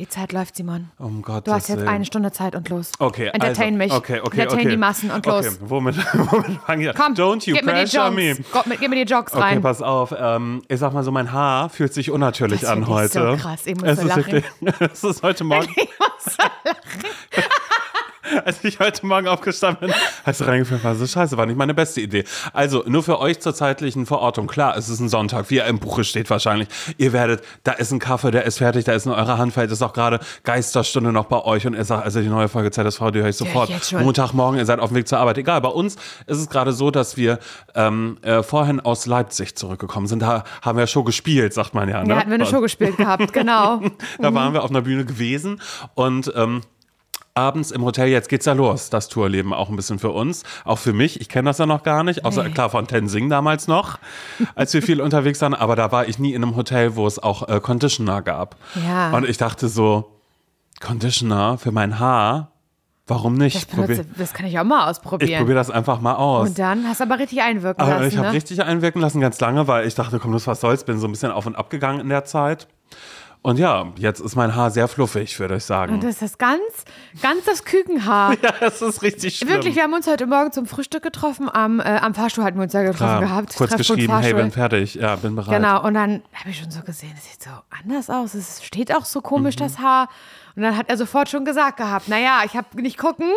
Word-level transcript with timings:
Die 0.00 0.08
Zeit 0.08 0.32
läuft, 0.32 0.56
Simon. 0.56 0.88
Um 0.98 1.20
Gottes 1.20 1.44
Du 1.44 1.52
hast 1.52 1.68
jetzt 1.68 1.86
eine 1.86 2.06
Stunde 2.06 2.32
Zeit 2.32 2.54
und 2.54 2.70
los. 2.70 2.90
Okay, 2.98 3.26
Entertain 3.34 3.74
also, 3.74 3.76
mich. 3.76 3.92
Okay, 3.92 4.20
okay, 4.20 4.40
Entertain 4.40 4.60
okay. 4.60 4.68
die 4.70 4.76
Massen 4.78 5.10
und 5.10 5.26
okay, 5.26 5.44
los. 5.46 5.58
Womit, 5.60 5.96
womit 6.14 6.58
fangen 6.64 6.80
wir? 6.80 6.94
Komm, 6.94 7.12
Don't 7.12 7.46
you 7.46 7.54
gib 7.54 7.66
mir 7.66 7.74
die 7.74 7.80
pressure 7.82 8.06
Jogs. 8.08 8.16
me. 8.64 8.76
Gib 8.80 8.88
mir 8.88 9.04
die 9.04 9.12
Jogs 9.12 9.34
Okay, 9.34 9.42
rein. 9.42 9.60
pass 9.60 9.82
auf. 9.82 10.14
Ähm, 10.18 10.62
ich 10.68 10.80
sag 10.80 10.94
mal 10.94 11.04
so, 11.04 11.12
mein 11.12 11.30
Haar 11.32 11.68
fühlt 11.68 11.92
sich 11.92 12.10
unnatürlich 12.10 12.62
Das 12.62 12.70
an 12.70 12.86
find 12.86 12.98
ich 13.04 13.12
so 13.12 13.20
heute. 13.20 13.42
krass. 13.42 13.66
Ich 13.66 13.74
muss 13.74 13.90
es 13.90 13.96
so 14.00 14.02
ist 14.04 14.08
lachen. 14.08 14.32
wirklich, 14.32 14.44
es 14.90 15.04
ist 15.04 15.22
heute 15.22 15.44
Morgen. 15.44 15.68
Als 18.44 18.62
ich 18.64 18.78
heute 18.78 19.06
Morgen 19.06 19.28
aufgestanden 19.28 19.88
bin, 19.88 19.96
hast 20.24 20.40
du 20.40 20.44
reingefallen, 20.44 20.82
war 20.84 20.94
so 20.94 21.06
scheiße, 21.06 21.36
war 21.36 21.46
nicht 21.46 21.56
meine 21.56 21.74
beste 21.74 22.00
Idee. 22.00 22.24
Also, 22.52 22.84
nur 22.86 23.02
für 23.02 23.18
euch 23.18 23.40
zur 23.40 23.54
zeitlichen 23.54 24.06
Verortung. 24.06 24.46
Klar, 24.46 24.76
es 24.76 24.88
ist 24.88 25.00
ein 25.00 25.08
Sonntag, 25.08 25.50
wie 25.50 25.58
er 25.58 25.66
im 25.66 25.78
Buche 25.78 26.04
steht 26.04 26.30
wahrscheinlich. 26.30 26.68
Ihr 26.98 27.12
werdet, 27.12 27.42
da 27.64 27.72
ist 27.72 27.92
ein 27.92 27.98
Kaffee, 27.98 28.30
der 28.30 28.44
ist 28.44 28.58
fertig, 28.58 28.84
da 28.84 28.92
ist 28.92 29.06
in 29.06 29.12
eurer 29.12 29.38
Handfeld, 29.38 29.70
ist 29.70 29.82
auch 29.82 29.92
gerade 29.92 30.20
Geisterstunde 30.44 31.12
noch 31.12 31.26
bei 31.26 31.42
euch 31.42 31.66
und 31.66 31.74
ihr 31.74 31.84
sagt, 31.84 32.04
also 32.04 32.20
die 32.20 32.28
neue 32.28 32.48
Folge 32.48 32.70
ZSV, 32.70 33.10
die 33.12 33.20
höre 33.20 33.28
ich 33.28 33.36
sofort. 33.36 33.70
schon. 33.84 34.04
Montagmorgen, 34.04 34.58
ihr 34.58 34.66
seid 34.66 34.80
auf 34.80 34.90
dem 34.90 34.96
Weg 34.96 35.08
zur 35.08 35.18
Arbeit. 35.18 35.38
Egal, 35.38 35.60
bei 35.60 35.68
uns 35.68 35.96
ist 36.26 36.38
es 36.38 36.48
gerade 36.48 36.72
so, 36.72 36.90
dass 36.90 37.16
wir 37.16 37.38
ähm, 37.74 38.18
äh, 38.22 38.42
vorhin 38.42 38.80
aus 38.80 39.06
Leipzig 39.06 39.56
zurückgekommen 39.56 40.06
sind. 40.06 40.22
Da 40.22 40.44
haben 40.62 40.78
wir 40.78 40.86
Show 40.86 41.04
gespielt, 41.04 41.54
sagt 41.54 41.74
man 41.74 41.88
ja. 41.88 42.02
Ne? 42.02 42.08
Da 42.08 42.16
hatten 42.16 42.30
wir 42.30 42.34
eine 42.34 42.46
Show 42.46 42.60
gespielt 42.60 42.96
gehabt, 42.96 43.32
genau. 43.32 43.80
Da 44.18 44.34
waren 44.34 44.52
wir 44.52 44.62
auf 44.62 44.70
einer 44.70 44.82
Bühne 44.82 45.04
gewesen 45.04 45.60
und 45.94 46.32
ähm, 46.36 46.62
abends 47.34 47.70
im 47.70 47.84
Hotel, 47.84 48.08
jetzt 48.08 48.28
geht's 48.28 48.46
ja 48.46 48.52
los, 48.52 48.90
das 48.90 49.08
Tourleben 49.08 49.52
auch 49.54 49.68
ein 49.70 49.76
bisschen 49.76 49.98
für 49.98 50.10
uns, 50.10 50.42
auch 50.64 50.78
für 50.78 50.92
mich. 50.92 51.20
Ich 51.20 51.28
kenne 51.28 51.48
das 51.50 51.58
ja 51.58 51.66
noch 51.66 51.82
gar 51.82 52.02
nicht, 52.04 52.24
außer 52.24 52.42
Nee. 52.44 52.50
klar 52.50 52.70
von 52.70 52.86
Tenzing 52.86 53.28
damals 53.30 53.68
noch, 53.68 53.98
als 54.54 54.74
wir 54.74 54.82
viel 54.82 55.00
unterwegs 55.00 55.40
waren, 55.40 55.54
aber 55.54 55.76
da 55.76 55.92
war 55.92 56.06
ich 56.08 56.18
nie 56.18 56.34
in 56.34 56.42
einem 56.42 56.56
Hotel, 56.56 56.96
wo 56.96 57.06
es 57.06 57.18
auch 57.18 57.48
äh, 57.48 57.60
Conditioner 57.60 58.20
gab. 58.22 58.56
Ja. 58.86 59.10
Und 59.16 59.28
ich 59.28 59.36
dachte 59.38 59.68
so, 59.68 60.10
Conditioner 60.80 61.58
für 61.58 61.72
mein 61.72 61.98
Haar, 61.98 62.52
warum 63.06 63.34
nicht? 63.34 63.54
Das, 63.56 63.62
Ich 63.64 63.68
benutze, 63.68 64.06
das 64.16 64.32
kann 64.32 64.46
ich 64.46 64.58
auch 64.58 64.64
mal 64.64 64.82
ich 64.84 64.90
ausprobieren. 64.90 65.38
probiere 65.40 65.58
das 65.58 65.70
einfach 65.70 66.00
mal 66.00 66.14
aus. 66.14 66.48
und 66.48 66.58
dann 66.58 66.86
hast 66.88 67.00
du 67.00 67.04
aber 67.04 67.18
richtig 67.18 67.42
einwirken 67.42 67.82
Aber 67.82 67.96
lassen. 67.96 68.08
ich 68.08 68.16
habe 68.16 68.28
ne? 68.28 68.34
richtig 68.34 68.62
einwirken 68.62 69.00
lassen, 69.00 69.20
ganz 69.20 69.38
lange, 69.40 69.66
weil 69.66 69.86
ich 69.86 69.94
dachte, 69.94 70.18
komm, 70.18 70.32
das 70.32 70.46
was 70.46 70.60
soll's, 70.60 70.84
bin 70.84 70.98
so 70.98 71.06
ein 71.06 71.12
bisschen 71.12 71.32
auf 71.32 71.46
und 71.46 71.54
ab 71.56 71.70
gegangen 71.70 72.00
in 72.00 72.08
der 72.08 72.24
Zeit. 72.24 72.66
Und 73.42 73.58
ja, 73.58 73.86
jetzt 73.96 74.20
ist 74.20 74.36
mein 74.36 74.54
Haar 74.54 74.70
sehr 74.70 74.86
fluffig, 74.86 75.40
würde 75.40 75.56
ich 75.56 75.64
sagen. 75.64 75.94
Und 75.94 76.04
das 76.04 76.20
ist 76.20 76.38
ganz, 76.38 76.60
ganz 77.22 77.44
das 77.46 77.64
Kükenhaar. 77.64 78.34
ja, 78.42 78.52
das 78.60 78.82
ist 78.82 79.00
richtig 79.00 79.36
schlimm. 79.36 79.48
Wirklich, 79.48 79.76
wir 79.76 79.82
haben 79.84 79.94
uns 79.94 80.06
heute 80.06 80.26
Morgen 80.26 80.52
zum 80.52 80.66
Frühstück 80.66 81.02
getroffen. 81.02 81.48
Am, 81.50 81.80
äh, 81.80 81.84
am 81.84 82.12
Fahrstuhl 82.12 82.44
hatten 82.44 82.58
wir 82.58 82.64
uns 82.64 82.74
ja 82.74 82.82
getroffen 82.82 82.98
Klar, 83.06 83.20
gehabt. 83.20 83.56
kurz 83.56 83.74
geschrieben, 83.76 84.18
hey, 84.18 84.34
bin 84.34 84.50
fertig, 84.50 84.96
ja, 84.96 85.16
bin 85.16 85.36
bereit. 85.36 85.56
Genau, 85.56 85.82
und 85.82 85.94
dann 85.94 86.22
habe 86.34 86.50
ich 86.50 86.58
schon 86.58 86.70
so 86.70 86.82
gesehen, 86.82 87.14
es 87.16 87.30
sieht 87.32 87.42
so 87.44 87.50
anders 87.70 88.10
aus. 88.10 88.34
Es 88.34 88.62
steht 88.62 88.94
auch 88.94 89.06
so 89.06 89.22
komisch, 89.22 89.54
Mhm. 89.56 89.60
das 89.60 89.78
Haar. 89.78 90.08
Und 90.56 90.62
dann 90.62 90.76
hat 90.76 90.88
er 90.88 90.96
sofort 90.96 91.28
schon 91.28 91.44
gesagt 91.44 91.76
gehabt, 91.76 92.08
naja, 92.08 92.42
ich 92.44 92.54
habe 92.56 92.80
nicht 92.82 92.98
gucken, 92.98 93.28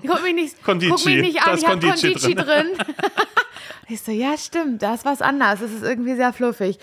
ich 0.00 0.08
guck 0.08 0.22
mich 0.22 0.34
nicht, 0.34 0.62
Kondici, 0.64 0.92
guck 0.92 1.04
mich 1.04 1.20
nicht 1.22 1.46
an, 1.46 1.56
ich 1.58 1.66
habe 1.66 1.80
Kondici 1.80 2.12
Kondici 2.12 2.34
drin. 2.34 2.46
drin. 2.46 2.86
ich 3.88 4.00
so, 4.02 4.12
ja 4.12 4.36
stimmt, 4.38 4.82
da 4.82 4.94
ist 4.94 5.04
was 5.04 5.20
anders, 5.20 5.60
es 5.60 5.72
ist 5.72 5.82
irgendwie 5.82 6.14
sehr 6.14 6.32
fluffig. 6.32 6.78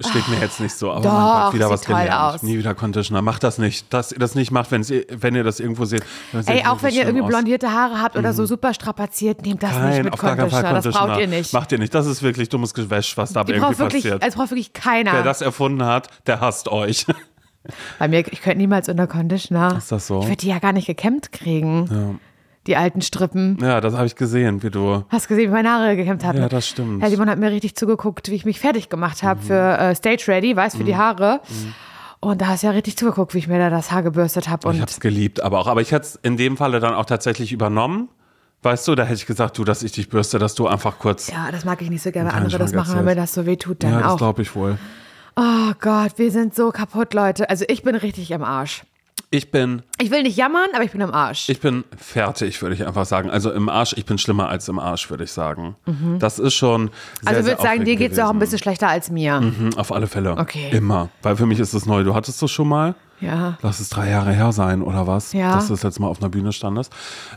Steht 0.00 0.28
mir 0.28 0.38
jetzt 0.38 0.60
nicht 0.60 0.74
so, 0.74 0.92
aber 0.92 1.02
Doch, 1.02 1.12
mein 1.12 1.42
Gott, 1.44 1.54
wieder 1.54 1.70
was 1.70 1.84
gelernt. 1.84 2.34
aus. 2.34 2.42
Nie 2.42 2.58
wieder 2.58 2.74
Conditioner. 2.74 3.22
Macht 3.22 3.42
das 3.42 3.58
nicht. 3.58 3.92
Dass 3.92 4.12
ihr 4.12 4.18
das 4.18 4.34
nicht 4.34 4.50
macht, 4.50 4.70
wenn's 4.70 4.90
wenn 4.90 5.34
ihr 5.34 5.44
das 5.44 5.60
irgendwo 5.60 5.84
seht. 5.86 6.02
Ey, 6.46 6.64
auch 6.66 6.82
wenn 6.82 6.92
ihr 6.94 7.02
irgendwie 7.02 7.22
aus. 7.22 7.26
Mhm. 7.26 7.30
blondierte 7.30 7.72
Haare 7.72 8.00
habt 8.00 8.16
oder 8.16 8.32
so 8.34 8.44
super 8.46 8.74
strapaziert, 8.74 9.42
nehmt 9.42 9.62
das 9.62 9.70
nicht 9.72 9.80
Nein, 9.80 10.04
mit 10.04 10.12
auf 10.12 10.20
gar 10.20 10.36
keinen 10.36 10.50
Fall 10.50 10.62
Conditioner, 10.62 10.74
das 10.74 10.82
Conditioner. 10.84 11.06
braucht 11.08 11.20
ihr 11.20 11.26
nicht. 11.28 11.52
Macht 11.54 11.72
ihr 11.72 11.78
nicht. 11.78 11.94
Das 11.94 12.06
ist 12.06 12.22
wirklich 12.22 12.48
dummes 12.50 12.74
Gewäsch, 12.74 13.16
was 13.16 13.32
da 13.32 13.44
Die 13.44 13.52
irgendwie 13.52 13.66
braucht 13.68 13.78
wirklich, 13.78 14.02
passiert. 14.04 14.22
es 14.26 14.34
braucht 14.34 14.50
wirklich 14.50 14.72
keiner. 14.74 15.12
Wer 15.14 15.22
das 15.22 15.40
erfunden 15.40 15.84
hat, 15.84 16.08
der 16.26 16.40
hasst 16.40 16.68
euch. 16.68 17.06
Bei 17.98 18.08
mir, 18.08 18.20
ich 18.32 18.42
könnte 18.42 18.58
niemals 18.58 18.88
unter 18.88 19.06
Conditioner. 19.06 19.76
Ist 19.78 19.92
das 19.92 20.06
so? 20.06 20.20
Ich 20.20 20.26
würde 20.26 20.36
die 20.38 20.48
ja 20.48 20.58
gar 20.58 20.72
nicht 20.72 20.86
gekämmt 20.86 21.32
kriegen. 21.32 22.18
Die 22.68 22.76
alten 22.76 23.02
Strippen. 23.02 23.58
ja, 23.60 23.80
das 23.80 23.94
habe 23.94 24.06
ich 24.06 24.14
gesehen, 24.14 24.62
wie 24.62 24.70
du. 24.70 25.04
Hast 25.08 25.26
gesehen, 25.26 25.48
wie 25.50 25.52
meine 25.54 25.70
Haare 25.70 25.96
gekämmt 25.96 26.24
hatten? 26.24 26.38
Ja, 26.38 26.48
das 26.48 26.68
stimmt. 26.68 26.98
Mhm. 26.98 27.00
Herr 27.00 27.10
Simon 27.10 27.28
hat 27.28 27.38
mir 27.38 27.50
richtig 27.50 27.74
zugeguckt, 27.74 28.30
wie 28.30 28.36
ich 28.36 28.44
mich 28.44 28.60
fertig 28.60 28.88
gemacht 28.88 29.24
habe 29.24 29.40
für 29.42 29.78
äh, 29.78 29.94
Stage 29.96 30.24
Ready, 30.28 30.54
weiß, 30.54 30.76
für 30.76 30.84
die 30.84 30.96
Haare. 30.96 31.40
Und 32.20 32.40
da 32.40 32.46
hast 32.46 32.62
du 32.62 32.68
ja 32.68 32.72
richtig 32.72 32.96
zugeguckt, 32.96 33.34
wie 33.34 33.38
ich 33.38 33.48
mir 33.48 33.58
da 33.58 33.68
das 33.68 33.90
Haar 33.90 34.04
gebürstet 34.04 34.48
habe. 34.48 34.72
Ich 34.72 34.80
habe 34.80 34.88
es 34.90 35.00
geliebt, 35.00 35.42
aber 35.42 35.58
auch. 35.58 35.66
Aber 35.66 35.80
ich 35.80 35.90
hätte 35.90 36.06
es 36.06 36.14
in 36.22 36.36
dem 36.36 36.56
Falle 36.56 36.78
dann 36.78 36.94
auch 36.94 37.04
tatsächlich 37.04 37.50
übernommen. 37.52 38.08
Weißt 38.62 38.86
du, 38.86 38.94
da 38.94 39.02
hätte 39.02 39.14
ich 39.14 39.26
gesagt, 39.26 39.58
du, 39.58 39.64
dass 39.64 39.82
ich 39.82 39.90
dich 39.90 40.08
bürste, 40.08 40.38
dass 40.38 40.54
du 40.54 40.68
einfach 40.68 41.00
kurz. 41.00 41.28
ja, 41.32 41.50
das 41.50 41.64
mag 41.64 41.82
ich 41.82 41.90
nicht 41.90 42.02
so 42.02 42.12
gerne, 42.12 42.30
wenn 42.30 42.36
andere 42.36 42.58
das 42.58 42.72
machen, 42.72 42.94
wenn 42.94 43.04
mir 43.06 43.16
das 43.16 43.34
so 43.34 43.44
weh 43.44 43.56
tut, 43.56 43.82
dann 43.82 43.90
Ja, 43.90 44.02
das 44.02 44.16
glaube 44.18 44.42
ich 44.42 44.54
wohl. 44.54 44.78
Oh 45.36 45.72
Gott, 45.80 46.12
wir 46.18 46.30
sind 46.30 46.54
so 46.54 46.70
kaputt, 46.70 47.14
Leute. 47.14 47.48
Also 47.48 47.64
ich 47.68 47.82
bin 47.82 47.94
richtig 47.94 48.34
am 48.34 48.42
Arsch. 48.42 48.82
Ich 49.34 49.50
bin, 49.50 49.80
Ich 49.98 50.10
will 50.10 50.24
nicht 50.24 50.36
jammern, 50.36 50.68
aber 50.74 50.84
ich 50.84 50.90
bin 50.92 51.00
am 51.00 51.10
Arsch. 51.10 51.48
ich 51.48 51.58
bin 51.58 51.84
fertig, 51.96 52.60
würde 52.60 52.74
ich 52.74 52.86
einfach 52.86 53.06
sagen. 53.06 53.30
Also 53.30 53.50
im 53.50 53.70
Arsch, 53.70 53.94
ich 53.96 54.04
bin 54.04 54.18
schlimmer 54.18 54.50
als 54.50 54.68
im 54.68 54.78
Arsch, 54.78 55.08
würde 55.08 55.24
ich 55.24 55.32
sagen. 55.32 55.74
Das 56.18 56.38
ist 56.38 56.52
schon. 56.52 56.90
Sehr, 57.22 57.28
also 57.30 57.40
ich 57.40 57.46
würde 57.46 57.62
sagen, 57.62 57.84
dir 57.86 57.96
geht 57.96 58.12
es 58.12 58.18
auch 58.18 58.28
ein 58.28 58.38
bisschen 58.38 58.58
schlechter 58.58 58.88
als 58.88 59.10
mir. 59.10 59.40
Mhm, 59.40 59.70
auf 59.78 59.90
alle 59.90 60.06
Fälle. 60.06 60.36
Okay. 60.36 60.68
Immer. 60.70 61.08
Weil 61.22 61.36
für 61.36 61.46
mich 61.46 61.60
ist 61.60 61.72
es 61.72 61.86
neu. 61.86 62.04
Du 62.04 62.14
hattest 62.14 62.42
das 62.42 62.50
schon 62.50 62.68
mal? 62.68 62.94
Ja. 63.20 63.56
Lass 63.62 63.80
es 63.80 63.88
drei 63.88 64.10
Jahre 64.10 64.32
her 64.32 64.52
sein, 64.52 64.82
oder 64.82 65.06
was? 65.06 65.32
Ja. 65.32 65.54
Dass 65.54 65.68
du 65.68 65.72
das 65.74 65.82
letzte 65.82 66.02
Mal 66.02 66.08
auf 66.08 66.20
einer 66.20 66.28
Bühne 66.28 66.52
standest. 66.52 66.92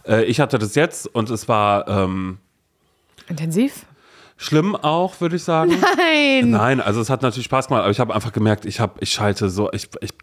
Äh, 0.05 0.25
ich 0.25 0.41
hatte 0.41 0.59
das 0.59 0.75
jetzt 0.75 1.07
und 1.07 1.29
es 1.29 1.47
war 1.47 1.87
ähm, 1.87 2.39
Intensiv? 3.29 3.85
Schlimm 4.37 4.75
auch, 4.75 5.19
würde 5.21 5.35
ich 5.35 5.43
sagen. 5.43 5.73
Nein. 5.97 6.49
Nein, 6.49 6.81
also 6.81 7.01
es 7.01 7.09
hat 7.09 7.21
natürlich 7.21 7.45
Spaß 7.45 7.67
gemacht, 7.67 7.83
aber 7.83 7.91
ich 7.91 7.99
habe 7.99 8.13
einfach 8.13 8.31
gemerkt, 8.31 8.65
ich 8.65 8.79
habe, 8.79 8.93
ich 8.99 9.11
schalte 9.11 9.49
so, 9.49 9.71
ich, 9.71 9.89
ich 10.01 10.13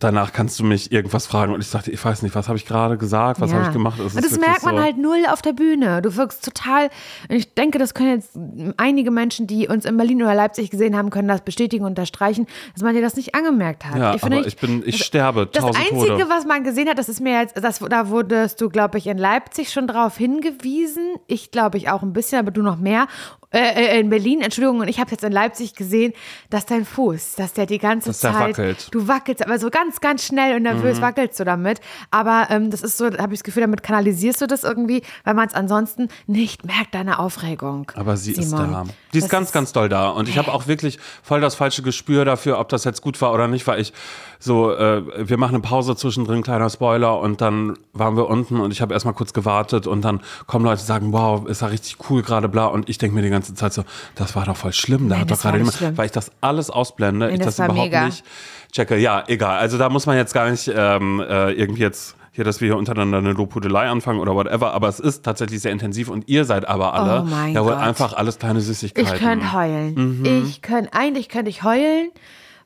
danach 0.00 0.32
kannst 0.32 0.58
du 0.58 0.64
mich 0.64 0.92
irgendwas 0.92 1.26
fragen 1.26 1.52
und 1.52 1.60
ich 1.60 1.66
sagte, 1.66 1.90
ich 1.90 2.02
weiß 2.02 2.22
nicht, 2.22 2.34
was 2.34 2.48
habe 2.48 2.56
ich 2.56 2.64
gerade 2.64 2.96
gesagt, 2.96 3.40
was 3.40 3.50
Ja. 3.50 3.58
habe 3.58 3.66
ich 3.66 3.72
gemacht? 3.72 3.98
Es 4.00 4.14
das 4.14 4.38
merkt 4.38 4.64
man 4.64 4.76
so, 4.76 4.82
halt 4.82 4.96
null 4.96 5.24
auf 5.30 5.42
der 5.42 5.52
Bühne. 5.52 6.00
Du 6.00 6.16
wirkst 6.16 6.44
total. 6.44 6.88
und 7.28 7.36
Ich 7.36 7.54
denke, 7.54 7.78
das 7.78 7.92
können 7.94 8.10
jetzt 8.10 8.38
einige 8.78 9.10
Menschen, 9.10 9.46
die 9.46 9.68
uns 9.68 9.84
in 9.84 9.96
Berlin 9.96 10.22
oder 10.22 10.34
Leipzig 10.34 10.70
gesehen 10.70 10.96
haben, 10.96 11.10
können 11.10 11.28
das 11.28 11.42
bestätigen 11.42 11.84
und 11.84 11.90
unterstreichen, 11.90 12.46
dass 12.72 12.82
man 12.82 12.94
dir 12.94 13.02
das 13.02 13.16
nicht 13.16 13.34
angemerkt 13.34 13.84
hat. 13.84 13.96
Ja, 13.98 14.14
ich 14.14 14.20
finde 14.20 14.38
aber 14.38 14.46
ich 14.46 14.56
bin, 14.56 14.82
ich 14.86 15.04
sterbe, 15.04 15.46
das 15.52 15.64
Einzige, 15.64 16.06
Tode. 16.06 16.28
was 16.28 16.46
man 16.46 16.64
gesehen 16.64 16.88
hat, 16.88 16.98
das 16.98 17.08
ist 17.08 17.20
mir 17.20 17.38
jetzt, 17.40 17.62
das, 17.62 17.78
da 17.78 18.08
wurdest 18.08 18.60
du, 18.60 18.68
glaube 18.70 18.98
ich, 18.98 19.06
in 19.06 19.18
Leipzig 19.18 19.70
schon 19.70 19.86
drauf 19.86 20.16
hingewiesen. 20.16 21.16
Ich 21.26 21.50
glaube 21.50 21.76
ich 21.78 21.90
auch 21.90 22.02
ein 22.02 22.12
bisschen, 22.12 22.38
aber 22.38 22.50
du 22.50 22.62
noch 22.62 22.78
mehr. 22.78 23.06
Äh, 23.54 23.96
äh, 23.96 24.00
in 24.00 24.10
Berlin, 24.10 24.40
Entschuldigung, 24.40 24.80
und 24.80 24.88
ich 24.88 24.98
habe 24.98 25.12
jetzt 25.12 25.22
in 25.22 25.32
Leipzig 25.32 25.74
gesehen, 25.74 26.12
dass 26.50 26.66
dein 26.66 26.84
Fuß, 26.84 27.36
dass 27.36 27.52
der 27.52 27.66
die 27.66 27.78
ganze 27.78 28.08
Dass 28.10 28.18
Zeit, 28.18 28.34
wackelt. 28.58 28.88
du 28.90 29.06
wackelst, 29.06 29.44
aber 29.46 29.58
so 29.60 29.70
ganz, 29.70 30.00
ganz 30.00 30.24
schnell 30.26 30.52
und 30.56 30.62
Mhm. 30.64 30.74
nervös 30.74 31.00
wackelst 31.00 31.38
du 31.38 31.44
damit. 31.44 31.80
Aber 32.10 32.48
ähm, 32.50 32.70
das 32.70 32.82
ist 32.82 32.96
so, 32.98 33.06
habe 33.06 33.32
ich 33.32 33.38
das 33.40 33.44
Gefühl, 33.44 33.60
damit 33.62 33.82
kanalisierst 33.84 34.40
du 34.40 34.46
das 34.48 34.64
irgendwie, 34.64 35.02
weil 35.22 35.34
man 35.34 35.46
es 35.46 35.54
ansonsten 35.54 36.08
nicht 36.26 36.64
merkt, 36.64 36.94
deine 36.94 37.18
Aufregung. 37.20 37.92
Aber 37.94 38.16
sie 38.16 38.32
ist 38.32 38.50
Simon. 38.50 38.72
da. 38.72 38.84
Die 39.12 39.18
ist 39.18 39.24
Das 39.24 39.30
ganz, 39.30 39.52
ganz 39.52 39.72
doll 39.72 39.88
da. 39.88 40.08
Und 40.10 40.28
ich 40.28 40.36
habe 40.36 40.52
auch 40.52 40.66
wirklich 40.66 40.98
voll 41.22 41.40
das 41.40 41.54
falsche 41.54 41.82
Gespür 41.82 42.24
dafür, 42.24 42.58
ob 42.58 42.68
das 42.70 42.82
jetzt 42.84 43.02
gut 43.02 43.20
war 43.20 43.32
oder 43.32 43.46
nicht, 43.46 43.66
weil 43.68 43.80
ich 43.80 43.92
so, 44.38 44.72
äh, 44.72 45.28
wir 45.28 45.36
machen 45.38 45.54
eine 45.54 45.62
Pause 45.62 45.96
zwischendrin, 45.96 46.42
kleiner 46.42 46.68
Spoiler, 46.70 47.18
und 47.20 47.40
dann 47.40 47.76
waren 47.92 48.16
wir 48.16 48.28
unten 48.28 48.60
und 48.60 48.72
ich 48.72 48.80
habe 48.82 48.92
erstmal 48.94 49.14
kurz 49.14 49.32
gewartet 49.32 49.86
und 49.86 50.02
dann 50.02 50.20
kommen 50.46 50.64
Leute 50.64 50.80
und 50.80 50.86
sagen, 50.86 51.12
wow, 51.12 51.46
ist 51.46 51.62
ja 51.62 51.68
richtig 51.68 51.96
cool 52.10 52.22
gerade, 52.22 52.48
bla. 52.48 52.66
Und 52.66 52.88
ich 52.88 52.98
denke 52.98 53.14
mir 53.14 53.22
die 53.22 53.30
ganze 53.30 53.54
Zeit 53.54 53.72
so, 53.72 53.84
das 54.14 54.34
war 54.36 54.44
doch 54.44 54.56
voll 54.56 54.72
schlimm. 54.72 55.08
Da 55.08 55.14
Nein, 55.16 55.20
hat 55.22 55.30
doch 55.30 55.40
gerade 55.40 55.64
schlimm. 55.72 55.96
weil 55.96 56.06
ich 56.06 56.12
das 56.12 56.30
alles 56.40 56.70
ausblende, 56.70 57.30
ich 57.30 57.38
das 57.38 57.56
das 57.56 57.66
überhaupt 57.66 57.86
mega. 57.90 58.06
nicht 58.06 58.24
checke. 58.72 58.96
Ja, 58.96 59.24
egal. 59.28 59.58
Also 59.58 59.78
da 59.78 59.88
muss 59.88 60.06
man 60.06 60.16
jetzt 60.16 60.34
gar 60.34 60.50
nicht 60.50 60.70
ähm, 60.74 61.20
äh, 61.20 61.52
irgendwie 61.52 61.82
jetzt 61.82 62.16
hier, 62.32 62.42
dass 62.42 62.60
wir 62.60 62.66
hier 62.66 62.76
untereinander 62.76 63.18
eine 63.18 63.30
Lobhudelei 63.32 63.88
anfangen 63.88 64.18
oder 64.18 64.34
whatever, 64.34 64.72
aber 64.74 64.88
es 64.88 64.98
ist 64.98 65.24
tatsächlich 65.24 65.60
sehr 65.60 65.70
intensiv 65.70 66.08
und 66.08 66.28
ihr 66.28 66.44
seid 66.44 66.66
aber 66.66 66.92
alle 66.92 67.22
Oh 67.22 67.46
ja 67.52 67.62
wohl 67.64 67.70
Gott. 67.74 67.80
einfach 67.80 68.12
alles 68.14 68.40
kleine 68.40 68.60
Süßigkeiten. 68.60 69.14
Ich 69.14 69.20
könnte 69.20 69.52
heulen. 69.52 70.18
Mhm. 70.18 70.24
Ich 70.44 70.60
könnte, 70.60 70.92
eigentlich 70.94 71.28
könnte 71.28 71.48
ich 71.50 71.62
heulen, 71.62 72.10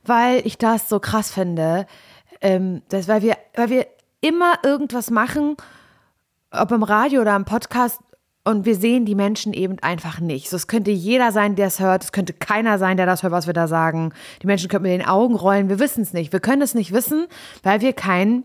weil 0.09 0.47
ich 0.47 0.59
das 0.59 0.89
so 0.89 1.01
krass 1.01 1.31
finde. 1.31 1.87
Ähm, 2.41 2.83
das, 2.89 3.09
weil 3.09 3.23
wir, 3.23 3.37
weil 3.55 3.71
wir 3.71 3.87
immer 4.21 4.55
irgendwas 4.65 5.10
machen, 5.10 5.57
ob 6.51 6.72
im 6.72 6.83
Radio 6.83 7.21
oder 7.21 7.37
im 7.37 7.45
Podcast, 7.45 8.01
und 8.45 8.65
wir 8.65 8.77
sehen 8.77 9.05
die 9.05 9.15
Menschen 9.15 9.53
eben 9.53 9.78
einfach 9.81 10.21
nicht. 10.21 10.49
So, 10.49 10.57
es 10.57 10.69
könnte 10.69 10.91
jeder 10.91 11.33
sein, 11.33 11.55
der 11.55 11.66
es 11.66 11.81
hört. 11.81 12.05
Es 12.05 12.13
könnte 12.13 12.33
keiner 12.33 12.78
sein, 12.78 12.97
der 12.97 13.05
das 13.05 13.22
hört, 13.22 13.33
was 13.33 13.47
wir 13.47 13.53
da 13.53 13.69
sagen. 13.69 14.15
Die 14.41 14.47
Menschen 14.47 14.71
könnten 14.71 14.84
mit 14.84 14.99
den 14.99 15.07
Augen 15.07 15.34
rollen. 15.34 15.69
Wir 15.69 15.78
wissen 15.78 16.01
es 16.01 16.15
nicht. 16.15 16.33
Wir 16.33 16.41
können 16.41 16.63
es 16.63 16.75
nicht 16.75 16.91
wissen, 16.93 17.27
weil 17.63 17.83
wir 17.83 17.93
kein 17.93 18.45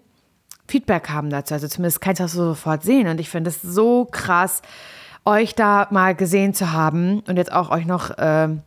Feedback 0.68 1.10
haben 1.10 1.30
dazu. 1.30 1.54
Also 1.54 1.70
zumindest 1.70 2.02
keins, 2.02 2.20
was 2.20 2.36
wir 2.36 2.44
sofort 2.44 2.84
sehen. 2.84 3.08
Und 3.08 3.22
ich 3.22 3.30
finde 3.30 3.50
es 3.50 3.62
so 3.62 4.04
krass, 4.04 4.62
euch 5.24 5.56
da 5.56 5.88
mal 5.90 6.16
gesehen 6.16 6.54
zu 6.54 6.74
haben 6.74 7.22
und 7.28 7.38
jetzt 7.38 7.54
auch 7.54 7.72
euch 7.72 7.86
noch, 7.86 8.12
ähm, 8.18 8.62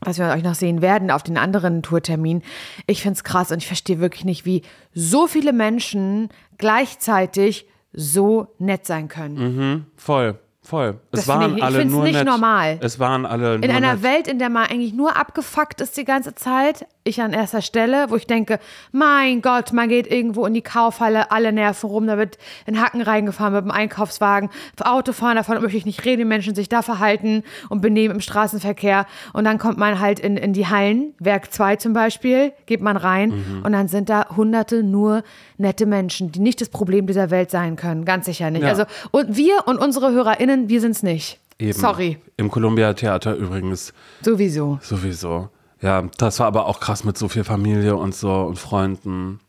was 0.00 0.18
wir 0.18 0.26
euch 0.26 0.42
noch 0.42 0.54
sehen 0.54 0.82
werden 0.82 1.10
auf 1.10 1.22
den 1.22 1.38
anderen 1.38 1.82
Tourtermin. 1.82 2.42
Ich 2.86 3.02
finde 3.02 3.16
es 3.16 3.24
krass 3.24 3.50
und 3.50 3.58
ich 3.58 3.66
verstehe 3.66 3.98
wirklich 3.98 4.24
nicht, 4.24 4.44
wie 4.44 4.62
so 4.92 5.26
viele 5.26 5.52
Menschen 5.52 6.28
gleichzeitig 6.58 7.66
so 7.92 8.54
nett 8.58 8.86
sein 8.86 9.08
können. 9.08 9.86
Voll. 9.96 10.38
Voll. 10.66 10.98
Es 11.12 11.20
Das 11.20 11.28
waren 11.28 11.40
finde 11.42 11.52
ich- 11.54 11.58
ich 11.58 11.64
alle 11.64 11.78
find's 11.78 11.94
nur 11.94 12.02
nicht 12.04 12.14
nett. 12.14 12.26
normal. 12.26 12.78
Es 12.80 12.98
waren 12.98 13.24
alle 13.24 13.54
In 13.54 13.70
einer 13.70 13.94
nett. 13.94 14.02
Welt, 14.02 14.26
in 14.28 14.38
der 14.40 14.48
man 14.50 14.64
eigentlich 14.66 14.92
nur 14.94 15.16
abgefuckt 15.16 15.80
ist 15.80 15.96
die 15.96 16.04
ganze 16.04 16.34
Zeit, 16.34 16.86
ich 17.04 17.22
an 17.22 17.32
erster 17.32 17.62
Stelle, 17.62 18.06
wo 18.10 18.16
ich 18.16 18.26
denke, 18.26 18.58
mein 18.90 19.42
Gott, 19.42 19.72
man 19.72 19.88
geht 19.88 20.08
irgendwo 20.10 20.44
in 20.44 20.54
die 20.54 20.62
Kaufhalle, 20.62 21.30
alle 21.30 21.52
nerven 21.52 21.88
rum, 21.88 22.06
da 22.08 22.18
wird 22.18 22.36
in 22.66 22.80
Hacken 22.82 23.00
reingefahren 23.00 23.54
mit 23.54 23.62
dem 23.62 23.70
Einkaufswagen, 23.70 24.50
Autofahren, 24.84 25.36
davon 25.36 25.60
möchte 25.62 25.76
ich 25.76 25.86
nicht 25.86 26.04
reden, 26.04 26.18
die 26.18 26.24
Menschen 26.24 26.54
sich 26.56 26.68
da 26.68 26.82
verhalten 26.82 27.44
und 27.68 27.80
benehmen 27.80 28.16
im 28.16 28.20
Straßenverkehr 28.20 29.06
und 29.34 29.44
dann 29.44 29.58
kommt 29.58 29.78
man 29.78 30.00
halt 30.00 30.18
in, 30.18 30.36
in 30.36 30.52
die 30.52 30.66
Hallen, 30.66 31.14
Werk 31.20 31.52
2 31.52 31.76
zum 31.76 31.92
Beispiel, 31.92 32.52
geht 32.66 32.80
man 32.80 32.96
rein 32.96 33.28
Mhm. 33.30 33.62
und 33.64 33.72
dann 33.72 33.86
sind 33.88 34.08
da 34.08 34.26
hunderte 34.36 34.82
nur 34.82 35.22
nette 35.58 35.86
Menschen, 35.86 36.32
die 36.32 36.40
nicht 36.40 36.60
das 36.60 36.68
Problem 36.68 37.06
dieser 37.06 37.30
Welt 37.30 37.50
sein 37.50 37.76
können, 37.76 38.04
ganz 38.04 38.26
sicher 38.26 38.50
nicht. 38.50 38.62
Ja. 38.62 38.68
Also 38.68 38.84
und 39.10 39.36
wir 39.36 39.66
und 39.66 39.78
unsere 39.78 40.12
HörerInnen, 40.12 40.68
wir 40.68 40.80
sind's 40.80 41.02
nicht. 41.02 41.38
Eben. 41.58 41.72
Sorry, 41.78 42.18
Im 42.36 42.50
Columbia 42.50 42.92
Theater 42.92 43.34
übrigens 43.34 43.94
sowieso. 44.22 44.78
sowieso. 44.82 45.48
Ja, 45.80 46.04
das 46.18 46.38
war 46.40 46.46
aber 46.46 46.66
auch 46.66 46.80
krass 46.80 47.04
mit 47.04 47.16
so 47.18 47.28
viel 47.28 47.44
Familie 47.44 47.96
und 47.96 48.14
so 48.14 48.32
und 48.42 48.58
Freunden. 48.58 49.40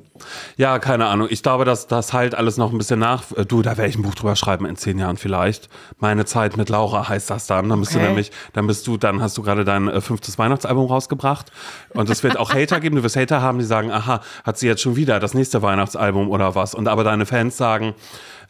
Ja, 0.57 0.79
keine 0.79 1.05
Ahnung. 1.07 1.27
Ich 1.29 1.43
glaube, 1.43 1.65
dass 1.65 1.87
das 1.87 2.13
halt 2.13 2.35
alles 2.35 2.57
noch 2.57 2.71
ein 2.71 2.77
bisschen 2.77 2.99
nach. 2.99 3.23
äh, 3.35 3.45
Du, 3.45 3.61
da 3.61 3.77
werde 3.77 3.89
ich 3.89 3.97
ein 3.97 4.01
Buch 4.03 4.15
drüber 4.15 4.35
schreiben 4.35 4.65
in 4.65 4.75
zehn 4.75 4.97
Jahren 4.99 5.17
vielleicht. 5.17 5.69
Meine 5.99 6.25
Zeit 6.25 6.57
mit 6.57 6.69
Laura 6.69 7.07
heißt 7.09 7.29
das 7.29 7.47
dann. 7.47 7.69
Dann 7.69 7.79
bist 7.79 7.93
du 7.93 7.97
Okay. 7.99 8.07
nämlich, 8.07 8.31
dann 8.53 8.67
bist 8.67 8.85
du, 8.87 8.97
dann 8.97 9.21
hast 9.21 9.37
du 9.37 9.41
gerade 9.43 9.63
dein 9.65 9.87
äh, 9.87 10.01
fünftes 10.01 10.37
Weihnachtsalbum 10.37 10.85
rausgebracht. 10.87 11.51
Und 11.93 12.09
es 12.09 12.23
wird 12.23 12.37
auch 12.37 12.53
Hater 12.53 12.79
geben. 12.79 12.95
Du 12.95 13.03
wirst 13.03 13.15
Hater 13.15 13.41
haben, 13.41 13.59
die 13.59 13.65
sagen, 13.65 13.91
aha, 13.91 14.21
hat 14.43 14.57
sie 14.57 14.67
jetzt 14.67 14.81
schon 14.81 14.95
wieder 14.95 15.19
das 15.19 15.33
nächste 15.33 15.61
Weihnachtsalbum 15.61 16.29
oder 16.29 16.55
was? 16.55 16.73
Und 16.75 16.87
aber 16.87 17.03
deine 17.03 17.25
Fans 17.25 17.57
sagen, 17.57 17.93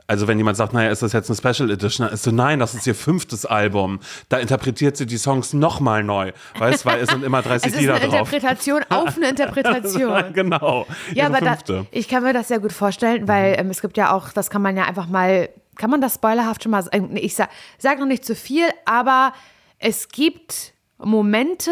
also 0.08 0.28
wenn 0.28 0.38
jemand 0.38 0.56
sagt, 0.58 0.74
naja, 0.74 0.90
ist 0.90 1.02
das 1.04 1.12
jetzt 1.14 1.30
eine 1.30 1.38
Special 1.38 1.70
Edition? 1.70 2.06
Dann 2.06 2.14
ist 2.14 2.24
so, 2.24 2.32
nein, 2.32 2.60
das 2.60 2.74
ist 2.74 2.88
ihr 2.88 2.96
fünftes 2.96 3.46
Album. 3.46 4.00
Da 4.30 4.38
interpretiert 4.38 4.96
sie 4.98 5.06
die 5.06 5.18
Songs 5.18 5.54
nochmal 5.54 6.04
neu. 6.04 6.32
Weißt, 6.58 6.86
weil 6.86 7.02
es 7.02 7.10
sind 7.10 7.24
immer 7.24 7.42
30 7.44 7.68
Es 7.68 7.74
ist 7.76 7.80
Lieder 7.82 7.96
eine 7.96 8.06
drauf. 8.08 8.20
Interpretation 8.34 8.82
auf 8.90 9.18
eine 9.18 9.30
Interpretation. 9.30 10.24
genau. 10.34 10.88
Ja, 11.14 11.26
aber 11.26 11.40
da, 11.42 11.52
fünfte. 11.52 11.74
Mhm. 11.82 11.88
ich 11.92 12.08
kann 12.08 12.24
mir 12.24 12.34
das 12.34 12.48
sehr 12.48 12.60
gut 12.60 12.72
vorstellen, 12.72 13.28
weil 13.28 13.56
ähm, 13.60 13.70
es 13.70 13.82
gibt 13.82 13.98
ja 13.98 14.14
auch, 14.14 14.30
das 14.32 14.50
kann 14.50 14.62
man 14.62 14.78
ja 14.78 14.86
einfach 14.86 15.08
mal, 15.08 15.50
kann 15.76 15.90
man 15.90 16.00
das 16.02 16.16
spoilerhaft 16.16 16.64
schon 16.64 16.72
mal 16.72 16.84
sagen? 16.84 17.10
Nee, 17.12 17.20
Ich 17.20 17.36
sage 17.36 17.50
sag 17.78 18.00
noch 18.00 18.06
nicht 18.08 18.24
zu 18.26 18.34
viel, 18.36 18.66
aber 18.86 19.34
es 19.80 20.08
gibt 20.08 20.74
Momente 20.98 21.72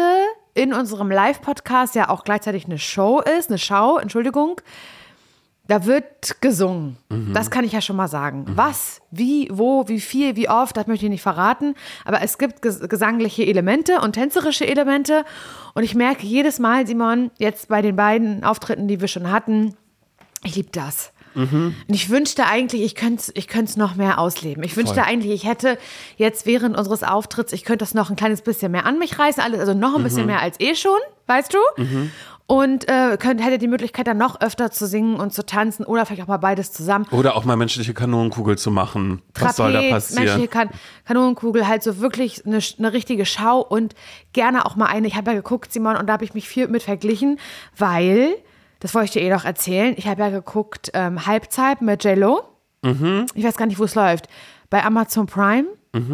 in 0.54 0.72
unserem 0.72 1.10
Live-Podcast, 1.10 1.94
ja 1.94 2.08
auch 2.08 2.24
gleichzeitig 2.24 2.66
eine 2.66 2.78
Show 2.78 3.20
ist, 3.38 3.48
eine 3.50 3.58
Schau, 3.58 3.98
Entschuldigung, 3.98 4.60
da 5.68 5.84
wird 5.84 6.40
gesungen. 6.40 6.96
Mhm. 7.08 7.32
Das 7.32 7.50
kann 7.50 7.64
ich 7.64 7.72
ja 7.72 7.80
schon 7.80 7.96
mal 7.96 8.08
sagen. 8.08 8.44
Was, 8.54 9.00
wie, 9.10 9.48
wo, 9.52 9.88
wie 9.88 10.00
viel, 10.00 10.36
wie 10.36 10.48
oft, 10.48 10.76
das 10.76 10.86
möchte 10.86 11.06
ich 11.06 11.10
nicht 11.10 11.22
verraten. 11.22 11.74
Aber 12.04 12.22
es 12.22 12.38
gibt 12.38 12.62
ges 12.62 12.80
gesangliche 12.80 13.44
Elemente 13.44 14.00
und 14.00 14.12
tänzerische 14.12 14.66
Elemente. 14.66 15.24
Und 15.74 15.82
ich 15.82 15.94
merke 15.94 16.26
jedes 16.26 16.58
Mal, 16.58 16.86
Simon, 16.86 17.30
jetzt 17.38 17.68
bei 17.68 17.82
den 17.82 17.96
beiden 17.96 18.44
Auftritten, 18.44 18.88
die 18.88 19.00
wir 19.00 19.08
schon 19.08 19.30
hatten, 19.30 19.74
ich 20.44 20.54
liebe 20.54 20.70
das. 20.70 21.12
Mhm. 21.34 21.74
Und 21.86 21.94
ich 21.94 22.08
wünschte 22.08 22.46
eigentlich, 22.46 22.82
ich 22.82 22.94
könnte 22.94 23.20
es 23.20 23.32
ich 23.34 23.76
noch 23.76 23.94
mehr 23.94 24.18
ausleben. 24.18 24.62
Ich 24.62 24.76
wünschte 24.76 25.00
Voll. 25.00 25.04
eigentlich, 25.04 25.32
ich 25.32 25.46
hätte 25.46 25.76
jetzt 26.16 26.46
während 26.46 26.76
unseres 26.78 27.02
Auftritts, 27.02 27.52
ich 27.52 27.64
könnte 27.64 27.84
das 27.84 27.92
noch 27.92 28.08
ein 28.08 28.16
kleines 28.16 28.40
bisschen 28.40 28.72
mehr 28.72 28.86
an 28.86 28.98
mich 28.98 29.18
reißen, 29.18 29.42
also 29.42 29.74
noch 29.74 29.96
ein 29.96 30.02
bisschen 30.02 30.22
Mhm. 30.22 30.26
mehr 30.28 30.40
als 30.40 30.58
eh 30.60 30.74
schon, 30.74 30.98
weißt 31.26 31.52
du? 31.52 31.58
Und 32.48 32.88
äh, 32.88 33.16
könnt, 33.18 33.42
hätte 33.42 33.58
die 33.58 33.66
Möglichkeit, 33.66 34.06
dann 34.06 34.18
noch 34.18 34.40
öfter 34.40 34.70
zu 34.70 34.86
singen 34.86 35.16
und 35.16 35.32
zu 35.32 35.44
tanzen 35.44 35.84
oder 35.84 36.06
vielleicht 36.06 36.22
auch 36.22 36.28
mal 36.28 36.36
beides 36.36 36.72
zusammen. 36.72 37.04
Oder 37.10 37.34
auch 37.34 37.44
mal 37.44 37.56
menschliche 37.56 37.92
Kanonenkugel 37.92 38.56
zu 38.56 38.70
machen. 38.70 39.20
Was 39.34 39.56
soll 39.56 39.72
da 39.72 39.80
passieren? 39.82 40.24
menschliche 40.24 40.48
kan 40.48 40.70
Kanonenkugel, 41.06 41.66
halt 41.66 41.82
so 41.82 41.98
wirklich 41.98 42.46
eine, 42.46 42.60
eine 42.78 42.92
richtige 42.92 43.26
Schau 43.26 43.60
und 43.60 43.96
gerne 44.32 44.64
auch 44.64 44.76
mal 44.76 44.86
eine. 44.86 45.08
Ich 45.08 45.16
habe 45.16 45.32
ja 45.32 45.36
geguckt, 45.36 45.72
Simon, 45.72 45.96
und 45.96 46.06
da 46.06 46.12
habe 46.12 46.24
ich 46.24 46.34
mich 46.34 46.48
viel 46.48 46.68
mit 46.68 46.84
verglichen, 46.84 47.40
weil, 47.76 48.36
das 48.78 48.94
wollte 48.94 49.06
ich 49.06 49.10
dir 49.10 49.22
eh 49.22 49.30
noch 49.30 49.44
erzählen, 49.44 49.94
ich 49.96 50.06
habe 50.06 50.22
ja 50.22 50.30
geguckt 50.30 50.92
ähm, 50.94 51.26
Halbzeit 51.26 51.82
mit 51.82 52.04
J-Lo. 52.04 52.44
Mhm. 52.82 53.26
Ich 53.34 53.42
weiß 53.42 53.56
gar 53.56 53.66
nicht, 53.66 53.80
wo 53.80 53.84
es 53.84 53.96
läuft. 53.96 54.28
Bei 54.70 54.84
Amazon 54.84 55.26
Prime 55.26 55.66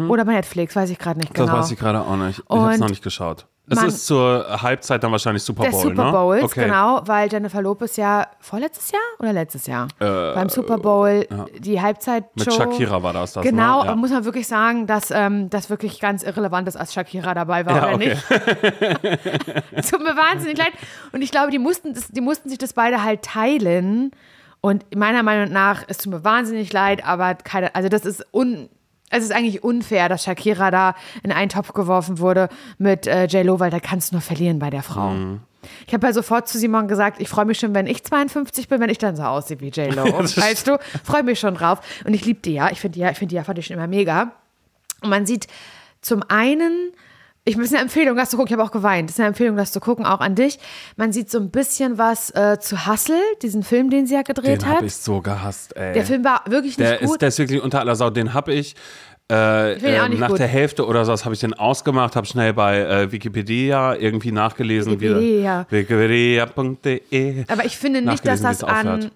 oder 0.07 0.23
bei 0.23 0.33
Netflix, 0.33 0.75
weiß 0.75 0.89
ich 0.89 0.97
gerade 0.97 1.19
nicht 1.19 1.33
genau. 1.33 1.47
Das 1.47 1.65
weiß 1.65 1.71
ich 1.71 1.77
gerade 1.77 2.01
auch 2.01 2.15
nicht. 2.15 2.39
Ich 2.39 2.49
habe 2.49 2.71
es 2.71 2.79
noch 2.79 2.89
nicht 2.89 3.03
geschaut. 3.03 3.47
Es 3.69 3.77
man- 3.77 3.87
ist 3.87 4.05
zur 4.05 4.61
Halbzeit 4.61 5.01
dann 5.03 5.11
wahrscheinlich 5.13 5.41
Super 5.41 5.63
Der 5.63 5.69
Bowl, 5.71 5.81
Super 5.83 6.03
ne? 6.05 6.11
Bowls, 6.11 6.43
okay. 6.43 6.65
genau, 6.65 7.01
weil 7.05 7.31
Jennifer 7.31 7.61
Lopez 7.61 7.95
ja 7.95 8.27
vorletztes 8.41 8.91
Jahr 8.91 9.01
oder 9.19 9.31
letztes 9.31 9.67
Jahr 9.67 9.87
Äh, 9.99 10.33
beim 10.33 10.49
Super 10.49 10.77
Bowl 10.77 11.25
die 11.59 11.79
Halbzeitshow. 11.81 12.27
Mit 12.35 12.53
Shakira 12.53 13.01
war 13.01 13.13
das, 13.13 13.31
das 13.33 13.43
Genau, 13.43 13.83
ne? 13.83 13.89
Ja. 13.89 13.95
muss 13.95 14.11
man 14.11 14.25
wirklich 14.25 14.47
sagen, 14.47 14.85
dass 14.85 15.11
ähm, 15.11 15.49
das 15.49 15.69
wirklich 15.69 16.01
ganz 16.01 16.23
irrelevant 16.23 16.67
ist, 16.67 16.75
als 16.75 16.93
Shakira 16.93 17.33
dabei 17.33 17.65
war 17.65 17.75
Ja, 17.77 17.83
oder 17.85 17.95
okay. 17.95 18.09
nicht. 18.09 18.23
Tut 19.89 20.01
mir 20.03 20.15
wahnsinnig 20.17 20.57
leid. 20.57 20.73
Und 21.13 21.21
ich 21.21 21.31
glaube, 21.31 21.51
die 21.51 21.59
mussten, 21.59 21.93
das, 21.93 22.09
die 22.09 22.21
mussten 22.21 22.49
sich 22.49 22.57
das 22.57 22.73
beide 22.73 23.03
halt 23.03 23.21
teilen. 23.23 24.11
Und 24.61 24.95
meiner 24.95 25.23
Meinung 25.23 25.51
nach, 25.53 25.83
es 25.87 25.97
tut 25.97 26.11
mir 26.13 26.23
wahnsinnig 26.23 26.71
leid, 26.71 27.05
aber 27.05 27.35
keine, 27.35 27.75
also 27.75 27.89
das 27.89 28.05
ist 28.05 28.25
un, 28.33 28.69
es 29.13 29.23
ist 29.23 29.31
eigentlich 29.31 29.63
unfair, 29.63 30.09
dass 30.09 30.23
Shakira 30.23 30.71
da 30.71 30.95
in 31.21 31.31
einen 31.31 31.49
Topf 31.49 31.73
geworfen 31.73 32.19
wurde 32.19 32.49
mit 32.77 33.07
äh, 33.07 33.25
J-Lo, 33.25 33.59
weil 33.59 33.71
da 33.71 33.79
kannst 33.79 34.11
du 34.11 34.15
nur 34.15 34.21
verlieren 34.21 34.59
bei 34.59 34.69
der 34.69 34.83
Frau. 34.83 35.09
Mhm. 35.09 35.41
Ich 35.87 35.93
habe 35.93 36.07
ja 36.07 36.13
sofort 36.13 36.47
zu 36.47 36.57
Simon 36.57 36.87
gesagt, 36.87 37.21
ich 37.21 37.29
freue 37.29 37.45
mich 37.45 37.59
schon, 37.59 37.73
wenn 37.73 37.87
ich 37.87 38.03
52 38.03 38.67
bin, 38.67 38.81
wenn 38.81 38.89
ich 38.89 38.97
dann 38.97 39.15
so 39.15 39.23
aussehe 39.23 39.59
wie 39.61 39.69
J-Lo. 39.69 40.03
weißt 40.19 40.67
du, 40.67 40.77
freue 41.03 41.23
mich 41.23 41.39
schon 41.39 41.55
drauf. 41.55 41.79
Und 42.05 42.13
ich 42.13 42.25
liebe 42.25 42.41
die 42.41 42.53
ja. 42.53 42.71
Ich 42.71 42.81
finde 42.81 42.95
die 42.95 43.01
ja, 43.01 43.11
ich 43.11 43.17
finde 43.17 43.29
die 43.29 43.35
ja, 43.35 43.43
fand 43.43 43.59
ich 43.59 43.67
schon 43.67 43.77
immer 43.77 43.87
mega. 43.87 44.33
Und 45.01 45.09
man 45.09 45.25
sieht 45.25 45.47
zum 46.01 46.23
einen, 46.27 46.91
ich 47.45 47.55
das 47.55 47.65
ist 47.65 47.73
eine 47.73 47.81
Empfehlung, 47.81 48.15
das 48.15 48.29
zu 48.29 48.37
gucken, 48.37 48.53
ich 48.53 48.53
habe 48.53 48.63
auch 48.63 48.71
geweint, 48.71 49.09
das 49.09 49.15
ist 49.15 49.19
eine 49.19 49.29
Empfehlung, 49.29 49.57
das 49.57 49.71
zu 49.71 49.79
gucken, 49.81 50.05
auch 50.05 50.21
an 50.21 50.35
dich. 50.35 50.59
Man 50.95 51.11
sieht 51.11 51.29
so 51.29 51.39
ein 51.39 51.51
bisschen 51.51 51.97
was 51.97 52.29
äh, 52.31 52.57
zu 52.59 52.87
Hustle, 52.87 53.19
diesen 53.41 53.63
Film, 53.63 53.89
den 53.89 54.07
sie 54.07 54.13
ja 54.13 54.21
gedreht 54.21 54.61
Den 54.61 54.69
hat. 54.69 54.75
habe 54.77 54.85
ich 54.85 54.95
so 54.95 55.21
gehasst, 55.21 55.75
ey. 55.75 55.93
Der 55.93 56.05
Film 56.05 56.23
war 56.23 56.43
wirklich 56.47 56.77
nicht 56.77 56.89
der 56.89 56.99
gut. 56.99 57.15
ist, 57.15 57.21
der 57.21 57.27
ist 57.29 57.39
wirklich 57.39 57.61
unter 57.61 57.79
aller 57.81 57.95
Sau. 57.95 58.09
Den 58.09 58.33
habe 58.33 58.53
ich. 58.53 58.75
Äh, 59.31 59.73
äh, 59.75 60.09
nach 60.09 60.29
gut. 60.29 60.39
der 60.39 60.47
Hälfte 60.47 60.85
oder 60.85 61.05
so 61.05 61.13
habe 61.23 61.33
ich 61.33 61.39
den 61.39 61.53
ausgemacht, 61.53 62.17
habe 62.17 62.27
schnell 62.27 62.53
bei 62.53 62.79
äh, 62.79 63.11
Wikipedia 63.11 63.95
irgendwie 63.95 64.33
nachgelesen. 64.33 64.99
Wikipedia. 64.99 65.65
Wikipedia.de. 65.69 67.45
Aber 67.47 67.65
ich 67.65 67.77
finde 67.77 68.01
nicht, 68.01 68.27
dass 68.27 68.41
das 68.41 68.63
an 68.65 69.11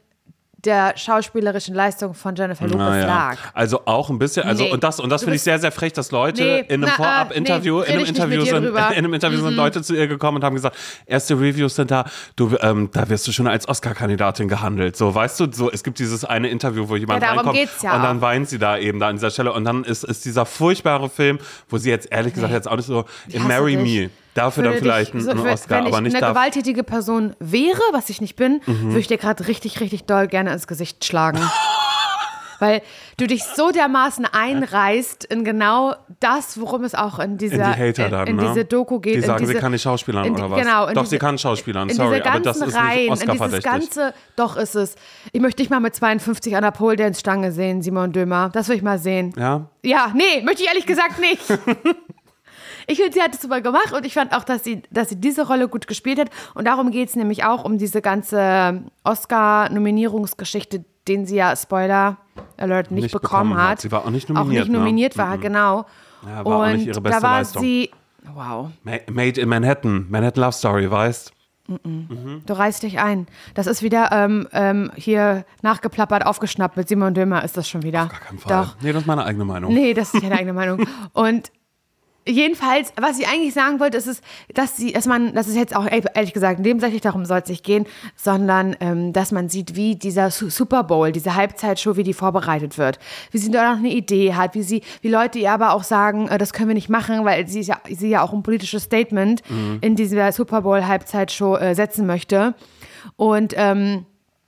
der 0.68 0.94
schauspielerischen 0.98 1.74
Leistung 1.74 2.14
von 2.14 2.36
Jennifer 2.36 2.66
Lopez 2.66 2.78
Naja. 2.78 3.06
lag. 3.08 3.38
Also 3.54 3.82
auch 3.86 4.10
ein 4.10 4.20
bisschen, 4.20 4.44
also 4.44 4.66
Nee. 4.66 4.72
und 4.72 4.84
das 4.84 5.00
und 5.00 5.10
das 5.10 5.22
finde 5.24 5.38
ich 5.38 5.42
sehr 5.42 5.58
sehr 5.60 5.72
frech, 5.72 5.94
dass 5.94 6.12
Leute 6.12 6.44
Nee, 6.44 6.60
in 6.68 6.84
einem 6.84 6.94
Vorab-Interview, 6.94 7.80
äh, 7.82 7.86
nee, 7.86 7.88
in 7.94 7.98
einem 8.00 8.08
Interview 8.10 8.46
sind, 8.46 8.66
in 8.66 8.78
einem 8.78 9.14
Interview 9.14 9.40
sind 9.40 9.56
Leute 9.56 9.82
zu 9.82 9.96
ihr 9.96 10.08
gekommen 10.08 10.38
und 10.38 10.44
haben 10.44 10.56
gesagt, 10.56 10.76
erste 11.06 11.34
Reviews 11.36 11.76
sind 11.76 11.90
da, 11.90 12.06
du, 12.36 12.56
ähm, 12.62 12.90
da 12.92 13.10
wirst 13.10 13.26
du 13.28 13.32
schon 13.32 13.48
als 13.48 13.68
Oscar-Kandidatin 13.68 14.48
gehandelt. 14.48 14.96
So, 14.98 15.16
weißt 15.16 15.40
du, 15.40 15.48
so 15.52 15.72
es 15.72 15.84
gibt 15.84 16.00
dieses 16.00 16.26
eine 16.26 16.50
Interview, 16.50 16.88
wo 16.90 16.96
jemand 16.96 17.24
Ja, 17.24 17.30
reinkommt 17.32 17.58
ja 17.82 17.96
und 17.96 18.04
dann 18.04 18.22
weint 18.22 18.50
sie 18.50 18.60
da 18.60 18.78
eben 18.78 19.00
da 19.00 19.08
an 19.08 19.16
dieser 19.16 19.32
Stelle 19.32 19.54
und 19.54 19.64
dann 19.64 19.84
ist, 19.84 20.04
ist 20.04 20.26
dieser 20.26 20.46
furchtbare 20.46 21.10
Film, 21.10 21.40
wo 21.70 21.78
sie 21.78 21.90
jetzt 21.90 22.12
ehrlich 22.12 22.34
gesagt 22.34 22.52
jetzt 22.54 22.68
auch 22.68 22.76
nicht 22.76 22.86
so 22.88 23.06
in 23.30 23.48
Marry 23.48 23.78
dich. 23.78 24.02
Me 24.04 24.10
dafür 24.38 24.64
dann 24.64 24.74
vielleicht 24.76 25.14
dich- 25.14 25.28
einen, 25.28 25.38
so, 25.38 25.46
Oscar, 25.46 25.78
wenn 25.80 25.88
ich 25.88 25.94
aber 25.94 26.02
nicht 26.02 26.14
eine 26.16 26.22
dafür. 26.22 26.34
gewalttätige 26.34 26.84
Person 26.84 27.36
wäre, 27.40 27.82
was 27.92 28.10
ich 28.10 28.22
nicht 28.22 28.36
bin, 28.36 28.62
Mhm. 28.66 28.88
würde 28.90 29.00
ich 29.00 29.08
dir 29.08 29.18
gerade 29.18 29.48
richtig, 29.48 29.80
richtig 29.80 30.06
doll 30.06 30.28
gerne 30.28 30.52
ins 30.54 30.68
Gesicht 30.68 31.04
schlagen. 31.06 31.40
Weil 32.60 32.82
du 33.18 33.28
dich 33.28 33.44
so 33.44 33.70
dermaßen 33.70 34.26
einreißt 34.26 35.26
in 35.26 35.44
genau 35.44 35.94
das, 36.20 36.60
worum 36.60 36.84
es 36.86 36.96
auch 36.96 37.20
in 37.20 37.38
dieser 37.38 37.66
In 37.66 37.74
die 37.74 37.80
Hater 37.90 38.10
dann, 38.10 38.26
in, 38.28 38.40
in 38.40 38.44
ne? 38.44 38.50
diese 38.52 38.66
Doku 38.66 39.00
geht. 39.00 39.14
Die 39.18 39.22
sagen, 39.22 39.42
in 39.42 39.46
sie 39.46 39.52
diese, 39.54 39.62
kann 39.62 39.72
nicht 39.74 39.84
schauspielern 39.84 40.26
in 40.26 40.34
die- 40.36 40.42
oder 40.42 40.50
was? 40.50 40.60
Genau. 40.62 40.88
in 40.88 40.96
Doch, 40.96 41.02
diese, 41.04 41.10
sie 41.12 41.18
kann 41.20 41.38
schauspielern, 41.38 41.88
in 41.88 41.96
sorry, 41.96 42.16
diese 42.18 42.32
aber 42.32 42.40
das 42.40 42.58
ist 42.58 42.66
nicht 42.66 42.76
Reihen, 42.76 42.98
in 43.10 43.14
dieses 43.14 43.22
Oscar-verdächtig. 43.30 43.72
ganze, 43.72 44.14
doch 44.36 44.58
ist 44.58 44.74
es. 44.74 44.96
Ich 45.34 45.40
möchte 45.42 45.62
dich 45.62 45.70
mal 45.70 45.80
mit 45.82 45.94
52 45.94 46.56
an 46.56 46.64
der 46.64 46.72
Pole 46.72 46.96
Dance 46.96 47.20
Stange 47.20 47.52
sehen, 47.52 47.84
Simon 47.84 48.12
Dömer. 48.12 48.50
Das 48.52 48.68
will 48.70 48.76
ich 48.76 48.82
mal 48.82 48.98
sehen. 48.98 49.34
Ja, 49.38 49.68
Ja, 49.84 50.12
nee, 50.16 50.42
möchte 50.44 50.64
ich 50.64 50.68
ehrlich 50.70 50.88
gesagt 50.88 51.20
nicht. 51.20 51.44
Ich 52.90 52.98
finde, 53.00 53.14
sie 53.14 53.22
hat 53.22 53.34
es 53.36 53.42
super 53.42 53.60
gemacht 53.62 53.92
und 53.92 54.06
ich 54.06 54.14
fand 54.14 54.34
auch, 54.34 54.44
dass 54.46 54.64
sie, 54.64 54.82
dass 54.92 55.10
sie 55.10 55.18
diese 55.20 55.46
Rolle 55.46 55.68
gut 55.68 55.88
gespielt 55.88 56.20
hat. 56.20 56.30
Und 56.54 56.66
darum 56.66 56.90
geht 56.90 57.10
es 57.10 57.16
nämlich 57.18 57.44
auch 57.44 57.66
um 57.66 57.78
diese 57.78 58.02
ganze 58.02 58.82
Oscar-Nominierungsgeschichte, 59.04 60.84
den 61.08 61.26
sie 61.26 61.36
ja, 61.36 61.56
Spoiler 61.56 62.18
Alert, 62.58 62.92
nicht, 62.92 63.04
Nicht 63.04 63.12
bekommen, 63.14 63.50
bekommen 63.50 63.58
hat. 63.62 63.70
hat. 63.72 63.82
Sie 63.82 63.92
war 63.92 64.06
auch 64.06 64.10
nicht 64.10 64.30
Auch 64.30 64.36
nominiert, 64.36 64.64
nicht 64.66 64.72
ne? 64.72 64.78
nominiert 64.80 65.18
war, 65.18 65.38
genau. 65.38 65.86
Ja, 66.26 66.46
war 66.46 66.58
auch 66.60 66.66
und 66.66 66.74
nicht 66.78 66.88
ihre 66.88 67.02
beste 67.02 67.22
da 67.22 67.28
war 67.28 67.38
Leistung. 67.40 67.62
sie, 67.64 67.92
wow, 68.34 68.70
Ma- 68.84 68.92
Made 69.12 69.40
in 69.42 69.50
Manhattan, 69.50 70.06
Manhattan 70.10 70.42
Love 70.44 70.54
Story, 70.54 70.90
weißt? 70.90 71.34
du 71.84 72.54
reißt 72.54 72.84
dich 72.84 73.00
ein. 73.00 73.28
Das 73.54 73.68
ist 73.68 73.82
wieder 73.84 74.10
ähm, 74.14 74.48
ähm, 74.54 74.90
hier 74.96 75.44
nachgeplappert, 75.64 76.26
aufgeschnappt 76.26 76.78
mit 76.78 76.88
Simon 76.88 77.14
Dömer 77.14 77.44
ist 77.44 77.58
das 77.58 77.68
schon 77.68 77.84
wieder. 77.84 78.06
Gar 78.08 78.20
kein 78.22 78.38
Fall. 78.40 78.64
Doch. 78.66 78.76
Nee, 78.82 78.94
das 78.94 79.02
ist 79.02 79.08
meine 79.08 79.26
eigene 79.26 79.44
Meinung. 79.44 79.74
Nee, 79.74 79.94
das 79.94 80.08
ist 80.08 80.14
nicht 80.14 80.24
deine 80.26 80.36
eigene 80.38 80.54
Meinung. 80.54 80.88
Und 81.14 81.52
jedenfalls, 82.28 82.94
was 83.00 83.18
ich 83.20 83.28
eigentlich 83.28 83.54
sagen 83.54 83.80
wollte, 83.80 83.98
ist, 83.98 84.08
es, 84.08 84.22
dass 84.54 84.78
sie, 84.78 84.92
dass 84.92 85.06
man, 85.06 85.34
das 85.34 85.48
ist 85.48 85.56
jetzt 85.56 85.76
auch 85.76 85.88
ehrlich 85.90 86.34
gesagt 86.34 86.60
nebensächlich, 86.60 87.02
darum 87.02 87.26
soll 87.26 87.40
es 87.40 87.50
nicht 87.50 87.64
gehen, 87.64 87.86
sondern 88.16 88.76
ähm, 88.80 89.14
dass 89.14 89.32
man 89.32 89.50
sieht, 89.50 89.76
wie 89.76 89.96
dieser 89.96 90.30
Su- 90.30 90.50
Super 90.50 90.84
Bowl, 90.84 91.12
diese 91.12 91.36
Halbzeitshow, 91.36 91.96
wie 91.96 92.04
die 92.04 92.14
vorbereitet 92.14 92.78
wird, 92.78 93.00
wie 93.32 93.38
sie 93.38 93.50
da 93.52 93.72
noch 93.72 93.80
eine 93.80 93.90
Idee 93.90 94.34
hat, 94.34 94.54
wie 94.56 94.64
sie, 94.64 94.84
wie 95.02 95.10
Leute 95.10 95.40
ihr 95.40 95.52
aber 95.52 95.74
auch 95.74 95.84
sagen, 95.84 96.28
äh, 96.28 96.38
das 96.38 96.54
können 96.54 96.68
wir 96.68 96.76
nicht 96.76 96.90
machen, 96.90 97.26
weil 97.26 97.48
sie 97.48 97.62
ja, 97.62 97.78
sie 97.90 98.10
ja 98.10 98.22
auch 98.22 98.34
ein 98.34 98.44
politisches 98.44 98.84
Statement 98.84 99.42
in 99.82 99.96
dieser 99.96 100.32
Super 100.32 100.62
Bowl 100.62 100.86
Halbzeitshow 100.86 101.56
äh, 101.58 101.74
setzen 101.76 102.06
möchte. 102.06 102.54
Und 103.16 103.54
ähm, 103.56 104.06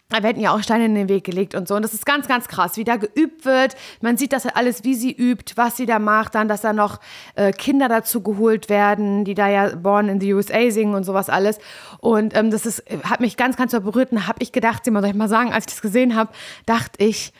da 0.10 0.24
werden 0.24 0.42
ja 0.42 0.56
auch 0.56 0.64
Steine 0.64 0.86
in 0.86 0.96
den 0.96 1.08
Weg 1.08 1.24
gelegt 1.24 1.54
und 1.54 1.68
so. 1.68 1.76
Und 1.76 1.84
das 1.84 1.94
ist 1.94 2.04
ganz, 2.04 2.28
ganz 2.28 2.48
krass, 2.48 2.78
wie 2.78 2.84
da 2.84 2.96
geübt 2.96 3.46
wird. 3.46 3.76
Man 4.02 4.18
sieht 4.18 4.34
das 4.34 4.44
halt 4.44 4.56
alles, 4.56 4.84
wie 4.84 4.96
sie 4.96 5.12
übt, 5.12 5.54
was 5.56 5.78
sie 5.78 5.86
da 5.86 6.00
macht. 6.00 6.34
Dann, 6.34 6.48
dass 6.48 6.62
da 6.62 6.74
noch 6.74 7.00
äh, 7.36 7.52
Kinder 7.52 7.88
dazu 7.88 8.22
geholt 8.22 8.70
werden, 8.70 9.24
die 9.24 9.36
da 9.36 9.48
ja 9.48 9.76
Born 9.76 10.10
in 10.10 10.20
the 10.20 10.34
USA 10.34 10.72
singen 10.72 10.96
und 10.96 11.04
sowas 11.04 11.30
alles. 11.30 11.60
Und 12.00 12.36
ähm, 12.36 12.50
das 12.50 12.66
ist, 12.66 12.84
hat 13.04 13.20
mich 13.20 13.38
ganz, 13.38 13.56
ganz 13.56 13.72
so 13.72 13.82
berührt. 13.82 14.12
Und 14.12 14.28
habe 14.28 14.40
ich 14.42 14.52
gedacht, 14.52 14.84
Simon, 14.84 15.04
soll 15.04 15.12
ich 15.12 15.16
mal 15.16 15.30
sagen, 15.30 15.54
als 15.54 15.66
ich 15.66 15.74
das 15.74 15.82
gesehen 15.82 16.16
habe, 16.16 16.32
dachte 16.66 17.04
ich, 17.04 17.32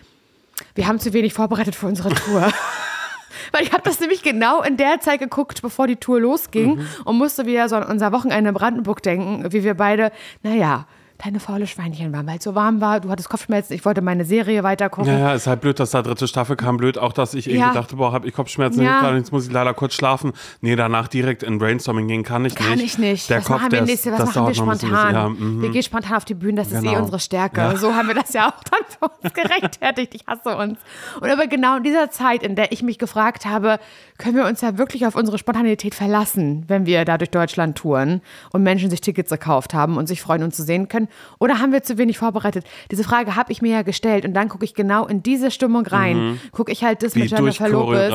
wir 0.76 0.88
haben 0.88 1.00
zu 1.00 1.12
wenig 1.14 1.34
vorbereitet 1.34 1.74
für 1.74 1.88
unsere 1.88 2.10
Tour. 2.10 2.52
Weil 3.52 3.64
ich 3.64 3.72
habe 3.72 3.82
das 3.84 4.00
nämlich 4.00 4.22
genau 4.22 4.62
in 4.62 4.78
der 4.78 5.00
Zeit 5.00 5.20
geguckt, 5.20 5.64
bevor 5.64 5.88
die 5.88 5.96
Tour 5.96 6.20
losging 6.20 6.86
und 7.06 7.18
musste 7.18 7.48
wieder 7.48 7.68
so 7.68 7.78
an 7.78 7.84
unser 7.84 8.12
Wochenende 8.12 8.50
in 8.50 8.54
Brandenburg 8.54 9.02
denken, 9.02 9.52
wie 9.52 9.64
wir 9.64 9.74
beide, 9.74 10.12
naja, 10.44 10.86
kleine 11.20 11.40
faule 11.40 11.68
Schweinchen 11.68 12.14
waren, 12.14 12.26
weil 12.26 12.38
es 12.38 12.44
so 12.46 12.56
warm 12.56 12.80
war. 12.82 13.02
Du 13.02 13.10
hattest 13.10 13.30
Kopfschmerzen, 13.30 13.74
ich 13.74 13.84
wollte 13.86 14.02
meine 14.02 14.24
Serie 14.26 14.64
weitergucken. 14.64 15.12
Ja, 15.12 15.20
ja, 15.20 15.34
ist 15.34 15.48
halt 15.48 15.60
blöd, 15.62 15.80
dass 15.80 15.92
da 15.92 16.02
dritte 16.02 16.28
Staffel 16.28 16.56
kam. 16.56 16.78
Blöd 16.78 16.98
auch, 16.98 17.12
dass 17.12 17.34
ich 17.34 17.48
irgendwie 17.48 17.60
Ja. 17.68 17.74
dachte, 17.74 17.98
boah, 17.98 18.14
hab 18.14 18.26
ich 18.26 18.34
Kopfschmerzen. 18.34 18.82
Ja. 18.82 19.14
Jetzt 19.16 19.32
muss 19.32 19.46
ich 19.46 19.52
leider 19.52 19.74
kurz 19.74 19.94
schlafen. 19.96 20.32
Nee, 20.62 20.76
danach 20.78 21.08
direkt 21.10 21.44
in 21.44 21.58
Brainstorming 21.60 22.08
gehen 22.08 22.24
kann 22.24 22.46
ich 22.46 22.56
Kann 22.56 22.72
nicht. 22.72 22.84
ich 22.86 22.98
nicht. 22.98 23.30
Der 23.30 23.40
was 23.40 23.46
Kopf, 23.46 23.58
machen 23.62 23.72
wir 23.74 23.82
nächste, 23.82 24.12
was 24.14 24.20
das 24.20 24.36
machen 24.36 24.48
wir 24.48 24.56
spontan? 24.56 25.14
Ja, 25.14 25.30
mhm. 25.30 25.62
wir 25.62 25.70
gehen 25.70 25.84
spontan 25.84 26.16
auf 26.18 26.26
die 26.26 26.34
Bühne, 26.36 26.56
das 26.62 26.72
ist 26.72 26.84
eh 26.84 26.88
Genau. 26.88 27.00
unsere 27.00 27.20
Stärke. 27.20 27.60
Ja. 27.62 27.76
So 27.76 27.94
haben 27.94 28.08
wir 28.08 28.16
das 28.16 28.32
ja 28.34 28.48
auch 28.48 28.64
dann 28.64 28.84
für 28.88 29.08
uns 29.28 29.34
gerechtfertigt. 29.34 30.16
Ich 30.16 30.26
hasse 30.26 30.56
uns. 30.56 30.80
Und 31.20 31.30
aber 31.30 31.48
genau 31.48 31.78
in 31.78 31.84
dieser 31.84 32.10
Zeit, 32.12 32.44
in 32.44 32.56
der 32.56 32.72
ich 32.72 32.82
mich 32.82 32.98
gefragt 32.98 33.46
habe, 33.46 33.80
können 34.20 34.36
wir 34.36 34.46
uns 34.46 34.62
ja 34.62 34.78
wirklich 34.78 35.06
auf 35.06 35.16
unsere 35.16 35.38
Spontanität 35.38 35.96
verlassen, 35.96 36.66
wenn 36.68 36.86
wir 36.86 37.04
da 37.06 37.18
durch 37.18 37.32
Deutschland 37.32 37.78
touren 37.78 38.22
und 38.52 38.64
Menschen 38.64 38.90
sich 38.90 39.02
Tickets 39.02 39.32
gekauft 39.32 39.74
haben 39.74 39.98
und 39.98 40.08
sich 40.08 40.22
freuen, 40.22 40.44
uns 40.44 40.56
zu 40.56 40.64
sehen 40.64 40.88
können? 40.88 41.08
Oder 41.40 41.60
haben 41.60 41.72
wir 41.72 41.84
zu 41.84 41.98
wenig 41.98 42.18
vorbereitet? 42.18 42.66
Diese 42.92 43.04
Frage 43.04 43.36
habe 43.36 43.52
ich 43.52 43.62
mir 43.62 43.72
ja 43.72 43.82
gestellt 43.82 44.26
und 44.26 44.34
dann 44.34 44.50
gucke 44.50 44.66
ich 44.66 44.74
genau 44.74 45.08
in 45.08 45.24
diese 45.24 45.50
Stimmung 45.52 45.86
rein. 45.88 46.40
Gucke 46.52 46.72
ich 46.72 46.84
halt 46.84 47.02
das 47.02 47.16
Mhm. 47.16 47.20
Wie 47.20 47.24
mit 47.24 47.32
Jennifer 47.32 47.70
Lopez. 47.70 48.12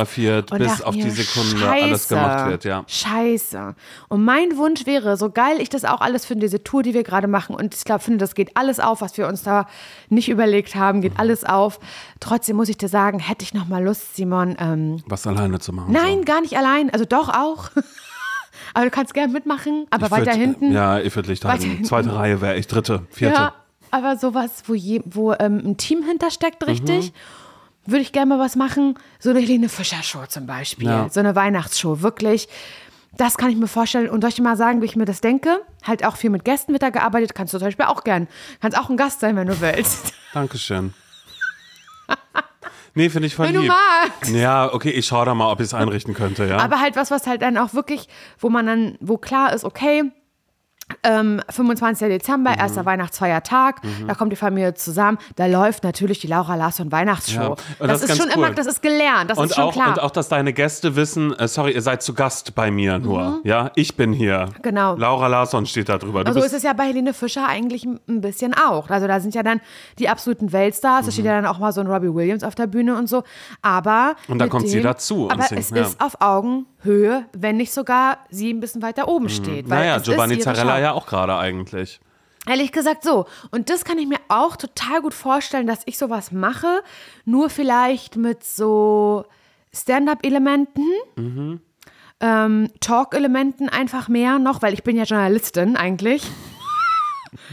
und 0.52 0.58
bis 0.58 0.82
auf 0.82 0.94
mir, 0.94 1.04
die 1.04 1.10
Sekunde 1.10 1.68
alles 1.68 2.08
gemacht 2.08 2.50
wird, 2.50 2.64
ja. 2.64 2.84
Scheiße. 2.86 3.74
Und 4.08 4.24
mein 4.24 4.56
Wunsch 4.56 4.86
wäre, 4.86 5.16
so 5.16 5.30
geil 5.30 5.56
ich 5.58 5.68
das 5.68 5.84
auch 5.84 6.00
alles 6.00 6.26
finde, 6.26 6.46
diese 6.46 6.62
Tour, 6.62 6.82
die 6.82 6.94
wir 6.94 7.02
gerade 7.02 7.28
machen, 7.28 7.56
und 7.56 7.74
ich 7.74 7.84
glaube, 7.84 8.02
finde, 8.02 8.18
das 8.18 8.34
geht 8.34 8.56
alles 8.56 8.80
auf, 8.80 9.00
was 9.00 9.16
wir 9.16 9.26
uns 9.26 9.42
da 9.42 9.66
nicht 10.08 10.28
überlegt 10.28 10.74
haben, 10.74 11.00
geht 11.00 11.14
alles 11.16 11.44
auf. 11.44 11.80
Trotzdem 12.24 12.56
muss 12.56 12.70
ich 12.70 12.78
dir 12.78 12.88
sagen, 12.88 13.18
hätte 13.18 13.42
ich 13.44 13.52
noch 13.52 13.68
mal 13.68 13.84
Lust, 13.84 14.16
Simon. 14.16 14.56
Ähm, 14.58 15.02
Was 15.06 15.26
alleine 15.26 15.58
zu 15.60 15.74
machen. 15.74 15.92
nein, 15.92 16.20
so. 16.20 16.24
gar 16.24 16.40
nicht 16.40 16.56
allein. 16.56 16.88
Also 16.88 17.04
doch 17.04 17.28
auch. 17.28 17.68
aber 18.74 18.84
du 18.86 18.90
kannst 18.90 19.12
gerne 19.12 19.30
mitmachen, 19.30 19.86
aber 19.90 20.06
Ich 20.06 20.10
weiter 20.12 20.30
würd- 20.32 20.36
hinten. 20.36 20.72
Ja, 20.72 20.98
ich 21.00 21.14
würde 21.14 21.28
Licht 21.28 21.44
halten. 21.44 21.64
hinten. 21.64 21.84
Zweite 21.84 22.14
Reihe 22.14 22.40
wäre 22.40 22.56
ich, 22.56 22.66
dritte, 22.66 23.02
vierte. 23.10 23.34
Ja, 23.34 23.54
aber 23.90 24.16
sowas, 24.16 24.62
wo, 24.66 24.72
je, 24.72 25.02
wo 25.04 25.32
ähm, 25.34 25.58
ein 25.66 25.76
Team 25.76 26.02
hintersteckt, 26.02 26.66
richtig, 26.66 27.12
Mhm. 27.12 27.90
würde 27.92 28.00
ich 28.00 28.12
gerne 28.12 28.34
mal 28.36 28.38
was 28.38 28.56
machen. 28.56 28.98
So 29.18 29.28
eine 29.28 29.40
Helene 29.40 29.68
Fischer-Show 29.68 30.24
zum 30.28 30.46
Beispiel. 30.46 30.86
Ja. 30.88 31.08
So 31.10 31.20
eine 31.20 31.36
Weihnachtsshow, 31.36 32.00
wirklich. 32.00 32.48
Das 33.18 33.36
kann 33.36 33.50
ich 33.50 33.56
mir 33.56 33.68
vorstellen. 33.68 34.08
Und 34.08 34.22
soll 34.22 34.30
ich 34.30 34.36
dir 34.36 34.42
mal 34.42 34.56
sagen, 34.56 34.80
wie 34.80 34.86
ich 34.86 34.96
mir 34.96 35.04
das 35.04 35.20
denke? 35.20 35.60
Halt 35.84 36.04
auch 36.06 36.16
viel 36.16 36.30
mit 36.30 36.44
Gästen 36.46 36.72
wird 36.72 36.82
da 36.82 36.88
gearbeitet. 36.88 37.34
Kannst 37.34 37.52
du 37.52 37.58
zum 37.58 37.66
Beispiel 37.66 37.84
auch 37.84 38.02
gern. 38.02 38.28
Kannst 38.62 38.78
auch 38.78 38.88
ein 38.88 38.96
Gast 38.96 39.20
sein, 39.20 39.36
wenn 39.36 39.46
du 39.46 39.60
willst. 39.60 40.14
Dankeschön. 40.32 40.94
Nee, 42.96 43.10
finde 43.10 43.26
ich 43.26 43.34
voll 43.34 43.46
Wenn 43.48 43.54
du 43.54 43.62
lieb. 43.62 43.72
magst. 43.72 44.30
Ja, 44.32 44.72
okay, 44.72 44.90
ich 44.90 45.06
schaue 45.06 45.26
da 45.26 45.34
mal, 45.34 45.50
ob 45.50 45.58
ich 45.58 45.66
es 45.66 45.74
einrichten 45.74 46.14
könnte, 46.14 46.44
ja. 46.46 46.58
Aber 46.58 46.78
halt 46.80 46.94
was, 46.94 47.10
was 47.10 47.26
halt 47.26 47.42
dann 47.42 47.58
auch 47.58 47.74
wirklich, 47.74 48.08
wo 48.38 48.50
man 48.50 48.66
dann, 48.66 48.96
wo 49.00 49.18
klar 49.18 49.52
ist, 49.52 49.64
okay, 49.64 50.04
ähm, 51.02 51.40
25. 51.50 52.08
Dezember, 52.08 52.50
Mhm. 52.52 52.58
erster 52.58 52.84
Weihnachtsfeiertag, 52.86 53.80
da 54.06 54.14
kommt 54.14 54.32
die 54.32 54.36
Familie 54.36 54.74
zusammen, 54.74 55.18
da 55.36 55.46
läuft 55.46 55.84
natürlich 55.84 56.18
die 56.20 56.26
Laura 56.26 56.54
Larsson 56.54 56.90
Weihnachtsshow. 56.92 57.40
Ja, 57.40 57.54
das, 57.78 58.00
das 58.00 58.02
ist 58.04 58.10
ist 58.10 58.16
schon 58.18 58.26
cool. 58.28 58.34
immer, 58.44 58.50
das 58.52 58.66
ist 58.66 58.82
gelernt, 58.82 59.30
das 59.30 59.38
ist 59.38 59.42
und 59.44 59.54
schon 59.54 59.64
auch, 59.64 59.72
klar. 59.72 59.88
und 59.88 60.00
auch, 60.00 60.10
dass 60.10 60.28
deine 60.28 60.52
Gäste 60.52 60.96
wissen, 60.96 61.32
äh, 61.38 61.48
sorry, 61.48 61.72
ihr 61.72 61.82
seid 61.82 62.02
zu 62.02 62.14
Gast 62.14 62.54
bei 62.54 62.70
mir 62.70 62.98
nur. 62.98 63.40
Ja, 63.44 63.70
ich 63.74 63.96
bin 63.96 64.12
hier. 64.12 64.46
Mhm. 64.58 64.62
Genau. 64.62 64.96
Laura 64.96 65.26
Larsson 65.26 65.66
steht 65.66 65.88
da 65.88 65.98
drüber. 65.98 66.24
Du 66.24 66.28
Also 66.28 66.40
ist 66.42 66.52
es 66.54 66.62
ja 66.62 66.72
bei 66.72 66.84
Helene 66.84 67.14
Fischer 67.14 67.46
eigentlich 67.46 67.84
ein 67.84 68.20
bisschen 68.20 68.54
auch. 68.54 68.90
Also 68.90 69.06
da 69.06 69.20
sind 69.20 69.34
ja 69.34 69.42
dann 69.42 69.60
die 69.98 70.08
absoluten 70.08 70.52
Weltstars, 70.52 71.06
da 71.06 71.12
steht 71.12 71.24
ja 71.24 71.32
dann 71.34 71.46
auch 71.46 71.58
mal 71.58 71.72
so 71.72 71.80
ein 71.80 71.86
Robbie 71.86 72.14
Williams 72.14 72.44
auf 72.44 72.54
der 72.54 72.66
Bühne 72.66 72.96
und 72.96 73.08
so. 73.08 73.22
Aber 73.62 74.14
Und 74.28 74.38
da 74.38 74.46
kommt 74.48 74.68
sie 74.68 74.76
dem- 74.76 74.84
dazu 74.84 75.24
und 75.24 75.32
Aber 75.32 75.42
singt, 75.44 75.60
es 75.60 75.70
ja. 75.70 75.82
ist 75.82 76.00
auf 76.00 76.20
Augenhöhe, 76.20 76.64
wenn 76.84 77.56
nicht 77.56 77.72
sogar 77.72 78.18
sie 78.30 78.52
ein 78.52 78.60
bisschen 78.60 78.82
weiter 78.82 79.08
oben 79.08 79.28
steht. 79.28 79.68
weil 79.70 79.80
Mhm. 79.80 79.84
naja, 79.86 79.98
Giovanni 79.98 80.38
Zarella 80.38 80.78
ja 80.80 80.92
auch 80.92 81.06
gerade 81.06 81.36
eigentlich. 81.36 82.00
Ehrlich 82.46 82.72
gesagt 82.72 83.04
so. 83.04 83.24
Und 83.50 83.70
das 83.70 83.84
kann 83.86 83.98
ich 83.98 84.06
mir 84.06 84.18
auch 84.28 84.56
total 84.56 85.00
gut 85.00 85.14
vorstellen, 85.14 85.66
dass 85.66 85.80
ich 85.86 85.96
sowas 85.96 86.30
mache, 86.30 86.82
nur 87.24 87.48
vielleicht 87.48 88.16
mit 88.16 88.44
so 88.44 89.24
Stand-up-Elementen, 89.72 90.84
Mhm. 91.16 91.60
ähm, 92.20 92.70
Talk-Elementen 92.80 93.68
einfach 93.68 94.08
mehr 94.08 94.38
noch, 94.38 94.60
weil 94.62 94.74
ich 94.74 94.82
bin 94.82 94.96
ja 94.96 95.04
Journalistin 95.04 95.76
eigentlich. 95.76 96.22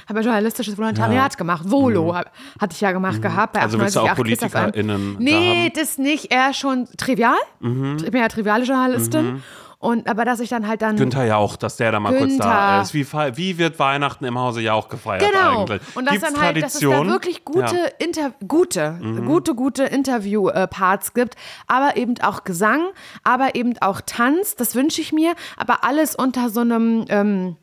Habe 0.07 0.19
ja 0.19 0.25
journalistisches 0.25 0.77
Volontariat 0.77 1.37
gemacht. 1.37 1.63
Volo 1.65 2.15
hab, 2.15 2.31
hatte 2.59 2.73
ich 2.73 2.81
ja 2.81 2.91
gemacht 2.91 3.21
gehabt. 3.21 3.53
Bei 3.53 3.61
Also 3.61 3.79
willst 3.79 3.95
du 3.95 4.01
auch 4.01 4.07
98,8 4.09 4.23
Kiss 4.25 4.39
FM. 4.39 4.49
PolitikerInnen 4.49 5.13
da 5.17 5.23
Nee, 5.23 5.65
haben? 5.65 5.73
das 5.75 5.97
nicht. 5.97 6.31
Eher 6.33 6.53
schon 6.53 6.87
trivial. 6.97 7.35
Mhm. 7.59 7.97
Ich 8.03 8.11
bin 8.11 8.21
ja 8.21 8.27
triviale 8.27 8.63
Journalistin. 8.63 9.43
Und, 9.79 10.07
aber 10.07 10.25
dass 10.25 10.39
ich 10.39 10.49
dann 10.49 10.67
halt 10.67 10.83
dann 10.83 10.95
Günther 10.95 11.25
Jauch, 11.25 11.55
dass 11.55 11.75
der 11.77 11.91
da 11.91 11.99
mal 11.99 12.15
kurz 12.15 12.37
da 12.37 12.43
Günther. 12.77 12.81
ist. 12.83 12.93
Wie, 12.93 13.37
wie 13.37 13.57
wird 13.57 13.79
Weihnachten 13.79 14.25
im 14.25 14.37
Hause 14.37 14.61
Jauch 14.61 14.89
gefeiert 14.89 15.23
Genau. 15.23 15.61
eigentlich? 15.61 15.81
Und 15.95 16.05
das 16.05 16.13
Gibt's 16.13 16.31
dann 16.33 16.39
halt, 16.39 16.61
dass 16.61 16.75
es 16.75 16.81
da 16.81 17.07
wirklich 17.07 17.43
gute, 17.45 17.59
Ja. 17.61 17.71
Mhm. 17.71 17.89
Inter 17.97 18.31
gute, 18.47 18.99
gute, 19.25 19.55
gute 19.55 19.83
Interview-Parts 19.85 21.15
gibt, 21.15 21.35
aber 21.65 21.97
eben 21.97 22.13
auch 22.21 22.43
Gesang, 22.43 22.81
aber 23.23 23.55
eben 23.55 23.73
auch 23.81 24.01
Tanz, 24.05 24.55
das 24.55 24.75
wünsche 24.75 25.01
ich 25.01 25.13
mir, 25.13 25.33
aber 25.57 25.83
alles 25.83 26.15
unter 26.15 26.49
so 26.49 26.59
einem, 26.61 27.05
ähm, 27.09 27.55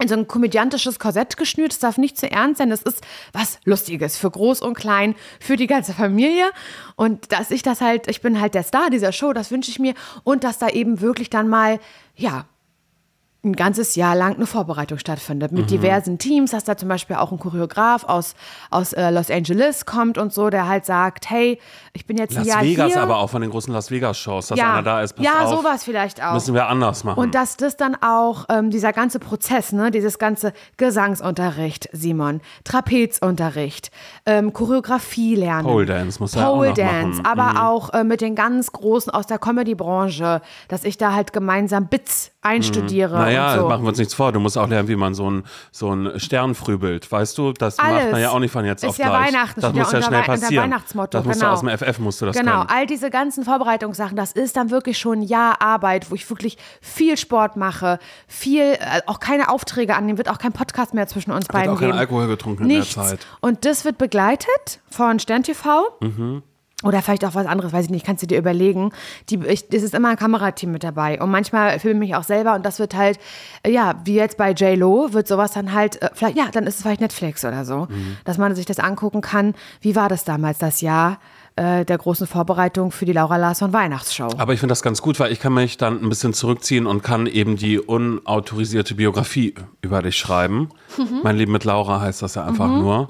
in 0.00 0.08
so 0.08 0.14
ein 0.14 0.26
komödiantisches 0.26 0.98
Korsett 0.98 1.36
geschnürt. 1.36 1.72
Es 1.72 1.78
darf 1.78 1.98
nicht 1.98 2.18
zu 2.18 2.30
ernst 2.30 2.58
sein. 2.58 2.70
Das 2.70 2.82
ist 2.82 3.02
was 3.32 3.58
Lustiges 3.64 4.16
für 4.16 4.30
groß 4.30 4.60
und 4.60 4.74
klein, 4.74 5.14
für 5.40 5.56
die 5.56 5.66
ganze 5.66 5.92
Familie. 5.92 6.50
Und 6.96 7.32
dass 7.32 7.50
ich 7.50 7.62
das 7.62 7.80
halt, 7.80 8.08
ich 8.08 8.20
bin 8.20 8.40
halt 8.40 8.54
der 8.54 8.62
Star 8.62 8.90
dieser 8.90 9.12
Show, 9.12 9.32
das 9.32 9.50
wünsche 9.50 9.70
ich 9.70 9.78
mir. 9.78 9.94
Und 10.24 10.44
dass 10.44 10.58
da 10.58 10.68
eben 10.68 11.00
wirklich 11.00 11.30
dann 11.30 11.48
mal, 11.48 11.78
ja, 12.16 12.46
ein 13.44 13.54
ganzes 13.54 13.94
Jahr 13.96 14.14
lang 14.16 14.36
eine 14.36 14.46
Vorbereitung 14.46 14.98
stattfindet 14.98 15.52
Mhm. 15.52 15.58
mit 15.58 15.70
diversen 15.70 16.18
Teams, 16.18 16.50
dass 16.52 16.64
da 16.64 16.76
zum 16.76 16.88
Beispiel 16.88 17.16
auch 17.16 17.30
ein 17.32 17.38
Choreograf 17.38 18.04
aus, 18.04 18.34
aus 18.70 18.92
äh, 18.92 19.10
Los 19.10 19.30
Angeles 19.30 19.86
kommt 19.86 20.18
und 20.18 20.32
so, 20.32 20.50
der 20.50 20.66
halt 20.68 20.86
sagt, 20.86 21.28
hey, 21.30 21.58
ich 21.92 22.06
bin 22.06 22.16
jetzt 22.16 22.32
ein 22.36 22.44
Las 22.44 22.46
Jahr 22.46 22.62
Vegas 22.62 22.92
hier. 22.92 23.02
aber 23.02 23.18
auch 23.18 23.30
von 23.30 23.40
den 23.42 23.50
großen 23.50 23.72
Las 23.72 23.90
Vegas 23.90 24.18
Shows, 24.18 24.48
dass 24.48 24.58
ja, 24.58 24.72
einer 24.74 24.82
da 24.82 25.02
ist. 25.02 25.18
Ja, 25.18 25.44
auf, 25.44 25.50
sowas 25.58 25.84
vielleicht 25.84 26.22
auch. 26.24 26.32
Müssen 26.34 26.54
wir 26.54 26.66
anders 26.68 27.04
machen. 27.04 27.18
Und 27.18 27.34
dass 27.34 27.56
das 27.56 27.76
dann 27.76 27.96
auch, 28.02 28.46
ähm, 28.48 28.70
dieser 28.70 28.92
ganze 28.92 29.18
Prozess, 29.18 29.72
ne, 29.72 29.90
dieses 29.90 30.18
ganze 30.18 30.52
Gesangsunterricht, 30.76 31.88
Simon, 31.92 32.40
Trapezunterricht, 32.64 33.90
ähm, 34.26 34.52
Choreografie 34.52 35.34
lernen. 35.34 35.64
Pole 35.66 35.86
Dance 35.86 36.18
muss 36.20 36.34
er 36.36 36.48
auch 36.48 36.54
Pole 36.56 36.68
noch 36.70 36.74
Dance, 36.76 37.22
machen. 37.22 37.26
aber 37.40 37.52
Mhm. 37.52 37.56
auch 37.58 37.92
äh, 37.92 38.04
mit 38.04 38.20
den 38.20 38.34
ganz 38.34 38.72
Großen 38.72 39.12
aus 39.12 39.26
der 39.26 39.38
Comedy-Branche, 39.38 40.40
dass 40.68 40.84
ich 40.84 40.96
da 40.98 41.12
halt 41.12 41.32
gemeinsam 41.32 41.86
Bits 41.86 42.30
einstudiere 42.44 43.14
naja, 43.18 43.54
und 43.54 43.60
so. 43.60 43.68
machen 43.68 43.82
wir 43.82 43.88
uns 43.88 43.98
nichts 43.98 44.14
vor. 44.14 44.30
Du 44.32 44.38
musst 44.40 44.56
auch 44.56 44.68
lernen, 44.68 44.88
wie 44.88 44.96
man 44.96 45.14
so 45.14 45.30
ein, 45.30 45.44
so 45.72 45.92
ein 45.94 46.20
Stern 46.20 46.54
frübelt. 46.54 47.10
Weißt 47.10 47.36
du, 47.38 47.52
das 47.52 47.78
macht 47.78 47.88
man 47.90 47.96
Alles. 48.02 48.20
ja 48.20 48.30
auch 48.30 48.38
nicht 48.38 48.52
von 48.52 48.64
jetzt 48.64 48.84
auf 48.84 48.96
ja 48.98 49.08
gleich. 49.08 49.28
Weihnachten, 49.32 49.60
das 49.60 49.72
muss 49.72 49.90
ja 49.92 49.98
unter 49.98 50.02
schnell 50.08 50.20
Wei- 50.20 50.26
passieren. 50.26 50.64
Weihnachtsmotto, 50.64 51.18
Das 51.18 51.24
musst 51.24 51.40
genau. 51.40 51.50
du 51.50 51.54
aus 51.54 51.60
dem 51.60 51.68
FF 51.94 51.98
musst 51.98 52.20
du 52.20 52.26
das 52.26 52.36
Genau, 52.36 52.52
können. 52.58 52.70
all 52.70 52.86
diese 52.86 53.10
ganzen 53.10 53.44
Vorbereitungssachen, 53.44 54.16
das 54.16 54.32
ist 54.32 54.56
dann 54.56 54.70
wirklich 54.70 54.98
schon 54.98 55.20
ein 55.20 55.22
Jahr 55.22 55.60
Arbeit, 55.62 56.10
wo 56.10 56.14
ich 56.14 56.28
wirklich 56.28 56.58
viel 56.80 57.16
Sport 57.16 57.56
mache, 57.56 57.98
viel, 58.28 58.62
äh, 58.62 58.78
auch 59.06 59.20
keine 59.20 59.48
Aufträge 59.48 59.96
annehmen, 59.96 60.18
wird 60.18 60.28
auch 60.28 60.38
kein 60.38 60.52
Podcast 60.52 60.94
mehr 60.94 61.06
zwischen 61.06 61.30
uns 61.32 61.46
Wird 61.46 61.52
beiden 61.52 61.70
auch 61.74 61.78
kein 61.78 61.88
geben. 61.88 61.98
Alkohol 61.98 62.26
getrunken 62.28 62.66
Nichts. 62.66 62.94
in 62.96 63.02
der 63.02 63.10
Zeit. 63.10 63.26
Und 63.40 63.64
das 63.64 63.84
wird 63.84 63.98
begleitet 63.98 64.80
von 64.90 65.18
Stern 65.18 65.42
TV. 65.42 65.82
Oder 66.84 67.02
vielleicht 67.02 67.24
auch 67.24 67.34
was 67.34 67.46
anderes, 67.46 67.72
weiß 67.72 67.86
ich 67.86 67.90
nicht, 67.90 68.04
kannst 68.04 68.22
du 68.22 68.26
dir 68.26 68.38
überlegen. 68.38 68.92
Die, 69.30 69.36
ich, 69.46 69.64
es 69.72 69.82
ist 69.82 69.94
immer 69.94 70.10
ein 70.10 70.16
Kamerateam 70.16 70.70
mit 70.70 70.84
dabei. 70.84 71.20
Und 71.20 71.30
manchmal 71.30 71.78
filme 71.78 72.04
ich 72.04 72.14
auch 72.14 72.24
selber 72.24 72.54
und 72.54 72.64
das 72.64 72.78
wird 72.78 72.94
halt, 72.94 73.18
äh, 73.62 73.70
ja, 73.70 73.94
wie 74.04 74.14
jetzt 74.14 74.36
bei 74.36 74.52
J-Lo, 74.52 75.12
wird 75.12 75.26
sowas 75.26 75.52
dann 75.52 75.72
halt, 75.72 76.00
äh, 76.02 76.10
vielleicht, 76.12 76.36
ja, 76.36 76.44
dann 76.52 76.66
ist 76.66 76.76
es 76.76 76.82
vielleicht 76.82 77.00
Netflix 77.00 77.44
oder 77.44 77.64
so. 77.64 77.86
Mhm. 77.88 78.18
Dass 78.24 78.38
man 78.38 78.54
sich 78.54 78.66
das 78.66 78.78
angucken 78.78 79.22
kann. 79.22 79.54
Wie 79.80 79.96
war 79.96 80.08
das 80.08 80.24
damals, 80.24 80.58
das 80.58 80.82
Jahr 80.82 81.18
äh, 81.56 81.84
der 81.84 81.98
großen 81.98 82.26
Vorbereitung 82.26 82.90
für 82.90 83.06
die 83.06 83.12
Laura 83.12 83.36
Larsson 83.38 83.72
Weihnachtsshow? 83.72 84.34
Aber 84.36 84.52
ich 84.52 84.60
finde 84.60 84.72
das 84.72 84.82
ganz 84.82 85.00
gut, 85.00 85.18
weil 85.20 85.32
ich 85.32 85.40
kann 85.40 85.54
mich 85.54 85.78
dann 85.78 86.02
ein 86.02 86.08
bisschen 86.08 86.34
zurückziehen 86.34 86.86
und 86.86 87.02
kann 87.02 87.26
eben 87.26 87.56
die 87.56 87.78
unautorisierte 87.78 88.94
Biografie 88.94 89.54
über 89.80 90.02
dich 90.02 90.16
schreiben. 90.16 90.68
Mhm. 90.98 91.20
Mein 91.22 91.36
Leben 91.36 91.52
mit 91.52 91.64
Laura 91.64 92.00
heißt 92.00 92.20
das 92.22 92.34
ja 92.34 92.44
einfach 92.44 92.68
nur. 92.68 93.08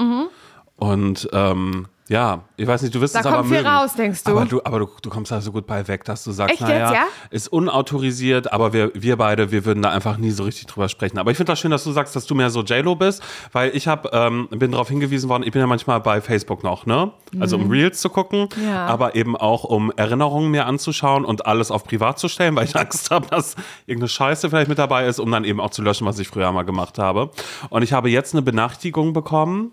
Und 0.77 1.29
ähm, 1.33 1.87
ja, 2.09 2.43
ich 2.57 2.67
weiß 2.67 2.83
nicht, 2.83 2.95
du 2.95 3.01
wirst 3.01 3.15
Da 3.15 3.21
es 3.21 3.27
aber 3.27 3.37
kommt 3.39 3.49
viel 3.49 3.57
mögen. 3.63 3.69
raus, 3.69 3.95
denkst 3.95 4.25
du? 4.25 4.31
Aber 4.33 4.45
du, 4.45 4.61
aber 4.63 4.79
du, 4.81 4.89
du 5.01 5.09
kommst 5.11 5.33
da 5.33 5.41
so 5.41 5.53
gut 5.53 5.67
bei 5.67 5.89
weg, 5.89 6.05
dass 6.05 6.23
du 6.23 6.33
sagst, 6.33 6.61
naja, 6.61 6.93
ja? 6.93 7.05
ist 7.31 7.49
unautorisiert, 7.49 8.53
aber 8.53 8.73
wir, 8.73 8.91
wir 8.95 9.17
beide, 9.17 9.51
wir 9.51 9.65
würden 9.65 9.83
da 9.83 9.91
einfach 9.91 10.19
nie 10.19 10.31
so 10.31 10.45
richtig 10.45 10.67
drüber 10.67 10.89
sprechen. 10.91 11.19
Aber 11.19 11.31
ich 11.31 11.37
finde 11.39 11.53
das 11.53 11.61
schön, 11.61 11.71
dass 11.71 11.83
du 11.85 11.93
sagst, 11.93 12.15
dass 12.15 12.27
du 12.27 12.35
mehr 12.35 12.51
so 12.51 12.63
J-Lo 12.63 12.95
bist, 12.95 13.23
weil 13.53 13.75
ich 13.75 13.89
hab, 13.89 14.15
ähm, 14.15 14.49
bin 14.51 14.71
darauf 14.73 14.89
hingewiesen 14.89 15.29
worden, 15.31 15.45
ich 15.45 15.53
bin 15.53 15.61
ja 15.61 15.67
manchmal 15.67 16.01
bei 16.01 16.21
Facebook 16.21 16.63
noch, 16.63 16.85
ne? 16.87 17.11
Also 17.41 17.57
um 17.57 17.71
Reels 17.71 18.01
zu 18.01 18.11
gucken, 18.11 18.49
Mhm. 18.57 18.69
Ja. 18.69 18.87
aber 18.87 19.15
eben 19.15 19.37
auch 19.37 19.65
um 19.65 19.91
Erinnerungen 19.97 20.51
mir 20.51 20.67
anzuschauen 20.67 21.25
und 21.25 21.47
alles 21.47 21.71
auf 21.71 21.85
privat 21.85 22.19
zu 22.19 22.29
stellen, 22.29 22.55
weil 22.57 22.65
ich 22.67 22.77
Angst 22.77 23.11
habe, 23.11 23.27
dass 23.29 23.57
irgendeine 23.87 24.09
Scheiße 24.09 24.51
vielleicht 24.51 24.69
mit 24.69 24.79
dabei 24.79 25.07
ist, 25.07 25.19
um 25.19 25.31
dann 25.31 25.45
eben 25.45 25.61
auch 25.61 25.71
zu 25.71 25.83
löschen, 25.83 26.07
was 26.07 26.19
ich 26.19 26.29
früher 26.29 26.53
mal 26.53 26.63
gemacht 26.65 26.99
habe. 26.99 27.31
Und 27.71 27.83
ich 27.83 27.93
habe 27.93 28.11
jetzt 28.11 28.35
eine 28.35 28.43
Benachrichtigung 28.43 29.13
bekommen, 29.15 29.73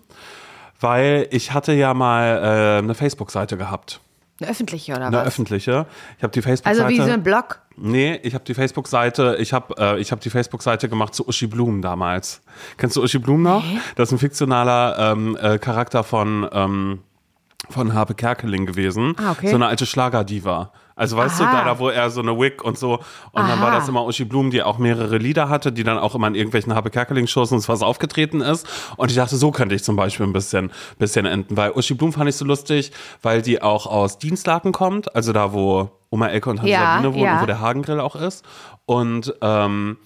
weil 0.82 1.28
ich 1.30 1.52
hatte 1.52 1.72
ja 1.72 1.94
mal 1.94 2.76
äh, 2.76 2.78
eine 2.78 2.94
Facebook-Seite 2.94 3.56
gehabt. 3.56 4.00
Eine 4.40 4.50
öffentliche 4.50 4.92
oder 4.92 5.06
Eine 5.06 5.18
was? 5.18 5.26
öffentliche. 5.28 5.86
Ich 6.16 6.22
habe 6.22 6.32
die 6.32 6.42
Facebook-Seite. 6.42 6.84
Also 6.84 6.88
wie 6.88 7.04
so 7.04 7.12
ein 7.12 7.22
Blog? 7.22 7.60
Nee, 7.76 8.18
ich 8.22 8.34
habe 8.34 8.44
die 8.44 8.54
Facebook-Seite, 8.54 9.36
ich 9.38 9.52
habe 9.52 9.74
äh, 9.78 10.00
ich 10.00 10.12
hab 10.12 10.20
die 10.20 10.30
Facebook-Seite 10.30 10.88
gemacht 10.88 11.14
zu 11.14 11.26
Uschi 11.26 11.46
Blum 11.46 11.80
damals. 11.80 12.42
Kennst 12.76 12.96
du 12.96 13.02
Uschi 13.02 13.18
Blum 13.18 13.42
noch? 13.42 13.64
Das 13.94 14.08
ist 14.08 14.12
ein 14.12 14.18
fiktionaler 14.18 15.12
ähm, 15.12 15.36
äh, 15.40 15.58
Charakter 15.58 16.02
von, 16.04 16.48
ähm, 16.52 17.00
von 17.70 17.94
Harpe 17.94 18.14
Kerkeling 18.14 18.66
gewesen. 18.66 19.14
Ah, 19.18 19.32
okay. 19.32 19.48
So 19.48 19.54
eine 19.54 19.66
alte 19.66 19.86
Schlagerdiva. 19.86 20.72
Also 20.96 21.16
weißt 21.16 21.40
du, 21.40 21.44
Aha. 21.44 21.52
da, 21.52 21.64
da 21.64 21.78
wo 21.78 21.88
er 21.88 22.10
so 22.10 22.20
eine 22.20 22.38
Wig 22.38 22.62
und 22.62 22.78
so. 22.78 22.94
Und 23.32 23.48
dann 23.48 23.60
war 23.60 23.68
Aha. 23.68 23.76
das 23.78 23.88
immer 23.88 24.04
Uschi 24.04 24.24
Blum, 24.24 24.50
die 24.50 24.62
auch 24.62 24.78
mehrere 24.78 25.18
Lieder 25.18 25.48
hatte, 25.48 25.72
die 25.72 25.84
dann 25.84 25.98
auch 25.98 26.14
immer 26.14 26.28
in 26.28 26.34
irgendwelchen 26.34 26.74
Harpe 26.74 26.90
Kerkeling-Shows 26.90 27.52
und 27.52 27.66
was 27.68 27.82
aufgetreten 27.82 28.40
ist. 28.40 28.66
Und 28.96 29.10
ich 29.10 29.16
dachte, 29.16 29.36
so 29.36 29.50
könnte 29.50 29.74
ich 29.74 29.84
zum 29.84 29.96
Beispiel 29.96 30.26
ein 30.26 30.32
bisschen, 30.32 30.70
bisschen 30.98 31.26
enden. 31.26 31.56
Weil 31.56 31.72
Uschi 31.72 31.94
Blum 31.94 32.12
fand 32.12 32.28
ich 32.28 32.36
so 32.36 32.44
lustig, 32.44 32.92
weil 33.22 33.42
die 33.42 33.62
auch 33.62 33.86
aus 33.86 34.18
Dienstlaken 34.18 34.72
kommt. 34.72 35.14
Also 35.14 35.32
da, 35.32 35.52
wo 35.52 35.90
Oma 36.10 36.28
Elke 36.28 36.50
und 36.50 36.60
Hans 36.60 36.70
Ja, 36.70 36.94
Sabine 36.94 37.14
wohnen 37.14 37.24
ja. 37.24 37.34
und 37.36 37.42
wo 37.42 37.46
der 37.46 37.60
Hagengrill 37.60 38.00
auch 38.00 38.16
ist. 38.16 38.44
Und 38.84 39.34
ähm, 39.40 39.96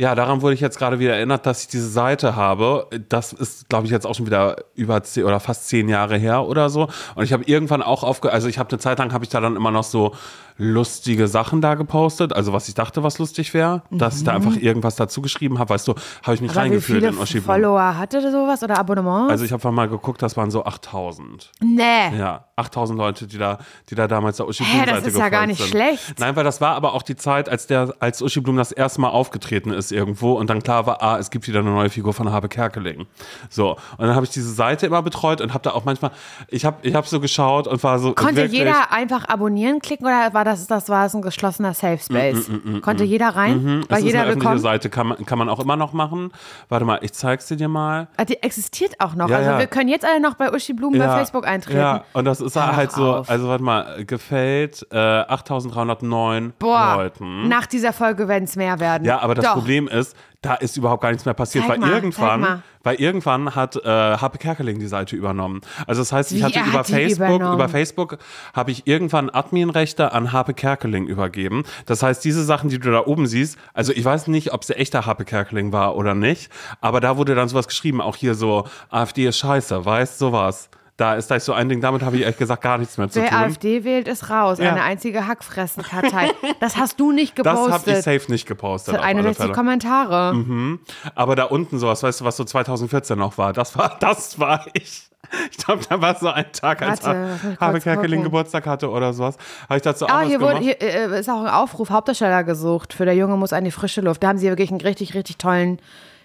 ja, 0.00 0.14
daran 0.14 0.40
wurde 0.40 0.54
ich 0.54 0.62
jetzt 0.62 0.78
gerade 0.78 0.98
wieder 0.98 1.14
erinnert, 1.14 1.44
dass 1.44 1.60
ich 1.60 1.68
diese 1.68 1.90
Seite 1.90 2.34
habe. 2.34 2.86
Das 3.10 3.34
ist, 3.34 3.68
glaube 3.68 3.84
ich, 3.84 3.92
jetzt 3.92 4.06
auch 4.06 4.14
schon 4.14 4.24
wieder 4.24 4.56
über 4.74 5.02
zehn 5.02 5.24
oder 5.24 5.40
fast 5.40 5.68
zehn 5.68 5.90
Jahre 5.90 6.16
her 6.16 6.46
oder 6.46 6.70
so. 6.70 6.88
Und 7.16 7.24
ich 7.24 7.34
habe 7.34 7.44
irgendwann 7.44 7.82
auch 7.82 8.02
aufge... 8.02 8.32
Also 8.32 8.48
ich 8.48 8.58
habe 8.58 8.70
eine 8.70 8.78
Zeit 8.78 8.98
lang, 8.98 9.12
habe 9.12 9.24
ich 9.24 9.28
da 9.28 9.42
dann 9.42 9.56
immer 9.56 9.70
noch 9.70 9.84
so 9.84 10.14
lustige 10.58 11.26
Sachen 11.26 11.60
da 11.60 11.74
gepostet. 11.74 12.32
Also 12.32 12.52
was 12.52 12.68
ich 12.68 12.74
dachte, 12.74 13.02
was 13.02 13.18
lustig 13.18 13.54
wäre. 13.54 13.82
Dass 13.90 14.18
ich 14.18 14.24
da 14.24 14.32
einfach 14.32 14.56
irgendwas 14.56 14.96
dazu 14.96 15.22
geschrieben 15.22 15.58
habe. 15.58 15.70
Weißt 15.70 15.88
du, 15.88 15.94
habe 16.22 16.34
ich 16.34 16.40
mich 16.40 16.50
Mhm. 16.50 16.58
Aber 16.58 16.64
wie 16.64 16.70
reingefühlt 16.70 17.04
viele 17.04 17.38
in. 17.38 17.42
Follower 17.42 17.96
hatte 17.96 18.20
sowas 18.30 18.62
oder 18.62 18.78
Abonnements? 18.78 19.30
Also 19.30 19.44
ich 19.44 19.52
habe 19.52 19.70
mal 19.70 19.88
geguckt, 19.88 20.22
das 20.22 20.36
waren 20.36 20.50
so 20.50 20.64
8000. 20.64 21.50
nee. 21.60 22.16
Ja, 22.18 22.44
8000 22.56 22.98
Leute, 22.98 23.26
die 23.26 23.38
da, 23.38 23.58
die 23.88 23.94
da 23.94 24.06
damals 24.06 24.36
der 24.36 24.46
Uschi 24.46 24.64
Blum 24.64 24.80
das 24.84 24.96
Seite 24.96 25.08
ist 25.08 25.16
ja 25.18 25.28
gar 25.28 25.46
nicht 25.46 25.58
sind. 25.58 25.70
schlecht. 25.70 26.18
Nein, 26.18 26.36
weil 26.36 26.44
das 26.44 26.60
war 26.60 26.74
aber 26.74 26.94
auch 26.94 27.02
die 27.02 27.16
Zeit, 27.16 27.48
als 27.48 27.66
der, 27.66 27.94
als 28.00 28.20
Uschi 28.20 28.40
Blum 28.40 28.56
das 28.56 28.72
erste 28.72 29.00
Mal 29.00 29.08
aufgetreten 29.08 29.72
ist 29.72 29.92
irgendwo 29.92 30.34
und 30.34 30.50
dann 30.50 30.62
klar 30.62 30.86
war, 30.86 31.02
ah, 31.02 31.18
es 31.18 31.30
gibt 31.30 31.48
wieder 31.48 31.60
eine 31.60 31.70
neue 31.70 31.88
Figur 31.88 32.12
von 32.12 32.30
Habe 32.30 32.48
Kerkeling. 32.48 33.06
So, 33.48 33.70
und 33.96 34.06
dann 34.06 34.14
habe 34.14 34.24
ich 34.24 34.30
diese 34.30 34.52
Seite 34.52 34.86
immer 34.86 35.02
betreut 35.02 35.40
und 35.40 35.54
habe 35.54 35.62
da 35.62 35.70
auch 35.70 35.84
manchmal, 35.84 36.10
ich 36.48 36.64
habe, 36.64 36.78
ich 36.82 36.94
habe 36.94 37.06
so 37.06 37.20
geschaut 37.20 37.66
und 37.66 37.82
war 37.82 37.98
so 37.98 38.12
Konnte 38.12 38.36
wirklich, 38.36 38.58
jeder 38.58 38.92
einfach 38.92 39.28
abonnieren 39.28 39.80
klicken 39.80 40.06
oder 40.06 40.34
war 40.34 40.39
das, 40.44 40.66
das 40.66 40.88
war 40.88 41.06
es 41.06 41.14
ein 41.14 41.22
geschlossener 41.22 41.74
Safe 41.74 41.98
Space? 41.98 42.50
Konnte 42.82 43.04
jeder 43.04 43.28
rein? 43.30 43.62
Mm, 43.62 43.80
Es 43.82 43.90
War 43.90 43.98
ist 43.98 44.04
jeder 44.04 44.20
eine 44.20 44.28
öffentliche 44.28 44.50
willkommen? 44.54 44.58
Seite, 44.60 44.90
kann 44.90 45.06
man, 45.08 45.24
kann 45.26 45.38
man 45.38 45.48
auch 45.48 45.60
immer 45.60 45.76
noch 45.76 45.92
machen. 45.92 46.32
Warte 46.68 46.84
mal, 46.84 46.98
ich 47.02 47.12
zeig's 47.12 47.46
dir 47.46 47.68
mal. 47.68 48.08
Ah, 48.16 48.24
Die 48.24 48.42
existiert 48.42 48.94
auch 49.00 49.14
noch. 49.14 49.28
Ja, 49.28 49.36
also 49.38 49.50
ja. 49.50 49.58
wir 49.58 49.66
können 49.66 49.88
jetzt 49.88 50.04
alle 50.04 50.20
noch 50.20 50.34
bei 50.34 50.52
Uschi 50.52 50.72
Blum 50.72 50.92
bei 50.98 51.06
Facebook 51.08 51.46
eintreten. 51.46 51.78
Ja, 51.78 52.04
und 52.12 52.24
das 52.24 52.40
ist 52.40 52.56
Hör 52.56 52.76
halt 52.76 52.92
so, 52.92 53.14
auf. 53.16 53.30
also 53.30 53.48
warte 53.48 53.64
mal, 53.64 54.04
gefällt 54.04 54.86
äh, 54.90 54.96
8309 54.96 56.52
Boah, 56.58 56.96
Leuten. 56.96 57.48
nach 57.48 57.66
dieser 57.66 57.92
Folge 57.92 58.28
werden 58.28 58.44
es 58.44 58.56
mehr 58.56 58.80
werden. 58.80 59.04
Ja, 59.04 59.20
aber 59.20 59.34
das 59.34 59.44
Doch. 59.44 59.54
Problem 59.54 59.88
ist, 59.88 60.16
da 60.42 60.54
ist 60.54 60.76
überhaupt 60.78 61.02
gar 61.02 61.10
nichts 61.10 61.26
mehr 61.26 61.34
passiert, 61.34 61.66
Zeig 61.66 61.72
weil 61.72 61.88
mal, 61.88 61.92
irgendwann, 61.92 62.62
weil 62.82 62.96
irgendwann 62.96 63.54
hat 63.54 63.76
äh, 63.76 63.88
Happe 63.88 64.38
Kerkeling 64.38 64.78
die 64.78 64.86
Seite 64.86 65.14
übernommen. 65.14 65.60
Also 65.86 66.00
das 66.00 66.12
heißt, 66.12 66.32
ich 66.32 66.38
Wie, 66.38 66.44
hatte 66.44 66.60
er 66.60 66.66
über 66.66 66.84
Facebook, 66.84 67.42
über 67.42 67.68
Facebook 67.68 68.18
habe 68.54 68.70
ich 68.70 68.86
irgendwann 68.86 69.28
Adminrechte 69.28 70.12
an 70.12 70.32
Happe 70.32 70.54
Kerkeling 70.54 71.06
übergeben. 71.06 71.64
Das 71.84 72.02
heißt, 72.02 72.24
diese 72.24 72.42
Sachen, 72.42 72.70
die 72.70 72.78
du 72.78 72.90
da 72.90 73.04
oben 73.06 73.26
siehst, 73.26 73.58
also 73.74 73.92
ich 73.92 74.04
weiß 74.04 74.28
nicht, 74.28 74.52
ob 74.54 74.62
es 74.62 74.68
der 74.68 74.80
echte 74.80 75.04
Happe 75.04 75.26
Kerkeling 75.26 75.72
war 75.72 75.94
oder 75.96 76.14
nicht, 76.14 76.50
aber 76.80 77.00
da 77.00 77.18
wurde 77.18 77.34
dann 77.34 77.48
sowas 77.48 77.68
geschrieben, 77.68 78.00
auch 78.00 78.16
hier 78.16 78.34
so 78.34 78.66
AfD 78.88 79.26
ist 79.26 79.38
scheiße, 79.38 79.84
weißt 79.84 80.18
sowas. 80.18 80.70
Da 81.00 81.14
ist 81.14 81.28
gleich 81.28 81.42
so 81.42 81.54
ein 81.54 81.66
Ding, 81.70 81.80
damit 81.80 82.02
habe 82.02 82.16
ich 82.16 82.22
ehrlich 82.22 82.36
gesagt 82.36 82.62
gar 82.62 82.76
nichts 82.76 82.98
mehr 82.98 83.08
zu 83.08 83.22
Wer 83.22 83.30
tun. 83.30 83.38
AfD 83.38 83.84
wählt, 83.84 84.06
ist 84.06 84.28
raus. 84.28 84.58
Ja. 84.58 84.70
Eine 84.70 84.82
einzige 84.82 85.26
Hackfressenkartei. 85.26 86.30
das 86.60 86.76
hast 86.76 87.00
du 87.00 87.10
nicht 87.10 87.38
das 87.38 87.46
habe 87.46 87.58
ich 87.58 87.72
gepostet. 87.72 88.04
safe 88.04 88.30
nicht 88.30 88.46
gepostet. 88.46 88.94
auf 88.96 89.00
alle 89.00 89.20
61 89.20 89.36
Fälle. 89.38 89.48
Mhm. 89.48 89.54
Kommentare. 89.54 90.78
Aber 91.14 91.36
da 91.36 91.44
unten 91.44 91.78
sowas, 91.78 92.02
weißt 92.02 92.20
du, 92.20 92.26
was 92.26 92.36
so 92.36 92.44
2014 92.44 93.18
noch 93.18 93.38
war? 93.38 93.54
Das 93.54 93.78
war, 93.78 93.96
das 93.98 94.38
war 94.38 94.66
ich. 94.74 95.08
Ich 95.50 95.56
glaube, 95.56 95.82
da 95.88 96.02
war 96.02 96.18
so 96.18 96.28
ein 96.28 96.52
Tag, 96.52 96.82
als 96.82 97.02
Warte, 97.04 97.56
Habe 97.60 97.80
Kerkeling. 97.80 98.22
Geburtstag 98.22 98.66
hatte 98.66 98.90
oder 98.90 99.14
sowas. 99.14 99.38
Habe 99.70 99.76
ich 99.76 99.82
dazu 99.82 100.04
auch 100.04 100.10
Ah, 100.10 100.20
was 100.22 100.28
hier, 100.28 100.40
wurde, 100.42 100.58
hier 100.58 100.82
äh, 100.82 101.18
ist 101.20 101.30
auch 101.30 101.40
ein 101.40 101.48
Aufruf, 101.48 101.88
Hauptdarsteller 101.88 102.44
gesucht 102.44 102.92
für 102.92 103.06
der 103.06 103.14
Junge 103.14 103.36
muss 103.38 103.54
an 103.54 103.64
die 103.64 103.70
frische 103.70 104.02
Luft. 104.02 104.22
Da 104.22 104.28
haben 104.28 104.38
sie 104.38 104.48
wirklich 104.48 104.70
einen 104.70 104.80
richtig, 104.82 105.14
richtig 105.14 105.38
tollen 105.38 105.78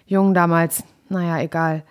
Jungen 0.06 0.34
damals. 0.34 0.82
Naja, 1.08 1.38
egal. 1.40 1.82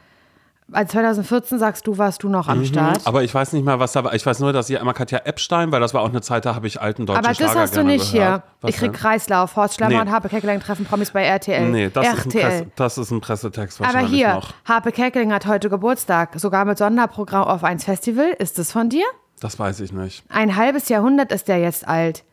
Als 0.72 0.92
2014 0.94 1.60
sagst 1.60 1.86
du, 1.86 1.98
warst 2.00 2.24
du 2.24 2.30
noch 2.30 2.48
am 2.48 2.66
Start. 2.66 2.98
Mhm. 3.02 3.06
Aber 3.08 3.24
ich 3.24 3.34
weiß 3.34 3.54
nicht 3.54 3.64
mal, 3.64 3.80
was 3.80 3.92
da 3.92 4.04
war. 4.04 4.16
Ich 4.16 4.26
weiß 4.26 4.40
nur, 4.40 4.52
dass 4.52 4.68
ich 4.70 4.80
einmal 4.80 4.96
Katja 4.96 5.20
Epstein, 5.20 5.72
weil 5.72 5.80
das 5.80 5.94
war 5.94 6.02
auch 6.02 6.10
eine 6.10 6.22
Zeit, 6.22 6.46
da 6.46 6.56
habe 6.56 6.66
ich 6.66 6.82
alten 6.82 7.06
deutschen 7.06 7.20
Aber 7.20 7.28
das 7.28 7.38
Schlager 7.38 7.60
hast 7.60 7.76
du 7.78 7.84
nicht 7.84 8.12
gehört. 8.12 8.32
hier. 8.42 8.44
Was 8.62 8.70
ich 8.72 8.78
krieg 8.78 8.92
denn? 8.92 9.00
Kreislauf. 9.00 9.56
Horst 9.56 9.76
Schlemmer 9.76 9.90
Nee. 9.92 10.00
und 10.02 10.12
Harpe 10.12 10.28
Kerkeling 10.30 10.60
treffen 10.60 10.86
Promis 10.86 11.12
bei 11.12 11.24
RTL. 11.24 11.70
Nee, 11.70 11.90
das 11.94 12.08
ist, 12.08 12.12
ein 12.14 12.18
RTL. 12.18 12.42
Presse, 12.50 12.72
das 12.76 12.98
ist 12.98 13.12
ein 13.12 13.22
Pressetext 13.22 13.80
Aber 13.80 13.88
wahrscheinlich 13.94 14.12
hier, 14.20 14.34
noch. 14.34 14.54
Harpe 14.66 14.92
Kerkeling 14.92 15.32
hat 15.32 15.46
heute 15.46 15.70
Geburtstag. 15.70 16.32
Sogar 16.40 16.66
mit 16.66 16.80
Sonderprogramm 16.80 17.44
auf 17.44 17.64
1 17.64 17.84
Festival. 17.84 18.30
Ist 18.40 18.58
es 18.58 18.72
von 18.72 18.90
dir? 18.90 19.06
Das 19.40 19.60
weiß 19.60 19.82
ich 19.82 19.92
nicht. 19.94 20.24
Ein 20.30 20.56
halbes 20.56 20.90
Jahrhundert 20.90 21.32
ist 21.32 21.48
der 21.48 21.60
jetzt 21.60 21.88
alt. 21.88 22.24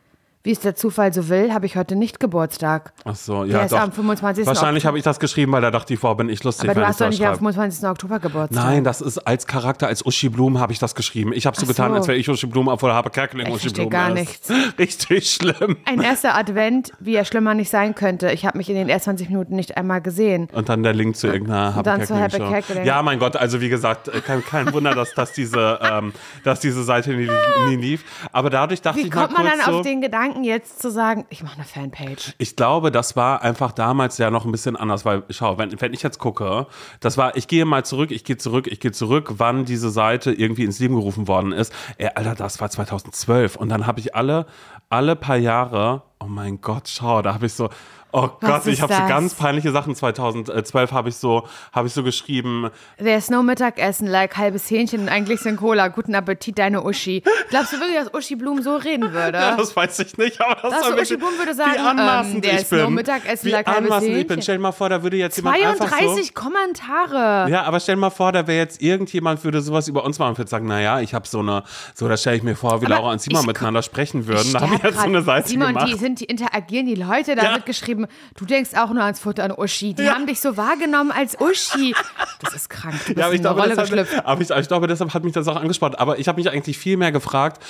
Wie 0.45 0.51
es 0.51 0.59
der 0.59 0.75
Zufall 0.75 1.13
so 1.13 1.29
will, 1.29 1.53
habe 1.55 1.67
ich 1.67 1.77
heute 1.77 1.95
nicht 1.95 2.19
Geburtstag. 2.19 2.93
Ach 3.05 3.15
so, 3.15 3.45
ja, 3.45 3.59
Der 3.59 3.65
ist 3.67 3.73
doch. 3.73 3.79
am 3.79 3.93
25. 3.93 4.45
Wahrscheinlich 4.45 4.85
habe 4.87 4.99
ich 4.99 5.05
das 5.05 5.21
geschrieben, 5.21 5.53
weil 5.53 5.63
da 5.63 5.71
dachte 5.71 5.95
ich, 5.95 6.01
boah, 6.01 6.17
bin 6.17 6.29
ich 6.29 6.43
lustig, 6.43 6.69
Aber 6.69 6.81
du 6.81 6.85
hast 6.87 7.01
doch 7.01 7.09
nicht 7.11 7.21
am 7.21 7.27
schreibe. 7.27 7.39
25. 7.39 7.89
Oktober 7.89 8.19
Geburtstag. 8.19 8.65
Nein, 8.65 8.83
das 8.83 9.01
ist 9.01 9.19
als 9.19 9.47
Charakter, 9.47 9.87
als 9.87 10.05
Uschi 10.05 10.29
Blum 10.29 10.59
habe 10.59 10.73
ich 10.73 10.81
das 10.81 10.97
geschrieben. 10.97 11.33
Ich 11.33 11.47
habe 11.47 11.57
so 11.57 11.63
Ach 11.63 11.69
getan, 11.69 11.91
so. 11.93 11.97
als 11.99 12.09
wäre 12.09 12.19
ich 12.19 12.29
Uschi 12.29 12.47
Blum, 12.49 12.67
obwohl 12.67 12.93
Habe 12.93 13.11
Kerkeling 13.11 13.47
Ich 13.47 13.55
Uschi 13.55 13.71
Blum 13.71 13.89
gar 13.89 14.09
ist. 14.09 14.15
nichts. 14.15 14.51
Richtig 14.81 15.31
schlimm. 15.31 15.77
Ein 15.85 16.01
erster 16.01 16.35
Advent, 16.35 16.91
wie 16.99 17.15
er 17.15 17.25
schlimmer 17.25 17.55
nicht 17.55 17.71
sein 17.71 17.95
könnte. 17.95 18.33
Ich 18.33 18.45
habe 18.45 18.59
mich 18.59 18.69
in 18.69 18.75
den 18.75 18.89
ersten 18.89 19.11
20 19.13 19.29
Minuten 19.29 19.55
nicht 19.55 19.77
einmal 19.77 20.01
gesehen. 20.01 20.49
Und 20.53 20.69
dann 20.69 20.83
der 20.83 20.93
Link 20.95 21.15
zu 21.17 21.29
irgendeiner 21.29 21.77
Happy 21.77 21.85
dann 21.85 22.05
zu 22.05 22.17
Happy 22.17 22.39
Show. 22.39 22.49
Kerkeling. 22.49 22.85
Ja, 22.85 23.01
mein 23.03 23.21
Gott, 23.21 23.37
also 23.37 23.61
wie 23.61 23.69
gesagt, 23.69 24.09
äh, 24.09 24.21
kein, 24.21 24.45
kein 24.45 24.73
Wunder, 24.73 24.93
dass, 24.95 25.15
dass, 25.15 25.33
diese, 25.35 25.79
ähm, 25.83 26.13
dass 26.43 26.59
diese 26.59 26.83
Seite 26.83 27.13
nie, 27.15 27.31
nie 27.69 27.77
lief. 27.77 28.05
Aber 28.33 28.51
dadurch 28.51 28.83
dachte 28.83 28.99
Wie 28.99 29.07
ich 29.07 29.15
mal 29.15 29.27
kommt 29.29 29.39
man 29.39 29.47
kurz 29.47 29.57
dann 29.65 29.73
so, 29.73 29.79
auf 29.79 29.87
den 29.87 30.01
Gedanken, 30.01 30.32
jetzt 30.43 30.81
zu 30.81 30.91
sagen, 30.91 31.27
ich 31.31 31.43
mache 31.43 31.57
eine 31.57 31.65
Fanpage? 31.65 32.35
ich 32.39 32.57
glaube, 32.57 32.91
das 32.91 33.17
war 33.17 33.43
einfach 33.43 33.73
damals 33.73 34.19
ja 34.19 34.31
noch 34.31 34.45
ein 34.45 34.53
bisschen 34.53 34.77
anders, 34.77 35.05
weil, 35.05 35.23
schau, 35.31 35.59
wenn, 35.59 35.81
wenn 35.81 35.93
ich 35.93 36.03
jetzt 36.03 36.19
gucke, 36.19 36.67
das 37.01 37.17
war, 37.19 37.37
ich 37.37 37.49
gehe 37.49 37.65
mal 37.65 37.85
zurück, 37.85 38.11
ich 38.11 38.25
gehe 38.25 38.37
zurück, 38.37 38.67
ich 38.67 38.81
gehe 38.81 38.93
zurück, 38.93 39.35
wann 39.37 39.65
diese 39.65 39.91
Seite 39.91 40.33
irgendwie 40.33 40.65
ins 40.65 40.79
Leben 40.79 40.95
gerufen 40.95 41.29
worden 41.29 41.53
ist. 41.53 41.73
Ey, 41.99 42.11
Alter, 42.15 42.35
das 42.35 42.61
war 42.61 42.71
2012. 42.71 43.57
Und 43.57 43.69
dann 43.69 43.87
habe 43.87 44.01
ich 44.01 44.15
alle, 44.15 44.47
alle 44.89 45.17
paar 45.17 45.37
Jahre, 45.37 46.03
oh 46.21 46.27
mein 46.27 46.61
Gott, 46.61 46.89
schau, 46.89 47.23
da 47.23 47.35
habe 47.35 47.47
ich 47.47 47.53
so, 47.53 47.69
Oh 48.15 48.29
Gott, 48.41 48.67
ich 48.67 48.83
habe 48.83 48.93
so 48.93 49.01
ganz 49.09 49.35
peinliche 49.35 49.73
Sachen. 49.73 49.95
2012 49.95 50.93
habe 50.93 51.09
ich 51.09 51.17
so, 51.17 51.49
habe 51.73 51.89
ich 51.89 51.95
so 51.95 52.03
geschrieben. 52.03 52.69
There's 52.99 53.31
no 53.31 53.43
Mittagessen, 53.43 54.07
like 54.07 54.37
halbes 54.37 54.71
Hähnchen 54.71 55.01
und 55.01 55.09
eigentlich 55.09 55.41
sind 55.41 55.57
Cola. 55.57 55.89
Guten 55.89 56.15
Appetit, 56.15 56.59
deine 56.59 56.83
Uschi. 56.85 57.23
Glaubst 57.49 57.73
du 57.73 57.81
wirklich, 57.81 57.97
dass 57.99 58.13
Uschi 58.13 58.37
Blum 58.37 58.61
so 58.63 58.77
reden 58.77 59.13
würde? 59.13 59.39
Ja, 59.39 59.57
das 59.57 59.75
weiß 59.75 59.99
ich 60.01 60.19
nicht, 60.19 60.41
aber 60.41 60.57
das 60.61 60.73
war 60.73 60.91
wirklich, 60.91 61.09
Uschi 61.11 61.17
Blum 61.17 61.39
würde 61.39 61.55
sagen, 61.55 61.73
wie 61.75 61.79
anmaßend 61.79 62.35
ähm, 62.35 62.41
der 62.43 62.61
ich 62.61 62.69
bin. 62.69 62.95
Mittagessen, 62.95 63.47
wie 63.47 63.51
like 63.51 63.67
halbes 63.67 63.91
anmaßend 63.91 64.11
ich 64.11 64.15
bin. 64.15 64.29
Hähnchen. 64.29 64.43
Stell 64.43 64.57
dir 64.57 64.63
mal 64.63 64.73
vor, 64.73 64.89
da 64.91 65.03
würde 65.03 65.17
jetzt 65.17 65.37
jemand 65.37 65.57
einfach 65.57 65.89
so... 65.89 65.97
32 65.97 66.35
Kommentare. 66.35 67.51
Ja, 67.51 67.63
aber 67.63 67.81
stell 67.81 67.95
dir 67.95 68.01
mal 68.01 68.11
vor, 68.11 68.33
da 68.33 68.47
wäre 68.47 68.59
jetzt 68.59 68.83
irgendjemand, 68.83 69.43
würde 69.45 69.61
sowas 69.63 69.89
über 69.89 70.05
uns 70.05 70.19
machen 70.19 70.31
und 70.31 70.39
würde 70.39 70.51
sagen, 70.51 70.67
naja, 70.67 71.01
ich 71.01 71.15
habe 71.15 71.27
so 71.27 71.41
eine, 71.41 71.63
so, 71.95 72.09
da 72.09 72.17
stelle 72.17 72.37
ich 72.37 72.43
mir 72.43 72.57
vor, 72.57 72.81
wie 72.83 72.87
Aber 72.87 72.97
Laura 72.97 73.13
und 73.13 73.21
Simon 73.21 73.47
miteinander 73.47 73.83
sprechen 73.83 74.27
würden. 74.27 74.53
Da 74.53 74.61
habe 74.61 74.75
ich 74.75 74.79
sterb 74.81 74.93
jetzt 74.93 75.01
so 75.03 75.09
eine 75.09 75.23
Seite 75.23 75.49
Simon, 75.49 75.69
gemacht. 75.69 75.89
die 75.89 75.95
sind, 75.99 76.21
die 76.21 76.25
interagieren 76.25 76.87
die 76.87 76.95
Leute, 76.95 77.35
da 77.35 77.45
Ja. 77.45 77.55
wird 77.55 77.67
geschrieben, 77.67 78.02
du 78.37 78.45
denkst 78.45 78.71
auch 78.75 78.91
nur 78.91 79.03
ans 79.03 79.21
Foto 79.21 79.43
an 79.43 79.53
Uschi. 79.53 79.95
Die 79.95 80.09
haben 80.11 80.27
dich 80.27 80.41
so 80.41 80.57
wahrgenommen 80.57 81.11
als 81.11 81.41
Uschi. 81.41 81.95
Das 82.41 82.55
ist 82.55 82.69
krank. 82.71 82.95
Du 83.01 83.07
bist 83.07 83.19
Ja, 83.19 83.27
aber 83.27 83.35
ich, 83.35 83.41
glaube, 83.41 83.61
Rolle 83.61 83.71
deshalb, 83.71 83.89
geschlüpft. 83.91 84.25
aber 84.25 84.41
ich, 84.41 84.51
ich 84.51 84.69
glaube, 84.69 84.87
deshalb 84.87 85.13
hat 85.15 85.25
mich 85.25 85.33
das 85.33 85.47
auch 85.49 85.57
angesprochen. 85.57 85.95
Aber 85.97 86.19
ich 86.19 86.29
habe 86.29 86.41
mich 86.41 86.51
eigentlich 86.51 86.79
viel 86.79 86.97
mehr 86.97 87.13
gefragt, 87.13 87.63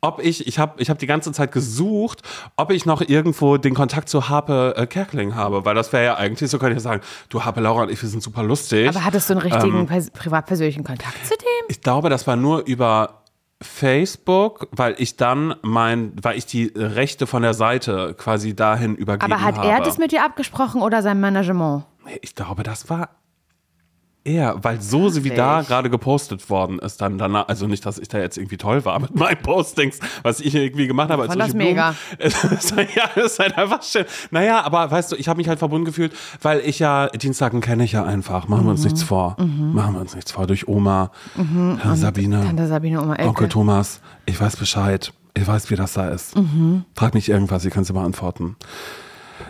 ob 0.00 0.20
ich, 0.22 0.46
ich 0.46 0.60
habe 0.60 0.80
ich 0.80 0.90
hab 0.90 0.98
die 1.00 1.06
ganze 1.08 1.32
Zeit 1.32 1.50
gesucht, 1.50 2.22
ob 2.56 2.70
ich 2.70 2.86
noch 2.86 3.00
irgendwo 3.00 3.56
den 3.56 3.74
Kontakt 3.74 4.08
zu 4.08 4.28
Harpe 4.28 4.74
äh, 4.76 4.86
Kerkeling 4.86 5.34
habe, 5.34 5.64
weil 5.64 5.74
das 5.74 5.92
wäre 5.92 6.04
ja 6.04 6.16
eigentlich, 6.16 6.48
so 6.50 6.58
könnte 6.60 6.76
ich 6.76 6.82
sagen, 6.82 7.02
du 7.30 7.44
Harpe, 7.44 7.60
Laura 7.60 7.82
und 7.82 7.90
ich, 7.90 8.00
wir 8.00 8.08
sind 8.08 8.22
super 8.22 8.44
lustig. 8.44 8.88
Aber 8.88 9.04
hattest 9.04 9.28
du 9.28 9.34
einen 9.34 9.42
richtigen 9.42 9.80
Ähm. 9.80 9.86
pers 9.86 10.10
privat-persönlichen 10.10 10.84
Kontakt 10.84 11.16
zu 11.26 11.34
dem? 11.36 11.46
ich 11.68 11.80
glaube, 11.80 12.10
das 12.10 12.26
war 12.28 12.36
nur 12.36 12.64
über 12.64 13.22
Facebook, 13.60 14.68
weil 14.70 14.94
ich 14.98 15.16
dann 15.16 15.54
mein, 15.62 16.12
weil 16.22 16.38
ich 16.38 16.46
die 16.46 16.72
Rechte 16.76 17.26
von 17.26 17.42
der 17.42 17.54
Seite 17.54 18.14
quasi 18.16 18.54
dahin 18.54 18.94
übergeben 18.94 19.32
Aber 19.32 19.42
hat 19.42 19.56
habe. 19.56 19.68
er 19.68 19.80
das 19.80 19.98
mit 19.98 20.12
dir 20.12 20.24
abgesprochen 20.24 20.80
oder 20.80 21.02
sein 21.02 21.20
Management? 21.20 21.84
Ich 22.22 22.34
glaube, 22.34 22.62
das 22.62 22.88
war 22.88 23.10
er, 24.28 24.62
weil 24.62 24.80
so 24.80 25.08
wie 25.24 25.30
da 25.30 25.62
gerade 25.62 25.90
gepostet 25.90 26.48
worden 26.50 26.78
ist, 26.78 27.00
dann 27.00 27.18
danach, 27.18 27.48
also 27.48 27.66
nicht, 27.66 27.84
dass 27.86 27.98
ich 27.98 28.08
da 28.08 28.18
jetzt 28.18 28.36
irgendwie 28.36 28.56
toll 28.58 28.84
war 28.84 28.98
mit 29.00 29.14
meinen 29.14 29.40
Postings, 29.42 29.98
was 30.22 30.40
ich 30.40 30.54
irgendwie 30.54 30.86
gemacht 30.86 31.10
habe. 31.10 31.22
als 31.22 31.30
fand 31.30 31.40
das 31.40 31.48
Uschi 31.48 31.56
Blum. 31.56 31.68
mega. 31.68 31.94
Ist, 32.18 32.74
ja, 32.94 33.10
es 33.16 33.32
ist 33.32 33.38
halt 33.38 33.56
einfach 33.56 33.82
schön. 33.82 34.04
Naja, 34.30 34.62
aber 34.62 34.90
weißt 34.90 35.12
du, 35.12 35.16
ich 35.16 35.28
habe 35.28 35.38
mich 35.38 35.48
halt 35.48 35.58
verbunden 35.58 35.84
gefühlt, 35.84 36.12
weil 36.42 36.60
ich 36.60 36.78
ja, 36.78 37.08
Dienstagen 37.08 37.60
kenne 37.60 37.84
ich 37.84 37.92
ja 37.92 38.04
einfach. 38.04 38.48
Machen 38.48 38.64
wir 38.64 38.70
uns 38.70 38.84
nichts 38.84 39.02
vor. 39.02 39.36
Machen 39.38 39.94
wir 39.94 40.00
uns 40.00 40.14
nichts 40.14 40.32
vor. 40.32 40.46
Durch 40.46 40.68
Oma, 40.68 41.10
Herr 41.82 41.96
Sabine, 41.96 42.44
Tante 42.44 42.66
Sabine 42.66 43.00
Oma 43.00 43.14
Elke. 43.14 43.28
Onkel 43.28 43.48
Thomas, 43.48 44.00
ich 44.26 44.40
weiß 44.40 44.56
Bescheid. 44.56 45.12
Ich 45.34 45.46
weiß, 45.46 45.70
wie 45.70 45.76
das 45.76 45.92
da 45.92 46.08
ist. 46.08 46.36
Mhm. 46.36 46.84
Frag 46.94 47.14
mich 47.14 47.28
irgendwas, 47.28 47.64
ich 47.64 47.72
kann 47.72 47.84
es 47.84 47.92
beantworten. 47.92 48.56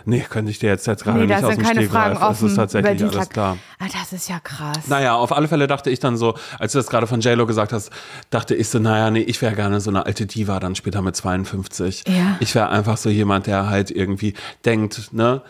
Nee, 0.05 0.25
könnte 0.29 0.51
ich 0.51 0.59
dir 0.59 0.67
jetzt, 0.69 0.87
jetzt 0.87 1.03
gerade 1.03 1.19
Nee, 1.19 1.25
nicht 1.27 1.43
aus 1.43 1.55
dem 1.55 1.63
keine 1.63 1.81
Stegreif. 1.81 1.91
Fragen 1.91 2.17
offen. 2.17 2.45
Es 2.45 2.51
ist 2.51 2.55
tatsächlich 2.55 3.03
alles 3.03 3.29
klar. 3.29 3.57
Ah, 3.79 3.85
das 3.91 4.13
ist 4.13 4.29
ja 4.29 4.39
krass. 4.39 4.87
Naja, 4.87 5.15
auf 5.15 5.31
alle 5.31 5.47
Fälle 5.47 5.67
dachte 5.67 5.89
ich 5.89 5.99
dann 5.99 6.17
so, 6.17 6.35
als 6.57 6.73
du 6.73 6.79
das 6.79 6.87
gerade 6.87 7.07
von 7.07 7.21
JLo 7.21 7.45
gesagt 7.45 7.73
hast, 7.73 7.91
dachte 8.29 8.55
ich 8.55 8.69
so, 8.69 8.79
naja, 8.79 9.11
nee, 9.11 9.21
ich 9.21 9.41
wäre 9.41 9.55
gerne 9.55 9.79
so 9.81 9.89
eine 9.89 10.05
alte 10.05 10.25
Diva 10.25 10.59
dann 10.59 10.75
später 10.75 11.01
mit 11.01 11.15
52. 11.15 12.03
Ja. 12.07 12.37
Ich 12.39 12.55
wäre 12.55 12.69
einfach 12.69 12.97
so 12.97 13.09
jemand, 13.09 13.47
der 13.47 13.69
halt 13.69 13.91
irgendwie 13.91 14.33
denkt, 14.65 15.13
ne, 15.13 15.41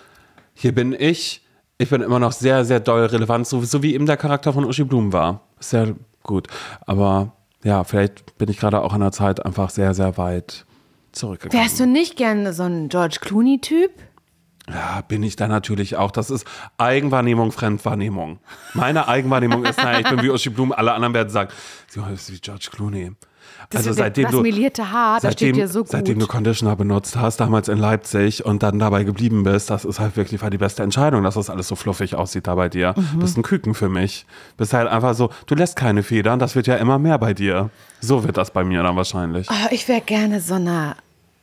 hier 0.54 0.74
bin 0.74 0.94
ich, 0.98 1.46
ich 1.78 1.90
bin 1.90 2.02
immer 2.02 2.20
noch 2.20 2.34
sehr, 2.34 2.66
sehr 2.66 2.80
doll 2.80 3.06
relevant, 3.06 3.48
so, 3.48 3.62
so 3.64 3.82
wie 3.82 3.94
eben 3.94 4.06
der 4.06 4.18
Charakter 4.18 4.52
von 4.54 4.66
Uschi 4.66 4.84
Blum 4.84 5.14
war. 5.14 5.42
Sehr 5.60 5.96
gut. 6.24 6.48
Aber 6.86 7.32
ja, 7.64 7.84
vielleicht 7.84 8.38
bin 8.38 8.50
ich 8.50 8.60
gerade 8.60 8.82
auch 8.82 8.94
in 8.94 9.00
der 9.00 9.12
Zeit 9.12 9.46
einfach 9.46 9.70
sehr, 9.70 9.94
sehr 9.94 10.18
weit 10.18 10.66
zurückgegangen. 11.12 11.64
Wärst 11.66 11.80
du 11.80 11.86
nicht 11.86 12.18
gerne 12.18 12.54
so 12.54 12.64
ein 12.64 12.90
George 12.90 13.18
Clooney-Typ? 13.22 13.92
Ja, 14.72 15.02
bin 15.08 15.24
ich 15.24 15.36
da 15.36 15.48
natürlich 15.48 15.96
auch. 15.98 16.12
Das 16.12 16.30
ist 16.30 16.46
Eigenwahrnehmung, 16.78 17.52
Fremdwahrnehmung. 17.52 18.40
Meine 18.74 19.08
Eigenwahrnehmung 19.08 19.66
ist, 19.66 19.78
naja, 19.78 20.00
ich 20.00 20.10
bin 20.10 20.22
wie 20.22 20.30
Uschi 20.30 20.50
Blum, 20.50 20.72
alle 20.72 20.94
anderen 20.94 21.14
werden 21.14 21.30
sagen, 21.30 21.50
sie 21.88 22.02
ist 22.14 22.32
wie 22.32 22.40
George 22.40 22.70
Clooney. 22.72 23.12
Das, 23.70 23.86
also 23.86 23.94
seitdem 23.94 24.24
das 24.24 24.32
du, 24.32 24.84
Haar, 24.84 25.20
das 25.20 25.34
steht 25.34 25.50
seitdem, 25.50 25.56
dir 25.56 25.68
so 25.68 25.80
gut. 25.80 25.90
seitdem 25.90 26.20
du 26.20 26.28
Conditioner 26.28 26.76
benutzt 26.76 27.18
hast, 27.18 27.38
damals 27.38 27.68
in 27.68 27.78
Leipzig 27.78 28.46
und 28.46 28.64
dann 28.64 28.80
dabei 28.80 29.04
geblieben 29.04 29.44
bist, 29.44 29.70
das 29.70 29.86
ist 29.86 30.00
halt 30.00 30.18
wirklich 30.18 30.42
war 30.42 30.50
die 30.50 30.58
beste 30.58 30.82
Entscheidung, 30.82 31.24
dass 31.24 31.36
das 31.36 31.50
alles 31.50 31.68
so 31.68 31.76
fluffig 31.76 32.16
aussieht 32.16 32.48
da 32.48 32.56
bei 32.56 32.70
dir. 32.70 32.96
Mhm. 32.96 33.20
Bist 33.20 33.38
ein 33.38 33.44
Küken 33.44 33.76
für 33.76 33.90
mich. 33.90 34.26
Bist 34.58 34.74
halt 34.74 34.88
einfach 34.88 35.14
so, 35.14 35.30
du 35.46 35.56
lässt 35.56 35.76
keine 35.76 36.04
Federn, 36.04 36.40
das 36.40 36.56
wird 36.56 36.68
ja 36.68 36.76
immer 36.76 37.00
mehr 37.00 37.18
bei 37.18 37.34
dir. 37.34 37.70
So 38.02 38.24
wird 38.24 38.38
das 38.38 38.52
bei 38.52 38.64
mir 38.64 38.82
dann 38.82 38.96
wahrscheinlich. 38.96 39.48
Oh, 39.52 39.68
ich 39.72 39.88
wäre 39.88 40.02
gerne 40.02 40.40
so 40.40 40.56
eine, 40.56 40.96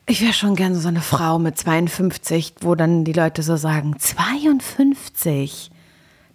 ich 0.07 0.21
wäre 0.21 0.33
schon 0.33 0.55
gerne 0.55 0.75
so 0.75 0.87
eine 0.87 1.01
Frau 1.01 1.37
mit 1.37 1.57
52, 1.57 2.55
wo 2.61 2.75
dann 2.75 3.03
die 3.03 3.13
Leute 3.13 3.43
so 3.43 3.57
sagen, 3.57 3.95
52? 3.99 5.69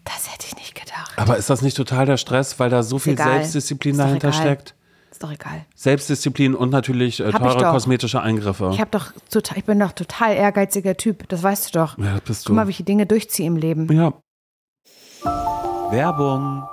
Das 0.04 0.32
hätte 0.32 0.46
ich 0.46 0.56
nicht 0.56 0.74
gedacht. 0.74 1.12
Aber 1.16 1.36
ist 1.36 1.48
das 1.48 1.62
nicht 1.62 1.76
total 1.76 2.06
der 2.06 2.18
Stress, 2.18 2.58
weil 2.58 2.70
da 2.70 2.82
so 2.82 2.98
viel 2.98 3.14
egal. 3.14 3.38
Selbstdisziplin 3.38 3.96
dahinter 3.96 4.28
egal. 4.28 4.40
steckt? 4.40 4.74
Ist 5.10 5.22
doch 5.22 5.32
egal. 5.32 5.64
Selbstdisziplin 5.74 6.54
und 6.54 6.70
natürlich 6.70 7.20
äh, 7.20 7.30
teure 7.30 7.70
kosmetische 7.70 8.20
Eingriffe. 8.20 8.70
Ich, 8.74 8.84
doch 8.90 9.12
total, 9.30 9.58
ich 9.58 9.64
bin 9.64 9.78
doch 9.78 9.92
total 9.92 10.34
ehrgeiziger 10.34 10.96
Typ, 10.96 11.28
das 11.28 11.42
weißt 11.42 11.74
du 11.74 11.78
doch. 11.78 11.98
ja, 11.98 12.12
das 12.12 12.20
bist 12.22 12.44
du. 12.44 12.50
Guck 12.50 12.56
mal, 12.56 12.66
wie 12.66 12.72
ich 12.72 12.76
die 12.78 12.84
Dinge 12.84 13.06
durchziehe 13.06 13.46
im 13.46 13.56
Leben. 13.56 13.90
ja. 13.92 14.12
Werbung. 15.90 16.64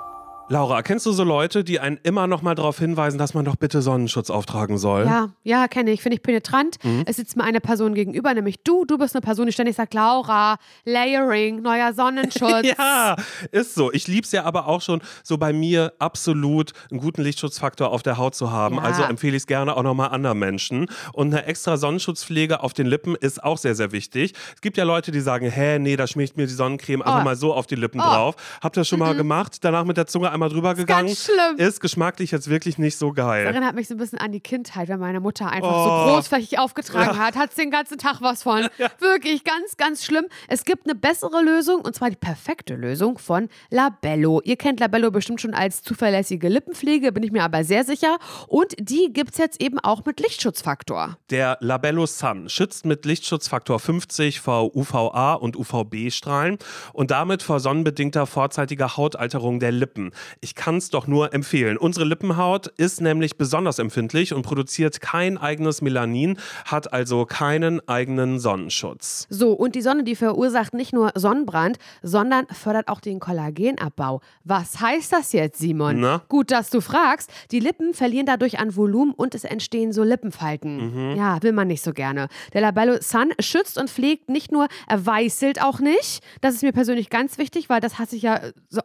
Laura, 0.52 0.82
kennst 0.82 1.06
du 1.06 1.12
so 1.12 1.22
Leute, 1.22 1.62
die 1.62 1.78
einen 1.78 1.96
immer 2.02 2.26
noch 2.26 2.42
mal 2.42 2.56
darauf 2.56 2.76
hinweisen, 2.76 3.18
dass 3.18 3.34
man 3.34 3.44
doch 3.44 3.54
bitte 3.54 3.82
Sonnenschutz 3.82 4.30
auftragen 4.30 4.78
soll? 4.78 5.04
Ja, 5.06 5.28
ja, 5.44 5.68
kenne 5.68 5.92
ich. 5.92 6.02
Finde 6.02 6.16
ich 6.16 6.24
penetrant. 6.24 6.76
Es 7.06 7.16
sitzt 7.18 7.36
mir 7.36 7.44
eine 7.44 7.60
Person 7.60 7.94
gegenüber, 7.94 8.34
nämlich 8.34 8.64
du. 8.64 8.84
Du 8.84 8.98
bist 8.98 9.14
eine 9.14 9.20
Person, 9.20 9.46
die 9.46 9.52
ständig 9.52 9.76
sagt, 9.76 9.94
Laura, 9.94 10.56
Layering, 10.84 11.62
neuer 11.62 11.92
Sonnenschutz. 11.94 12.66
Ja, 12.80 13.14
ist 13.52 13.74
so. 13.76 13.92
Ich 13.92 14.08
lieb's 14.08 14.32
ja 14.32 14.44
aber 14.44 14.66
auch 14.66 14.80
schon, 14.82 15.00
so 15.22 15.38
bei 15.38 15.52
mir 15.52 15.92
absolut 16.00 16.72
einen 16.90 16.98
guten 17.00 17.22
Lichtschutzfaktor 17.22 17.90
auf 17.92 18.02
der 18.02 18.18
Haut 18.18 18.34
zu 18.34 18.50
haben. 18.50 18.76
Ja. 18.76 18.82
Also 18.82 19.02
empfehle 19.04 19.36
ich 19.36 19.42
es 19.44 19.46
gerne 19.46 19.76
auch 19.76 19.84
nochmal 19.84 20.08
anderen 20.10 20.38
Menschen. 20.40 20.86
Und 21.12 21.28
eine 21.32 21.46
extra 21.46 21.76
Sonnenschutzpflege 21.76 22.60
auf 22.64 22.72
den 22.72 22.86
Lippen 22.88 23.14
ist 23.14 23.44
auch 23.44 23.56
sehr, 23.56 23.76
sehr 23.76 23.92
wichtig. 23.92 24.32
Es 24.56 24.60
gibt 24.60 24.76
ja 24.76 24.82
Leute, 24.84 25.12
die 25.12 25.20
sagen, 25.20 25.48
hä, 25.48 25.78
nee, 25.78 25.94
da 25.96 26.08
schmiert 26.08 26.36
mir 26.36 26.46
die 26.48 26.52
Sonnencreme 26.54 27.02
einfach 27.02 27.20
Oh. 27.20 27.24
mal 27.24 27.36
so 27.36 27.54
auf 27.54 27.66
die 27.68 27.76
Lippen 27.76 27.98
drauf. 28.00 28.34
Habt 28.60 28.76
ihr 28.76 28.80
das 28.80 28.88
schon 28.88 28.98
mal 28.98 29.14
gemacht? 29.14 29.58
Danach 29.62 29.84
mit 29.84 29.96
der 29.96 30.06
Zunge 30.08 30.30
einmal 30.30 30.39
drüber 30.48 30.74
gegangen? 30.74 31.06
ganz 31.08 31.24
schlimm. 31.24 31.56
Ist 31.58 31.80
geschmacklich 31.80 32.30
jetzt 32.30 32.48
wirklich 32.48 32.78
nicht 32.78 32.96
so 32.96 33.12
Das 33.12 33.26
geil. 33.26 33.46
erinnert 33.46 33.74
mich 33.74 33.88
so 33.88 33.94
ein 33.94 33.98
bisschen 33.98 34.18
an 34.18 34.32
die 34.32 34.40
Kindheit, 34.40 34.88
wenn 34.88 35.00
meine 35.00 35.20
Mutter 35.20 35.48
einfach 35.50 35.70
Oh. 35.70 36.06
so 36.08 36.14
großflächig 36.14 36.58
aufgetragen 36.58 37.18
hat. 37.18 37.36
Hat 37.36 37.56
den 37.56 37.70
ganzen 37.70 37.98
Tag 37.98 38.20
was 38.20 38.42
von. 38.42 38.66
Wirklich 38.98 39.44
ganz, 39.44 39.76
ganz 39.76 40.04
schlimm. 40.04 40.24
Es 40.48 40.64
gibt 40.64 40.86
eine 40.86 40.94
bessere 40.94 41.42
Lösung 41.42 41.80
und 41.82 41.94
zwar 41.94 42.10
die 42.10 42.16
perfekte 42.16 42.74
Lösung 42.74 43.18
von 43.18 43.48
Labello. 43.70 44.40
Ihr 44.44 44.56
kennt 44.56 44.80
Labello 44.80 45.10
bestimmt 45.10 45.40
schon 45.40 45.54
als 45.54 45.82
zuverlässige 45.82 46.48
Lippenpflege, 46.48 47.12
bin 47.12 47.22
ich 47.22 47.32
mir 47.32 47.42
aber 47.42 47.64
sehr 47.64 47.84
sicher. 47.84 48.18
Und 48.48 48.74
die 48.78 49.12
gibt 49.12 49.32
es 49.32 49.38
jetzt 49.38 49.60
eben 49.60 49.78
auch 49.78 50.04
mit 50.04 50.20
Lichtschutzfaktor. 50.20 51.16
Der 51.30 51.56
Labello 51.60 52.06
Sun 52.06 52.48
schützt 52.48 52.84
mit 52.84 53.04
Lichtschutzfaktor 53.04 53.78
50 53.80 54.40
vor 54.40 54.74
UVA 54.76 55.34
und 55.34 55.56
UVB-Strahlen 55.56 56.58
und 56.92 57.10
damit 57.10 57.42
vor 57.42 57.60
sonnenbedingter 57.60 58.26
vorzeitiger 58.26 58.96
Hautalterung 58.96 59.60
der 59.60 59.72
Lippen. 59.72 60.12
Ich 60.40 60.54
kann 60.54 60.76
es 60.76 60.90
doch 60.90 61.06
nur 61.06 61.34
empfehlen. 61.34 61.76
Unsere 61.76 62.04
Lippenhaut 62.04 62.68
ist 62.76 63.00
nämlich 63.00 63.36
besonders 63.36 63.78
empfindlich 63.78 64.32
und 64.32 64.42
produziert 64.42 65.00
kein 65.00 65.38
eigenes 65.38 65.82
Melanin, 65.82 66.38
hat 66.64 66.92
also 66.92 67.26
keinen 67.26 67.86
eigenen 67.88 68.38
Sonnenschutz. 68.38 69.26
So, 69.30 69.52
und 69.52 69.74
die 69.74 69.82
Sonne, 69.82 70.04
die 70.04 70.16
verursacht 70.16 70.74
nicht 70.74 70.92
nur 70.92 71.12
Sonnenbrand, 71.14 71.78
sondern 72.02 72.46
fördert 72.48 72.88
auch 72.88 73.00
den 73.00 73.20
Kollagenabbau. 73.20 74.20
Was 74.44 74.80
heißt 74.80 75.12
das 75.12 75.32
jetzt, 75.32 75.58
Simon? 75.58 76.00
Na? 76.00 76.22
Gut, 76.28 76.50
dass 76.50 76.70
du 76.70 76.80
fragst. 76.80 77.30
Die 77.50 77.60
Lippen 77.60 77.94
verlieren 77.94 78.26
dadurch 78.26 78.58
an 78.58 78.76
Volumen 78.76 79.12
und 79.12 79.34
es 79.34 79.44
entstehen 79.44 79.92
so 79.92 80.02
Lippenfalten. 80.02 81.16
Ja, 81.16 81.42
will 81.42 81.52
man 81.52 81.68
nicht 81.68 81.82
so 81.82 81.92
gerne. 81.92 82.28
Der 82.52 82.60
Labello 82.60 82.96
Sun 83.00 83.32
schützt 83.40 83.78
und 83.78 83.90
pflegt 83.90 84.28
nicht 84.28 84.52
nur, 84.52 84.68
er 84.88 85.04
weißelt 85.04 85.62
auch 85.62 85.80
nicht. 85.80 86.22
Das 86.40 86.54
ist 86.54 86.62
mir 86.62 86.72
persönlich 86.72 87.10
ganz 87.10 87.38
wichtig, 87.38 87.68
weil 87.68 87.80
das 87.80 87.98
hasse 87.98 88.16
ich 88.16 88.22
ja, 88.22 88.40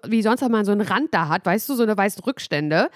wie 0.08 0.22
sonst, 0.22 0.42
wenn 0.42 0.52
man 0.52 0.66
so 0.66 0.72
einen 0.72 0.82
Rand 0.82 1.14
da 1.14 1.28
hat, 1.28 1.35
weißt 1.44 1.68
du, 1.68 1.76
so 1.76 1.82
eine 1.82 1.98
weißen 1.98 2.24
Rückstände. 2.24 2.90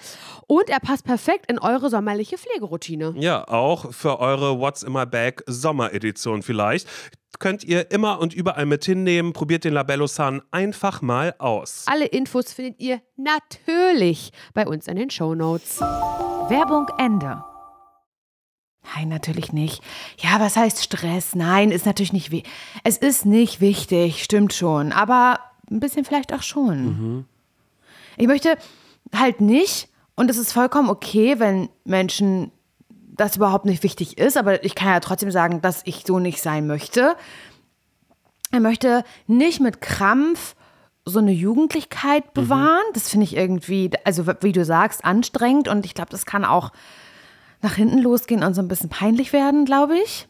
Und 0.46 0.70
er 0.70 0.78
passt 0.78 1.04
perfekt 1.04 1.50
in 1.50 1.58
eure 1.58 1.90
sommerliche 1.90 2.38
Pflegeroutine. 2.38 3.14
Ja, 3.16 3.48
auch 3.48 3.92
für 3.92 4.20
eure 4.20 4.60
What's 4.60 4.84
in 4.84 4.92
my 4.92 5.06
Bag 5.06 5.42
Sommeredition 5.46 6.42
vielleicht. 6.42 6.86
Könnt 7.40 7.64
ihr 7.64 7.90
immer 7.90 8.20
und 8.20 8.34
überall 8.34 8.66
mit 8.66 8.84
hinnehmen. 8.84 9.32
Probiert 9.32 9.64
den 9.64 9.72
Labello 9.72 10.06
Sun 10.06 10.42
einfach 10.50 11.00
mal 11.00 11.34
aus. 11.38 11.86
Alle 11.86 12.06
Infos 12.06 12.52
findet 12.52 12.80
ihr 12.80 13.00
natürlich 13.16 14.30
bei 14.52 14.66
uns 14.66 14.86
in 14.86 14.96
den 14.96 15.10
Shownotes. 15.10 15.80
Werbung 15.80 16.88
Ende. 16.98 17.42
Nein, 18.94 19.08
natürlich 19.08 19.52
nicht. 19.52 19.82
Ja, 20.18 20.40
was 20.40 20.56
heißt 20.56 20.82
Stress? 20.82 21.34
Nein, 21.34 21.70
ist 21.70 21.86
natürlich 21.86 22.12
nicht 22.12 22.30
wichtig. 22.30 22.50
Es 22.82 22.96
ist 22.96 23.24
nicht 23.24 23.60
wichtig, 23.60 24.24
stimmt 24.24 24.52
schon. 24.52 24.92
Aber 24.92 25.38
ein 25.70 25.80
bisschen 25.80 26.04
vielleicht 26.04 26.32
auch 26.32 26.42
schon. 26.42 27.26
Ich 28.16 28.26
möchte 28.26 28.56
halt 29.14 29.40
nicht, 29.40 29.88
und 30.14 30.30
es 30.30 30.36
ist 30.36 30.52
vollkommen 30.52 30.90
okay, 30.90 31.38
wenn 31.38 31.68
Menschen 31.84 32.52
das 32.88 33.36
überhaupt 33.36 33.66
nicht 33.66 33.82
wichtig 33.82 34.18
ist, 34.18 34.36
aber 34.36 34.64
ich 34.64 34.74
kann 34.74 34.88
ja 34.88 35.00
trotzdem 35.00 35.30
sagen, 35.30 35.60
dass 35.60 35.82
ich 35.84 36.04
so 36.06 36.18
nicht 36.18 36.40
sein 36.40 36.66
möchte. 36.66 37.16
er 38.50 38.60
möchte 38.60 39.04
nicht 39.26 39.60
mit 39.60 39.80
Krampf 39.80 40.54
so 41.04 41.18
eine 41.18 41.32
Jugendlichkeit 41.32 42.34
bewahren. 42.34 42.84
Das 42.94 43.08
finde 43.08 43.24
ich 43.24 43.36
irgendwie, 43.36 43.90
also 44.04 44.26
wie 44.40 44.52
du 44.52 44.64
sagst, 44.64 45.04
anstrengend 45.04 45.68
und 45.68 45.84
ich 45.84 45.94
glaube, 45.94 46.10
das 46.10 46.26
kann 46.26 46.44
auch 46.44 46.72
nach 47.62 47.74
hinten 47.74 47.98
losgehen 47.98 48.42
und 48.42 48.54
so 48.54 48.62
ein 48.62 48.68
bisschen 48.68 48.88
peinlich 48.88 49.32
werden, 49.32 49.64
glaube 49.64 49.98
ich. 49.98 50.28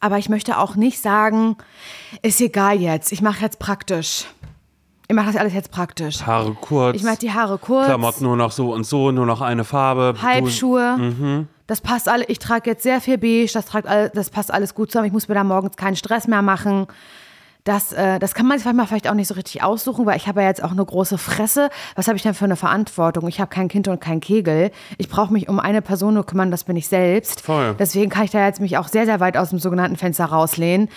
Aber 0.00 0.18
ich 0.18 0.28
möchte 0.28 0.58
auch 0.58 0.74
nicht 0.74 1.00
sagen, 1.00 1.56
ist 2.22 2.40
egal 2.40 2.80
jetzt, 2.80 3.12
ich 3.12 3.22
mache 3.22 3.42
jetzt 3.42 3.58
praktisch. 3.58 4.26
Ich 5.12 5.16
mache 5.16 5.26
das 5.26 5.36
alles 5.36 5.52
jetzt 5.52 5.70
praktisch. 5.70 6.24
Haare 6.24 6.56
kurz. 6.58 6.96
Ich 6.96 7.02
mache 7.02 7.18
die 7.18 7.30
Haare 7.30 7.58
kurz. 7.58 7.84
Klamotten 7.84 8.24
nur 8.24 8.34
noch 8.34 8.50
so 8.50 8.72
und 8.72 8.84
so, 8.84 9.10
nur 9.10 9.26
noch 9.26 9.42
eine 9.42 9.62
Farbe. 9.62 10.14
Halbschuhe. 10.22 10.96
Mhm. 10.96 11.48
Das 11.66 11.82
passt 11.82 12.08
alle. 12.08 12.24
Ich 12.28 12.38
trage 12.38 12.70
jetzt 12.70 12.82
sehr 12.82 12.98
viel 13.02 13.18
beige. 13.18 13.52
Das, 13.52 13.66
tragt 13.66 13.86
all, 13.86 14.08
das 14.08 14.30
passt 14.30 14.50
alles 14.50 14.74
gut 14.74 14.90
zusammen. 14.90 15.08
Ich 15.08 15.12
muss 15.12 15.28
mir 15.28 15.34
da 15.34 15.44
morgens 15.44 15.76
keinen 15.76 15.96
Stress 15.96 16.28
mehr 16.28 16.40
machen. 16.40 16.86
Das, 17.64 17.92
äh, 17.92 18.20
das 18.20 18.32
kann 18.32 18.46
man 18.46 18.56
sich 18.56 18.64
manchmal 18.64 18.86
vielleicht 18.86 19.06
auch 19.06 19.12
nicht 19.12 19.28
so 19.28 19.34
richtig 19.34 19.62
aussuchen, 19.62 20.06
weil 20.06 20.16
ich 20.16 20.28
habe 20.28 20.40
ja 20.40 20.48
jetzt 20.48 20.64
auch 20.64 20.70
eine 20.70 20.82
große 20.82 21.18
Fresse. 21.18 21.68
Was 21.94 22.08
habe 22.08 22.16
ich 22.16 22.22
denn 22.22 22.32
für 22.32 22.46
eine 22.46 22.56
Verantwortung? 22.56 23.28
Ich 23.28 23.38
habe 23.38 23.50
kein 23.50 23.68
Kind 23.68 23.88
und 23.88 24.00
kein 24.00 24.20
Kegel. 24.20 24.70
Ich 24.96 25.10
brauche 25.10 25.30
mich 25.30 25.46
um 25.46 25.60
eine 25.60 25.82
Person 25.82 26.14
nur 26.14 26.24
kümmern, 26.24 26.50
das 26.50 26.64
bin 26.64 26.76
ich 26.76 26.88
selbst. 26.88 27.42
Voll. 27.42 27.74
Deswegen 27.78 28.10
kann 28.10 28.24
ich 28.24 28.30
da 28.30 28.46
jetzt 28.46 28.62
mich 28.62 28.78
auch 28.78 28.88
sehr, 28.88 29.04
sehr 29.04 29.20
weit 29.20 29.36
aus 29.36 29.50
dem 29.50 29.58
sogenannten 29.58 29.96
Fenster 29.98 30.24
rauslehnen. 30.24 30.88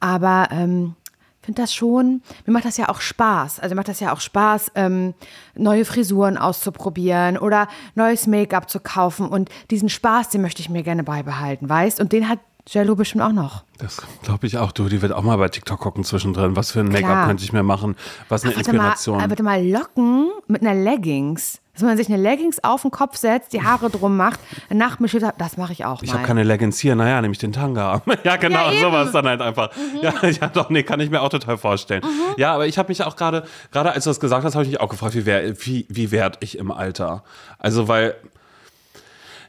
Aber 0.00 0.48
ähm, 0.50 0.96
finde 1.44 1.62
das 1.62 1.74
schon, 1.74 2.22
mir 2.46 2.52
macht 2.52 2.64
das 2.64 2.76
ja 2.76 2.88
auch 2.88 3.00
Spaß. 3.00 3.60
Also 3.60 3.74
mir 3.74 3.80
macht 3.80 3.88
das 3.88 4.00
ja 4.00 4.12
auch 4.12 4.20
Spaß, 4.20 4.72
ähm, 4.74 5.14
neue 5.54 5.84
Frisuren 5.84 6.36
auszuprobieren 6.38 7.38
oder 7.38 7.68
neues 7.94 8.26
Make-up 8.26 8.68
zu 8.70 8.80
kaufen. 8.80 9.28
Und 9.28 9.50
diesen 9.70 9.88
Spaß, 9.88 10.30
den 10.30 10.42
möchte 10.42 10.60
ich 10.62 10.70
mir 10.70 10.82
gerne 10.82 11.04
beibehalten, 11.04 11.68
weißt? 11.68 12.00
Und 12.00 12.12
den 12.12 12.28
hat 12.28 12.38
Jello 12.66 12.94
bestimmt 12.96 13.22
auch 13.22 13.32
noch. 13.32 13.64
Das 13.78 14.00
glaube 14.22 14.46
ich 14.46 14.56
auch, 14.56 14.72
du. 14.72 14.88
Die 14.88 15.02
wird 15.02 15.12
auch 15.12 15.22
mal 15.22 15.36
bei 15.36 15.48
TikTok 15.48 15.78
gucken 15.80 16.02
zwischendrin. 16.02 16.56
Was 16.56 16.70
für 16.70 16.80
ein 16.80 16.88
Make-up 16.88 17.26
könnte 17.26 17.44
ich 17.44 17.52
mir 17.52 17.62
machen? 17.62 17.94
Was 18.30 18.44
eine 18.44 18.56
Warte 18.56 18.72
mal, 18.72 18.76
Inspiration. 18.86 19.20
äh, 19.20 19.28
warte 19.28 19.42
mal, 19.42 19.62
Locken 19.62 20.30
mit 20.46 20.62
einer 20.62 20.74
Leggings. 20.74 21.60
Dass 21.74 21.82
man 21.82 21.96
sich 21.96 22.06
eine 22.08 22.16
Leggings 22.16 22.62
auf 22.62 22.82
den 22.82 22.92
Kopf 22.92 23.16
setzt, 23.16 23.52
die 23.52 23.62
Haare 23.62 23.90
drum 23.90 24.16
macht, 24.16 24.38
danach 24.68 25.00
mischt, 25.00 25.16
das 25.38 25.56
mache 25.56 25.72
ich 25.72 25.84
auch 25.84 26.02
Ich 26.02 26.12
habe 26.12 26.22
keine 26.22 26.44
Leggings 26.44 26.78
hier, 26.78 26.94
naja, 26.94 27.20
nämlich 27.20 27.38
den 27.38 27.52
Tanga. 27.52 28.00
ja, 28.24 28.36
genau, 28.36 28.70
Ja, 28.70 28.80
sowas 28.80 29.10
dann 29.10 29.26
halt 29.26 29.40
einfach. 29.40 29.70
Mhm. 29.76 30.00
Ja, 30.00 30.14
ja, 30.40 30.48
doch, 30.48 30.70
nee, 30.70 30.84
kann 30.84 31.00
ich 31.00 31.10
mir 31.10 31.20
auch 31.20 31.30
total 31.30 31.58
vorstellen. 31.58 32.02
Ja, 32.36 32.54
aber 32.54 32.66
ich 32.68 32.78
habe 32.78 32.88
mich 32.88 33.02
auch 33.02 33.16
gerade, 33.16 33.44
gerade 33.72 33.90
als 33.90 34.04
du 34.04 34.10
das 34.10 34.20
gesagt 34.20 34.44
hast, 34.44 34.54
habe 34.54 34.64
ich 34.64 34.70
mich 34.70 34.80
auch 34.80 34.88
gefragt, 34.88 35.14
wie, 35.14 35.26
wär, 35.26 35.54
wie, 35.66 35.86
wie 35.88 36.12
werd 36.12 36.38
ich 36.40 36.58
im 36.58 36.70
Alter? 36.70 37.24
Also, 37.58 37.88
weil, 37.88 38.14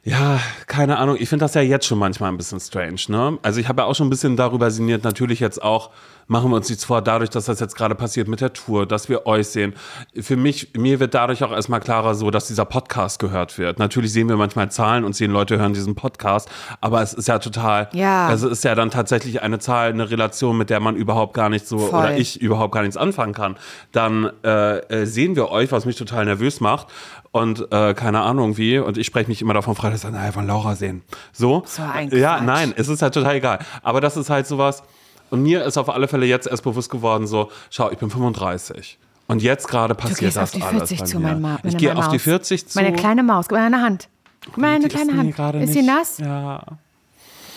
ja, 0.04 0.40
keine 0.68 0.98
Ahnung, 0.98 1.18
ich 1.20 1.30
finde 1.30 1.46
das 1.46 1.54
ja 1.54 1.62
jetzt 1.62 1.86
schon 1.86 2.00
manchmal 2.00 2.32
ein 2.32 2.38
bisschen 2.38 2.60
strange, 2.60 3.02
ne? 3.08 3.38
Also, 3.44 3.60
ich 3.60 3.68
habe 3.68 3.84
ja 3.84 3.88
auch 3.88 3.96
schon 3.96 4.08
ein 4.08 4.12
bisschen 4.12 4.36
darüber 4.36 4.72
sinniert, 4.72 5.04
natürlich 5.04 5.40
jetzt 5.40 5.62
auch, 5.62 5.92
machen 6.28 6.50
wir 6.50 6.56
uns 6.56 6.70
nichts 6.70 6.84
vor, 6.86 7.02
dadurch, 7.02 7.30
dass 7.30 7.46
das 7.46 7.60
jetzt 7.60 7.76
gerade 7.76 7.94
passiert 7.96 8.28
mit 8.28 8.42
der 8.42 8.52
Tour, 8.54 8.86
dass 8.86 9.10
wir 9.10 9.28
euch 9.28 9.48
sehen. 9.48 9.74
Für 10.20 10.36
mich, 10.36 10.70
mir 10.76 11.00
wird 11.00 11.14
dadurch 11.14 11.44
auch 11.44 11.52
erstmal 11.52 11.80
klarer 11.80 12.16
so, 12.16 12.32
dass 12.32 12.48
dieser 12.48 12.66
Podcast 12.66 13.20
gehört 13.20 13.58
wird. 13.58 13.80
Natürlich 13.80 14.12
sehen 14.14 14.28
wir 14.30 14.36
manchmal 14.38 14.72
Zahlen 14.72 15.04
und 15.04 15.16
sehen 15.16 15.32
Leute 15.32 15.60
hören 15.60 15.74
diesen 15.74 15.96
Podcast, 15.96 16.50
aber 16.82 17.02
es 17.02 17.14
ist 17.14 17.28
ja 17.28 17.40
total, 17.40 17.90
Ja. 17.94 18.28
also 18.28 18.50
ist 18.50 18.64
ja 18.64 18.74
dann 18.76 18.90
tatsächlich 18.92 19.42
eine 19.42 19.60
Zahl, 19.60 19.90
eine 19.90 20.10
Relation, 20.10 20.58
mit 20.58 20.70
der 20.70 20.80
man 20.80 20.96
überhaupt 20.96 21.34
gar 21.34 21.50
nicht 21.50 21.68
so, 21.68 21.78
Voll. 21.78 22.00
oder 22.00 22.18
ich 22.18 22.42
überhaupt 22.42 22.74
gar 22.74 22.82
nichts 22.82 22.98
anfangen 22.98 23.34
kann. 23.34 23.56
Dann 23.92 24.32
äh, 24.44 24.78
äh, 24.78 25.06
sehen 25.06 25.36
wir 25.36 25.50
euch, 25.52 25.72
was 25.72 25.86
mich 25.86 25.96
total 25.96 26.26
nervös 26.26 26.60
macht. 26.60 26.88
Und 27.32 27.68
äh, 27.72 27.94
keine 27.94 28.22
Ahnung 28.22 28.56
wie. 28.56 28.80
Und 28.80 28.98
ich 28.98 29.06
spreche 29.06 29.28
mich 29.28 29.42
immer 29.42 29.54
davon 29.54 29.76
frei, 29.76 29.90
dass 29.90 30.06
ich 30.06 30.10
naja, 30.10 30.32
von 30.32 30.48
Laura 30.48 30.76
sehen. 30.76 31.02
So. 31.34 31.64
So 31.66 31.82
ein 31.84 32.10
ja, 32.12 32.36
Quatsch. 32.38 32.46
nein, 32.46 32.74
es 32.78 32.88
ist 32.88 33.02
halt 33.02 33.14
total 33.14 33.36
egal. 33.36 33.60
Aber 33.84 34.00
das 34.00 34.16
ist 34.16 34.30
halt 34.30 34.48
sowas. 34.48 34.84
Und 35.30 35.42
mir 35.44 35.64
ist 35.66 35.78
auf 35.78 35.90
alle 35.90 36.08
Fälle 36.08 36.26
jetzt 36.26 36.48
erst 36.48 36.64
bewusst 36.64 36.90
geworden, 36.90 37.28
so, 37.28 37.52
schau, 37.70 37.92
ich 37.92 37.98
bin 37.98 38.10
35. 38.10 38.98
Und 39.28 39.42
jetzt 39.42 39.68
gerade 39.68 39.96
du 39.96 40.00
passiert 40.00 40.20
gehst 40.20 40.38
das 40.38 40.54
auf 40.54 40.60
die 40.60 40.62
alles 40.62 40.90
40 40.90 41.00
bei 41.00 41.06
zu, 41.06 41.20
mein 41.20 41.42
Ma 41.42 41.56
Ich 41.58 41.64
meine 41.64 41.78
gehe 41.78 41.92
auf 41.98 42.04
Maus. 42.06 42.12
die 42.12 42.20
40 42.20 42.68
zu. 42.68 42.80
Meine 42.80 42.96
kleine 42.96 43.24
Maus, 43.24 43.48
gib 43.48 43.58
mir 43.58 43.64
eine 43.64 43.82
Hand. 43.82 44.08
Gib 44.42 44.58
mir 44.58 44.68
eine 44.68 44.88
Die 44.88 44.96
kleine 44.96 45.18
Hand. 45.18 45.56
Ist 45.64 45.74
sie 45.74 45.82
nass? 45.82 46.20
Ja. 46.20 46.64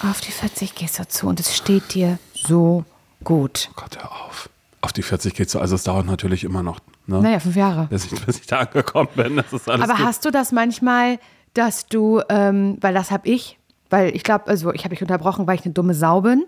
Auf 0.02 0.20
die 0.20 0.32
40 0.32 0.74
gehst 0.74 0.98
du 0.98 1.06
zu 1.06 1.26
und 1.26 1.40
es 1.40 1.54
steht 1.56 1.92
dir 1.94 2.18
so 2.34 2.84
gut. 3.24 3.70
Gott, 3.76 3.98
hör 3.98 4.10
auf. 4.12 4.48
Auf 4.80 4.92
die 4.92 5.02
40 5.02 5.34
geht's 5.34 5.52
so. 5.52 5.58
Also 5.60 5.74
es 5.74 5.82
dauert 5.82 6.06
natürlich 6.06 6.44
immer 6.44 6.62
noch, 6.62 6.78
ne? 7.06 7.20
Naja, 7.20 7.40
fünf 7.40 7.56
Jahre. 7.56 7.88
Bis, 7.90 8.10
ich, 8.10 8.24
bis 8.24 8.38
ich 8.38 8.46
da 8.46 8.60
angekommen 8.60 9.08
bin. 9.16 9.40
Alles 9.40 9.68
Aber 9.68 9.94
gut. 9.94 9.98
hast 10.04 10.24
du 10.24 10.30
das 10.30 10.52
manchmal, 10.52 11.18
dass 11.52 11.86
du, 11.86 12.22
ähm, 12.28 12.78
weil 12.80 12.94
das 12.94 13.10
habe 13.10 13.28
ich, 13.28 13.58
weil 13.90 14.14
ich 14.14 14.22
glaube, 14.22 14.46
also 14.46 14.72
ich 14.72 14.84
habe 14.84 14.94
dich 14.94 15.02
unterbrochen, 15.02 15.46
weil 15.48 15.56
ich 15.56 15.64
eine 15.64 15.74
dumme 15.74 15.94
Sau 15.94 16.20
bin. 16.20 16.44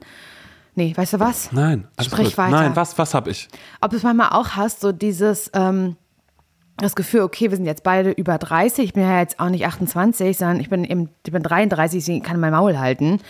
Nee, 0.74 0.92
weißt 0.96 1.14
du 1.14 1.20
was? 1.20 1.52
Nein, 1.52 1.88
Sprich 2.00 2.28
gut. 2.28 2.38
weiter. 2.38 2.50
Nein, 2.50 2.76
was, 2.76 2.96
was 2.96 3.14
hab 3.14 3.26
ich? 3.26 3.48
Ob 3.80 3.90
du 3.90 3.96
es 3.96 4.02
manchmal 4.02 4.30
auch 4.30 4.50
hast, 4.50 4.80
so 4.80 4.92
dieses, 4.92 5.50
ähm, 5.54 5.96
das 6.76 6.94
Gefühl, 6.94 7.20
okay, 7.20 7.50
wir 7.50 7.56
sind 7.56 7.66
jetzt 7.66 7.82
beide 7.82 8.10
über 8.10 8.38
30, 8.38 8.84
ich 8.84 8.92
bin 8.94 9.02
ja 9.02 9.18
jetzt 9.18 9.40
auch 9.40 9.50
nicht 9.50 9.66
28, 9.66 10.36
sondern 10.36 10.60
ich 10.60 10.70
bin 10.70 10.84
eben, 10.84 11.10
ich 11.26 11.32
bin 11.32 11.42
33, 11.42 12.00
deswegen 12.00 12.22
kann 12.22 12.40
mein 12.40 12.52
Maul 12.52 12.78
halten. 12.78 13.20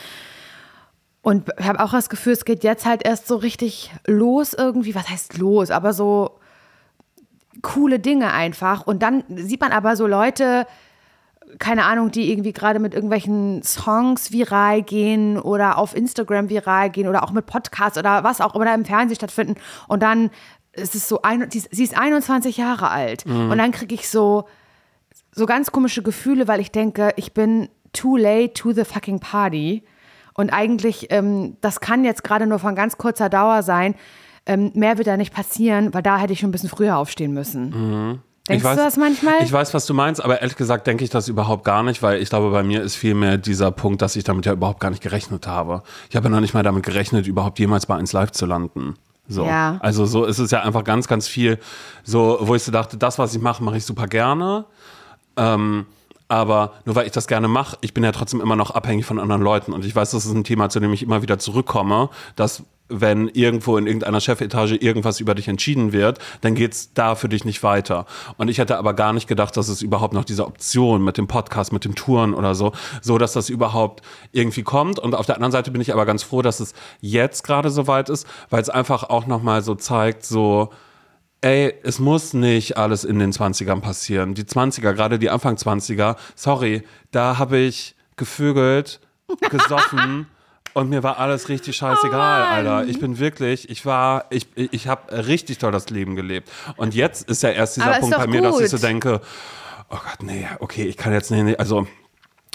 Und 1.23 1.51
ich 1.59 1.67
habe 1.67 1.81
auch 1.81 1.91
das 1.93 2.09
Gefühl, 2.09 2.33
es 2.33 2.45
geht 2.45 2.65
jetzt 2.65 2.87
halt 2.87 3.05
erst 3.05 3.27
so 3.27 3.37
richtig 3.37 3.93
los 4.07 4.55
irgendwie. 4.55 4.95
Was 4.95 5.11
heißt 5.11 5.37
los? 5.39 5.71
Aber 5.71 5.93
so 5.93 6.39
coole 7.63 7.99
Dinge 7.99 8.33
einfach. 8.33 8.87
Und 8.87 9.03
dann 9.03 9.25
sieht 9.29 9.61
man 9.61 9.73
aber 9.73 9.97
so 9.97 10.07
Leute, 10.07 10.67
keine 11.59 11.85
Ahnung, 11.85 12.11
die 12.11 12.31
irgendwie 12.31 12.53
gerade 12.53 12.79
mit 12.79 12.95
irgendwelchen 12.95 13.63
Songs 13.63 14.33
viral 14.33 14.83
gehen 14.83 15.39
oder 15.39 15.79
auf 15.79 15.97
Instagram 15.97 16.49
viral 16.49 16.91
gehen 16.91 17.09
oder 17.09 17.23
auch 17.23 17.33
mit 17.33 17.47
Podcasts 17.47 17.99
oder 17.99 18.25
was 18.25 18.41
auch 18.41 18.55
immer 18.55 18.65
da 18.65 18.75
im 18.75 18.85
Fernsehen 18.85 19.17
stattfinden. 19.17 19.55
Und 19.89 20.03
dann 20.03 20.31
ist 20.73 20.95
es 20.95 21.09
so, 21.09 21.23
ein, 21.23 21.49
sie 21.51 21.83
ist 21.83 21.97
21 21.97 22.57
Jahre 22.57 22.91
alt. 22.91 23.25
Und 23.51 23.59
dann 23.59 23.73
kriege 23.73 23.95
ich 23.95 24.09
so, 24.09 24.45
so 25.33 25.47
ganz 25.47 25.73
komische 25.73 26.03
Gefühle, 26.03 26.49
weil 26.49 26.61
ich 26.61 26.71
denke, 26.71 27.13
ich 27.17 27.35
bin 27.35 27.69
too 27.93 28.17
late 28.17 28.53
to 28.55 28.73
the 28.73 28.85
fucking 28.85 29.21
party. 29.21 29.85
Und 30.35 30.51
eigentlich, 30.51 31.09
ähm, 31.11 31.57
das 31.61 31.81
kann 31.81 32.05
jetzt 32.05 32.25
gerade 32.25 32.47
nur 32.47 32.59
von 32.59 32.75
ganz 32.75 32.99
kurzer 32.99 33.29
Dauer 33.29 33.63
sein. 33.63 33.95
Ähm, 34.47 34.71
mehr 34.75 34.97
wird 34.97 35.07
da 35.09 35.17
nicht 35.17 35.35
passieren, 35.35 35.93
weil 35.93 36.03
da 36.03 36.19
hätte 36.19 36.33
ich 36.33 36.41
schon 36.41 36.49
ein 36.49 36.53
bisschen 36.53 36.71
früher 36.71 36.97
aufstehen 36.97 37.33
müssen. 37.33 38.21
Denkst 38.51 38.65
Ich 38.65 38.71
weiß- 38.71 38.75
du 38.77 38.83
das 38.83 38.97
manchmal? 38.97 39.35
Ich 39.43 39.53
weiß, 39.53 39.73
was 39.75 39.87
du 39.87 39.95
meinst, 39.95 40.23
aber 40.23 40.41
ehrlich 40.41 40.57
gesagt 40.57 40.87
denke 40.87 41.05
ich 41.05 41.11
das 41.11 41.29
überhaupt 41.29 41.65
gar 41.65 41.83
nicht, 41.83 42.03
weil 42.03 42.21
ich 42.21 42.29
glaube, 42.29 42.51
bei 42.51 42.63
mir 42.63 42.83
ist 42.83 42.97
vielmehr 42.97 43.39
dieser 43.39 43.71
Punkt, 43.71 44.03
dass 44.03 44.17
ich 44.17 44.25
damit 44.25 44.47
ja 44.47 44.53
überhaupt 44.53 44.81
gar 44.81 44.91
nicht 44.91 45.03
gerechnet 45.03 45.47
habe. 45.47 45.83
Ich 46.09 46.17
habe 46.17 46.25
ja 46.25 46.31
noch 46.31 46.41
nicht 46.41 46.55
mal 46.55 46.63
damit 46.63 46.83
gerechnet, 46.85 47.27
überhaupt 47.27 47.59
jemals 47.59 47.87
bei 47.87 47.97
1 47.97 48.13
Live 48.13 48.33
zu 48.33 48.47
landen. 48.47 48.97
So. 49.29 49.45
Ja. 49.47 49.79
Also 49.81 50.07
so 50.07 50.25
ist 50.25 50.39
es 50.41 50.51
ja 50.51 50.63
einfach 50.63 50.83
ganz, 50.85 51.07
ganz 51.07 51.29
viel, 51.29 51.59
so, 52.03 52.39
wo 52.41 52.55
ich 52.57 52.65
so 52.65 52.73
dachte, 52.73 52.97
das, 52.97 53.19
was 53.19 53.35
ich 53.35 53.41
mache, 53.41 53.63
mache 53.63 53.77
ich 53.77 53.85
super 53.87 54.07
gerne. 54.09 54.65
Ähm, 55.37 55.87
aber 56.29 56.73
nur 56.85 56.95
weil 56.97 57.07
ich 57.07 57.13
das 57.13 57.27
gerne 57.27 57.49
mache, 57.49 57.77
ich 57.81 57.95
bin 57.95 58.05
ja 58.05 58.13
trotzdem 58.13 58.41
immer 58.41 58.57
noch 58.57 58.71
abhängig 58.73 59.05
von 59.07 59.19
anderen 59.19 59.43
Leuten. 59.43 59.73
Und 59.73 59.85
ich 59.85 59.95
weiß, 59.95 60.11
das 60.13 60.25
ist 60.27 60.33
ein 60.33 60.45
Thema, 60.45 60.69
zu 60.69 60.81
dem 60.81 60.93
ich 60.93 61.03
immer 61.03 61.23
wieder 61.23 61.39
zurückkomme, 61.39 62.09
dass 62.37 62.63
wenn 62.91 63.29
irgendwo 63.29 63.77
in 63.77 63.87
irgendeiner 63.87 64.21
Chefetage 64.21 64.77
irgendwas 64.77 65.21
über 65.21 65.35
dich 65.35 65.49
entschieden 65.49 65.93
wird, 65.93 66.19
dann 66.41 66.55
geht's 66.55 66.93
da 66.93 67.15
für 67.15 67.29
dich 67.29 67.45
nicht 67.45 67.63
weiter. 67.63 68.07
Und 68.37 68.49
ich 68.49 68.59
hätte 68.59 68.77
aber 68.77 68.95
gar 68.95 69.13
nicht 69.13 69.29
gedacht, 69.29 69.57
dass 69.57 69.69
es 69.69 69.83
überhaupt 69.83 70.13
noch 70.13 70.25
diese 70.25 70.47
Option 70.47 71.03
mit 71.03 71.17
dem 71.17 71.29
Podcast, 71.29 71.73
mit 71.73 71.85
dem 71.85 71.95
Touren 71.95 72.35
oder 72.35 72.55
so, 72.55 72.73
so 73.01 73.19
dass 73.19 73.33
das 73.33 73.49
überhaupt 73.49 74.03
irgendwie 74.33 74.63
kommt. 74.63 74.99
Und 74.99 75.15
auf 75.15 75.27
der 75.27 75.37
anderen 75.37 75.53
Seite 75.53 75.71
bin 75.71 75.81
ich 75.81 75.93
aber 75.93 76.05
ganz 76.07 76.23
froh, 76.23 76.43
dass 76.43 76.61
es 76.61 76.75
jetzt 77.01 77.45
gerade 77.45 77.71
so 77.71 77.87
weit 77.87 78.09
ist, 78.09 78.27
weil 78.51 78.61
es 78.61 78.69
einfach 78.69 79.05
auch 79.05 79.27
nochmal 79.27 79.63
so 79.63 79.75
zeigt, 79.75 80.25
so, 80.25 80.71
ey, 81.41 81.75
es 81.83 81.99
muss 81.99 82.35
nicht 82.35 82.77
alles 82.77 83.05
in 83.05 83.19
den 83.19 83.33
20ern 83.33 83.81
passieren. 83.81 84.35
Die 84.35 84.45
20er, 84.45 84.93
gerade 84.93 85.19
die 85.19 85.31
Anfang 85.31 85.57
20er, 85.57 86.17
sorry, 86.35 86.83
da 87.13 87.39
habe 87.39 87.59
ich 87.59 87.95
gevögelt, 88.17 89.01
gesoffen 89.51 90.27
und 90.75 90.89
mir 90.89 91.03
war 91.03 91.19
alles 91.19 91.49
richtig 91.49 91.77
scheißegal, 91.77 92.43
Alter. 92.43 92.85
Ich 92.89 93.01
bin 93.01 93.19
wirklich, 93.19 93.69
ich 93.69 93.85
war, 93.87 94.27
ich, 94.31 94.47
ich 94.55 94.87
habe 94.89 95.27
richtig 95.27 95.59
toll 95.59 95.73
das 95.73 95.91
Leben 95.91 96.17
gelebt. 96.17 96.51
Und 96.77 96.95
jetzt 96.95 97.29
ist 97.29 97.43
ja 97.43 97.51
erst 97.51 97.77
dieser 97.77 97.87
Aber 97.87 97.99
Punkt 98.01 98.17
bei 98.17 98.27
mir, 98.27 98.43
dass 98.43 98.57
ich 98.57 98.71
gut. 98.71 98.81
so 98.81 98.87
denke, 98.87 99.21
oh 99.91 99.97
Gott, 99.97 100.23
nee, 100.23 100.47
okay, 100.61 100.85
ich 100.85 100.97
kann 100.97 101.13
jetzt, 101.13 101.31
nee, 101.31 101.57
also 101.57 101.87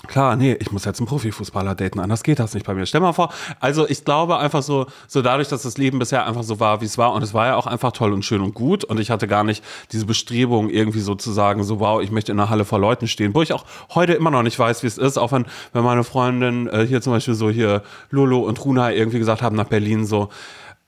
Klar, 0.05 0.35
nee, 0.35 0.53
ich 0.59 0.71
muss 0.71 0.85
jetzt 0.85 0.99
einen 0.99 1.07
Profifußballer 1.07 1.75
daten, 1.75 1.99
anders 1.99 2.23
geht 2.23 2.39
das 2.39 2.53
nicht 2.53 2.65
bei 2.65 2.73
mir. 2.73 2.85
Stell 2.85 3.01
mal 3.01 3.13
vor, 3.13 3.33
also 3.59 3.87
ich 3.87 4.05
glaube 4.05 4.37
einfach 4.37 4.61
so, 4.61 4.87
so 5.07 5.21
dadurch, 5.21 5.47
dass 5.47 5.63
das 5.63 5.77
Leben 5.77 5.99
bisher 5.99 6.25
einfach 6.25 6.43
so 6.43 6.59
war, 6.59 6.81
wie 6.81 6.85
es 6.85 6.97
war, 6.97 7.13
und 7.13 7.21
es 7.23 7.33
war 7.33 7.47
ja 7.47 7.55
auch 7.55 7.67
einfach 7.67 7.91
toll 7.91 8.13
und 8.13 8.23
schön 8.23 8.41
und 8.41 8.53
gut, 8.53 8.83
und 8.83 8.99
ich 8.99 9.11
hatte 9.11 9.27
gar 9.27 9.43
nicht 9.43 9.63
diese 9.91 10.05
Bestrebung, 10.05 10.69
irgendwie 10.69 11.01
so 11.01 11.15
zu 11.15 11.31
sagen, 11.31 11.63
so 11.63 11.79
wow, 11.79 12.01
ich 12.01 12.11
möchte 12.11 12.31
in 12.31 12.39
einer 12.39 12.49
Halle 12.49 12.65
vor 12.65 12.79
Leuten 12.79 13.07
stehen, 13.07 13.33
wo 13.33 13.41
ich 13.41 13.53
auch 13.53 13.65
heute 13.93 14.13
immer 14.13 14.31
noch 14.31 14.43
nicht 14.43 14.57
weiß, 14.57 14.83
wie 14.83 14.87
es 14.87 14.97
ist, 14.97 15.17
auch 15.17 15.31
wenn, 15.31 15.45
wenn 15.73 15.83
meine 15.83 16.03
Freundin 16.03 16.67
äh, 16.67 16.85
hier 16.87 17.01
zum 17.01 17.13
Beispiel 17.13 17.33
so 17.33 17.49
hier 17.49 17.83
Lolo 18.09 18.39
und 18.39 18.63
Runa 18.63 18.91
irgendwie 18.93 19.19
gesagt 19.19 19.41
haben 19.41 19.55
nach 19.55 19.67
Berlin 19.67 20.05
so, 20.05 20.29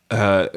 äh, 0.10 0.48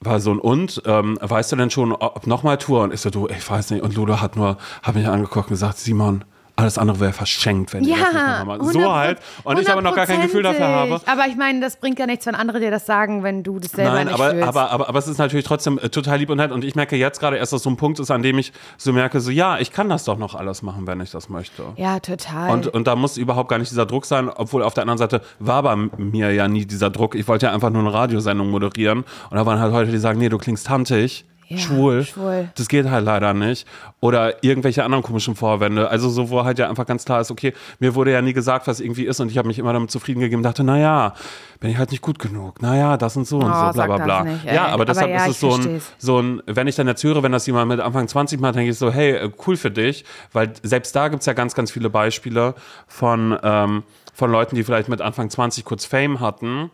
war 0.00 0.20
so 0.20 0.30
ein 0.32 0.38
und, 0.38 0.82
ähm, 0.86 1.18
weißt 1.20 1.52
du 1.52 1.56
denn 1.56 1.70
schon, 1.70 1.92
ob 1.92 2.26
nochmal 2.26 2.58
Tour? 2.58 2.82
Und 2.82 2.94
ich 2.94 3.00
so, 3.00 3.10
du, 3.10 3.28
ich 3.28 3.48
weiß 3.48 3.70
nicht. 3.70 3.82
Und 3.82 3.94
Ludo 3.96 4.20
hat 4.20 4.36
nur, 4.36 4.56
hat 4.82 4.94
mich 4.94 5.08
angeguckt 5.08 5.46
und 5.46 5.54
gesagt, 5.54 5.78
Simon, 5.78 6.24
alles 6.58 6.76
andere 6.76 6.98
wäre 6.98 7.12
verschenkt, 7.12 7.72
wenn 7.72 7.84
ich 7.84 7.90
das 7.90 7.98
nicht 7.98 8.14
Ja, 8.14 8.38
nochmal. 8.40 8.72
So 8.72 8.92
halt. 8.92 9.18
Und 9.44 9.60
ich 9.60 9.70
aber 9.70 9.80
noch 9.80 9.94
gar 9.94 10.06
kein 10.06 10.22
Gefühl 10.22 10.42
dafür 10.42 10.66
habe. 10.66 11.00
Aber 11.06 11.26
ich 11.28 11.36
meine, 11.36 11.60
das 11.60 11.76
bringt 11.76 12.00
ja 12.00 12.06
nichts, 12.06 12.26
wenn 12.26 12.34
andere 12.34 12.58
dir 12.58 12.72
das 12.72 12.84
sagen, 12.84 13.22
wenn 13.22 13.44
du 13.44 13.60
das 13.60 13.70
selber 13.70 13.92
Nein, 13.92 14.06
nicht 14.08 14.14
aber, 14.14 14.30
fühlst. 14.30 14.48
aber, 14.48 14.70
aber, 14.70 14.88
aber 14.88 14.98
es 14.98 15.06
ist 15.06 15.18
natürlich 15.18 15.46
trotzdem 15.46 15.78
äh, 15.78 15.88
total 15.88 16.18
lieb 16.18 16.30
und 16.30 16.38
nett. 16.38 16.50
Und 16.50 16.64
ich 16.64 16.74
merke 16.74 16.96
jetzt 16.96 17.20
gerade 17.20 17.36
erst, 17.36 17.52
dass 17.52 17.62
so 17.62 17.70
ein 17.70 17.76
Punkt 17.76 18.00
ist, 18.00 18.10
an 18.10 18.22
dem 18.22 18.38
ich 18.38 18.52
so 18.76 18.92
merke, 18.92 19.20
so 19.20 19.30
ja, 19.30 19.58
ich 19.58 19.70
kann 19.70 19.88
das 19.88 20.04
doch 20.04 20.18
noch 20.18 20.34
alles 20.34 20.62
machen, 20.62 20.88
wenn 20.88 21.00
ich 21.00 21.12
das 21.12 21.28
möchte. 21.28 21.62
ja, 21.76 22.00
total. 22.00 22.50
Und, 22.50 22.66
und 22.66 22.88
da 22.88 22.96
muss 22.96 23.16
überhaupt 23.16 23.48
gar 23.48 23.58
nicht 23.58 23.70
dieser 23.70 23.86
Druck 23.86 24.04
sein, 24.04 24.28
obwohl 24.28 24.64
auf 24.64 24.74
der 24.74 24.82
anderen 24.82 24.98
Seite 24.98 25.20
war 25.38 25.62
bei 25.62 25.76
mir 25.76 26.32
ja 26.32 26.48
nie 26.48 26.66
dieser 26.66 26.90
Druck. 26.90 27.14
Ich 27.14 27.28
wollte 27.28 27.46
ja 27.46 27.52
einfach 27.52 27.70
nur 27.70 27.82
eine 27.82 27.92
Radiosendung 27.92 28.50
moderieren. 28.50 29.04
Und 29.30 29.36
da 29.36 29.46
waren 29.46 29.60
halt 29.60 29.72
Leute, 29.72 29.92
die 29.92 29.98
sagen, 29.98 30.18
nee, 30.18 30.28
du 30.28 30.38
klingst 30.38 30.66
tantig. 30.66 31.24
Ja, 31.48 31.56
schwul. 31.58 32.04
schwul. 32.04 32.50
Das 32.56 32.68
geht 32.68 32.88
halt 32.90 33.04
leider 33.04 33.32
nicht. 33.32 33.66
Oder 34.00 34.44
irgendwelche 34.44 34.84
anderen 34.84 35.02
komischen 35.02 35.34
Vorwände. 35.34 35.88
Also 35.88 36.10
so, 36.10 36.28
wo 36.28 36.44
halt 36.44 36.58
ja 36.58 36.68
einfach 36.68 36.84
ganz 36.86 37.04
klar 37.06 37.20
ist, 37.22 37.30
okay, 37.30 37.54
mir 37.78 37.94
wurde 37.94 38.12
ja 38.12 38.20
nie 38.20 38.34
gesagt, 38.34 38.66
was 38.66 38.80
irgendwie 38.80 39.04
ist 39.06 39.18
und 39.20 39.30
ich 39.30 39.38
habe 39.38 39.48
mich 39.48 39.58
immer 39.58 39.72
damit 39.72 39.90
zufrieden 39.90 40.20
gegeben 40.20 40.40
und 40.40 40.44
dachte, 40.44 40.62
naja, 40.62 41.14
bin 41.60 41.70
ich 41.70 41.78
halt 41.78 41.90
nicht 41.90 42.02
gut 42.02 42.18
genug. 42.18 42.60
Naja, 42.60 42.96
das 42.98 43.16
und 43.16 43.26
so 43.26 43.38
und 43.38 43.44
Oh, 43.50 43.66
so, 43.68 43.72
bla 43.72 43.86
bla 43.86 43.96
bla. 43.96 44.24
nicht, 44.24 44.44
ja, 44.44 44.66
aber 44.66 44.74
Aber 44.74 44.84
deshalb 44.84 45.10
ja, 45.10 45.24
ist 45.24 45.30
es 45.30 45.40
so 45.40 45.54
ein, 45.54 45.80
so 45.96 46.20
ein, 46.20 46.42
wenn 46.46 46.66
ich 46.68 46.76
dann 46.76 46.86
jetzt 46.86 47.02
höre, 47.02 47.22
wenn 47.22 47.32
das 47.32 47.46
jemand 47.46 47.68
mit 47.68 47.80
Anfang 47.80 48.06
20 48.06 48.38
macht, 48.40 48.54
denke 48.54 48.70
ich 48.70 48.78
so, 48.78 48.92
hey, 48.92 49.12
äh, 49.12 49.30
cool 49.46 49.56
für 49.56 49.70
dich, 49.70 50.04
weil 50.32 50.52
selbst 50.62 50.94
da 50.94 51.08
gibt 51.08 51.20
es 51.20 51.26
ja 51.26 51.32
ganz, 51.32 51.54
ganz 51.54 51.70
viele 51.70 51.88
Beispiele 51.90 52.54
von, 52.86 53.38
ähm, 53.42 53.82
von 54.14 54.30
Leuten, 54.32 54.56
die 54.56 54.64
vielleicht 54.64 54.88
mit 54.88 55.00
Anfang 55.00 55.30
20 55.30 55.64
kurz 55.64 55.84
Fame 55.84 56.20
hatten 56.20 56.70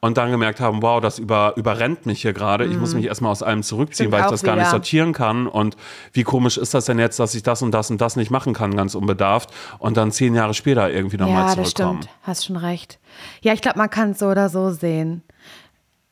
und 0.00 0.16
dann 0.16 0.30
gemerkt 0.30 0.60
haben, 0.60 0.82
wow, 0.82 1.00
das 1.00 1.18
über, 1.18 1.54
überrennt 1.56 2.06
mich 2.06 2.22
hier 2.22 2.32
gerade, 2.32 2.64
ich 2.64 2.76
muss 2.76 2.94
mich 2.94 3.06
erstmal 3.06 3.32
aus 3.32 3.42
allem 3.42 3.62
zurückziehen, 3.62 4.08
Stimmt 4.08 4.12
weil 4.12 4.20
ich 4.26 4.30
das 4.30 4.42
gar 4.42 4.54
nicht 4.54 4.62
wieder. 4.62 4.70
sortieren 4.70 5.12
kann 5.12 5.46
und 5.46 5.76
wie 6.12 6.22
komisch 6.22 6.56
ist 6.56 6.72
das 6.74 6.84
denn 6.84 6.98
jetzt, 6.98 7.18
dass 7.18 7.34
ich 7.34 7.42
das 7.42 7.62
und 7.62 7.72
das 7.72 7.90
und 7.90 8.00
das 8.00 8.14
nicht 8.14 8.30
machen 8.30 8.54
kann, 8.54 8.76
ganz 8.76 8.94
unbedarft 8.94 9.50
und 9.78 9.96
dann 9.96 10.12
zehn 10.12 10.34
Jahre 10.34 10.54
später 10.54 10.90
irgendwie 10.90 11.16
nochmal 11.16 11.48
ja, 11.48 11.54
das 11.56 11.70
zurückkommen. 11.70 12.02
stimmt. 12.02 12.16
Hast 12.22 12.46
schon 12.46 12.56
recht. 12.56 13.00
Ja, 13.42 13.52
ich 13.52 13.60
glaube, 13.60 13.78
man 13.78 13.90
kann 13.90 14.12
es 14.12 14.20
so 14.20 14.26
oder 14.26 14.48
so 14.48 14.70
sehen. 14.70 15.22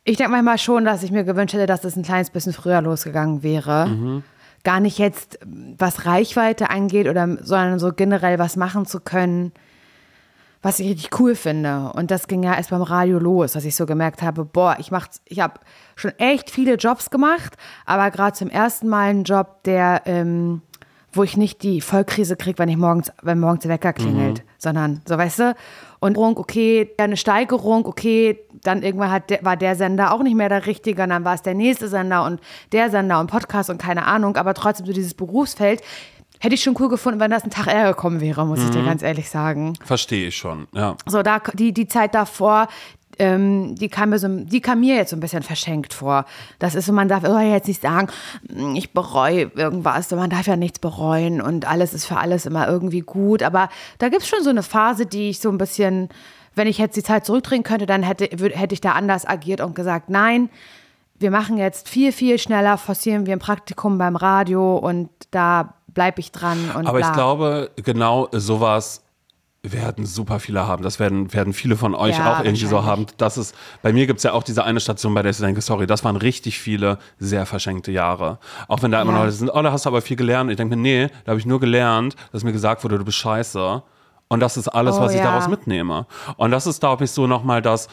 Ich 0.03 0.17
denke 0.17 0.33
manchmal 0.33 0.59
schon, 0.59 0.85
dass 0.85 1.03
ich 1.03 1.11
mir 1.13 1.25
gewünscht 1.25 1.55
hätte, 1.55 1.67
dass 1.67 1.85
es 1.85 1.97
ein 1.97 2.03
kleines 2.03 2.31
bisschen 2.31 2.53
früher 2.53 2.81
losgegangen 2.81 3.43
wäre. 3.43 3.87
Mhm. 3.87 4.23
Gar 4.65 4.81
nicht 4.81 4.99
jetzt, 4.99 5.39
was 5.79 6.07
Reichweite 6.07 6.71
angeht, 6.71 7.07
oder, 7.07 7.39
sondern 7.41 7.79
so 7.79 7.93
generell 7.93 8.39
was 8.39 8.57
machen 8.57 8.85
zu 8.87 8.99
können, 9.01 9.53
was 10.63 10.81
ich 10.81 10.89
richtig 10.89 11.21
cool 11.21 11.35
finde. 11.35 11.93
Und 11.95 12.11
das 12.11 12.29
ging 12.29 12.43
ja 12.43 12.55
erst 12.55 12.71
beim 12.71 12.83
Radio 12.83 13.19
los, 13.19 13.53
dass 13.53 13.65
ich 13.65 13.77
so 13.77 13.87
gemerkt 13.87 14.23
habe, 14.23 14.45
boah, 14.45 14.77
ich 14.79 14.91
mach, 14.91 15.09
ich 15.25 15.41
habe 15.41 15.61
schon 15.95 16.13
echt 16.19 16.51
viele 16.51 16.75
Jobs 16.75 17.11
gemacht, 17.11 17.57
aber 17.85 18.11
gerade 18.11 18.37
zum 18.37 18.51
ersten 18.51 18.89
Mal 18.89 19.11
einen 19.11 19.25
Job, 19.25 19.63
der, 19.65 20.03
ähm, 20.07 20.63
wo 21.13 21.23
ich 21.23 21.37
nicht 21.37 21.63
die 21.63 21.81
Vollkrise 21.81 22.37
kriege, 22.37 22.59
wenn 22.59 22.69
ich 22.69 22.77
morgens, 22.77 23.13
wenn 23.23 23.41
morgens 23.41 23.63
der 23.63 23.71
Wecker 23.71 23.93
klingelt, 23.93 24.43
sondern 24.59 25.01
so, 25.07 25.17
weißt 25.17 25.39
du? 25.39 25.57
Und 25.99 26.19
okay, 26.19 26.91
eine 26.99 27.17
Steigerung, 27.17 27.87
okay, 27.87 28.39
dann 28.63 28.83
irgendwann 28.83 29.11
hat 29.11 29.31
der, 29.31 29.45
war 29.45 29.57
der 29.57 29.77
Sender 29.77 30.13
auch 30.13 30.23
nicht 30.23 30.37
mehr 30.37 30.49
der 30.49 30.67
richtige, 30.67 31.03
und 31.03 31.09
dann 31.09 31.25
war 31.25 31.35
es 31.35 31.43
der 31.43 31.55
nächste 31.55 31.89
Sender 31.89 32.25
und 32.25 32.41
der 32.73 32.91
Sender 32.91 33.19
und 33.19 33.31
Podcast 33.31 33.71
und 33.71 33.79
keine 33.79 34.05
Ahnung, 34.07 34.37
aber 34.37 34.55
trotzdem 34.55 34.87
so 34.87 34.93
dieses 34.93 35.15
Berufsfeld. 35.15 35.83
Hätte 36.41 36.55
ich 36.55 36.63
schon 36.63 36.77
cool 36.79 36.89
gefunden, 36.89 37.21
wenn 37.21 37.31
das 37.31 37.45
ein 37.45 37.51
Tag 37.51 37.67
eher 37.67 37.89
gekommen 37.89 38.21
wäre, 38.21 38.47
muss 38.47 38.63
ich 38.63 38.71
dir 38.71 38.85
ganz 38.85 39.03
ehrlich 39.03 39.31
sagen. 39.31 39.75
Verstehe 39.85 40.29
ich 40.29 40.37
schon, 40.37 40.67
ja. 40.73 40.97
So, 41.07 41.23
da, 41.23 41.41
die, 41.55 41.73
die 41.73 41.89
Zeit 41.89 42.15
davor, 42.15 42.69
ähm, 43.19 43.75
die, 43.77 43.89
kam 43.89 44.11
mir 44.11 44.19
so, 44.19 44.29
die 44.29 44.61
kam 44.61 44.81
mir 44.81 44.97
jetzt 44.97 45.11
so 45.11 45.17
ein 45.17 45.21
bisschen 45.21 45.43
verschenkt 45.43 45.95
vor. 45.95 46.27
Das 46.59 46.75
ist 46.75 46.87
so, 46.87 46.93
man 46.93 47.09
darf 47.09 47.25
oh, 47.25 47.39
jetzt 47.39 47.69
nicht 47.69 47.81
sagen, 47.81 48.09
"Mm, 48.49 48.75
ich 48.75 48.93
bereue 48.93 49.51
irgendwas. 49.55 50.11
Man 50.11 50.31
darf 50.31 50.47
ja 50.47 50.57
nichts 50.57 50.79
bereuen 50.79 51.41
und 51.41 51.67
alles 51.67 51.95
ist 51.95 52.05
für 52.05 52.19
alles 52.19 52.47
immer 52.47 52.69
irgendwie 52.69 53.01
gut. 53.01 53.43
Aber 53.43 53.69
da 53.99 54.09
gibt 54.09 54.23
es 54.23 54.29
schon 54.29 54.43
so 54.43 54.51
eine 54.51 54.63
Phase, 54.63 55.07
die 55.07 55.31
ich 55.31 55.41
so 55.41 55.49
ein 55.49 55.59
bisschen, 55.59 56.11
wenn 56.55 56.67
ich 56.67 56.79
jetzt 56.79 56.97
die 56.97 57.03
Zeit 57.03 57.25
zurückdrehen 57.25 57.63
könnte, 57.63 57.87
dann 57.87 58.03
hätte, 58.03 58.25
hätte 58.27 58.75
ich 58.75 58.81
da 58.81 58.93
anders 58.93 59.27
agiert 59.27 59.61
und 59.61 59.75
gesagt, 59.75 60.11
nein, 60.11 60.51
wir 61.19 61.31
machen 61.31 61.57
jetzt 61.57 61.89
viel, 61.89 62.13
viel 62.13 62.39
schneller, 62.39 62.77
forcieren 62.77 63.25
wir 63.25 63.33
ein 63.33 63.39
Praktikum 63.39 63.97
beim 63.97 64.17
Radio 64.17 64.77
und 64.77 65.09
da 65.31 65.76
bleibe 65.97 66.21
ich 66.21 66.31
dran. 66.31 66.59
Und 66.77 66.87
Aber 66.87 66.99
bla. 66.99 67.09
ich 67.09 67.13
glaube, 67.15 67.71
genau 67.77 68.29
sowas 68.31 69.03
werden 69.63 70.07
super 70.07 70.39
viele 70.39 70.65
haben. 70.69 70.85
Das 70.85 71.01
werden, 71.01 71.33
werden 71.33 71.53
viele 71.53 71.75
von 71.77 71.95
euch 71.97 72.17
Ja, 72.19 72.35
auch 72.39 72.45
irgendwie 72.45 72.67
so 72.67 72.85
haben. 72.85 73.07
Das 73.17 73.37
ist, 73.37 73.53
bei 73.83 73.93
mir 73.93 74.07
gibt 74.07 74.19
es 74.19 74.23
ja 74.23 74.33
auch 74.33 74.45
diese 74.45 74.63
eine 74.63 74.79
Station, 74.79 75.13
bei 75.15 75.23
der 75.23 75.33
ich 75.33 75.39
denke, 75.39 75.61
sorry, 75.61 75.89
das 75.89 76.05
waren 76.05 76.15
richtig 76.15 76.61
viele 76.61 76.99
sehr 77.19 77.47
verschenkte 77.47 77.91
Jahre. 77.91 78.39
Auch 78.69 78.83
wenn 78.83 78.93
da 78.93 79.03
immer 79.03 79.11
Ja. 79.13 79.19
noch 79.19 79.25
Leute 79.25 79.37
sind, 79.37 79.51
oh, 79.53 79.63
da 79.63 79.73
hast 79.73 79.85
du 79.87 79.89
aber 79.89 80.03
viel 80.03 80.17
gelernt. 80.17 80.51
Ich 80.51 80.57
denke 80.57 80.77
mir, 80.77 80.83
nee, 80.83 81.09
da 81.25 81.31
habe 81.31 81.41
ich 81.41 81.47
nur 81.47 81.59
gelernt, 81.59 82.15
dass 82.31 82.45
mir 82.45 82.53
gesagt 82.53 82.85
wurde, 82.85 82.99
du 82.99 83.05
bist 83.05 83.17
scheiße. 83.19 83.83
Und 84.29 84.41
das 84.41 84.57
ist 84.57 84.69
alles, 84.69 84.97
Oh, 84.99 85.01
was 85.01 85.13
ich 85.15 85.19
ja. 85.19 85.25
daraus 85.25 85.49
mitnehme. 85.49 86.07
Und 86.37 86.51
das 86.53 86.67
ist, 86.69 86.79
glaube 86.81 87.05
ich, 87.05 87.11
so 87.11 87.27
nochmal 87.27 87.61
das, 87.63 87.89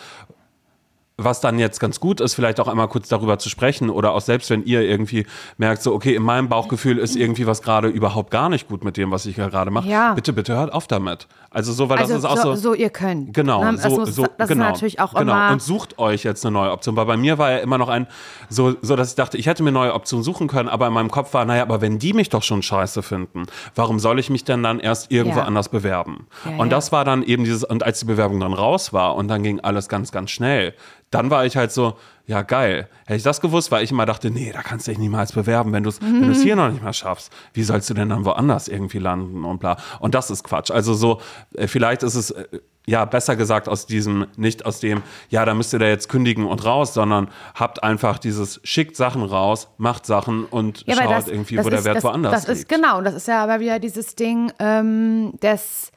was 1.17 1.41
dann 1.41 1.59
jetzt 1.59 1.79
ganz 1.79 1.99
gut 1.99 2.21
ist, 2.21 2.33
vielleicht 2.33 2.59
auch 2.59 2.67
einmal 2.67 2.87
kurz 2.87 3.07
darüber 3.07 3.37
zu 3.37 3.47
sprechen 3.47 3.91
oder 3.91 4.13
auch 4.13 4.21
selbst 4.21 4.49
wenn 4.49 4.63
ihr 4.65 4.81
irgendwie 4.81 5.27
merkt, 5.57 5.83
so, 5.83 5.93
okay, 5.93 6.15
in 6.15 6.23
meinem 6.23 6.49
Bauchgefühl 6.49 6.97
ist 6.97 7.15
irgendwie 7.15 7.45
was 7.45 7.61
gerade 7.61 7.87
überhaupt 7.87 8.31
gar 8.31 8.49
nicht 8.49 8.67
gut 8.67 8.83
mit 8.83 8.97
dem, 8.97 9.11
was 9.11 9.27
ich 9.27 9.35
gerade 9.35 9.69
mache. 9.69 9.87
Ja. 9.87 10.13
Bitte, 10.13 10.33
bitte 10.33 10.55
hört 10.55 10.73
auf 10.73 10.87
damit. 10.87 11.27
Also 11.51 11.71
so, 11.71 11.87
weil 11.87 11.99
also 11.99 12.15
das 12.15 12.23
ist 12.23 12.29
auch 12.29 12.37
so, 12.37 12.55
so. 12.55 12.69
so 12.69 12.73
ihr 12.73 12.89
könnt. 12.89 13.31
Genau, 13.33 13.63
Ne? 13.63 13.73
Das, 13.73 13.83
so, 13.83 13.99
muss, 13.99 14.15
so, 14.15 14.25
das 14.37 14.49
genau, 14.49 14.65
ist 14.65 14.71
natürlich 14.71 14.99
auch 14.99 15.13
genau. 15.13 15.33
immer. 15.33 15.51
Und 15.51 15.61
sucht 15.61 15.99
euch 15.99 16.23
jetzt 16.23 16.43
eine 16.45 16.53
neue 16.53 16.71
Option. 16.71 16.95
Weil 16.95 17.05
bei 17.05 17.17
mir 17.17 17.37
war 17.37 17.51
ja 17.51 17.57
immer 17.59 17.77
noch 17.77 17.89
ein, 17.89 18.07
so, 18.49 18.75
so 18.81 18.95
dass 18.95 19.09
ich 19.09 19.15
dachte, 19.15 19.37
ich 19.37 19.45
hätte 19.45 19.61
mir 19.61 19.71
neue 19.71 19.93
Optionen 19.93 20.23
suchen 20.23 20.47
können, 20.47 20.67
aber 20.67 20.87
in 20.87 20.93
meinem 20.93 21.11
Kopf 21.11 21.31
war, 21.35 21.45
naja, 21.45 21.61
aber 21.61 21.79
wenn 21.81 21.99
die 21.99 22.13
mich 22.13 22.29
doch 22.29 22.41
schon 22.41 22.63
scheiße 22.63 23.03
finden, 23.03 23.45
warum 23.75 23.99
soll 23.99 24.17
ich 24.17 24.31
mich 24.31 24.45
denn 24.45 24.63
dann 24.63 24.79
erst 24.79 25.11
irgendwo 25.11 25.39
Ja. 25.39 25.45
anders 25.45 25.69
bewerben? 25.69 26.25
Ja, 26.43 26.57
und 26.57 26.71
das 26.71 26.91
war 26.91 27.05
dann 27.05 27.21
eben 27.21 27.43
dieses, 27.43 27.63
und 27.63 27.83
als 27.83 27.99
die 27.99 28.05
Bewerbung 28.05 28.39
dann 28.39 28.53
raus 28.53 28.93
war 28.93 29.15
und 29.15 29.27
dann 29.27 29.43
ging 29.43 29.59
alles 29.59 29.89
ganz, 29.89 30.11
ganz 30.11 30.31
schnell, 30.31 30.73
dann 31.13 31.29
war 31.29 31.45
ich 31.45 31.55
halt 31.57 31.71
so, 31.71 31.97
ja 32.25 32.41
geil. 32.41 32.87
Hätte 33.05 33.17
ich 33.17 33.23
das 33.23 33.41
gewusst, 33.41 33.71
weil 33.71 33.83
ich 33.83 33.91
immer 33.91 34.05
dachte, 34.05 34.31
nee, 34.31 34.51
da 34.53 34.61
kannst 34.61 34.87
du 34.87 34.91
dich 34.91 34.97
niemals 34.99 35.31
bewerben, 35.33 35.71
wenn 35.73 35.83
du 35.83 35.89
es 35.89 36.01
wenn 36.01 36.27
du's 36.27 36.41
hier 36.41 36.55
noch 36.55 36.69
nicht 36.69 36.81
mal 36.83 36.93
schaffst. 36.93 37.31
Wie 37.53 37.63
sollst 37.63 37.89
du 37.89 37.93
denn 37.93 38.09
dann 38.09 38.25
woanders 38.25 38.67
irgendwie 38.67 38.99
landen 38.99 39.43
und 39.43 39.59
bla. 39.59 39.77
Und 39.99 40.15
das 40.15 40.29
ist 40.31 40.43
Quatsch. 40.43 40.71
Also 40.71 40.93
so, 40.93 41.19
äh, 41.55 41.67
vielleicht 41.67 42.03
ist 42.03 42.15
es, 42.15 42.31
äh, 42.31 42.45
ja, 42.85 43.05
besser 43.05 43.35
gesagt 43.37 43.69
aus 43.69 43.85
diesem, 43.85 44.27
nicht 44.35 44.65
aus 44.65 44.79
dem, 44.81 45.03
ja, 45.29 45.45
da 45.45 45.53
müsst 45.53 45.71
ihr 45.73 45.79
da 45.79 45.85
jetzt 45.85 46.09
kündigen 46.09 46.45
und 46.45 46.65
raus, 46.65 46.93
sondern 46.93 47.29
habt 47.55 47.81
einfach 47.83 48.19
dieses, 48.19 48.59
schickt 48.63 48.95
Sachen 48.97 49.23
raus, 49.23 49.67
macht 49.77 50.05
Sachen 50.05 50.45
und 50.45 50.83
Ja, 50.87 50.95
schaut 50.95 51.11
das- 51.11 51.27
irgendwie, 51.29 51.55
das 51.55 51.65
wo 51.65 51.69
der 51.69 51.79
ist- 51.79 51.85
Wert 51.85 51.95
das, 51.97 52.03
woanders 52.03 52.31
Das 52.33 52.47
liegt. 52.47 52.59
ist 52.59 52.69
genau, 52.69 53.01
das 53.01 53.13
ist 53.15 53.27
ja 53.27 53.41
aber 53.43 53.59
wieder 53.61 53.79
dieses 53.79 54.15
Ding 54.15 54.51
ähm, 54.59 55.33
des 55.41 55.91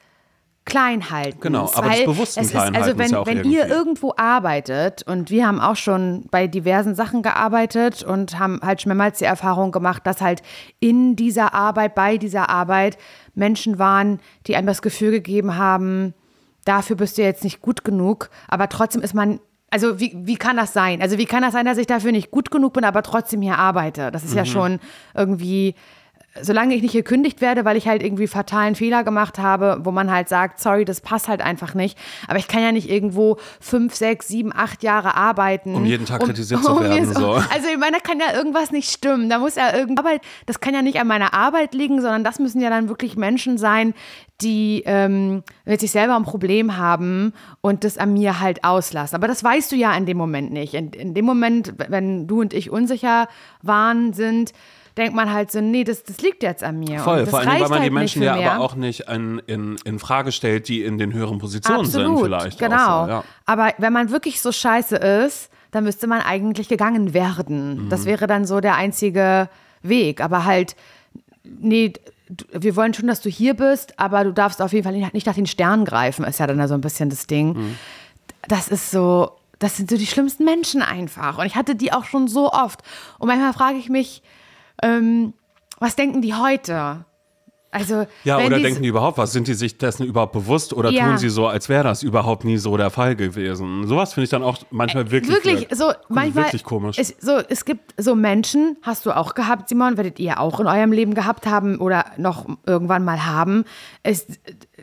Kleinhaltens. 0.67 1.41
Genau, 1.41 1.71
aber 1.73 1.89
weil 1.89 2.05
bewussten 2.05 2.41
es 2.41 2.47
ist, 2.47 2.55
Also 2.55 2.97
wenn, 2.97 3.11
ja 3.11 3.19
auch 3.19 3.25
wenn 3.25 3.37
irgendwie. 3.37 3.55
ihr 3.55 3.67
irgendwo 3.67 4.13
arbeitet 4.17 5.01
und 5.03 5.31
wir 5.31 5.47
haben 5.47 5.59
auch 5.59 5.75
schon 5.77 6.25
bei 6.29 6.45
diversen 6.47 6.93
Sachen 6.93 7.21
gearbeitet 7.21 8.03
und 8.03 8.37
haben 8.37 8.59
halt 8.61 8.81
schon 8.81 8.89
mehrmals 8.89 9.17
die 9.19 9.25
Erfahrung 9.25 9.71
gemacht, 9.71 10.05
dass 10.05 10.21
halt 10.21 10.41
in 10.79 11.15
dieser 11.15 11.53
Arbeit, 11.53 11.95
bei 11.95 12.17
dieser 12.17 12.49
Arbeit 12.49 12.97
Menschen 13.33 13.79
waren, 13.79 14.19
die 14.45 14.55
einem 14.55 14.67
das 14.67 14.81
Gefühl 14.81 15.11
gegeben 15.11 15.57
haben, 15.57 16.13
dafür 16.65 16.95
bist 16.97 17.17
du 17.17 17.21
jetzt 17.23 17.43
nicht 17.45 17.61
gut 17.61 17.83
genug, 17.83 18.29
aber 18.47 18.67
trotzdem 18.69 19.01
ist 19.01 19.13
man 19.13 19.39
also 19.69 19.99
wie, 19.99 20.13
wie 20.15 20.37
kann 20.37 20.55
das 20.55 20.71
sein? 20.71 21.01
Also 21.01 21.17
wie 21.17 21.25
kann 21.25 21.41
das 21.41 21.51
sein, 21.51 21.65
dass 21.65 21.77
ich 21.77 21.87
dafür 21.87 22.13
nicht 22.13 22.31
gut 22.31 22.51
genug 22.51 22.71
bin, 22.71 22.85
aber 22.85 23.03
trotzdem 23.03 23.41
hier 23.41 23.57
arbeite? 23.57 24.11
Das 24.11 24.23
ist 24.23 24.31
Mhm. 24.31 24.37
ja 24.37 24.45
schon 24.45 24.79
irgendwie, 25.13 25.75
solange 26.41 26.75
ich 26.75 26.81
nicht 26.81 26.93
gekündigt 26.93 27.39
werde, 27.39 27.65
weil 27.65 27.77
ich 27.77 27.87
halt 27.87 28.01
irgendwie 28.01 28.27
fatalen 28.27 28.75
Fehler 28.75 29.03
gemacht 29.03 29.37
habe, 29.37 29.79
wo 29.83 29.91
man 29.91 30.11
halt 30.11 30.29
sagt, 30.29 30.59
sorry, 30.59 30.85
das 30.85 31.01
passt 31.01 31.27
halt 31.27 31.41
einfach 31.41 31.73
nicht. 31.75 31.97
Aber 32.27 32.39
ich 32.39 32.47
kann 32.47 32.61
ja 32.61 32.71
nicht 32.71 32.89
irgendwo 32.89 33.37
fünf, 33.59 33.93
sechs, 33.93 34.27
sieben, 34.27 34.51
acht 34.53 34.83
Jahre 34.83 35.15
arbeiten. 35.15 35.75
Um 35.75 35.85
jeden 35.85 36.05
Tag 36.05 36.23
kritisiert 36.23 36.63
zu 36.63 36.79
werden, 36.79 37.07
mir 37.07 37.13
so. 37.13 37.33
Also 37.57 37.69
ich 37.71 37.77
meine, 37.77 37.97
da 37.97 37.99
kann 37.99 38.19
ja 38.19 38.35
irgendwas 38.35 38.71
nicht 38.71 38.89
stimmen. 38.91 39.29
Da 39.29 39.39
muss 39.39 39.55
ja 39.55 39.75
irgend 39.75 39.99
Arbeit, 40.07 40.21
das 40.45 40.59
kann 40.59 40.73
ja 40.73 40.81
nicht 40.81 40.99
an 40.99 41.07
meiner 41.07 41.33
Arbeit 41.33 41.73
liegen, 41.73 42.01
sondern 42.01 42.23
das 42.23 42.39
müssen 42.39 42.61
ja 42.61 42.69
dann 42.69 42.89
wirklich 42.89 43.17
Menschen 43.17 43.57
sein, 43.57 43.93
die 44.41 44.83
ähm, 44.85 45.43
mit 45.65 45.79
sich 45.79 45.91
selber 45.91 46.15
ein 46.15 46.23
Problem 46.23 46.77
haben 46.77 47.33
und 47.61 47.83
das 47.83 47.97
an 47.97 48.13
mir 48.13 48.39
halt 48.39 48.63
auslassen. 48.63 49.15
Aber 49.15 49.27
das 49.27 49.43
weißt 49.43 49.71
du 49.71 49.75
ja 49.75 49.95
in 49.95 50.05
dem 50.05 50.17
Moment 50.17 50.51
nicht. 50.51 50.73
In, 50.73 50.91
in 50.91 51.13
dem 51.13 51.25
Moment, 51.25 51.73
wenn 51.89 52.27
du 52.27 52.41
und 52.41 52.53
ich 52.53 52.69
unsicher 52.69 53.27
waren, 53.61 54.13
sind, 54.13 54.53
denkt 54.97 55.15
man 55.15 55.31
halt 55.31 55.51
so, 55.51 55.61
nee, 55.61 55.83
das, 55.83 56.03
das 56.03 56.21
liegt 56.21 56.43
jetzt 56.43 56.63
an 56.63 56.79
mir. 56.79 56.99
Voll, 56.99 57.25
vor 57.25 57.39
allem, 57.39 57.49
weil 57.49 57.59
man 57.59 57.69
die 57.69 57.79
halt 57.79 57.93
Menschen 57.93 58.19
nicht 58.19 58.27
ja 58.27 58.35
mehr. 58.35 58.51
aber 58.53 58.63
auch 58.63 58.75
nicht 58.75 59.01
in, 59.01 59.39
in, 59.45 59.77
in 59.85 59.99
Frage 59.99 60.31
stellt, 60.31 60.67
die 60.67 60.83
in 60.83 60.97
den 60.97 61.13
höheren 61.13 61.37
Positionen 61.37 61.81
Absolut, 61.81 62.17
sind 62.17 62.25
vielleicht. 62.25 62.59
genau. 62.59 63.05
So, 63.05 63.11
ja. 63.11 63.23
Aber 63.45 63.73
wenn 63.77 63.93
man 63.93 64.11
wirklich 64.11 64.41
so 64.41 64.51
scheiße 64.51 64.95
ist, 64.95 65.49
dann 65.71 65.83
müsste 65.83 66.07
man 66.07 66.21
eigentlich 66.21 66.69
gegangen 66.69 67.13
werden. 67.13 67.85
Mhm. 67.85 67.89
Das 67.89 68.05
wäre 68.05 68.27
dann 68.27 68.45
so 68.45 68.59
der 68.59 68.75
einzige 68.75 69.49
Weg. 69.83 70.21
Aber 70.21 70.45
halt, 70.45 70.75
nee, 71.43 71.93
wir 72.51 72.75
wollen 72.75 72.93
schon, 72.93 73.07
dass 73.07 73.21
du 73.21 73.29
hier 73.29 73.53
bist, 73.53 73.99
aber 73.99 74.23
du 74.23 74.33
darfst 74.33 74.61
auf 74.61 74.73
jeden 74.73 74.83
Fall 74.83 74.93
nicht, 74.93 75.13
nicht 75.13 75.27
nach 75.27 75.35
den 75.35 75.45
Sternen 75.45 75.85
greifen, 75.85 76.25
ist 76.25 76.39
ja 76.39 76.47
dann 76.47 76.67
so 76.67 76.73
ein 76.73 76.81
bisschen 76.81 77.09
das 77.09 77.27
Ding. 77.27 77.53
Mhm. 77.53 77.77
Das 78.47 78.67
ist 78.67 78.91
so, 78.91 79.31
das 79.59 79.77
sind 79.77 79.89
so 79.89 79.97
die 79.97 80.07
schlimmsten 80.07 80.45
Menschen 80.45 80.81
einfach. 80.81 81.37
Und 81.37 81.45
ich 81.45 81.55
hatte 81.55 81.75
die 81.75 81.93
auch 81.93 82.05
schon 82.05 82.27
so 82.27 82.51
oft. 82.51 82.81
Und 83.19 83.27
manchmal 83.27 83.53
frage 83.53 83.77
ich 83.77 83.89
mich, 83.89 84.21
ähm, 84.83 85.33
was 85.79 85.95
denken 85.95 86.21
die 86.21 86.33
heute? 86.33 87.05
Also, 87.69 88.07
Ja, 88.23 88.37
oder 88.37 88.59
denken 88.59 88.81
die 88.81 88.87
überhaupt 88.87 89.17
was? 89.17 89.33
Sind 89.33 89.47
die 89.47 89.53
sich 89.53 89.77
dessen 89.77 90.05
überhaupt 90.05 90.31
bewusst 90.31 90.73
oder 90.73 90.89
Ja. 90.89 91.05
tun 91.07 91.17
sie 91.17 91.27
so, 91.29 91.47
als 91.47 91.67
wäre 91.67 91.83
das 91.83 92.01
überhaupt 92.01 92.45
nie 92.45 92.57
so 92.57 92.75
der 92.77 92.89
Fall 92.89 93.15
gewesen? 93.15 93.85
Sowas 93.87 94.13
finde 94.13 94.23
ich 94.25 94.29
dann 94.29 94.41
auch 94.41 94.57
manchmal 94.71 95.11
wirklich, 95.11 95.35
wirklich 95.43 95.67
so 95.77 95.91
manchmal 96.07 96.45
wirklich 96.45 96.63
komisch. 96.63 96.97
Es, 96.97 97.09
so, 97.19 97.37
es 97.49 97.65
gibt 97.65 97.93
so 97.97 98.15
Menschen, 98.15 98.77
hast 98.83 99.05
du 99.05 99.11
auch 99.11 99.35
gehabt, 99.35 99.67
Simon, 99.69 99.97
werdet 99.97 100.17
ihr 100.19 100.39
auch 100.39 100.59
in 100.61 100.67
eurem 100.67 100.91
Leben 100.93 101.13
gehabt 101.13 101.45
haben 101.45 101.77
oder 101.79 102.05
noch 102.17 102.45
irgendwann 102.65 103.03
mal 103.03 103.25
haben. 103.25 103.65
Es, 104.01 104.25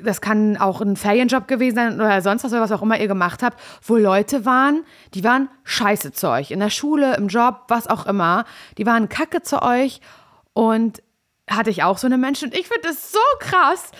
das 0.03 0.21
kann 0.21 0.59
auch 0.59 0.83
ein 0.83 0.97
Ferienjob 0.97 1.49
gewesen 1.49 1.77
sein 1.77 1.95
oder 1.95 2.21
sonst 2.21 2.45
was, 2.45 2.53
oder 2.53 2.61
was 2.61 2.73
auch 2.73 2.83
immer 2.83 3.01
ihr 3.01 3.09
gemacht 3.09 3.43
habt, 3.43 3.59
wo 3.83 3.97
Leute 3.97 4.45
waren, 4.45 4.85
die 5.15 5.25
waren 5.25 5.49
scheiße 5.65 6.13
zu 6.13 6.29
euch. 6.29 6.51
In 6.51 6.61
der 6.61 6.71
Schule, 6.71 7.17
im 7.17 7.29
Job, 7.29 7.63
was 7.69 7.87
auch 7.89 8.07
immer. 8.07 8.45
Die 8.77 8.85
waren 8.85 9.09
kacke 9.09 9.41
zu 9.43 9.63
euch 9.63 10.01
und 10.53 11.03
hatte 11.49 11.71
ich 11.71 11.83
auch 11.83 11.99
so 11.99 12.07
eine 12.07 12.19
Menschen. 12.19 12.51
Und 12.51 12.59
ich 12.59 12.69
finde 12.69 12.89
es 12.89 13.13
so 13.13 13.19
krass, 13.39 13.91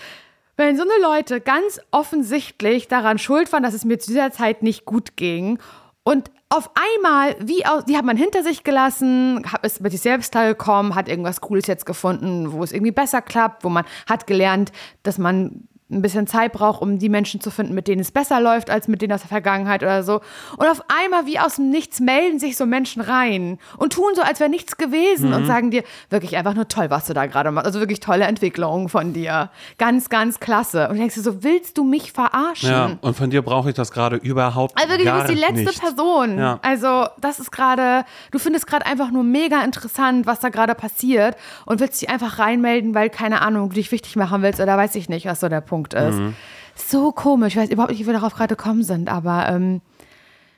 wenn 0.57 0.77
so 0.77 0.83
eine 0.83 1.01
Leute 1.01 1.41
ganz 1.41 1.79
offensichtlich 1.91 2.87
daran 2.87 3.17
schuld 3.17 3.51
waren, 3.51 3.63
dass 3.63 3.73
es 3.73 3.85
mir 3.85 3.99
zu 3.99 4.11
dieser 4.11 4.31
Zeit 4.31 4.63
nicht 4.63 4.85
gut 4.85 5.17
ging 5.17 5.59
und 6.03 6.31
auf 6.49 6.69
einmal, 6.75 7.35
wie 7.39 7.65
aus, 7.65 7.85
die 7.85 7.97
hat 7.97 8.05
man 8.05 8.15
hinter 8.15 8.43
sich 8.43 8.63
gelassen, 8.63 9.43
ist 9.63 9.81
mit 9.81 9.91
sich 9.91 10.01
selbst 10.01 10.31
klargekommen, 10.31 10.93
hat 10.93 11.09
irgendwas 11.09 11.41
Cooles 11.41 11.65
jetzt 11.65 11.85
gefunden, 11.85 12.51
wo 12.51 12.63
es 12.63 12.71
irgendwie 12.71 12.91
besser 12.91 13.21
klappt, 13.21 13.63
wo 13.63 13.69
man 13.69 13.83
hat 14.07 14.27
gelernt, 14.27 14.71
dass 15.01 15.17
man 15.17 15.67
ein 15.91 16.01
bisschen 16.01 16.25
Zeit 16.25 16.51
braucht, 16.51 16.81
um 16.81 16.97
die 16.97 17.09
Menschen 17.09 17.41
zu 17.41 17.51
finden, 17.51 17.75
mit 17.75 17.87
denen 17.87 18.01
es 18.01 18.11
besser 18.11 18.41
läuft, 18.41 18.71
als 18.71 18.87
mit 18.87 19.03
denen 19.03 19.13
aus 19.13 19.21
der 19.21 19.29
Vergangenheit 19.29 19.83
oder 19.83 20.01
so. 20.01 20.19
Und 20.57 20.67
auf 20.67 20.81
einmal, 20.87 21.27
wie 21.27 21.37
aus 21.37 21.57
dem 21.57 21.69
Nichts, 21.69 21.99
melden 21.99 22.39
sich 22.39 22.57
so 22.57 22.65
Menschen 22.65 23.03
rein 23.03 23.59
und 23.77 23.93
tun 23.93 24.13
so, 24.15 24.23
als 24.23 24.39
wäre 24.39 24.49
nichts 24.49 24.77
gewesen 24.77 25.29
Mhm. 25.29 25.35
und 25.35 25.45
sagen 25.45 25.69
dir, 25.69 25.83
wirklich 26.09 26.37
einfach 26.37 26.55
nur 26.55 26.67
toll, 26.67 26.89
was 26.89 27.05
du 27.05 27.13
da 27.13 27.27
gerade 27.27 27.51
machst. 27.51 27.67
Also 27.67 27.79
wirklich 27.79 27.99
tolle 27.99 28.25
Entwicklung 28.25 28.89
von 28.89 29.13
dir. 29.13 29.51
Ganz, 29.77 30.09
ganz 30.09 30.39
klasse. 30.39 30.85
Und 30.87 30.95
du 30.95 30.99
denkst 31.01 31.13
dir 31.15 31.21
so, 31.21 31.43
willst 31.43 31.77
du 31.77 31.83
mich 31.83 32.11
verarschen? 32.11 32.69
ja, 32.69 32.97
und 33.01 33.15
von 33.15 33.29
dir 33.29 33.43
brauche 33.43 33.69
ich 33.69 33.75
das 33.75 33.91
gerade 33.91 34.15
überhaupt 34.15 34.75
Also 34.77 34.89
wirklich, 34.89 35.07
du 35.07 35.15
bist 35.17 35.29
die 35.29 35.35
letzte 35.35 35.65
nicht. 35.65 35.81
Person. 35.81 36.39
Ja. 36.39 36.57
Also 36.63 37.05
das 37.21 37.39
ist 37.39 37.51
gerade, 37.51 38.05
du 38.31 38.39
findest 38.39 38.65
gerade 38.65 38.87
einfach 38.87 39.11
nur 39.11 39.23
mega 39.23 39.61
interessant, 39.63 40.25
was 40.25 40.39
da 40.39 40.49
gerade 40.49 40.73
passiert 40.73 41.35
und 41.67 41.79
willst 41.79 42.01
dich 42.01 42.09
einfach 42.09 42.39
reinmelden, 42.39 42.95
weil, 42.95 43.11
keine 43.11 43.41
Ahnung, 43.41 43.69
du 43.69 43.75
dich 43.75 43.91
wichtig 43.91 44.15
machen 44.15 44.41
willst 44.41 44.59
oder 44.59 44.75
weiß 44.77 44.95
ich 44.95 45.09
nicht, 45.09 45.27
was 45.27 45.41
so 45.41 45.47
der 45.47 45.61
Punkt 45.61 45.74
ist. 45.83 46.15
Mhm. 46.15 46.35
So 46.75 47.11
komisch. 47.11 47.53
Ich 47.55 47.57
weiß 47.61 47.69
überhaupt 47.69 47.91
nicht, 47.91 48.01
wie 48.01 48.05
wir 48.05 48.13
darauf 48.13 48.33
gerade 48.33 48.55
gekommen 48.55 48.83
sind, 48.83 49.09
aber 49.09 49.47
ähm, 49.49 49.81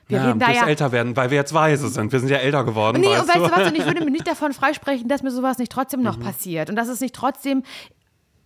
wir 0.08 0.18
Ja, 0.18 0.26
reden 0.26 0.38
da 0.40 0.50
ja. 0.50 0.66
älter 0.66 0.90
werden, 0.90 1.16
weil 1.16 1.30
wir 1.30 1.36
jetzt 1.36 1.52
weise 1.54 1.88
sind. 1.88 2.10
Wir 2.12 2.18
sind 2.20 2.28
ja 2.30 2.38
älter 2.38 2.64
geworden, 2.64 3.00
Nee, 3.00 3.08
weißt 3.08 3.22
und 3.22 3.28
weißt 3.28 3.36
du 3.38 3.56
was? 3.60 3.68
Und 3.68 3.78
ich 3.78 3.84
würde 3.86 4.00
mir 4.04 4.10
nicht 4.10 4.26
davon 4.26 4.52
freisprechen, 4.52 5.06
dass 5.08 5.22
mir 5.22 5.30
sowas 5.30 5.58
nicht 5.58 5.70
trotzdem 5.70 6.00
Mhm. 6.00 6.06
noch 6.06 6.18
passiert. 6.20 6.70
Und 6.70 6.76
dass 6.76 6.88
es 6.88 7.00
nicht 7.00 7.14
trotzdem, 7.14 7.62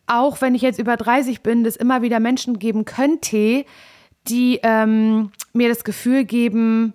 auch 0.07 0.41
wenn 0.41 0.55
ich 0.55 0.63
jetzt 0.63 0.79
über 0.79 0.97
30 0.97 1.43
bin, 1.43 1.65
es 1.65 1.77
immer 1.77 2.03
wieder 2.03 2.21
Menschen 2.21 2.59
geben 2.59 2.85
könnte, 2.85 3.65
die 4.29 4.61
ähm, 4.63 5.31
mir 5.53 5.69
das 5.69 5.85
Gefühl 5.85 6.25
geben, 6.25 6.93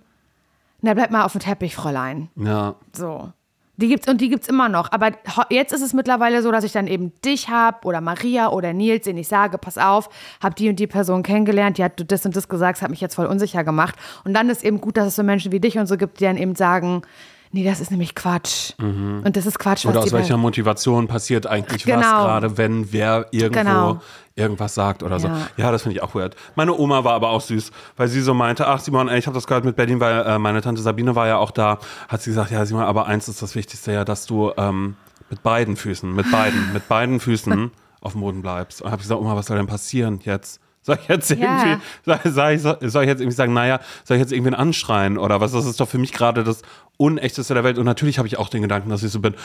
na 0.81 0.93
bleib 0.93 1.11
mal 1.11 1.23
auf 1.25 1.31
dem 1.31 1.41
Teppich, 1.41 1.75
Fräulein. 1.75 2.29
Ja. 2.35 2.75
So. 2.93 3.31
Die 3.79 3.87
gibt's 3.87 4.07
und 4.07 4.19
die 4.19 4.29
gibt's 4.29 4.47
immer 4.47 4.69
noch. 4.69 4.91
Aber 4.91 5.11
jetzt 5.49 5.71
ist 5.71 5.81
es 5.81 5.93
mittlerweile 5.93 6.41
so, 6.41 6.51
dass 6.51 6.63
ich 6.63 6.71
dann 6.71 6.87
eben 6.87 7.13
dich 7.23 7.49
hab 7.49 7.85
oder 7.85 8.01
Maria 8.01 8.49
oder 8.49 8.73
Nils, 8.73 9.05
den 9.05 9.17
ich 9.17 9.27
sage, 9.27 9.59
pass 9.59 9.77
auf, 9.77 10.09
hab 10.41 10.55
die 10.55 10.67
und 10.67 10.79
die 10.79 10.87
Person 10.87 11.21
kennengelernt, 11.21 11.77
die 11.77 11.83
hat 11.83 12.11
das 12.11 12.25
und 12.25 12.35
das 12.35 12.49
gesagt, 12.49 12.81
hat 12.81 12.89
mich 12.89 13.01
jetzt 13.01 13.15
voll 13.15 13.27
unsicher 13.27 13.63
gemacht. 13.63 13.95
Und 14.23 14.33
dann 14.33 14.49
ist 14.49 14.63
eben 14.63 14.81
gut, 14.81 14.97
dass 14.97 15.07
es 15.07 15.15
so 15.15 15.23
Menschen 15.23 15.51
wie 15.51 15.59
dich 15.59 15.77
und 15.77 15.85
so 15.85 15.95
gibt, 15.95 16.19
die 16.19 16.23
dann 16.23 16.37
eben 16.37 16.55
sagen, 16.55 17.03
nee, 17.51 17.63
das 17.63 17.79
ist 17.79 17.91
nämlich 17.91 18.15
Quatsch. 18.15 18.71
Und 18.79 19.31
das 19.35 19.45
ist 19.45 19.59
Quatsch, 19.59 19.85
was 19.85 19.93
Mhm. 19.93 19.97
Oder 19.97 20.03
aus 20.05 20.11
welcher 20.11 20.37
Motivation 20.37 21.07
passiert 21.07 21.47
eigentlich 21.47 21.85
was 21.87 21.93
Genau. 21.95 22.23
gerade, 22.25 22.57
wenn 22.57 22.91
wer 22.91 23.27
irgendwo 23.31 23.59
Genau. 23.59 24.01
irgendwas 24.35 24.75
sagt 24.75 25.01
oder 25.03 25.19
so. 25.19 25.27
Ja. 25.27 25.47
Ja, 25.57 25.71
das 25.71 25.83
finde 25.83 25.95
ich 25.97 26.03
auch 26.03 26.13
weird. 26.15 26.35
Meine 26.55 26.73
Oma 26.77 27.03
war 27.03 27.13
aber 27.13 27.29
auch 27.29 27.41
süß, 27.41 27.71
weil 27.95 28.07
sie 28.07 28.21
so 28.21 28.33
meinte, 28.33 28.67
ach 28.67 28.79
Simon, 28.79 29.07
ey, 29.09 29.17
ich 29.17 29.25
habe 29.27 29.35
das 29.35 29.47
gehört 29.47 29.65
mit 29.65 29.75
Berlin, 29.75 29.99
weil 29.99 30.25
äh, 30.25 30.37
meine 30.39 30.61
Tante 30.61 30.81
Sabine 30.81 31.15
war 31.15 31.27
ja 31.27 31.37
auch 31.37 31.51
da, 31.51 31.79
hat 32.07 32.21
sie 32.21 32.29
gesagt, 32.31 32.51
ja 32.51 32.65
Simon, 32.65 32.83
aber 32.83 33.07
eins 33.07 33.27
ist 33.27 33.41
das 33.41 33.55
Wichtigste 33.55 33.91
ja, 33.91 34.05
dass 34.05 34.25
du 34.25 34.51
ähm, 34.57 34.95
mit 35.29 35.41
beiden 35.43 35.75
Füßen, 35.75 36.13
mit 36.13 36.31
beiden, 36.31 36.71
mit 36.73 36.87
beiden 36.87 37.19
Füßen 37.19 37.71
auf 38.01 38.11
dem 38.13 38.21
Boden 38.21 38.41
bleibst. 38.41 38.81
Und 38.81 38.91
habe 38.91 39.01
gesagt, 39.01 39.19
Oma, 39.19 39.35
was 39.35 39.47
soll 39.47 39.57
denn 39.57 39.67
passieren 39.67 40.19
jetzt? 40.23 40.59
Soll 40.87 40.97
ich 41.01 41.09
jetzt 41.09 41.29
Ja. 41.31 41.35
irgendwie, 41.65 41.81
soll, 42.05 42.31
soll, 42.31 42.51
ich, 42.53 42.61
soll 42.91 43.03
ich 43.03 43.09
jetzt 43.09 43.19
irgendwie 43.19 43.35
sagen, 43.35 43.51
naja, 43.51 43.81
soll 44.05 44.15
ich 44.15 44.21
jetzt 44.21 44.31
irgendwen 44.31 44.53
anschreien 44.55 45.17
oder 45.17 45.41
was? 45.41 45.51
Das 45.51 45.65
ist 45.65 45.81
doch 45.81 45.89
für 45.89 45.97
mich 45.97 46.13
gerade 46.13 46.45
das 46.45 46.61
Unechteste 46.95 47.53
der 47.53 47.65
Welt. 47.65 47.77
Und 47.77 47.83
natürlich 47.85 48.19
habe 48.19 48.27
ich 48.29 48.37
auch 48.39 48.47
den 48.47 48.61
Gedanken, 48.61 48.89
dass 48.89 49.03
ich 49.03 49.11
so 49.11 49.19
bin, 49.19 49.35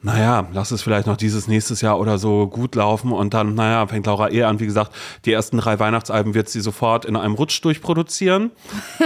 naja, 0.00 0.46
lass 0.54 0.70
es 0.70 0.80
vielleicht 0.82 1.06
noch 1.06 1.18
dieses 1.18 1.48
nächstes 1.48 1.82
Jahr 1.82 2.00
oder 2.00 2.16
so 2.16 2.46
gut 2.48 2.74
laufen 2.74 3.12
und 3.12 3.34
dann, 3.34 3.54
naja, 3.54 3.86
fängt 3.86 4.06
Laura 4.06 4.30
eh 4.30 4.44
an. 4.44 4.58
Wie 4.58 4.64
gesagt, 4.64 4.92
die 5.26 5.32
ersten 5.34 5.58
drei 5.58 5.78
Weihnachtsalben 5.78 6.32
wird 6.32 6.48
sie 6.48 6.60
sofort 6.62 7.04
in 7.04 7.14
einem 7.14 7.34
Rutsch 7.34 7.62
durchproduzieren. 7.62 8.50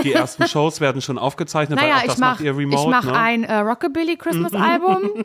Die 0.05 0.13
ersten 0.13 0.47
Shows 0.49 0.81
werden 0.81 1.03
schon 1.03 1.19
aufgezeichnet, 1.19 1.81
weil 1.81 1.89
Naja, 1.89 2.03
auch 2.03 2.05
das 2.07 2.15
ich 2.15 2.21
mache 2.21 2.31
macht 2.35 2.41
ihr 2.43 2.57
Remote. 2.57 2.83
ich 2.83 2.89
mach 2.89 3.05
ne? 3.05 3.19
ein 3.19 3.43
äh, 3.45 3.57
Rockabilly 3.57 4.17
Christmas 4.17 4.53
Album, 4.55 5.25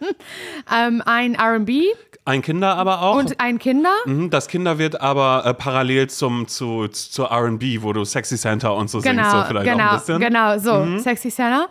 ähm, 0.74 1.02
ein 1.04 1.34
R&B 1.34 1.84
ein 2.30 2.42
Kinder 2.42 2.76
aber 2.76 3.02
auch. 3.02 3.16
und 3.16 3.40
ein 3.40 3.58
Kinder. 3.58 3.90
Mhm, 4.06 4.30
Das 4.30 4.48
Kinder 4.48 4.78
wird 4.78 5.00
aber 5.00 5.42
äh, 5.44 5.54
parallel 5.54 6.08
zum, 6.08 6.48
zu, 6.48 6.88
zur 6.88 7.30
RB, 7.32 7.62
wo 7.82 7.92
du 7.92 8.04
Sexy 8.04 8.36
Center 8.36 8.74
und 8.74 8.88
so 8.88 9.00
singst, 9.00 9.16
Genau, 9.18 9.30
so 9.30 9.44
vielleicht 9.48 9.68
auch 9.68 9.72
genau, 9.72 9.90
ein 9.90 9.98
bisschen. 9.98 10.20
genau, 10.20 10.58
so, 10.58 10.74
Mhm. 10.84 10.98
Sexy 11.00 11.30
Santa. 11.30 11.66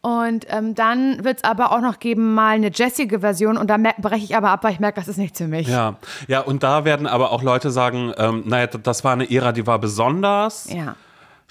Und 0.00 0.46
ähm, 0.48 0.74
dann 0.74 1.24
wird 1.24 1.38
es 1.38 1.44
aber 1.44 1.72
auch 1.72 1.80
noch 1.80 1.98
geben, 1.98 2.34
mal 2.34 2.54
eine 2.54 2.70
jessige 2.72 3.20
Version. 3.20 3.56
Und 3.56 3.68
da 3.68 3.76
breche 3.98 4.24
ich 4.24 4.36
aber 4.36 4.50
ab, 4.50 4.62
weil 4.64 4.72
ich 4.72 4.80
merke, 4.80 5.00
das 5.00 5.08
ist 5.08 5.16
nichts 5.16 5.38
für 5.38 5.48
mich. 5.48 5.66
Ja, 5.68 5.96
ja, 6.28 6.40
und 6.40 6.62
da 6.62 6.84
werden 6.84 7.06
aber 7.06 7.32
auch 7.32 7.42
Leute 7.42 7.70
sagen, 7.70 8.12
ähm, 8.16 8.42
naja, 8.46 8.66
das 8.66 9.02
war 9.04 9.12
eine 9.12 9.30
Ära, 9.30 9.52
die 9.52 9.66
war 9.66 9.78
besonders. 9.78 10.68
Ja. 10.72 10.94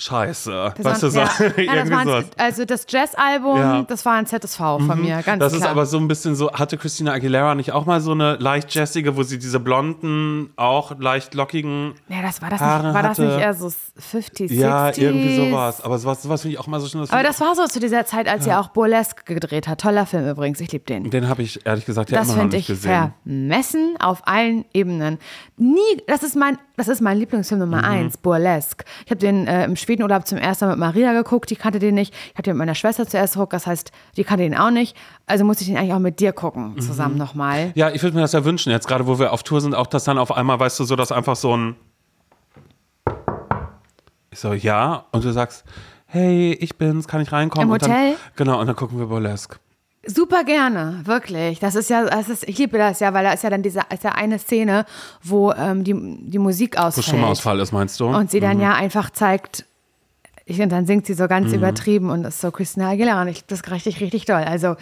Scheiße. 0.02 0.74
Das 0.78 0.86
weißt 0.86 1.04
du, 1.04 1.10
so, 1.10 1.20
ja. 1.20 1.30
ja, 1.58 1.76
das 1.86 1.92
ein, 1.92 2.26
also 2.38 2.66
das 2.66 2.86
Jazz-Album, 2.90 3.58
Ja. 3.58 3.74
Mhm. 3.82 3.88
das 3.88 4.04
war 4.06 4.14
ein 4.16 4.26
ZSV 4.26 4.58
von 4.58 5.00
mir, 5.02 5.22
ganz 5.22 5.40
Das 5.40 5.54
klar. 5.54 5.62
ist 5.64 5.68
aber 5.70 5.86
so 5.86 5.98
ein 5.98 6.08
bisschen 6.08 6.36
so, 6.36 6.52
hatte 6.52 6.78
Christina 6.78 7.12
Aguilera 7.14 7.54
nicht 7.54 7.72
auch 7.72 7.86
mal 7.86 8.02
so 8.02 8.12
eine 8.12 8.36
leicht 8.38 8.74
jazzige, 8.74 9.16
wo 9.16 9.24
sie 9.24 9.38
diese 9.38 9.60
blonden, 9.60 10.52
auch 10.56 10.98
leicht 11.00 11.34
lockigen, 11.36 11.94
ja, 12.10 12.22
das 12.24 12.42
war 12.42 12.50
das 12.50 12.60
Haare 12.60 12.86
nicht, 12.88 12.94
war 12.96 13.04
das 13.04 13.12
hatte- 13.12 13.28
nicht 13.28 13.40
eher 13.40 13.54
so 13.54 13.68
50s, 13.68 14.50
60s? 14.50 14.54
ja, 14.54 14.88
irgendwie 14.98 15.36
sowas. 15.36 15.82
Aber 15.82 15.98
sowas, 16.00 16.24
sowas 16.24 16.42
finde 16.42 16.54
ich 16.56 16.60
auch 16.60 16.68
mal 16.68 16.80
so 16.80 16.88
schön. 16.88 17.02
Aber 17.08 17.24
das 17.24 17.40
war 17.40 17.54
so 17.56 17.66
zu 17.68 17.80
dieser 17.80 18.06
Zeit, 18.06 18.28
als 18.28 18.46
sie 18.46 18.54
auch 18.54 18.70
Burlesque 18.70 19.24
gedreht 19.26 19.68
hat. 19.68 19.82
Toller 19.82 20.06
Film 20.08 20.28
übrigens, 20.28 20.60
ich 20.62 20.72
liebe 20.72 20.86
den. 20.86 21.10
den 21.12 21.30
habe 21.30 21.44
ich 21.44 21.66
ehrlich 21.66 21.86
gesagt 21.86 22.10
ja 22.10 22.18
Das 22.18 22.28
immer 22.28 22.36
noch 22.38 22.42
finde 22.44 22.56
nicht 22.58 22.70
ich 22.70 22.76
gesehen. 22.76 23.14
vermessen 23.24 23.96
auf 24.00 24.28
allen 24.28 24.66
Ebenen. 24.74 25.20
Nie, 25.58 25.80
das 26.08 26.24
ist 26.24 26.36
mein, 26.36 26.58
das 26.78 26.88
ist 26.88 27.02
mein 27.02 27.18
Lieblingsfilm 27.18 27.60
Mhm. 27.60 27.66
Nummer 27.70 27.84
eins, 27.84 28.18
Burlesque. 28.18 28.86
Ich 29.06 29.12
habe 29.12 29.20
den 29.20 29.48
äh, 29.48 29.66
im 29.66 29.76
Schwedenurlaub 29.76 30.26
zum 30.26 30.38
ersten 30.38 30.66
Mal 30.66 30.72
mit 30.72 30.80
Maria 30.80 31.14
geguckt, 31.14 31.50
die 31.50 31.56
kannte 31.56 31.80
den 31.80 31.96
nicht. 31.96 32.14
Ich 32.14 32.32
habe 32.34 32.44
den 32.44 32.54
mit 32.54 32.60
meiner 32.60 32.76
Schwester 32.76 33.08
zuerst 33.08 33.34
geguckt, 33.34 33.54
das 33.54 33.68
heißt, 33.68 33.92
die 34.18 34.24
kannte 34.24 34.44
den 34.44 34.56
auch 34.58 34.72
nicht. 34.72 34.96
Also 35.26 35.46
musste 35.46 35.64
ich 35.64 35.68
den 35.70 35.78
eigentlich 35.78 35.94
auch 35.94 36.00
mit 36.00 36.20
dir 36.20 36.34
gucken, 36.34 36.74
Mhm. 36.76 36.80
zusammen 36.82 37.18
nochmal. 37.18 37.72
Ja, 37.76 37.90
ich 37.92 38.02
würde 38.04 38.16
mir 38.16 38.22
das 38.22 38.32
ja 38.34 38.44
wünschen, 38.46 38.72
jetzt 38.72 38.88
gerade 38.88 39.06
wo 39.08 39.20
wir 39.20 39.32
auf 39.34 39.44
Tour 39.44 39.62
sind, 39.62 39.76
auch 39.76 39.88
dass 39.88 40.04
dann 40.06 40.18
auf 40.18 40.32
einmal, 40.32 40.60
weißt 40.60 40.80
du, 40.80 40.84
so, 40.86 40.96
dass 40.96 41.12
einfach 41.12 41.36
so 41.36 41.56
ein. 41.56 41.76
Ich 44.32 44.40
so, 44.40 44.54
ja, 44.54 45.06
und 45.12 45.24
du 45.26 45.32
sagst, 45.32 45.66
hey, 46.06 46.54
ich 46.54 46.78
bin's, 46.78 47.08
kann 47.08 47.22
ich 47.22 47.32
reinkommen? 47.32 47.68
Im 47.68 47.74
und 47.74 47.82
dann, 47.82 47.92
Hotel? 47.92 48.16
Genau, 48.38 48.60
und 48.60 48.68
dann 48.68 48.76
gucken 48.76 48.98
wir 48.98 49.08
Burlesque. 49.08 49.58
Super 50.06 50.44
gerne, 50.44 51.02
wirklich. 51.04 51.60
Das 51.60 51.76
ist 51.76 51.90
ja, 51.92 52.04
das 52.06 52.28
ist, 52.28 52.48
ich 52.50 52.58
liebe 52.58 52.78
das 52.78 53.00
ja, 53.02 53.14
weil 53.14 53.24
da 53.24 53.34
ist 53.34 53.44
ja 53.44 53.52
dann 53.52 53.62
diese, 53.62 53.82
ist 53.94 54.04
ja 54.04 54.14
eine 54.14 54.40
Szene, 54.40 54.86
wo 55.22 55.52
ähm, 55.54 55.84
die, 55.84 55.94
die 55.94 56.40
Musik 56.40 56.76
Wo 56.76 56.82
ausfällt. 56.84 57.06
Stromausfall 57.06 57.60
ist, 57.60 57.72
meinst 57.72 58.00
du? 58.00 58.08
Und 58.08 58.32
sie 58.32 58.40
dann 58.40 58.58
Mhm. 58.58 58.64
ja 58.64 58.74
einfach 58.74 59.12
zeigt, 59.12 59.66
ich, 60.46 60.60
und 60.60 60.70
dann 60.72 60.88
singt 60.88 61.06
sie 61.06 61.14
so 61.14 61.28
ganz 61.28 61.54
übertrieben 61.54 62.10
und 62.10 62.26
ist 62.26 62.42
so 62.42 62.50
Christina 62.52 62.90
Aguilera 62.90 63.22
und 63.22 63.28
ich 63.28 63.46
das 63.46 63.62
richtig, 63.70 64.02
richtig 64.02 64.26
doll. 64.26 64.44
Also 64.44 64.76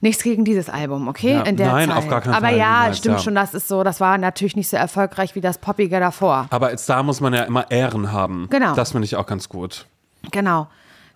nichts 0.00 0.22
gegen 0.22 0.44
dieses 0.46 0.70
Album, 0.70 1.08
okay? 1.08 1.34
Ja, 1.34 1.42
In 1.42 1.56
der 1.58 1.70
nein, 1.70 1.88
Zeit. 1.90 1.98
auf 1.98 2.08
gar 2.08 2.20
keinen 2.22 2.34
Aber 2.34 2.46
Fall, 2.48 2.56
ja, 2.56 2.78
niemals, 2.80 2.98
stimmt 2.98 3.16
ja. 3.18 3.22
schon, 3.22 3.34
das 3.34 3.52
ist 3.52 3.68
so, 3.68 3.84
das 3.84 4.00
war 4.00 4.16
natürlich 4.16 4.56
nicht 4.56 4.68
so 4.68 4.78
erfolgreich 4.78 5.34
wie 5.34 5.40
das 5.42 5.58
Poppige 5.58 6.00
davor. 6.00 6.46
Aber 6.50 6.70
jetzt 6.70 6.88
da 6.88 7.02
muss 7.02 7.20
man 7.20 7.34
ja 7.34 7.42
immer 7.42 7.70
Ehren 7.70 8.12
haben. 8.12 8.46
Genau. 8.50 8.74
Das 8.74 8.92
finde 8.92 9.04
ich 9.04 9.14
auch 9.16 9.26
ganz 9.26 9.48
gut. 9.50 9.84
Genau. 10.30 10.68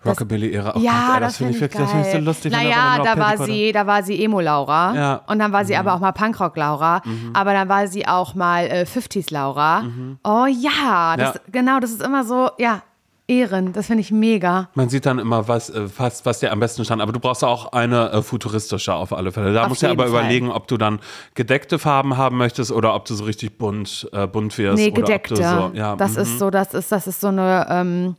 Das- 0.03 0.13
Rockabilly-Ära. 0.13 0.75
Oh 0.77 0.81
ja, 0.81 1.15
ey, 1.15 1.21
das, 1.21 1.37
finde 1.37 1.55
ich 1.55 1.61
wirklich, 1.61 1.81
das 1.83 2.07
ich 2.07 2.13
so 2.13 2.19
lustig. 2.19 2.53
da 2.53 2.59
Naja, 2.59 2.99
da 3.03 3.15
noch 3.15 3.23
war 3.23 3.47
sie, 3.47 3.73
da 3.73 3.87
war 3.87 4.03
sie 4.03 4.23
Emo-Laura. 4.25 4.95
Ja. 4.95 5.15
Mhm. 5.27 5.33
Und 5.33 5.39
dann 5.39 5.53
war 5.53 5.65
sie 5.65 5.77
aber 5.77 5.95
auch 5.95 6.01
mal 6.01 6.13
Punkrock-Laura. 6.13 7.03
Aber 7.33 7.53
dann 7.53 7.69
war 7.69 7.87
sie 7.87 8.07
auch 8.07 8.35
mal 8.35 8.67
äh, 8.67 8.85
50s-Laura. 8.85 9.85
Oh 10.25 10.47
ja, 10.47 11.17
das, 11.17 11.35
Mhm. 11.35 11.35
Ja. 11.35 11.41
genau, 11.53 11.81
das 11.81 11.91
ist 11.93 12.03
immer 12.03 12.25
so, 12.25 12.51
ja, 12.59 12.83
Ehren. 13.29 13.73
Das 13.73 13.87
finde 13.87 14.01
ich 14.01 14.11
mega. 14.11 14.69
Man 14.75 14.89
sieht 14.89 15.07
dann 15.07 15.19
immer, 15.19 15.47
was, 15.49 15.71
äh, 15.71 15.89
was, 15.97 16.27
was 16.27 16.41
dir 16.41 16.53
am 16.53 16.61
besten 16.61 16.85
stand. 16.85 17.01
Aber 17.01 17.13
du 17.13 17.21
brauchst 17.21 17.45
auch 17.45 17.73
eine 17.73 18.11
äh, 18.11 18.23
futuristische 18.23 18.93
auf 18.95 19.13
alle 19.13 19.31
Fälle. 19.33 19.53
Da 19.53 19.63
Auf 19.63 19.69
musst 19.69 19.83
du 19.83 19.87
ja 19.87 19.93
aber 19.93 20.09
Fall. 20.09 20.11
überlegen, 20.21 20.51
ob 20.51 20.67
du 20.69 20.77
dann 20.77 20.99
gedeckte 21.35 21.79
Farben 21.79 22.17
haben 22.17 22.37
möchtest 22.37 22.73
oder 22.73 22.95
ob 22.95 23.05
du 23.05 23.15
so 23.15 23.25
richtig 23.25 23.59
bunt, 23.59 24.09
äh, 24.13 24.27
bunt 24.27 24.59
wirst. 24.59 24.77
Nee, 24.77 24.91
gedeckte. 24.91 25.37
So, 25.37 25.71
ja, 25.75 25.95
das 25.97 26.15
mhm. 26.15 26.23
ist 26.23 26.39
so, 26.41 26.51
das 26.51 26.75
ist, 26.75 26.91
das 26.91 27.07
ist 27.07 27.21
so 27.21 27.29
eine 27.29 27.67
ähm, 27.71 28.17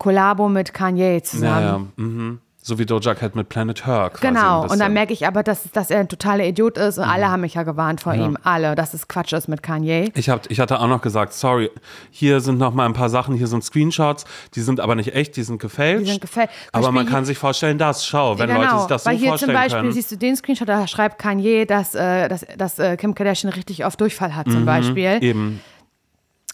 Kollabo 0.00 0.48
mit 0.48 0.74
Kanye 0.74 1.22
zusammen. 1.22 1.62
Ja, 1.62 1.72
ja. 1.72 1.80
Mhm. 1.96 2.40
So 2.62 2.78
wie 2.78 2.84
Doja 2.84 3.14
Cat 3.14 3.34
mit 3.36 3.48
Planet 3.48 3.86
Her 3.86 4.10
quasi 4.10 4.26
ein 4.26 4.34
Genau, 4.34 4.62
und 4.66 4.78
dann 4.78 4.92
merke 4.92 5.14
ich 5.14 5.26
aber, 5.26 5.42
dass, 5.42 5.70
dass 5.72 5.90
er 5.90 6.00
ein 6.00 6.08
totaler 6.08 6.44
Idiot 6.44 6.76
ist 6.76 6.98
und 6.98 7.04
alle 7.04 7.30
haben 7.30 7.40
mich 7.40 7.54
ja 7.54 7.62
gewarnt 7.62 8.02
vor 8.02 8.12
ihm. 8.12 8.36
Alle, 8.42 8.74
dass 8.74 8.92
es 8.92 9.08
Quatsch 9.08 9.32
ist 9.32 9.48
mit 9.48 9.62
Kanye. 9.62 10.10
Ich, 10.14 10.28
hab, 10.28 10.50
ich 10.50 10.60
hatte 10.60 10.78
auch 10.78 10.86
noch 10.86 11.00
gesagt, 11.00 11.32
sorry, 11.32 11.70
hier 12.10 12.40
sind 12.40 12.58
noch 12.58 12.74
mal 12.74 12.84
ein 12.84 12.92
paar 12.92 13.08
Sachen, 13.08 13.34
hier 13.34 13.46
sind 13.46 13.64
Screenshots, 13.64 14.26
die 14.54 14.60
sind 14.60 14.78
aber 14.78 14.94
nicht 14.94 15.14
echt, 15.14 15.36
die 15.36 15.42
sind 15.42 15.58
gefälscht. 15.58 16.06
Die 16.06 16.10
sind 16.10 16.20
gefällt. 16.20 16.50
aber 16.72 16.88
man 16.88 16.96
Beispiel 16.96 17.12
kann 17.14 17.24
sich 17.24 17.38
vorstellen, 17.38 17.78
das, 17.78 18.04
schau, 18.04 18.38
wenn 18.38 18.50
Leute 18.50 18.78
sich 18.78 18.86
das 18.88 19.04
so 19.04 19.10
Genau, 19.10 19.10
weil 19.10 19.16
hier 19.16 19.18
zum 19.20 19.28
vorstellen 19.30 19.54
Beispiel 19.54 19.80
können. 19.80 19.92
siehst 19.92 20.12
du 20.12 20.16
den 20.16 20.36
Screenshot, 20.36 20.68
da 20.68 20.86
schreibt 20.86 21.18
Kanye, 21.18 21.64
dass, 21.64 21.94
äh, 21.94 22.28
dass, 22.28 22.44
dass 22.58 22.78
äh, 22.78 22.98
Kim 22.98 23.14
Kardashian 23.14 23.52
richtig 23.54 23.86
oft 23.86 23.98
Durchfall 23.98 24.36
hat 24.36 24.50
zum 24.50 24.66
Beispiel. 24.66 25.16
Mhm, 25.16 25.22
Eben, 25.22 25.60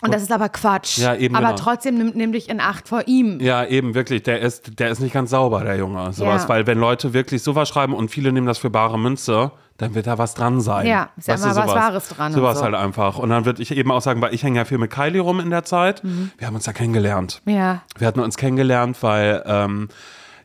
Und 0.03 0.13
das 0.13 0.23
ist 0.23 0.31
aber 0.31 0.49
Quatsch. 0.51 0.99
Ja, 0.99 1.15
eben 1.15 1.35
aber 1.35 1.47
genau. 1.49 1.59
trotzdem 1.59 1.97
nimmt 1.97 2.17
nimm 2.17 2.33
dich 2.33 2.51
in 2.51 2.61
Acht 2.61 2.89
vor 2.89 3.05
ihm. 3.07 3.41
ja, 3.41 3.65
eben, 3.65 3.95
wirklich, 3.95 4.23
der 4.23 4.41
ist, 4.41 4.79
der 4.79 4.91
ist 4.91 5.01
nicht 5.01 5.15
ganz 5.15 5.31
sauber, 5.31 5.65
der 5.65 5.77
Junge, 5.77 6.13
sowas, 6.13 6.43
Ja. 6.43 6.49
weil 6.51 6.67
wenn 6.67 6.79
Leute 6.79 7.15
wirklich 7.15 7.43
sowas 7.43 7.69
schreiben 7.69 7.95
und 7.95 8.11
viele 8.11 8.31
nehmen 8.31 8.47
das 8.47 8.59
für 8.59 8.69
bare 8.69 8.99
Münze, 8.99 9.53
dann 9.79 9.95
wird 9.95 10.07
da 10.07 10.19
was 10.19 10.35
dran 10.35 10.61
sein. 10.61 10.87
Ja, 10.87 11.11
ist 11.17 11.29
ja 11.29 11.35
immer 11.35 11.57
was. 11.57 11.69
Wahres 11.75 12.09
dran 12.11 12.33
Sowas 12.33 12.59
so. 12.59 12.65
halt 12.65 12.75
einfach. 12.75 13.19
Und 13.19 13.31
dann 13.31 13.45
würde 13.47 13.63
ich 13.63 13.71
eben 13.77 13.91
auch 13.91 14.01
sagen, 14.03 14.21
weil 14.21 14.35
ich 14.35 14.43
hänge 14.43 14.59
ja 14.59 14.65
viel 14.67 14.79
mit 14.79 14.91
Kylie 14.91 15.21
rum 15.21 15.41
in 15.41 15.51
der 15.51 15.65
Zeit, 15.65 16.05
Mhm. 16.05 16.31
wir 16.39 16.47
haben 16.47 16.55
uns 16.55 16.67
ja 16.67 16.73
kennengelernt. 16.75 17.41
Ja. 17.47 17.83
Wir 17.99 18.07
hatten 18.07 18.21
uns 18.21 18.37
kennengelernt, 18.37 19.03
weil 19.03 19.43
ähm, 19.47 19.89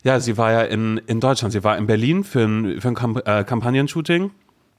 ja, 0.02 0.18
sie 0.18 0.36
war 0.36 0.50
ja 0.50 0.62
in, 0.62 0.98
in 1.06 1.20
Deutschland. 1.20 1.52
Sie 1.52 1.62
war 1.62 1.76
in 1.78 1.86
Berlin 1.86 2.24
für 2.24 2.40
ein, 2.40 2.80
für 2.80 2.88
ein 2.88 2.94
Kamp 2.94 3.26
äh, 3.26 3.44
Kampagnenshooting. 3.44 4.30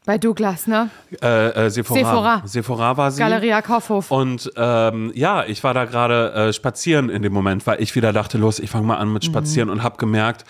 Bei 0.06 0.18
Douglas, 0.18 0.68
ne? 0.68 0.90
Äh, 1.22 1.48
äh, 1.68 1.70
Sephora. 1.70 2.00
Sephora. 2.00 2.42
Sephora 2.46 2.98
war 2.98 3.12
sie. 3.12 3.20
Galeria 3.20 3.62
Kaufhof. 3.62 4.12
Und 4.12 4.52
ähm, 4.58 5.12
ja, 5.16 5.46
ich 5.46 5.64
war 5.64 5.74
da 5.74 5.86
gerade 5.86 6.34
äh, 6.34 6.54
spazieren 6.54 7.10
in 7.10 7.22
dem 7.22 7.32
Moment, 7.32 7.66
weil 7.68 7.82
ich 7.82 7.96
wieder 7.96 8.12
dachte, 8.12 8.38
los, 8.38 8.60
ich 8.60 8.70
fange 8.70 8.86
mal 8.86 8.98
an 8.98 9.08
Mhm. 9.08 9.14
mit 9.14 9.24
Spazieren 9.26 9.70
und 9.70 9.82
habe 9.82 9.96
gemerkt, 9.98 10.44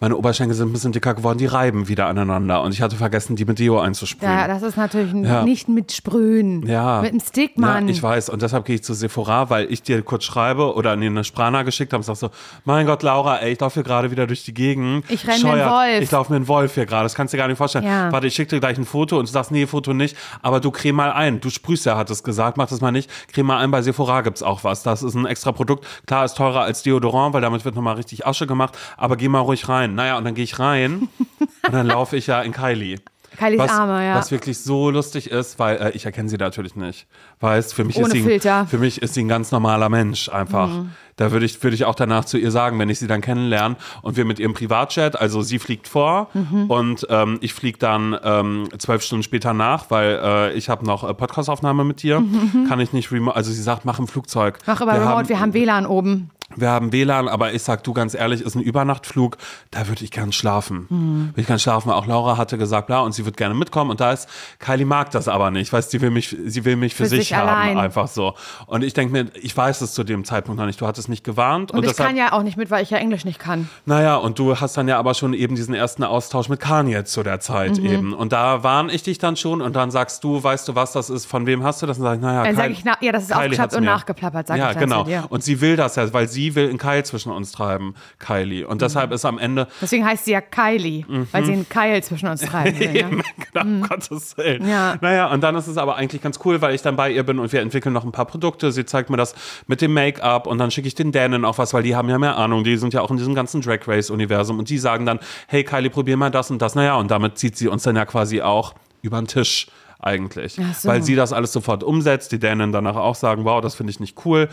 meine 0.00 0.16
Oberschenkel 0.16 0.54
sind 0.56 0.68
ein 0.68 0.72
bisschen 0.72 0.92
dicker 0.92 1.14
geworden, 1.14 1.38
die 1.38 1.46
reiben 1.46 1.88
wieder 1.88 2.06
aneinander. 2.06 2.62
Und 2.62 2.72
ich 2.72 2.82
hatte 2.82 2.94
vergessen, 2.96 3.34
die 3.34 3.44
mit 3.44 3.58
Deo 3.58 3.80
einzusprühen. 3.80 4.30
ja, 4.32 4.46
das 4.46 4.62
ist 4.62 4.76
natürlich 4.76 5.12
Ja. 5.12 5.42
nicht 5.42 5.68
mit 5.68 5.90
Sprühen. 5.92 6.64
Ja. 6.66 7.00
Mit 7.02 7.10
einem 7.10 7.20
Stick, 7.20 7.58
Mann. 7.58 7.88
Ja, 7.88 7.92
ich 7.92 8.02
weiß. 8.02 8.28
Und 8.28 8.42
deshalb 8.42 8.64
gehe 8.64 8.76
ich 8.76 8.84
zu 8.84 8.94
Sephora, 8.94 9.50
weil 9.50 9.70
ich 9.72 9.82
dir 9.82 10.00
kurz 10.02 10.24
schreibe 10.24 10.74
oder 10.74 10.94
nee, 10.94 11.06
eine 11.06 11.24
Sprana 11.24 11.62
geschickt 11.64 11.92
habe 11.92 12.00
und 12.00 12.04
sag 12.04 12.16
so, 12.16 12.30
mein 12.64 12.86
Gott, 12.86 13.02
Laura, 13.02 13.38
ey, 13.38 13.52
ich 13.54 13.60
laufe 13.60 13.74
hier 13.74 13.82
gerade 13.82 14.10
wieder 14.12 14.26
durch 14.28 14.44
die 14.44 14.54
Gegend. 14.54 15.04
Ich 15.08 15.26
renn 15.26 15.42
mir 15.42 15.50
einen 15.50 15.58
Scheuert. 15.58 15.70
Wolf. 15.72 16.02
Ich 16.02 16.10
laufe 16.12 16.32
mir 16.32 16.36
einen 16.36 16.48
Wolf 16.48 16.74
hier 16.74 16.86
gerade. 16.86 17.02
Das 17.04 17.14
kannst 17.14 17.32
du 17.32 17.36
dir 17.36 17.42
gar 17.42 17.48
nicht 17.48 17.58
vorstellen. 17.58 17.84
Ja. 17.84 18.12
Warte, 18.12 18.26
ich 18.28 18.34
schicke 18.34 18.50
dir 18.50 18.60
gleich 18.60 18.78
ein 18.78 18.84
Foto 18.84 19.18
und 19.18 19.26
du 19.28 19.32
sagst, 19.32 19.50
nee, 19.50 19.66
Foto 19.66 19.94
nicht. 19.94 20.16
Aber 20.42 20.60
du 20.60 20.70
creme 20.70 20.94
mal 20.96 21.12
ein. 21.12 21.40
Du 21.40 21.50
sprühst 21.50 21.86
ja, 21.86 21.96
hat 21.96 22.08
es 22.10 22.22
gesagt. 22.22 22.56
Mach 22.56 22.68
das 22.68 22.80
mal 22.80 22.92
nicht. 22.92 23.10
Creme 23.32 23.46
mal 23.48 23.58
ein. 23.58 23.70
Bei 23.72 23.82
Sephora 23.82 24.20
gibt's 24.20 24.44
auch 24.44 24.62
was. 24.62 24.84
Das 24.84 25.02
ist 25.02 25.14
ein 25.14 25.26
extra 25.26 25.50
Produkt. 25.50 25.84
Klar, 26.06 26.24
ist 26.24 26.36
teurer 26.36 26.60
als 26.62 26.82
Deodorant, 26.84 27.34
weil 27.34 27.40
damit 27.40 27.64
wird 27.64 27.74
nochmal 27.74 27.96
richtig 27.96 28.26
Asche 28.26 28.46
gemacht. 28.46 28.78
Aber 28.96 29.16
geh 29.16 29.28
mal 29.28 29.40
ruhig 29.40 29.68
rein. 29.68 29.87
Naja, 29.94 30.18
und 30.18 30.24
dann 30.24 30.34
gehe 30.34 30.44
ich 30.44 30.58
rein 30.58 31.08
und 31.66 31.72
dann 31.72 31.86
laufe 31.86 32.16
ich 32.16 32.26
ja 32.26 32.42
in 32.42 32.52
Kylie. 32.52 32.98
Kylies 33.38 33.60
was, 33.60 33.70
Arme, 33.70 34.04
ja. 34.04 34.16
Was 34.16 34.32
wirklich 34.32 34.58
so 34.58 34.90
lustig 34.90 35.30
ist, 35.30 35.58
weil 35.58 35.76
äh, 35.76 35.90
ich 35.90 36.04
erkenne 36.04 36.28
sie 36.28 36.36
natürlich 36.36 36.74
nicht. 36.74 37.06
Weißt, 37.40 37.72
für 37.72 37.84
mich 37.84 37.96
Ohne 37.96 38.06
ist 38.06 38.12
sie, 38.12 38.22
Filter. 38.22 38.66
für 38.66 38.78
mich 38.78 39.00
ist 39.00 39.14
sie 39.14 39.22
ein 39.22 39.28
ganz 39.28 39.52
normaler 39.52 39.88
Mensch 39.88 40.28
einfach. 40.28 40.68
Da 41.16 41.30
würde 41.30 41.46
ich, 41.46 41.62
würde 41.62 41.74
ich 41.74 41.84
auch 41.84 41.94
danach 41.94 42.24
zu 42.24 42.36
ihr 42.38 42.50
sagen, 42.50 42.78
wenn 42.78 42.88
ich 42.88 42.98
sie 42.98 43.06
dann 43.06 43.20
kennenlerne 43.20 43.76
und 44.02 44.16
wir 44.16 44.24
mit 44.24 44.38
ihrem 44.38 44.54
Privatchat, 44.54 45.20
also 45.20 45.42
sie 45.42 45.58
fliegt 45.58 45.86
vor 45.88 46.30
und 46.68 47.06
ähm, 47.10 47.38
ich 47.40 47.54
fliege 47.54 47.78
dann 47.78 48.16
ähm, 48.22 48.68
zwölf 48.78 49.02
Stunden 49.02 49.22
später 49.22 49.52
nach, 49.52 49.90
weil 49.90 50.20
äh, 50.22 50.52
ich 50.54 50.68
habe 50.68 50.84
noch 50.84 51.08
äh, 51.08 51.14
Podcastaufnahme 51.14 51.84
mit 51.84 52.02
dir. 52.02 52.22
Kann 52.68 52.80
ich 52.80 52.92
nicht 52.92 53.12
remote, 53.12 53.36
also 53.36 53.52
sie 53.52 53.62
sagt, 53.62 53.84
mach 53.84 53.98
im 53.98 54.08
Flugzeug. 54.08 54.58
Mach 54.66 54.80
über 54.80 54.92
wir 54.92 55.00
Remote, 55.00 55.16
haben, 55.16 55.28
wir 55.28 55.40
haben 55.40 55.54
WLAN 55.54 55.86
oben. 55.86 56.30
Wir 56.56 56.70
haben 56.70 56.92
WLAN, 56.92 57.28
aber 57.28 57.52
ich 57.52 57.62
sag 57.62 57.84
du 57.84 57.92
ganz 57.92 58.14
ehrlich, 58.14 58.40
ist 58.40 58.54
ein 58.54 58.62
Übernachtflug, 58.62 59.36
da 59.70 59.86
würde 59.88 60.02
ich 60.02 60.10
gern 60.10 60.32
schlafen. 60.32 60.86
Mhm. 60.88 61.26
Würde 61.32 61.40
ich 61.42 61.46
gern 61.46 61.58
schlafen. 61.58 61.90
Auch 61.92 62.06
Laura 62.06 62.36
hatte 62.36 62.56
gesagt, 62.58 62.86
bla, 62.86 63.00
und 63.00 63.12
sie 63.12 63.24
wird 63.26 63.36
gerne 63.36 63.54
mitkommen. 63.54 63.90
Und 63.90 64.00
da 64.00 64.12
ist, 64.12 64.28
Kylie 64.58 64.86
mag 64.86 65.10
das 65.10 65.28
aber 65.28 65.50
nicht. 65.50 65.72
Weißt 65.72 65.90
sie 65.90 66.00
will 66.00 66.10
mich, 66.10 66.34
sie 66.46 66.64
will 66.64 66.76
mich 66.76 66.94
für, 66.94 67.04
Für 67.04 67.08
sich, 67.10 67.28
sich 67.28 67.34
haben, 67.34 67.48
allein. 67.48 67.78
einfach 67.78 68.08
so. 68.08 68.34
Und 68.66 68.82
ich 68.82 68.94
denke 68.94 69.12
mir, 69.12 69.26
ich 69.40 69.54
weiß 69.56 69.82
es 69.82 69.92
zu 69.92 70.04
dem 70.04 70.24
Zeitpunkt 70.24 70.58
noch 70.58 70.66
nicht. 70.66 70.80
Du 70.80 70.86
hattest 70.86 71.08
nicht 71.08 71.22
gewarnt. 71.22 71.70
Und, 71.70 71.82
ich 71.84 71.90
deshalb, 71.90 72.08
kann 72.08 72.16
ja 72.16 72.32
auch 72.32 72.42
nicht 72.42 72.56
mit, 72.56 72.70
weil 72.70 72.82
ich 72.82 72.90
ja 72.90 72.98
Englisch 72.98 73.24
nicht 73.26 73.38
kann. 73.38 73.68
naja, 73.84 74.16
und 74.16 74.38
du 74.38 74.58
hast 74.58 74.76
dann 74.76 74.88
ja 74.88 74.98
aber 74.98 75.12
schon 75.14 75.34
eben 75.34 75.54
diesen 75.54 75.74
ersten 75.74 76.02
Austausch 76.02 76.48
mit 76.48 76.60
Kanye 76.60 77.04
zu 77.04 77.22
der 77.22 77.40
Zeit 77.40 77.78
Mhm. 77.78 77.86
eben. 77.86 78.12
Und 78.14 78.32
da 78.32 78.62
warne 78.62 78.90
ich 78.92 79.02
dich 79.02 79.18
dann 79.18 79.36
schon 79.36 79.60
und 79.60 79.76
dann 79.76 79.90
sagst 79.90 80.24
du, 80.24 80.42
weißt 80.42 80.66
du, 80.68 80.74
was 80.74 80.92
das 80.92 81.10
ist, 81.10 81.26
von 81.26 81.44
wem 81.46 81.62
hast 81.62 81.82
du 81.82 81.86
das? 81.86 81.98
Und 81.98 82.04
sag 82.04 82.14
ich, 82.16 82.20
naja, 82.22 82.44
Dann 82.44 82.56
sag 82.56 82.70
ich, 82.70 82.84
na, 82.84 82.94
ja, 83.02 83.12
das 83.12 83.24
ist 83.24 83.28
Kylie 83.32 83.42
aufgeschnappt 83.44 83.74
und 83.74 83.80
mir. 83.84 83.90
nachgeplappert, 83.90 84.46
sag 84.46 84.56
ja, 84.58 84.70
ich 84.70 84.76
dann 84.78 84.88
genau. 84.88 85.26
Und 85.28 85.44
sie 85.44 85.60
will 85.60 85.76
das 85.76 85.96
ja, 85.96 86.10
weil 86.14 86.26
sie 86.28 86.37
will 86.54 86.68
einen 86.68 86.78
Keil 86.78 87.04
zwischen 87.04 87.30
uns 87.32 87.52
treiben, 87.52 87.94
Kylie. 88.18 88.64
Mhm. 88.64 88.70
Und 88.70 88.82
deshalb 88.82 89.12
ist 89.12 89.24
am 89.24 89.38
Ende, 89.38 89.66
Deswegen 89.80 90.04
heißt 90.04 90.24
sie 90.24 90.32
ja 90.32 90.40
Kylie, 90.40 91.04
weil 91.32 91.44
sie 91.44 91.52
einen 91.52 91.68
Keil 91.68 92.02
zwischen 92.02 92.28
uns 92.28 92.40
treiben 92.42 92.78
will. 92.78 92.88
Eben, 92.96 93.16
Ne? 93.18 93.22
genau, 93.52 93.64
um 93.64 93.82
Gottes 93.88 94.36
Willen. 94.36 94.68
Ja. 94.68 94.96
Naja, 95.00 95.26
und 95.32 95.42
dann 95.42 95.54
ist 95.56 95.66
es 95.66 95.76
aber 95.76 95.96
eigentlich 95.96 96.22
ganz 96.22 96.38
cool, 96.44 96.60
weil 96.60 96.74
ich 96.74 96.82
dann 96.82 96.96
bei 96.96 97.10
ihr 97.10 97.22
bin 97.24 97.38
und 97.38 97.52
wir 97.52 97.60
entwickeln 97.60 97.92
noch 97.92 98.04
ein 98.04 98.12
paar 98.12 98.26
Produkte. 98.26 98.72
Sie 98.72 98.84
zeigt 98.84 99.10
mir 99.10 99.16
das 99.16 99.34
mit 99.66 99.80
dem 99.80 99.92
Make-up 99.94 100.46
und 100.46 100.58
dann 100.58 100.70
schicke 100.70 100.88
ich 100.88 100.94
den 100.94 101.12
Dänen 101.12 101.44
auch 101.44 101.58
was, 101.58 101.74
weil 101.74 101.82
die 101.82 101.96
haben 101.96 102.08
ja 102.08 102.18
mehr 102.18 102.36
Ahnung. 102.36 102.64
Die 102.64 102.76
sind 102.76 102.94
ja 102.94 103.00
auch 103.00 103.10
in 103.10 103.16
diesem 103.16 103.34
ganzen 103.34 103.60
Drag 103.60 103.80
Race-Universum 103.86 104.58
und 104.58 104.68
die 104.70 104.78
sagen 104.78 105.06
dann, 105.06 105.18
hey 105.46 105.64
Kylie, 105.64 105.90
probier 105.90 106.16
mal 106.16 106.30
das 106.30 106.50
und 106.50 106.60
das. 106.62 106.74
Naja, 106.74 106.96
und 106.96 107.10
damit 107.10 107.38
zieht 107.38 107.56
sie 107.56 107.68
uns 107.68 107.82
dann 107.82 107.96
ja 107.96 108.04
quasi 108.04 108.40
auch 108.42 108.74
über 109.02 109.18
den 109.20 109.26
Tisch 109.26 109.66
eigentlich. 110.00 110.60
So. 110.78 110.88
Weil 110.88 111.02
sie 111.02 111.16
das 111.16 111.32
alles 111.32 111.52
sofort 111.52 111.82
umsetzt, 111.82 112.30
die 112.32 112.38
Dänen 112.38 112.72
danach 112.72 112.96
auch 112.96 113.14
sagen, 113.14 113.44
wow, 113.44 113.60
das 113.60 113.74
finde 113.74 113.90
ich 113.90 114.00
nicht 114.00 114.24
cool. 114.24 114.48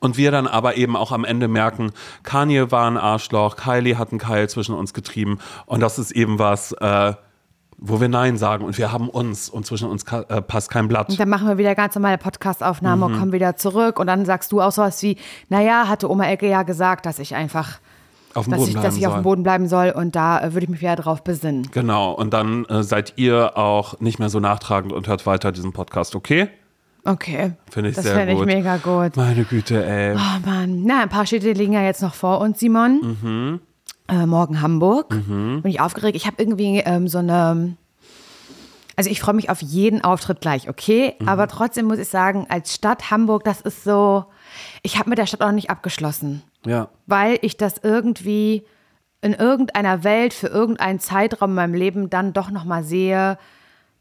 Und 0.00 0.16
wir 0.16 0.30
dann 0.30 0.46
aber 0.46 0.76
eben 0.76 0.96
auch 0.96 1.12
am 1.12 1.24
Ende 1.24 1.48
merken, 1.48 1.92
Kanye 2.22 2.70
war 2.70 2.90
ein 2.90 2.96
Arschloch, 2.96 3.56
Kylie 3.56 3.96
hat 3.98 4.10
einen 4.10 4.18
Keil 4.18 4.48
zwischen 4.48 4.74
uns 4.74 4.94
getrieben 4.94 5.38
und 5.66 5.80
das 5.80 5.98
ist 5.98 6.10
eben 6.12 6.38
was, 6.38 6.72
äh, 6.72 7.14
wo 7.84 8.00
wir 8.00 8.08
Nein 8.08 8.36
sagen 8.36 8.64
und 8.64 8.78
wir 8.78 8.92
haben 8.92 9.08
uns 9.08 9.48
und 9.48 9.66
zwischen 9.66 9.88
uns 9.88 10.04
äh, 10.04 10.40
passt 10.42 10.70
kein 10.70 10.86
Blatt. 10.86 11.08
Und 11.08 11.18
dann 11.18 11.28
machen 11.28 11.48
wir 11.48 11.58
wieder 11.58 11.74
ganz 11.74 11.94
normale 11.96 12.16
Podcast-Aufnahme 12.18 13.06
Mhm. 13.08 13.12
und 13.14 13.18
kommen 13.18 13.32
wieder 13.32 13.56
zurück. 13.56 13.98
Und 13.98 14.06
dann 14.06 14.24
sagst 14.24 14.52
du 14.52 14.60
auch 14.60 14.70
sowas 14.70 15.02
wie, 15.02 15.16
naja, 15.48 15.88
hatte 15.88 16.08
Oma 16.08 16.26
Elke 16.26 16.48
ja 16.48 16.62
gesagt, 16.62 17.06
dass 17.06 17.18
ich 17.18 17.34
einfach, 17.34 17.80
Auf 18.34 18.44
dem 18.46 18.52
dass 18.52 18.60
Boden 18.60 18.68
ich, 18.68 18.74
dass 18.76 18.82
bleiben 18.82 18.96
ich 18.98 19.06
auf 19.08 19.12
soll. 19.14 19.20
dem 19.20 19.24
Boden 19.24 19.42
bleiben 19.42 19.66
soll. 19.68 19.90
Und 19.90 20.14
da 20.14 20.40
äh, 20.40 20.52
würde 20.54 20.64
ich 20.64 20.70
mich 20.70 20.80
wieder 20.80 20.94
drauf 20.94 21.24
besinnen. 21.24 21.68
Genau, 21.72 22.12
und 22.12 22.32
dann 22.32 22.64
äh, 22.66 22.84
seid 22.84 23.14
ihr 23.16 23.56
auch 23.58 23.98
nicht 23.98 24.20
mehr 24.20 24.28
so 24.28 24.38
nachtragend 24.38 24.92
und 24.92 25.08
hört 25.08 25.26
weiter 25.26 25.50
diesen 25.50 25.72
Podcast, 25.72 26.14
okay? 26.14 26.48
Okay. 27.04 27.52
Finde 27.70 27.90
ich 27.90 27.96
das 27.96 28.04
sehr 28.04 28.28
ich 28.28 28.36
gut. 28.36 28.46
mega 28.46 28.76
gut. 28.76 29.16
Meine 29.16 29.44
Güte, 29.44 29.84
ey. 29.84 30.14
Oh 30.14 30.46
Mann. 30.46 30.84
Na, 30.84 31.02
ein 31.02 31.08
paar 31.08 31.26
Städte 31.26 31.52
liegen 31.52 31.72
ja 31.72 31.82
jetzt 31.82 32.02
noch 32.02 32.14
vor 32.14 32.40
uns, 32.40 32.60
Simon. 32.60 33.16
Mhm. 33.22 33.60
Äh, 34.08 34.26
morgen 34.26 34.60
Hamburg. 34.60 35.08
Bin 35.08 35.62
ich 35.64 35.80
aufgeregt. 35.80 36.16
Ich 36.16 36.26
habe 36.26 36.36
irgendwie 36.38 36.78
ähm, 36.78 37.08
so 37.08 37.18
eine. 37.18 37.76
Also 38.94 39.08
ich 39.10 39.20
freue 39.20 39.34
mich 39.34 39.48
auf 39.48 39.62
jeden 39.62 40.04
Auftritt 40.04 40.40
gleich, 40.40 40.68
okay? 40.68 41.14
Mhm. 41.18 41.28
Aber 41.28 41.48
trotzdem 41.48 41.86
muss 41.86 41.98
ich 41.98 42.08
sagen, 42.08 42.46
als 42.48 42.74
Stadt 42.74 43.10
Hamburg, 43.10 43.42
das 43.44 43.60
ist 43.62 43.84
so. 43.84 44.26
Ich 44.82 44.98
habe 44.98 45.08
mit 45.08 45.18
der 45.18 45.26
Stadt 45.26 45.40
auch 45.40 45.46
noch 45.46 45.54
nicht 45.54 45.70
abgeschlossen. 45.70 46.42
Ja. 46.64 46.88
weil 47.06 47.40
ich 47.42 47.56
das 47.56 47.80
irgendwie 47.82 48.62
in 49.20 49.32
irgendeiner 49.32 50.04
Welt 50.04 50.32
für 50.32 50.46
irgendeinen 50.46 51.00
Zeitraum 51.00 51.50
in 51.50 51.56
meinem 51.56 51.74
Leben 51.74 52.08
dann 52.08 52.32
doch 52.32 52.50
noch 52.50 52.64
mal 52.64 52.84
sehe, 52.84 53.36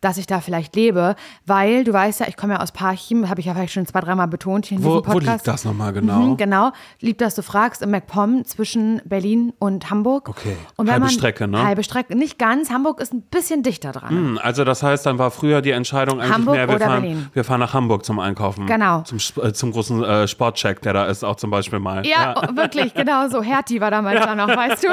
dass 0.01 0.17
ich 0.17 0.27
da 0.27 0.41
vielleicht 0.41 0.75
lebe, 0.75 1.15
weil 1.45 1.83
du 1.83 1.93
weißt 1.93 2.19
ja, 2.19 2.27
ich 2.27 2.35
komme 2.37 2.53
ja 2.53 2.59
aus 2.59 2.71
Parchim, 2.71 3.29
habe 3.29 3.39
ich 3.39 3.45
ja 3.45 3.53
vielleicht 3.53 3.73
schon 3.73 3.85
zwei, 3.85 4.01
dreimal 4.01 4.27
betont 4.27 4.65
hier 4.65 4.77
in 4.79 4.83
Wo, 4.83 4.87
diesem 4.99 5.07
wo 5.07 5.11
Podcast. 5.13 5.45
liegt 5.45 5.47
das 5.47 5.65
nochmal 5.65 5.93
genau? 5.93 6.17
Mhm, 6.19 6.37
genau, 6.37 6.71
lieb, 6.99 7.17
dass 7.19 7.35
du 7.35 7.43
fragst, 7.43 7.81
im 7.81 7.91
MacPom 7.91 8.43
zwischen 8.45 9.01
Berlin 9.05 9.53
und 9.59 9.89
Hamburg. 9.89 10.27
Okay. 10.29 10.57
Und 10.75 10.89
Halbe 10.89 11.05
man, 11.05 11.09
Strecke, 11.09 11.47
ne? 11.47 11.63
Halbe 11.63 11.83
Strecke, 11.83 12.15
nicht 12.15 12.37
ganz. 12.39 12.69
Hamburg 12.71 12.99
ist 12.99 13.13
ein 13.13 13.21
bisschen 13.21 13.63
dichter 13.63 13.91
dran. 13.91 14.09
Hm, 14.09 14.39
Also 14.43 14.63
das 14.63 14.83
heißt, 14.83 15.05
dann 15.05 15.17
war 15.19 15.31
früher 15.31 15.61
die 15.61 15.71
Entscheidung 15.71 16.19
eigentlich 16.19 16.33
Hamburg 16.33 16.55
mehr, 16.55 16.67
wir 16.67 16.75
oder 16.75 16.85
fahren, 16.85 17.01
Berlin? 17.01 17.27
wir 17.33 17.43
fahren 17.43 17.59
nach 17.59 17.73
Hamburg 17.73 18.03
zum 18.05 18.19
Einkaufen. 18.19 18.65
Genau. 18.65 19.01
Zum, 19.01 19.19
äh, 19.43 19.53
zum 19.53 19.71
großen 19.71 20.03
äh, 20.03 20.27
Sportcheck, 20.27 20.81
der 20.81 20.93
da 20.93 21.05
ist, 21.05 21.23
auch 21.23 21.35
zum 21.35 21.51
Beispiel 21.51 21.79
mal. 21.79 22.05
Ja, 22.05 22.33
oh, 22.37 22.55
wirklich, 22.55 22.93
genau 22.93 23.27
so. 23.29 23.43
Hertie 23.43 23.79
war 23.79 23.91
damals 23.91 24.19
da 24.25 24.35
noch, 24.35 24.47
weißt 24.47 24.83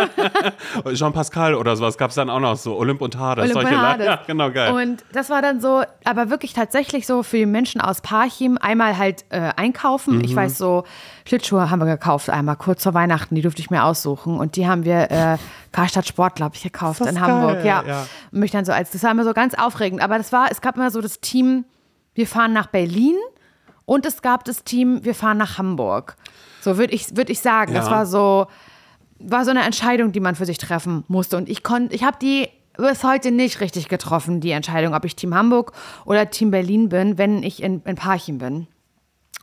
du? 0.85 0.95
Jean 0.95 1.13
Pascal 1.13 1.55
oder 1.55 1.77
sowas 1.77 1.97
gab 1.97 2.11
es 2.11 2.17
dann 2.17 2.29
auch 2.29 2.41
noch 2.41 2.57
so. 2.57 2.77
Olymp 2.77 3.01
und 3.01 3.17
Hades. 3.19 3.45
Olymp 3.45 3.55
solche 3.55 3.75
und 3.75 3.81
Hades. 3.81 4.07
Ja, 4.07 4.21
genau, 4.27 4.51
geil. 4.51 4.73
Und 4.73 4.98
das 5.13 5.31
war 5.31 5.43
dann 5.43 5.61
so, 5.61 5.83
aber 6.05 6.31
wirklich 6.31 6.53
tatsächlich 6.53 7.07
so 7.07 7.23
für 7.23 7.39
die 7.39 7.47
Menschen 7.47 7.81
aus 7.81 8.01
Parchim 8.01 8.59
einmal 8.59 8.99
halt 8.99 9.25
äh, 9.31 9.51
einkaufen. 9.57 10.17
Mhm. 10.19 10.25
Ich 10.25 10.35
weiß 10.35 10.59
so, 10.59 10.85
Schlittschuhe 11.27 11.71
haben 11.71 11.79
wir 11.81 11.87
gekauft 11.87 12.31
einmal 12.31 12.57
kurz 12.57 12.83
vor 12.83 12.95
Weihnachten, 12.95 13.35
die 13.35 13.43
durfte 13.43 13.61
ich 13.61 13.71
mir 13.71 13.85
aussuchen. 13.85 14.39
Und 14.39 14.57
die 14.57 14.67
haben 14.67 14.85
wir 14.85 15.11
äh, 15.11 15.39
Karstadt 15.73 16.07
Sport, 16.07 16.37
glaube 16.37 16.57
ich, 16.57 16.63
gekauft 16.63 17.01
in 17.01 17.21
Hamburg. 17.21 17.65
Ja. 17.65 17.85
ja. 17.87 18.07
Und 18.33 18.41
mich 18.41 18.51
dann 18.51 18.65
so 18.65 18.73
als, 18.73 18.91
das 18.91 19.03
war 19.03 19.11
immer 19.11 19.25
so 19.25 19.33
ganz 19.33 19.55
aufregend. 19.55 20.03
Aber 20.03 20.19
das 20.19 20.33
war, 20.33 20.51
es 20.51 20.61
gab 20.61 20.77
immer 20.77 20.91
so 20.91 21.01
das 21.01 21.21
Team, 21.21 21.65
wir 22.15 22.27
fahren 22.27 22.53
nach 22.53 22.67
Berlin 22.67 23.17
und 23.85 24.05
es 24.05 24.23
gab 24.23 24.45
das 24.45 24.65
Team, 24.65 25.05
wir 25.05 25.15
fahren 25.15 25.39
nach 25.39 25.59
Hamburg. 25.59 26.17
So 26.61 26.77
würde 26.77 26.93
ich, 26.93 27.17
würd 27.17 27.31
ich 27.31 27.41
sagen. 27.41 27.75
Das 27.75 27.87
Ja. 27.87 27.93
war 27.93 28.07
so, 28.07 28.47
war 29.19 29.45
so 29.45 29.51
eine 29.51 29.63
Entscheidung, 29.63 30.13
die 30.13 30.21
man 30.21 30.35
für 30.35 30.47
sich 30.47 30.59
treffen 30.59 31.05
musste. 31.09 31.37
Und 31.37 31.49
ich 31.49 31.63
konnte, 31.63 31.95
ich 31.95 32.05
habe 32.05 32.19
die 32.21 32.49
bis 32.79 33.05
heute 33.05 33.31
nicht 33.31 33.61
richtig 33.61 33.89
getroffen, 33.89 34.41
die 34.41 34.53
Entscheidung, 34.53 34.95
ob 34.95 35.05
ich 35.05 35.17
Team 35.17 35.35
Hamburg 35.35 35.73
oder 36.05 36.31
Team 36.31 36.51
Berlin 36.51 36.89
bin, 36.89 37.19
wenn 37.19 37.43
ich 37.43 37.63
in, 37.63 37.83
in 37.83 37.97
Parchim 37.97 38.39
bin. 38.39 38.67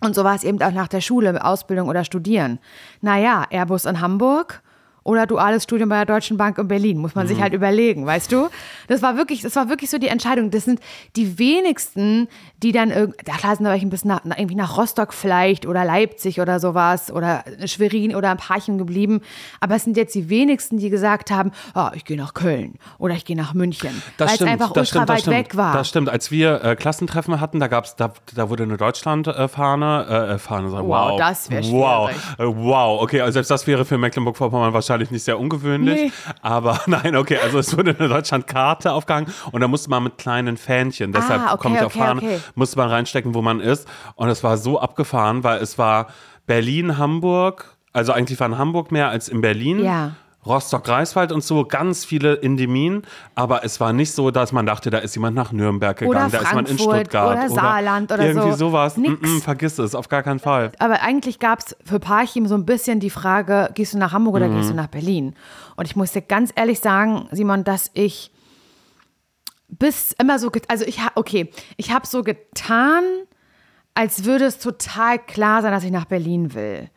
Und 0.01 0.15
so 0.15 0.23
war 0.23 0.35
es 0.35 0.43
eben 0.43 0.61
auch 0.61 0.71
nach 0.71 0.87
der 0.87 1.01
Schule, 1.01 1.43
Ausbildung 1.43 1.89
oder 1.89 2.03
Studieren. 2.03 2.59
Naja, 3.01 3.45
Airbus 3.49 3.85
in 3.85 4.01
Hamburg 4.01 4.61
oder 5.03 5.27
duales 5.27 5.63
Studium 5.63 5.89
bei 5.89 5.97
der 5.97 6.05
Deutschen 6.05 6.35
Bank 6.35 6.57
in 6.57 6.67
Berlin. 6.67 6.97
Muss 6.97 7.13
man 7.13 7.27
sich 7.27 7.39
halt 7.39 7.53
überlegen, 7.53 8.05
weißt 8.05 8.31
du? 8.31 8.49
Das 8.87 9.03
war 9.03 9.17
wirklich, 9.17 9.41
das 9.41 9.55
war 9.55 9.69
wirklich 9.69 9.89
so 9.89 9.99
die 9.99 10.07
Entscheidung. 10.07 10.49
Das 10.49 10.65
sind 10.65 10.79
die 11.15 11.37
wenigsten, 11.37 12.27
die 12.65 12.71
dann 12.71 12.89
irgendwie, 12.89 13.19
da 13.25 13.55
sind 13.55 13.67
welche 13.67 13.85
ein 13.85 13.91
bisschen 13.91 14.07
nach, 14.09 14.21
irgendwie 14.25 14.55
nach 14.55 14.75
Rostock 14.75 15.13
vielleicht 15.13 15.67
oder 15.67 15.85
Leipzig 15.85 16.41
oder 16.41 16.59
sowas 16.59 17.11
oder 17.11 17.43
Schwerin 17.65 18.15
oder 18.15 18.31
ein 18.31 18.37
Parchim 18.37 18.79
geblieben. 18.79 19.21
Aber 19.59 19.75
es 19.75 19.83
sind 19.83 19.95
jetzt 19.97 20.15
die 20.15 20.29
wenigsten, 20.29 20.79
die 20.79 20.89
gesagt 20.89 21.29
haben, 21.29 21.51
oh, 21.75 21.89
ich 21.93 22.05
gehe 22.05 22.17
nach 22.17 22.33
Köln 22.33 22.73
oder 22.97 23.13
ich 23.13 23.23
gehe 23.23 23.35
nach 23.35 23.53
München. 23.53 24.01
Das 24.17 24.29
weil 24.29 24.33
es 24.33 24.35
stimmt, 24.37 24.49
einfach 24.49 24.69
ultra 24.69 24.85
stimmt, 24.85 25.09
weit 25.09 25.21
stimmt. 25.21 25.35
weg 25.37 25.55
war. 25.55 25.73
Das 25.73 25.87
stimmt. 25.89 26.09
Als 26.09 26.31
wir 26.31 26.63
äh, 26.63 26.75
Klassentreffen 26.75 27.39
hatten, 27.39 27.59
da 27.59 27.67
gab's, 27.67 27.95
da, 27.97 28.11
da 28.33 28.49
wurde 28.49 28.63
eine 28.63 28.77
Deutschland-Fahne, 28.77 30.05
äh, 30.09 30.33
äh, 30.33 30.37
Fahne, 30.39 30.69
sagen, 30.71 30.87
Wow, 30.87 31.11
wow, 31.11 31.19
das 31.19 31.51
wär 31.51 31.63
Wow, 31.65 32.09
schwierig. 32.09 32.39
äh, 32.39 32.57
wow, 32.57 33.01
okay, 33.03 33.21
also 33.21 33.33
selbst 33.33 33.51
das 33.51 33.67
wäre 33.67 33.85
für 33.85 33.99
Mecklenburg-Vorpommern 33.99 34.73
wahrscheinlich 34.73 35.11
nicht 35.11 35.23
sehr 35.23 35.39
ungewöhnlich. 35.39 36.01
Nee. 36.05 36.11
Aber 36.41 36.81
nein, 36.87 37.15
okay, 37.15 37.37
also 37.43 37.59
es 37.59 37.77
wurde 37.77 37.95
eine 37.97 38.09
Deutschland-Karte 38.09 38.91
aufgehangen 38.91 39.31
und 39.51 39.61
da 39.61 39.67
musste 39.67 39.91
man 39.91 40.03
mit 40.03 40.17
kleinen 40.17 40.57
Fähnchen, 40.57 41.11
deshalb 41.11 41.41
Ah, 41.41 41.53
okay, 41.53 41.61
komme 41.61 41.75
ich 41.75 41.83
auf 41.83 41.95
okay, 41.95 42.05
Fahne, 42.05 42.21
okay. 42.21 42.39
Musste 42.55 42.77
man 42.77 42.89
reinstecken, 42.89 43.33
wo 43.33 43.41
man 43.41 43.59
ist. 43.59 43.87
Und 44.15 44.29
es 44.29 44.43
war 44.43 44.57
so 44.57 44.79
abgefahren, 44.79 45.43
weil 45.43 45.61
es 45.61 45.77
war 45.77 46.07
Berlin, 46.47 46.97
Hamburg, 46.97 47.75
also 47.93 48.11
eigentlich 48.11 48.39
war 48.39 48.47
in 48.47 48.57
Hamburg 48.57 48.91
mehr 48.91 49.09
als 49.09 49.29
in 49.29 49.41
Berlin. 49.41 49.83
Ja. 49.83 50.11
Rostock-Greifswald 50.45 51.31
und 51.31 51.43
so, 51.43 51.65
ganz 51.65 52.05
viele 52.05 52.41
Endemien, 52.41 53.01
aber 53.33 53.63
es 53.63 53.79
war 53.79 53.93
nicht 53.93 54.11
so, 54.11 54.29
dass 54.29 54.51
man 54.51 54.65
dachte, 54.65 54.89
da 54.89 54.99
ist 54.99 55.15
jemand 55.15 55.35
nach 55.35 55.51
Nürnberg 55.51 55.97
gegangen, 55.97 56.15
Oder 56.15 56.29
da 56.29 56.47
ist 56.47 56.53
man 56.53 56.65
in 56.67 56.77
Stuttgart 56.77 57.37
oder 57.37 57.49
Saarland 57.49 58.11
oder 58.11 58.23
irgendwie 58.23 58.51
so. 58.51 58.67
sowas. 58.67 58.95
Nix. 58.97 59.19
Mm 59.21 59.25
-mm, 59.25 59.41
vergiss 59.41 59.79
es, 59.79 59.95
auf 59.95 60.07
gar 60.07 60.23
keinen 60.23 60.39
Fall. 60.39 60.71
Aber 60.77 61.01
eigentlich 61.01 61.39
gab 61.39 61.59
es 61.59 61.75
für 61.83 61.99
Parchim 61.99 62.45
so 62.47 62.55
ein 62.55 62.65
bisschen 62.65 62.99
die 62.99 63.09
Frage, 63.09 63.71
gehst 63.73 63.93
du 63.93 63.97
nach 63.97 64.13
Hamburg 64.13 64.35
oder 64.35 64.49
gehst 64.49 64.69
du 64.69 64.75
nach 64.75 64.87
Berlin? 64.87 65.33
Und 65.77 65.85
ich 65.85 65.95
muss 65.95 66.11
dir 66.11 66.21
ganz 66.21 66.51
ehrlich 66.55 66.79
sagen, 66.79 67.27
Simon, 67.31 67.63
dass 67.63 67.89
ich 67.93 68.31
bis 69.67 70.13
immer 70.13 70.39
so, 70.39 70.51
also 70.67 70.85
ich 70.85 70.99
habe, 70.99 71.11
okay, 71.15 71.51
ich 71.77 71.91
habe 71.91 72.07
so 72.07 72.23
getan, 72.23 73.03
als 73.93 74.25
würde 74.25 74.45
es 74.45 74.59
total 74.59 75.19
klar 75.19 75.61
sein, 75.61 75.71
dass 75.71 75.83
ich 75.83 75.91
nach 75.91 76.05
Berlin 76.05 76.53
will. 76.53 76.89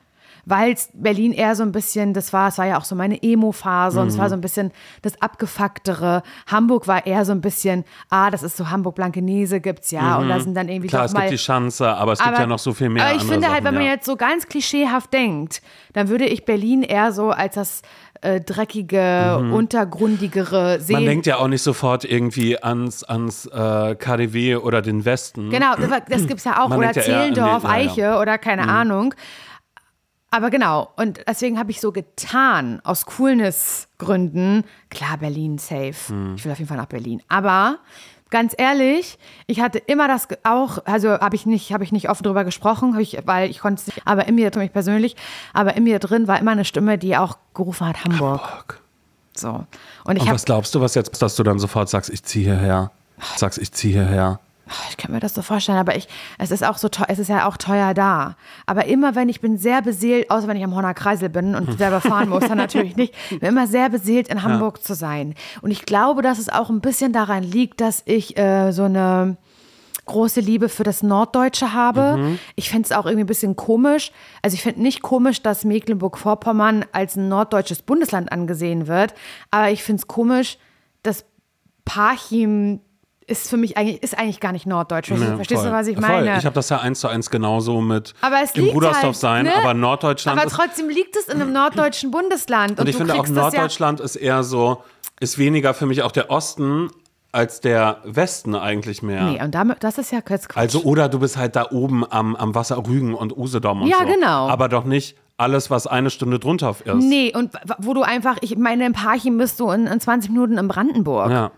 Weil 0.48 0.74
Berlin 0.94 1.32
eher 1.32 1.54
so 1.54 1.62
ein 1.62 1.72
bisschen, 1.72 2.14
das 2.14 2.32
war, 2.32 2.48
es 2.48 2.56
war 2.56 2.66
ja 2.66 2.78
auch 2.78 2.84
so 2.84 2.94
meine 2.94 3.22
Emo-Phase 3.22 4.00
und 4.00 4.08
es 4.08 4.16
war 4.16 4.30
so 4.30 4.34
ein 4.34 4.40
bisschen 4.40 4.72
das 5.02 5.20
Abgefucktere. 5.20 6.22
Hamburg 6.46 6.88
war 6.88 7.06
eher 7.06 7.26
so 7.26 7.32
ein 7.32 7.42
bisschen, 7.42 7.84
ah, 8.08 8.30
das 8.30 8.42
ist 8.42 8.56
so 8.56 8.70
Hamburg-Blankenese 8.70 9.60
gibt's 9.60 9.90
ja 9.90 10.16
und 10.16 10.30
da 10.30 10.40
sind 10.40 10.54
dann 10.54 10.70
irgendwie 10.70 10.88
Klar, 10.88 11.04
es 11.04 11.12
mal 11.12 11.20
gibt 11.20 11.32
die 11.32 11.36
Chance, 11.36 11.86
aber 11.86 12.12
es 12.12 12.20
gibt 12.20 12.38
ja 12.38 12.46
noch 12.46 12.58
so 12.58 12.72
viel 12.72 12.88
mehr. 12.88 13.04
aber 13.04 13.16
ich 13.16 13.24
finde 13.24 13.48
halt, 13.48 13.56
Sachen, 13.56 13.64
wenn 13.64 13.74
man 13.74 13.82
ja. 13.84 13.90
jetzt 13.90 14.06
so 14.06 14.16
ganz 14.16 14.46
klischeehaft 14.46 15.12
denkt, 15.12 15.60
dann 15.92 16.08
würde 16.08 16.24
ich 16.24 16.46
Berlin 16.46 16.82
eher 16.82 17.12
so 17.12 17.30
als 17.30 17.56
das 17.56 17.82
äh, 18.20 18.40
dreckige, 18.40 19.38
untergrundigere 19.52 20.80
sehen. 20.80 20.96
Mhm. 20.96 21.02
Man 21.02 21.06
denkt 21.06 21.26
ja 21.26 21.36
auch 21.38 21.48
nicht 21.48 21.62
sofort 21.62 22.04
irgendwie 22.04 22.62
ans, 22.62 23.04
ans 23.04 23.46
äh, 23.46 23.94
KDW 23.94 24.56
oder 24.56 24.82
den 24.82 25.04
Westen. 25.04 25.50
Genau, 25.50 25.74
das, 25.76 26.26
gibt 26.26 26.38
es 26.38 26.44
ja 26.44 26.62
auch. 26.62 26.68
Man 26.68 26.78
oder 26.78 26.92
ja 26.92 27.02
Zehlendorf, 27.02 27.62
ja, 27.64 27.68
ja. 27.68 27.74
Eiche 27.74 28.18
oder 28.18 28.38
keine 28.38 28.62
Mhm. 28.64 28.68
Ahnung. 28.70 29.14
Aber 30.30 30.50
genau, 30.50 30.92
und 30.96 31.20
deswegen 31.26 31.58
habe 31.58 31.70
ich 31.70 31.80
so 31.80 31.90
getan, 31.90 32.80
aus 32.84 33.06
Coolness-Gründen, 33.06 34.64
klar, 34.90 35.16
Berlin 35.18 35.56
safe. 35.56 36.12
Mhm. 36.12 36.34
Ich 36.36 36.44
will 36.44 36.52
auf 36.52 36.58
jeden 36.58 36.68
Fall 36.68 36.76
nach 36.76 36.86
Berlin. 36.86 37.22
Aber 37.28 37.78
ganz 38.31 38.55
ehrlich, 38.57 39.18
ich 39.47 39.61
hatte 39.61 39.79
immer 39.79 40.09
das 40.09 40.29
auch, 40.45 40.79
also 40.85 41.11
habe 41.11 41.37
ich 41.37 41.47
nicht, 41.47 41.72
habe 41.72 41.85
ich 41.85 41.93
nicht 41.93 42.09
offen 42.11 42.24
drüber 42.24 42.45
gesprochen, 42.45 42.99
ich, 42.99 43.18
weil 43.24 43.51
ich 43.51 43.61
konnte 43.61 43.81
es 43.81 43.87
nicht, 43.87 44.03
aber 44.05 44.26
in 44.26 44.35
mir, 44.35 44.51
mich 44.57 44.72
persönlich, 44.72 45.16
aber 45.53 45.76
in 45.76 45.85
mir 45.85 45.99
drin 45.99 46.29
war 46.29 46.39
immer 46.39 46.53
eine 46.53 46.64
Stimme, 46.64 46.99
die 46.99 47.16
auch 47.16 47.39
gerufen 47.55 47.87
hat, 47.87 48.05
Hamburg. 48.05 48.41
Fuck. 48.41 48.81
So. 49.35 49.64
Und 50.05 50.16
ich 50.16 50.22
Und 50.22 50.31
was 50.31 50.45
glaubst 50.45 50.74
du, 50.74 50.81
was 50.81 50.95
jetzt, 50.95 51.20
dass 51.22 51.37
du 51.37 51.43
dann 51.43 51.59
sofort 51.59 51.89
sagst, 51.89 52.11
ich 52.11 52.22
ziehe 52.24 52.45
hierher? 52.45 52.91
Sagst, 53.37 53.59
ich 53.59 53.72
ziehe 53.72 53.95
hierher. 53.95 54.41
Ich 54.90 54.96
kann 54.96 55.12
mir 55.12 55.20
das 55.20 55.34
so 55.34 55.42
vorstellen, 55.42 55.78
aber 55.78 55.96
ich, 55.96 56.08
es 56.38 56.50
ist 56.50 56.64
auch 56.64 56.78
so 56.78 56.88
teuer, 56.88 57.06
es 57.08 57.18
ist 57.18 57.28
ja 57.28 57.46
auch 57.48 57.56
teuer 57.56 57.94
da. 57.94 58.36
Aber 58.66 58.86
immer 58.86 59.14
wenn 59.14 59.28
ich 59.28 59.40
bin 59.40 59.58
sehr 59.58 59.82
beseelt, 59.82 60.30
außer 60.30 60.48
wenn 60.48 60.56
ich 60.56 60.64
am 60.64 60.74
Horner 60.74 60.94
Kreisel 60.94 61.28
bin 61.28 61.54
und 61.54 61.78
selber 61.78 62.00
fahren 62.00 62.28
muss, 62.28 62.46
dann 62.46 62.58
natürlich 62.58 62.96
nicht, 62.96 63.14
bin 63.30 63.48
immer 63.48 63.66
sehr 63.66 63.88
beseelt 63.88 64.28
in 64.28 64.42
Hamburg 64.42 64.82
zu 64.82 64.94
sein. 64.94 65.34
Und 65.62 65.70
ich 65.70 65.84
glaube, 65.86 66.22
dass 66.22 66.38
es 66.38 66.48
auch 66.48 66.70
ein 66.70 66.80
bisschen 66.80 67.12
daran 67.12 67.42
liegt, 67.42 67.80
dass 67.80 68.02
ich 68.04 68.36
äh, 68.38 68.72
so 68.72 68.84
eine 68.84 69.36
große 70.08 70.40
Liebe 70.40 70.68
für 70.68 70.84
das 70.84 71.02
Norddeutsche 71.02 71.72
habe. 71.72 72.38
Ich 72.56 72.70
finde 72.70 72.86
es 72.86 72.92
auch 72.92 73.04
irgendwie 73.04 73.24
ein 73.24 73.28
bisschen 73.28 73.56
komisch. 73.56 74.10
Also 74.42 74.54
ich 74.54 74.62
finde 74.62 74.80
nicht 74.82 75.02
komisch, 75.02 75.42
dass 75.42 75.64
Mecklenburg-Vorpommern 75.64 76.86
als 76.92 77.14
ein 77.16 77.28
norddeutsches 77.28 77.82
Bundesland 77.82 78.32
angesehen 78.32 78.88
wird. 78.88 79.14
Aber 79.50 79.70
ich 79.70 79.84
finde 79.84 80.00
es 80.00 80.08
komisch, 80.08 80.58
dass 81.02 81.26
Parchim 81.84 82.80
ist 83.29 83.49
für 83.51 83.57
mich 83.57 83.76
eigentlich, 83.76 84.03
ist 84.03 84.18
eigentlich 84.18 84.41
gar 84.41 84.53
nicht 84.53 84.66
norddeutsch. 84.66 85.09
Verstehst, 85.09 85.31
Ja, 85.31 85.37
verstehst 85.37 85.61
du, 85.62 85.68
voll. 85.68 85.76
was 85.76 85.87
ich 85.87 85.97
Voll. 85.99 86.09
meine? 86.09 86.39
Ich 86.39 86.45
habe 86.47 86.55
das 86.55 86.68
ja 86.70 86.79
eins 86.79 87.01
zu 87.01 87.09
eins 87.09 87.31
genauso 87.31 87.81
mit 87.81 88.14
aber 88.20 88.37
es 88.43 88.53
im 88.53 88.62
liegt 88.62 88.74
Brudersdorf 88.74 89.03
halt, 89.05 89.16
sein, 89.16 89.45
ne? 89.45 89.55
aber 89.57 89.74
Norddeutschland 89.74 90.41
Aber 90.41 90.49
trotzdem 90.51 90.89
liegt 90.89 91.14
es 91.16 91.26
in 91.29 91.41
einem 91.41 91.53
norddeutschen 91.53 92.11
Bundesland. 92.11 92.72
Und, 92.72 92.81
Und 92.81 92.87
ich 92.89 92.97
du 92.97 93.05
finde 93.05 93.14
auch 93.20 93.29
Norddeutschland 93.29 94.01
ist 94.01 94.16
eher 94.16 94.43
so, 94.43 94.83
ist 95.20 95.39
weniger 95.39 95.74
für 95.74 95.87
mich 95.87 96.03
auch 96.03 96.12
der 96.12 96.31
Osten 96.31 96.91
als 97.31 97.61
der 97.61 97.99
Westen 98.05 98.55
eigentlich 98.55 99.03
mehr. 99.03 99.18
Ja, 99.20 99.31
nee, 99.31 99.43
und 99.43 99.55
damit, 99.55 99.85
das 99.85 99.99
ist 99.99 100.11
ja 100.11 100.22
kurz 100.22 100.49
Quatsch. 100.49 100.57
Also 100.62 100.83
oder 100.85 101.09
du 101.11 101.18
bist 101.18 101.37
halt 101.37 101.55
da 101.57 101.66
oben 101.70 102.11
am, 102.11 102.35
am 102.35 102.55
Wasser 102.55 102.79
Rügen 102.87 103.14
und 103.14 103.37
Usedom 103.37 103.83
und 103.83 103.89
Ja, 103.89 103.99
so. 104.01 104.07
genau. 104.07 104.49
Aber 104.49 104.68
doch 104.68 104.85
nicht 104.85 105.16
alles, 105.37 105.70
was 105.70 105.87
eine 105.87 106.11
Stunde 106.11 106.39
drunter 106.39 106.74
ist. 106.83 106.95
Nee, 106.95 107.33
und 107.37 107.53
wo 107.79 107.93
du 107.95 108.03
einfach, 108.03 108.39
ich 108.41 108.57
meine, 108.57 108.87
in 108.87 108.93
Parchim 108.95 109.37
bist 109.39 109.61
du 109.61 109.70
in, 109.70 109.87
in 109.87 110.01
20 110.01 110.31
Minuten 110.31 110.57
in 110.59 110.66
Brandenburg. 110.66 111.31
Ja. 111.31 111.51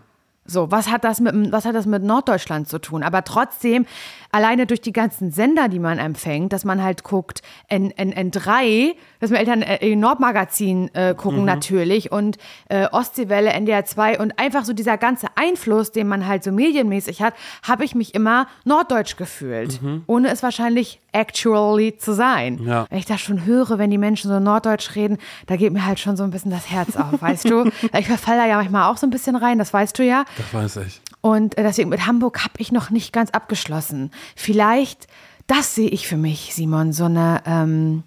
So, 0.45 0.71
was 0.71 0.89
hat 0.89 1.03
das 1.03 1.19
mit 1.19 1.51
was 1.51 1.65
hat 1.65 1.75
das 1.75 1.85
mit 1.85 2.03
Norddeutschland 2.03 2.67
zu 2.67 2.79
tun? 2.79 3.03
Aber 3.03 3.23
trotzdem, 3.23 3.85
alleine 4.31 4.65
durch 4.65 4.81
die 4.81 4.93
ganzen 4.93 5.31
Sender, 5.31 5.67
die 5.67 5.79
man 5.79 5.99
empfängt, 5.99 6.53
dass 6.53 6.65
man 6.65 6.81
halt 6.81 7.03
guckt, 7.03 7.41
N, 7.67 7.91
N, 7.91 8.13
N3, 8.13 8.95
dass 9.19 9.29
meine 9.29 9.39
Eltern 9.39 9.61
äh, 9.61 9.95
Nordmagazin 9.95 10.89
äh, 10.93 11.13
gucken 11.15 11.45
natürlich 11.45 12.11
und 12.11 12.37
äh, 12.69 12.87
Ostseewelle, 12.91 13.51
NDR 13.51 13.85
2 13.85 14.19
und 14.19 14.39
einfach 14.39 14.65
so 14.65 14.73
dieser 14.73 14.97
ganze 14.97 15.27
Einfluss, 15.35 15.91
den 15.91 16.07
man 16.07 16.27
halt 16.27 16.43
so 16.43 16.51
medienmäßig 16.51 17.21
hat, 17.21 17.33
habe 17.63 17.85
ich 17.85 17.95
mich 17.95 18.15
immer 18.15 18.47
norddeutsch 18.63 19.17
gefühlt, 19.17 19.79
ohne 20.07 20.29
es 20.29 20.43
wahrscheinlich 20.43 20.99
actually 21.11 21.97
zu 21.97 22.13
sein. 22.13 22.59
Ja. 22.63 22.85
Wenn 22.89 22.99
ich 22.99 23.05
das 23.05 23.21
schon 23.21 23.45
höre, 23.45 23.77
wenn 23.77 23.89
die 23.89 23.97
Menschen 23.97 24.29
so 24.29 24.39
norddeutsch 24.39 24.95
reden, 24.95 25.17
da 25.47 25.55
geht 25.55 25.73
mir 25.73 25.85
halt 25.85 25.99
schon 25.99 26.15
so 26.15 26.23
ein 26.23 26.31
bisschen 26.31 26.51
das 26.51 26.69
Herz 26.69 26.95
auf, 26.95 27.21
weißt 27.21 27.49
du? 27.49 27.69
Ich 27.97 28.07
verfalle 28.07 28.37
da 28.37 28.47
ja 28.47 28.55
manchmal 28.57 28.89
auch 28.89 28.97
so 28.97 29.05
ein 29.05 29.09
bisschen 29.09 29.35
rein, 29.35 29.59
das 29.59 29.73
weißt 29.73 29.99
du 29.99 30.03
ja. 30.03 30.23
Das 30.37 30.53
weiß 30.53 30.77
ich. 30.87 31.01
Und 31.21 31.57
äh, 31.57 31.63
deswegen 31.63 31.89
mit 31.89 32.07
Hamburg 32.07 32.43
habe 32.43 32.53
ich 32.57 32.71
noch 32.71 32.89
nicht 32.89 33.13
ganz 33.13 33.29
abgeschlossen. 33.31 34.11
Vielleicht, 34.35 35.07
das 35.47 35.75
sehe 35.75 35.89
ich 35.89 36.07
für 36.07 36.17
mich, 36.17 36.53
Simon, 36.53 36.93
so 36.93 37.05
eine, 37.05 37.41
ähm, 37.45 38.03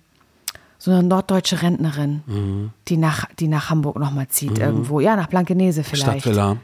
so 0.79 0.91
eine 0.91 1.03
norddeutsche 1.03 1.63
Rentnerin, 1.63 2.23
Mhm. 2.27 2.71
die, 2.89 2.97
nach, 2.97 3.27
die 3.39 3.49
nach 3.49 3.71
Hamburg 3.71 3.99
nochmal 3.99 4.29
zieht 4.29 4.59
irgendwo. 4.59 5.01
Ja, 5.01 5.17
nach 5.17 5.29
Blankenese 5.29 5.83
vielleicht. 5.85 6.23
Stadtvilla. 6.23 6.57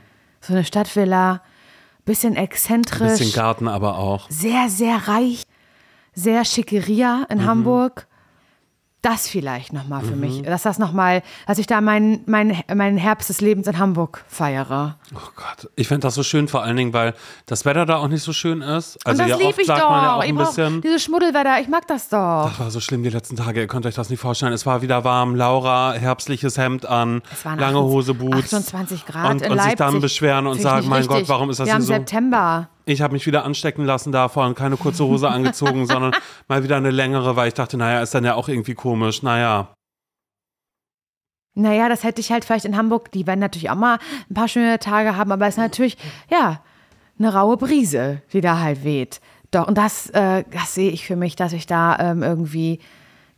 So 0.42 0.52
eine 0.52 0.64
Stadtvilla, 0.64 1.42
bisschen 2.04 2.36
exzentrisch, 2.36 3.18
Bisschen 3.18 3.32
Garten 3.32 3.68
aber 3.68 3.98
auch. 3.98 4.28
sehr, 4.30 4.68
sehr 4.68 5.08
reich, 5.08 5.42
sehr 6.14 6.44
schickeria 6.44 7.26
in 7.30 7.46
Hamburg. 7.46 8.06
Das 9.02 9.26
vielleicht 9.28 9.72
nochmal 9.72 10.02
für 10.02 10.14
mich, 10.14 10.42
dass 10.42 10.62
das 10.62 10.78
nochmal, 10.78 11.22
dass 11.46 11.56
ich 11.56 11.66
da 11.66 11.80
meinen 11.80 12.22
mein, 12.26 12.62
mein 12.74 12.98
Herbst 12.98 13.30
des 13.30 13.40
Lebens 13.40 13.66
in 13.66 13.78
Hamburg 13.78 14.22
feiere. 14.28 14.96
Oh 15.14 15.18
Gott. 15.36 15.70
Ich 15.74 15.88
finde 15.88 16.02
das 16.06 16.14
so 16.14 16.22
schön, 16.22 16.48
vor 16.48 16.62
allen 16.62 16.76
Dingen, 16.76 16.92
weil 16.92 17.14
das 17.46 17.64
Wetter 17.64 17.86
da 17.86 17.96
auch 17.96 18.08
nicht 18.08 18.22
so 18.22 18.34
schön 18.34 18.60
ist. 18.60 18.98
Also 19.06 19.22
Und 19.22 19.28
ja, 19.30 19.34
das 19.36 19.38
lieb 19.38 19.48
oft 19.48 19.58
ich 19.58 19.66
doch. 19.68 19.78
ja 19.78 20.16
auch 20.16 20.22
ich 20.22 20.28
ein 20.28 20.36
bisschen. 20.36 20.80
Diese 20.82 20.98
Schmuddelwetter, 20.98 21.60
ich 21.62 21.68
mag 21.68 21.86
das 21.86 22.10
doch. 22.10 22.50
Das 22.50 22.60
war 22.60 22.70
so 22.70 22.80
schlimm 22.80 23.02
die 23.02 23.08
letzten 23.08 23.36
Tage, 23.36 23.60
ihr 23.60 23.66
könnt 23.68 23.86
euch 23.86 23.94
das 23.94 24.10
nicht 24.10 24.20
vorstellen. 24.20 24.52
Es 24.52 24.66
war 24.66 24.82
wieder 24.82 25.02
warm, 25.02 25.34
Laura, 25.34 25.94
herbstliches 25.94 26.58
Hemd 26.58 26.84
an, 26.84 27.22
lange 27.44 27.78
28 27.78 27.80
Hose, 27.80 28.14
Boots. 28.14 28.52
28 28.52 29.06
Grad 29.06 29.30
und, 29.30 29.40
in 29.42 29.50
und 29.52 29.56
sich 29.58 29.66
Leipzig. 29.66 29.76
dann 29.78 30.00
beschweren 30.02 30.46
und 30.46 30.60
sagen, 30.60 30.88
mein 30.88 31.06
Gott, 31.06 31.16
richtig. 31.16 31.28
warum 31.30 31.48
ist 31.48 31.58
das 31.58 31.66
Wir 31.66 31.72
haben 31.72 31.80
so? 31.80 31.94
September. 31.94 32.68
Ich 32.90 33.02
habe 33.02 33.12
mich 33.14 33.26
wieder 33.26 33.44
anstecken 33.44 33.84
lassen 33.84 34.12
davor 34.12 34.46
und 34.46 34.54
keine 34.56 34.76
kurze 34.76 35.04
Hose 35.04 35.28
angezogen, 35.28 35.86
sondern 35.86 36.12
mal 36.48 36.62
wieder 36.64 36.76
eine 36.76 36.90
längere, 36.90 37.36
weil 37.36 37.48
ich 37.48 37.54
dachte, 37.54 37.76
naja, 37.76 38.02
ist 38.02 38.14
dann 38.14 38.24
ja 38.24 38.34
auch 38.34 38.48
irgendwie 38.48 38.74
komisch. 38.74 39.22
Naja, 39.22 39.72
Naja, 41.54 41.88
das 41.88 42.04
hätte 42.04 42.20
ich 42.20 42.30
halt 42.30 42.44
vielleicht 42.44 42.64
in 42.64 42.76
Hamburg. 42.76 43.10
Die 43.12 43.26
werden 43.26 43.40
natürlich 43.40 43.70
auch 43.70 43.74
mal 43.76 43.98
ein 44.30 44.34
paar 44.34 44.48
schöne 44.48 44.78
Tage 44.78 45.16
haben, 45.16 45.32
aber 45.32 45.46
es 45.46 45.54
ist 45.54 45.58
natürlich, 45.58 45.96
ja, 46.30 46.62
eine 47.18 47.34
raue 47.34 47.56
Brise, 47.56 48.22
die 48.32 48.40
da 48.40 48.60
halt 48.60 48.84
weht. 48.84 49.20
Doch, 49.50 49.66
und 49.66 49.76
das, 49.76 50.08
äh, 50.10 50.44
das 50.52 50.74
sehe 50.74 50.90
ich 50.90 51.04
für 51.06 51.16
mich, 51.16 51.34
dass 51.36 51.52
ich 51.52 51.66
da 51.66 51.98
ähm, 51.98 52.22
irgendwie, 52.22 52.78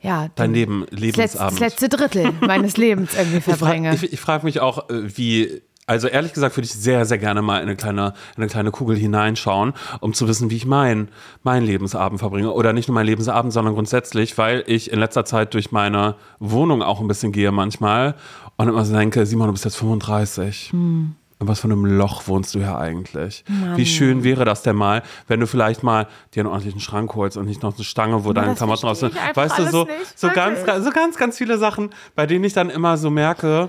ja, 0.01 0.29
dein 0.35 0.53
den- 0.53 0.55
Leben, 0.55 0.87
das, 0.91 1.01
letzte, 1.01 1.01
das 1.01 1.33
Lebensabend. 1.33 1.61
letzte 1.61 1.89
Drittel 1.89 2.33
meines 2.43 2.77
Lebens 2.77 3.15
irgendwie 3.15 3.39
Ich, 3.39 3.45
fra 3.45 3.57
verbringe. 3.57 3.95
ich, 3.95 4.13
ich 4.13 4.21
frage 4.21 4.45
mich 4.45 4.61
auch, 4.61 4.89
äh, 4.91 5.17
wie, 5.17 5.63
Also 5.93 6.09
ehrlich 6.09 6.33
gesagt 6.33 6.57
würde 6.57 6.65
ich 6.65 6.73
sehr, 6.73 7.05
sehr 7.05 7.19
gerne 7.19 7.43
mal 7.43 7.59
in 7.59 7.65
eine 7.65 7.77
kleine, 7.77 8.15
in 8.35 8.43
eine 8.43 8.51
kleine 8.51 8.71
Kugel 8.71 8.97
hineinschauen, 8.97 9.75
um 10.01 10.15
zu 10.15 10.27
wissen, 10.27 10.49
wie 10.49 10.57
ich 10.57 10.65
mein, 10.65 11.09
meinen 11.43 11.67
Lebensabend 11.67 12.19
verbringe. 12.19 12.51
Oder 12.51 12.73
nicht 12.73 12.89
nur 12.89 12.95
meinen 12.95 13.05
Lebensabend, 13.05 13.53
sondern 13.53 13.75
grundsätzlich, 13.75 14.39
weil 14.39 14.65
ich 14.67 14.91
in 14.91 14.99
letzter 14.99 15.27
Zeit 15.27 15.53
durch 15.53 15.71
meine 15.71 16.15
Wohnung 16.39 16.83
auch 16.83 17.01
ein 17.01 17.09
bisschen 17.09 17.31
gehe 17.31 17.53
manchmal 17.53 18.15
und 18.57 18.69
immer 18.69 18.87
so 18.87 18.97
denke, 18.97 19.27
Simon, 19.27 19.49
du 19.49 19.53
bist 19.53 19.67
jetzt 19.67 19.77
35. 19.77 20.71
In 20.73 21.49
was 21.49 21.61
für 21.61 21.65
einem 21.67 21.85
Loch 21.85 22.27
wohnst 22.27 22.55
du 22.55 22.61
hier 22.61 22.79
eigentlich? 22.79 23.45
Wie 23.77 23.85
schön 23.85 24.25
wäre 24.25 24.47
das 24.47 24.63
denn 24.63 24.77
mal, 24.77 25.03
wenn 25.29 25.41
du 25.41 25.47
vielleicht 25.47 25.83
mal 25.83 26.07
dir 26.35 26.41
einen 26.41 26.49
ordentlichen 26.49 26.81
Schrank 26.81 27.15
holst 27.15 27.37
und 27.37 27.45
nicht 27.45 27.63
noch 27.63 27.75
eine 27.75 27.85
Stange, 27.85 28.25
wo 28.25 28.33
deine 28.33 28.55
Klamotten 28.55 28.87
raus 28.87 29.01
sind. 29.01 29.15
Weißt 29.35 29.59
du, 29.59 29.69
so, 29.69 29.85
nicht, 29.85 30.19
so, 30.19 30.31
ganz, 30.31 30.61
so 30.61 30.91
ganz, 30.91 31.19
ganz 31.19 31.37
viele 31.37 31.59
Sachen, 31.59 31.91
bei 32.15 32.25
denen 32.27 32.45
ich 32.45 32.55
dann 32.55 32.71
immer 32.71 32.97
so 32.97 33.11
merke, 33.11 33.69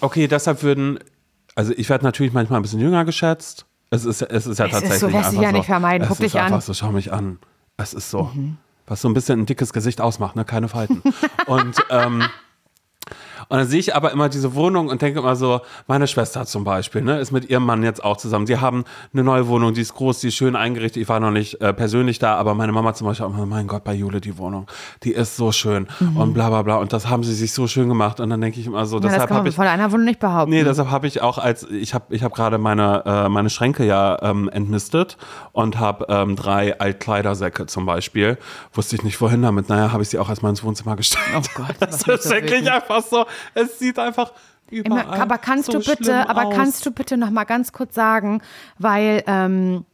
okay, 0.00 0.28
deshalb 0.28 0.62
würden, 0.62 0.98
also 1.56 1.72
ich 1.76 1.88
werde 1.88 2.04
natürlich 2.04 2.32
manchmal 2.32 2.60
ein 2.60 2.62
bisschen 2.62 2.80
jünger 2.80 3.04
geschätzt. 3.04 3.66
Es 3.90 4.04
ist, 4.04 4.22
es 4.22 4.46
ist 4.46 4.58
ja 4.58 4.66
Es 4.66 4.72
ist 4.72 4.80
tatsächlich 4.80 4.98
so, 5.00 5.08
lässt 5.08 5.30
sich 5.30 5.40
ja 5.40 5.50
nicht 5.52 5.62
so. 5.62 5.72
vermeiden. 5.72 6.02
Es 6.02 6.08
Guck 6.08 6.20
ist 6.20 6.32
dich 6.34 6.40
an. 6.40 6.48
Mhm. 6.48 6.54
einfach 6.54 6.66
so, 6.66 6.74
schau 6.74 6.92
mich 6.92 7.12
an. 7.12 7.38
Es 7.76 7.92
ist 7.94 8.10
so. 8.10 8.30
Was 8.86 9.00
so 9.00 9.08
ein 9.08 9.14
bisschen 9.14 9.40
ein 9.40 9.46
dickes 9.46 9.72
Gesicht 9.72 10.00
ausmacht, 10.00 10.36
ne? 10.36 10.44
Keine 10.44 10.68
Falten. 10.68 11.02
und, 11.46 11.76
ähm, 11.90 12.22
und 13.48 13.58
dann 13.58 13.66
sehe 13.66 13.80
ich 13.80 13.94
aber 13.94 14.12
immer 14.12 14.28
diese 14.28 14.54
Wohnung 14.54 14.88
und 14.88 15.02
denke 15.02 15.20
immer 15.20 15.36
so, 15.36 15.60
meine 15.86 16.06
Schwester 16.06 16.46
zum 16.46 16.64
Beispiel, 16.64 17.02
ne, 17.02 17.18
ist 17.18 17.32
mit 17.32 17.48
ihrem 17.48 17.64
Mann 17.64 17.82
jetzt 17.82 18.02
auch 18.04 18.16
zusammen. 18.16 18.46
Die 18.46 18.58
haben 18.58 18.84
eine 19.12 19.22
neue 19.24 19.46
Wohnung, 19.48 19.74
die 19.74 19.80
ist 19.80 19.94
groß, 19.94 20.20
die 20.20 20.28
ist 20.28 20.34
schön 20.36 20.56
eingerichtet. 20.56 21.02
Ich 21.02 21.08
war 21.08 21.20
noch 21.20 21.30
nicht 21.30 21.60
äh, 21.60 21.72
persönlich 21.72 22.18
da, 22.18 22.34
aber 22.36 22.54
meine 22.54 22.72
Mama 22.72 22.94
zum 22.94 23.06
Beispiel 23.06 23.26
immer, 23.26 23.46
mein 23.46 23.66
Gott, 23.66 23.84
bei 23.84 23.94
Jule 23.94 24.20
die 24.20 24.36
Wohnung, 24.38 24.66
die 25.02 25.12
ist 25.12 25.36
so 25.36 25.52
schön 25.52 25.86
und 26.14 26.34
bla 26.34 26.48
bla 26.48 26.62
bla. 26.62 26.76
Und 26.76 26.92
das 26.92 27.08
haben 27.08 27.22
sie 27.24 27.34
sich 27.34 27.52
so 27.52 27.66
schön 27.66 27.88
gemacht. 27.88 28.20
Und 28.20 28.30
dann 28.30 28.40
denke 28.40 28.58
ich 28.60 28.66
immer 28.66 28.86
so, 28.86 28.96
Ja, 28.96 29.02
das 29.02 29.12
deshalb 29.12 29.30
habe 29.30 29.48
ich. 29.48 29.54
von 29.54 29.66
einer 29.66 29.90
Wohnung 29.92 30.06
nicht 30.06 30.20
behaupten. 30.20 30.50
Nee, 30.50 30.64
deshalb 30.64 30.90
habe 30.90 31.06
ich 31.06 31.20
auch 31.22 31.38
als, 31.38 31.64
ich 31.70 31.94
habe 31.94 32.14
ich 32.14 32.22
hab 32.22 32.34
gerade 32.34 32.58
meine, 32.58 33.02
äh, 33.06 33.28
meine 33.28 33.50
Schränke 33.50 33.84
ja 33.84 34.18
ähm, 34.22 34.48
entmistet 34.48 35.16
und 35.52 35.78
habe 35.78 36.06
ähm, 36.08 36.36
drei 36.36 36.78
Altkleidersäcke 36.78 37.66
zum 37.66 37.86
Beispiel. 37.86 38.38
Wusste 38.72 38.96
ich 38.96 39.02
nicht 39.02 39.20
wohin 39.20 39.42
damit. 39.42 39.68
Naja, 39.68 39.92
habe 39.92 40.02
ich 40.02 40.08
sie 40.08 40.18
auch 40.18 40.28
erstmal 40.28 40.50
ins 40.50 40.62
Wohnzimmer 40.64 40.96
gestellt. 40.96 41.24
Oh 41.36 41.42
Gott, 41.54 41.76
das 41.80 42.00
das 42.06 42.24
ist 42.24 42.30
wirklich 42.30 42.70
einfach 42.70 43.02
so, 43.02 43.24
es 43.54 43.78
sieht 43.78 43.98
einfach 43.98 44.32
überall 44.70 45.20
aber 45.20 45.38
kannst 45.38 45.66
so 45.70 45.78
du 45.78 45.84
bitte, 45.84 46.28
aber 46.28 46.46
aus. 46.46 46.54
kannst 46.54 46.86
du 46.86 46.90
bitte 46.90 47.16
noch 47.16 47.30
mal 47.30 47.44
ganz 47.44 47.72
kurz 47.72 47.94
sagen, 47.94 48.42
weil 48.78 49.22
ähm, 49.26 49.84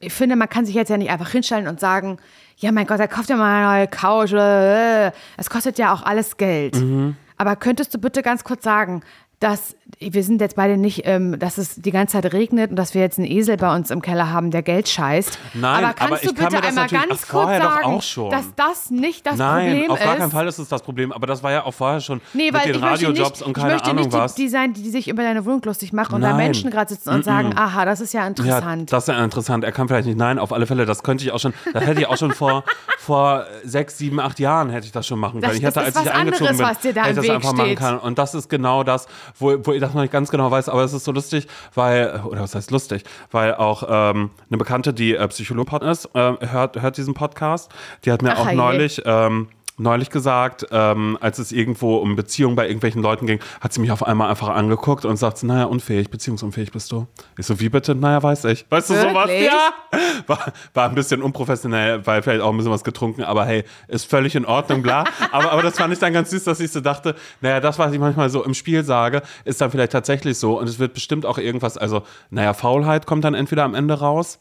ich 0.00 0.12
finde, 0.12 0.36
man 0.36 0.48
kann 0.48 0.64
sich 0.64 0.74
jetzt 0.74 0.88
ja 0.88 0.96
nicht 0.96 1.10
einfach 1.10 1.30
hinstellen 1.30 1.66
und 1.66 1.80
sagen, 1.80 2.18
ja 2.56 2.72
mein 2.72 2.86
Gott, 2.86 3.00
er 3.00 3.08
kauft 3.08 3.28
ja 3.30 3.36
mal 3.36 3.56
eine 3.56 3.78
neue 3.78 3.88
Couch. 3.88 4.32
äh, 4.32 5.10
Es 5.36 5.50
kostet 5.50 5.78
ja 5.78 5.92
auch 5.92 6.02
alles 6.02 6.36
Geld. 6.36 6.76
Mhm. 6.76 7.16
Aber 7.36 7.56
könntest 7.56 7.94
du 7.94 7.98
bitte 7.98 8.22
ganz 8.22 8.44
kurz 8.44 8.64
sagen, 8.64 9.02
dass 9.40 9.76
wir 10.00 10.22
sind 10.22 10.40
jetzt 10.40 10.54
beide 10.56 10.76
nicht, 10.76 11.02
ähm, 11.06 11.38
dass 11.38 11.58
es 11.58 11.76
die 11.76 11.90
ganze 11.92 12.20
Zeit 12.20 12.32
regnet 12.32 12.70
und 12.70 12.76
dass 12.76 12.94
wir 12.94 13.00
jetzt 13.00 13.18
einen 13.18 13.26
Esel 13.26 13.56
bei 13.56 13.74
uns 13.74 13.90
im 13.90 14.02
Keller 14.02 14.30
haben, 14.30 14.50
der 14.50 14.62
Geld 14.62 14.88
scheißt. 14.88 15.38
Nein, 15.54 15.84
aber 15.84 15.94
kannst 15.94 16.12
aber 16.12 16.16
du 16.20 16.34
kann 16.34 16.48
bitte 16.50 16.56
das 16.60 16.66
einmal 16.68 16.86
ganz 16.88 17.22
ach, 17.24 17.28
kurz 17.28 17.48
sagen, 17.62 17.84
auch 17.84 18.02
schon. 18.02 18.30
dass 18.30 18.44
das 18.56 18.90
nicht 18.90 19.26
das 19.26 19.36
Nein, 19.36 19.70
Problem 19.72 19.90
auf 19.90 19.98
ist? 19.98 20.04
gar 20.04 20.16
keinen 20.16 20.30
Fall 20.30 20.46
ist 20.48 20.58
es 20.58 20.68
das 20.68 20.82
Problem. 20.82 21.12
Aber 21.12 21.26
das 21.26 21.42
war 21.42 21.52
ja 21.52 21.64
auch 21.64 21.72
vorher 21.72 22.00
schon 22.00 22.20
Nee, 22.32 22.46
mit 22.50 22.54
weil 22.54 22.66
den 22.66 22.74
ich 22.76 22.80
möchte 22.80 23.06
Radiojobs 23.06 23.30
nicht, 23.38 23.42
und 23.42 23.56
ich 23.56 23.62
keine 23.62 23.72
möchte 23.74 23.90
Ahnung 23.90 24.04
nicht 24.04 24.12
die, 24.14 24.18
was. 24.18 24.34
die 24.34 24.48
sein, 24.48 24.72
die 24.74 24.90
sich 24.90 25.08
über 25.08 25.22
deine 25.22 25.44
Wohnung 25.44 25.62
lustig 25.64 25.92
machen 25.92 26.16
und 26.16 26.20
da 26.20 26.28
Nein. 26.28 26.36
Menschen 26.38 26.70
gerade 26.70 26.92
sitzen 26.92 27.08
und 27.10 27.24
sagen, 27.24 27.52
aha, 27.56 27.84
das 27.84 28.00
ist 28.00 28.12
ja 28.12 28.20
Ja, 28.22 28.26
interessant. 28.28 28.92
das 28.92 29.04
ist 29.08 29.14
ja 29.14 29.24
interessant. 29.24 29.64
Er 29.64 29.72
kann 29.72 29.88
vielleicht 29.88 30.06
nicht. 30.06 30.18
Nein, 30.18 30.38
auf 30.38 30.52
alle 30.52 30.66
Fälle. 30.66 30.84
Das 30.84 31.02
könnte 31.02 31.24
ich 31.24 31.32
auch 31.32 31.38
schon. 31.40 31.54
Das 31.72 31.84
hätte 31.86 32.00
ich 32.00 32.06
auch 32.06 32.16
schon 32.16 32.32
vor, 32.32 32.64
vor 32.98 33.46
sechs, 33.64 33.98
sieben, 33.98 34.20
acht 34.20 34.38
Jahren 34.38 34.70
hätte 34.70 34.86
ich 34.86 34.92
das 34.92 35.06
schon 35.06 35.18
machen 35.18 35.40
können. 35.40 35.42
Das- 35.50 35.56
ich 35.56 35.62
hätte, 35.62 35.74
das 35.74 35.84
als 35.86 35.96
ist 35.96 36.02
ich 36.02 36.08
was 36.08 36.14
eingezogen 36.14 36.48
anderes, 36.48 36.58
bin, 36.58 36.76
was 36.76 36.78
dir 36.82 36.92
da 36.92 37.04
hätte 37.04 37.20
ich 37.20 37.26
das 37.26 37.34
einfach 37.36 37.52
machen 37.54 37.66
steht. 37.66 37.78
können. 37.78 37.98
Und 37.98 38.18
das 38.18 38.34
ist 38.34 38.48
genau 38.50 38.82
das, 38.84 39.06
wo, 39.36 39.54
wo 39.64 39.72
ich 39.72 39.80
das 39.80 39.94
noch 39.94 40.02
nicht 40.02 40.12
ganz 40.12 40.30
genau 40.30 40.50
weiß. 40.50 40.68
Aber 40.68 40.84
es 40.84 40.92
ist 40.92 41.04
so 41.04 41.12
lustig, 41.12 41.46
weil 41.74 42.22
oder 42.24 42.42
was 42.42 42.54
heißt 42.54 42.70
lustig, 42.70 43.04
weil 43.30 43.54
auch 43.54 43.82
ähm, 43.88 44.30
eine 44.48 44.58
Bekannte, 44.58 44.92
die 44.94 45.14
äh, 45.14 45.28
Psychologin 45.28 45.82
ist, 45.82 46.06
äh, 46.14 46.32
hört, 46.40 46.80
hört 46.80 46.96
diesen 46.96 47.14
Podcast. 47.14 47.70
Die 48.04 48.12
hat 48.12 48.22
mir 48.22 48.32
Ach, 48.32 48.46
auch 48.46 48.52
neulich 48.52 49.02
ähm, 49.04 49.48
neulich 49.78 50.10
gesagt, 50.10 50.66
ähm, 50.70 51.16
als 51.20 51.38
es 51.38 51.52
irgendwo 51.52 51.96
um 51.96 52.16
Beziehungen 52.16 52.56
bei 52.56 52.66
irgendwelchen 52.66 53.02
Leuten 53.02 53.26
ging, 53.26 53.40
hat 53.60 53.72
sie 53.72 53.80
mich 53.80 53.90
auf 53.90 54.06
einmal 54.06 54.28
einfach 54.28 54.48
angeguckt 54.48 55.04
und 55.04 55.16
sagt, 55.16 55.42
naja, 55.42 55.64
unfähig, 55.64 56.10
beziehungsunfähig 56.10 56.72
bist 56.72 56.92
du. 56.92 57.06
Ich 57.38 57.46
so, 57.46 57.60
wie 57.60 57.68
bitte? 57.68 57.94
Naja, 57.94 58.22
weiß 58.22 58.44
ich. 58.46 58.66
Weißt 58.68 58.90
du 58.90 58.94
sowas? 58.94 59.30
Ja. 59.30 59.72
War, 60.26 60.52
war 60.74 60.88
ein 60.88 60.94
bisschen 60.94 61.22
unprofessionell, 61.22 62.06
weil 62.06 62.22
vielleicht 62.22 62.42
auch 62.42 62.50
ein 62.50 62.56
bisschen 62.56 62.72
was 62.72 62.84
getrunken, 62.84 63.22
aber 63.22 63.46
hey, 63.46 63.64
ist 63.86 64.10
völlig 64.10 64.34
in 64.34 64.44
Ordnung, 64.44 64.82
bla. 64.82 65.04
aber, 65.32 65.52
aber 65.52 65.62
das 65.62 65.76
fand 65.76 65.92
ich 65.92 65.98
dann 65.98 66.12
ganz 66.12 66.30
süß, 66.30 66.44
dass 66.44 66.60
ich 66.60 66.70
so 66.70 66.80
dachte, 66.80 67.14
naja, 67.40 67.60
das, 67.60 67.78
was 67.78 67.92
ich 67.92 67.98
manchmal 67.98 68.28
so 68.28 68.44
im 68.44 68.52
Spiel 68.52 68.84
sage, 68.84 69.22
ist 69.44 69.60
dann 69.60 69.70
vielleicht 69.70 69.92
tatsächlich 69.92 70.38
so 70.38 70.58
und 70.58 70.68
es 70.68 70.78
wird 70.78 70.92
bestimmt 70.92 71.24
auch 71.24 71.38
irgendwas, 71.38 71.78
also, 71.78 72.02
naja, 72.30 72.52
Faulheit 72.52 73.06
kommt 73.06 73.24
dann 73.24 73.34
entweder 73.34 73.64
am 73.64 73.74
Ende 73.74 73.94
raus 73.94 74.40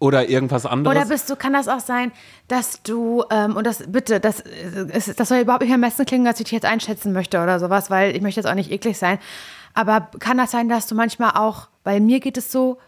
oder 0.00 0.28
irgendwas 0.28 0.64
anderes. 0.64 0.96
Oder 0.96 1.06
bist 1.06 1.28
du, 1.28 1.36
kann 1.36 1.52
das 1.52 1.68
auch 1.68 1.80
sein, 1.80 2.12
dass 2.46 2.82
du, 2.82 3.24
ähm, 3.30 3.56
und 3.56 3.66
das 3.66 3.84
bitte, 3.88 4.20
das, 4.20 4.44
das 5.16 5.28
soll 5.28 5.38
überhaupt 5.38 5.62
nicht 5.62 5.72
am 5.72 5.80
besten 5.80 6.04
klingen, 6.04 6.24
dass 6.24 6.38
ich 6.38 6.44
dich 6.44 6.52
jetzt 6.52 6.66
einschätzen 6.66 7.12
möchte 7.12 7.42
oder 7.42 7.58
sowas, 7.58 7.90
weil 7.90 8.14
ich 8.14 8.22
möchte 8.22 8.40
jetzt 8.40 8.48
auch 8.48 8.54
nicht 8.54 8.70
eklig 8.70 8.96
sein. 8.96 9.18
Aber 9.74 10.08
kann 10.18 10.38
das 10.38 10.50
sein, 10.50 10.68
dass 10.68 10.86
du 10.86 10.94
manchmal 10.94 11.32
auch, 11.34 11.68
weil 11.84 12.00
mir 12.00 12.20
geht 12.20 12.36
es 12.36 12.52
so, 12.52 12.78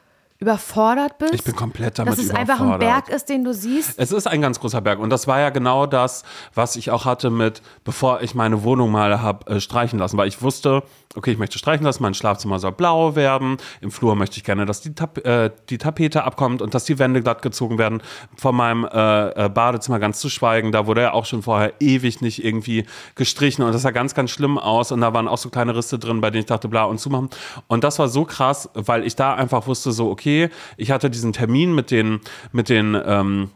überfordert 0.41 1.19
bist? 1.19 1.35
Ich 1.35 1.45
bin 1.45 1.55
komplett 1.55 1.99
damit 1.99 2.13
Dass 2.15 2.19
es 2.19 2.31
einfach 2.31 2.61
ein. 2.61 2.79
Berg 2.79 3.11
ist, 3.11 3.29
den 3.29 3.45
du 3.45 3.53
siehst? 3.53 3.99
Es 3.99 4.11
ist 4.11 4.27
ein 4.27 4.41
ganz 4.41 4.59
großer 4.59 4.81
Berg. 4.81 4.99
Und 4.99 5.11
das 5.11 5.27
war 5.27 5.39
ja 5.39 5.51
genau 5.51 5.87
das, 5.87 6.23
was 6.55 6.77
ich 6.77 6.91
auch 6.91 7.05
hatte 7.05 7.29
mit, 7.29 7.61
bevor 7.85 8.23
ich 8.23 8.35
meine 8.35 8.63
Wohnung 8.63 8.91
mal 8.91 9.21
habe 9.21 9.47
äh, 9.55 9.61
streichen 9.61 9.99
lassen, 9.99 10.17
weil 10.17 10.29
ich 10.29 10.41
wusste, 10.41 10.83
okay, 11.15 11.33
ich 11.33 11.39
möchte 11.39 11.59
streichen 11.59 11.85
lassen, 11.85 12.03
mein 12.03 12.15
Schlafzimmer 12.15 12.59
soll 12.59 12.73
blau 12.73 13.17
werden, 13.17 13.59
im 13.83 13.91
Flur 13.91 14.15
möchte 14.17 14.39
ich 14.39 14.45
gerne, 14.45 14.65
dass 14.65 14.81
die, 14.81 14.95
Tap 14.95 15.19
äh, 15.27 15.51
die 15.69 15.77
Tapete 15.77 16.25
abkommt 16.25 16.63
und 16.63 16.73
dass 16.73 16.85
die 16.85 16.99
Wände 16.99 17.21
glatt 17.23 17.43
gezogen 17.43 17.77
werden, 17.77 18.03
von 18.37 18.57
meinem 18.57 18.85
äh, 18.85 19.45
äh, 19.45 19.49
Badezimmer 19.51 19.99
ganz 19.99 20.21
zu 20.21 20.31
schweigen, 20.31 20.73
da 20.73 20.87
wurde 20.87 21.03
ja 21.03 21.13
auch 21.13 21.27
schon 21.27 21.43
vorher 21.43 21.75
ewig 21.81 22.23
nicht 22.23 22.43
irgendwie 22.43 22.87
gestrichen. 23.15 23.63
Und 23.63 23.73
das 23.73 23.83
sah 23.83 23.91
ganz, 23.91 24.15
ganz 24.15 24.31
schlimm 24.31 24.57
aus. 24.57 24.91
Und 24.91 25.03
da 25.03 25.13
waren 25.13 25.29
auch 25.29 25.39
so 25.39 25.51
kleine 25.51 25.75
Risse 25.75 25.99
drin, 25.99 26.21
bei 26.23 26.31
denen 26.31 26.41
ich 26.41 26.47
dachte, 26.47 26.69
bla 26.69 26.85
und 26.85 26.99
zumachen. 26.99 27.29
Und 27.67 27.85
das 27.85 27.99
war 27.99 28.09
so 28.09 28.25
krass, 28.25 28.71
weil 28.75 29.05
ich 29.05 29.17
da 29.17 29.35
einfach 29.35 29.67
wusste, 29.67 29.93
so 29.93 30.11
okay, 30.11 30.30
ich 30.77 30.91
hatte 30.91 31.11
diesen 31.11 31.33
Termin 31.33 31.75
mit 31.75 31.91
den, 31.91 32.21
mit 32.53 32.69
den, 32.69 33.01
ähm, 33.05 33.51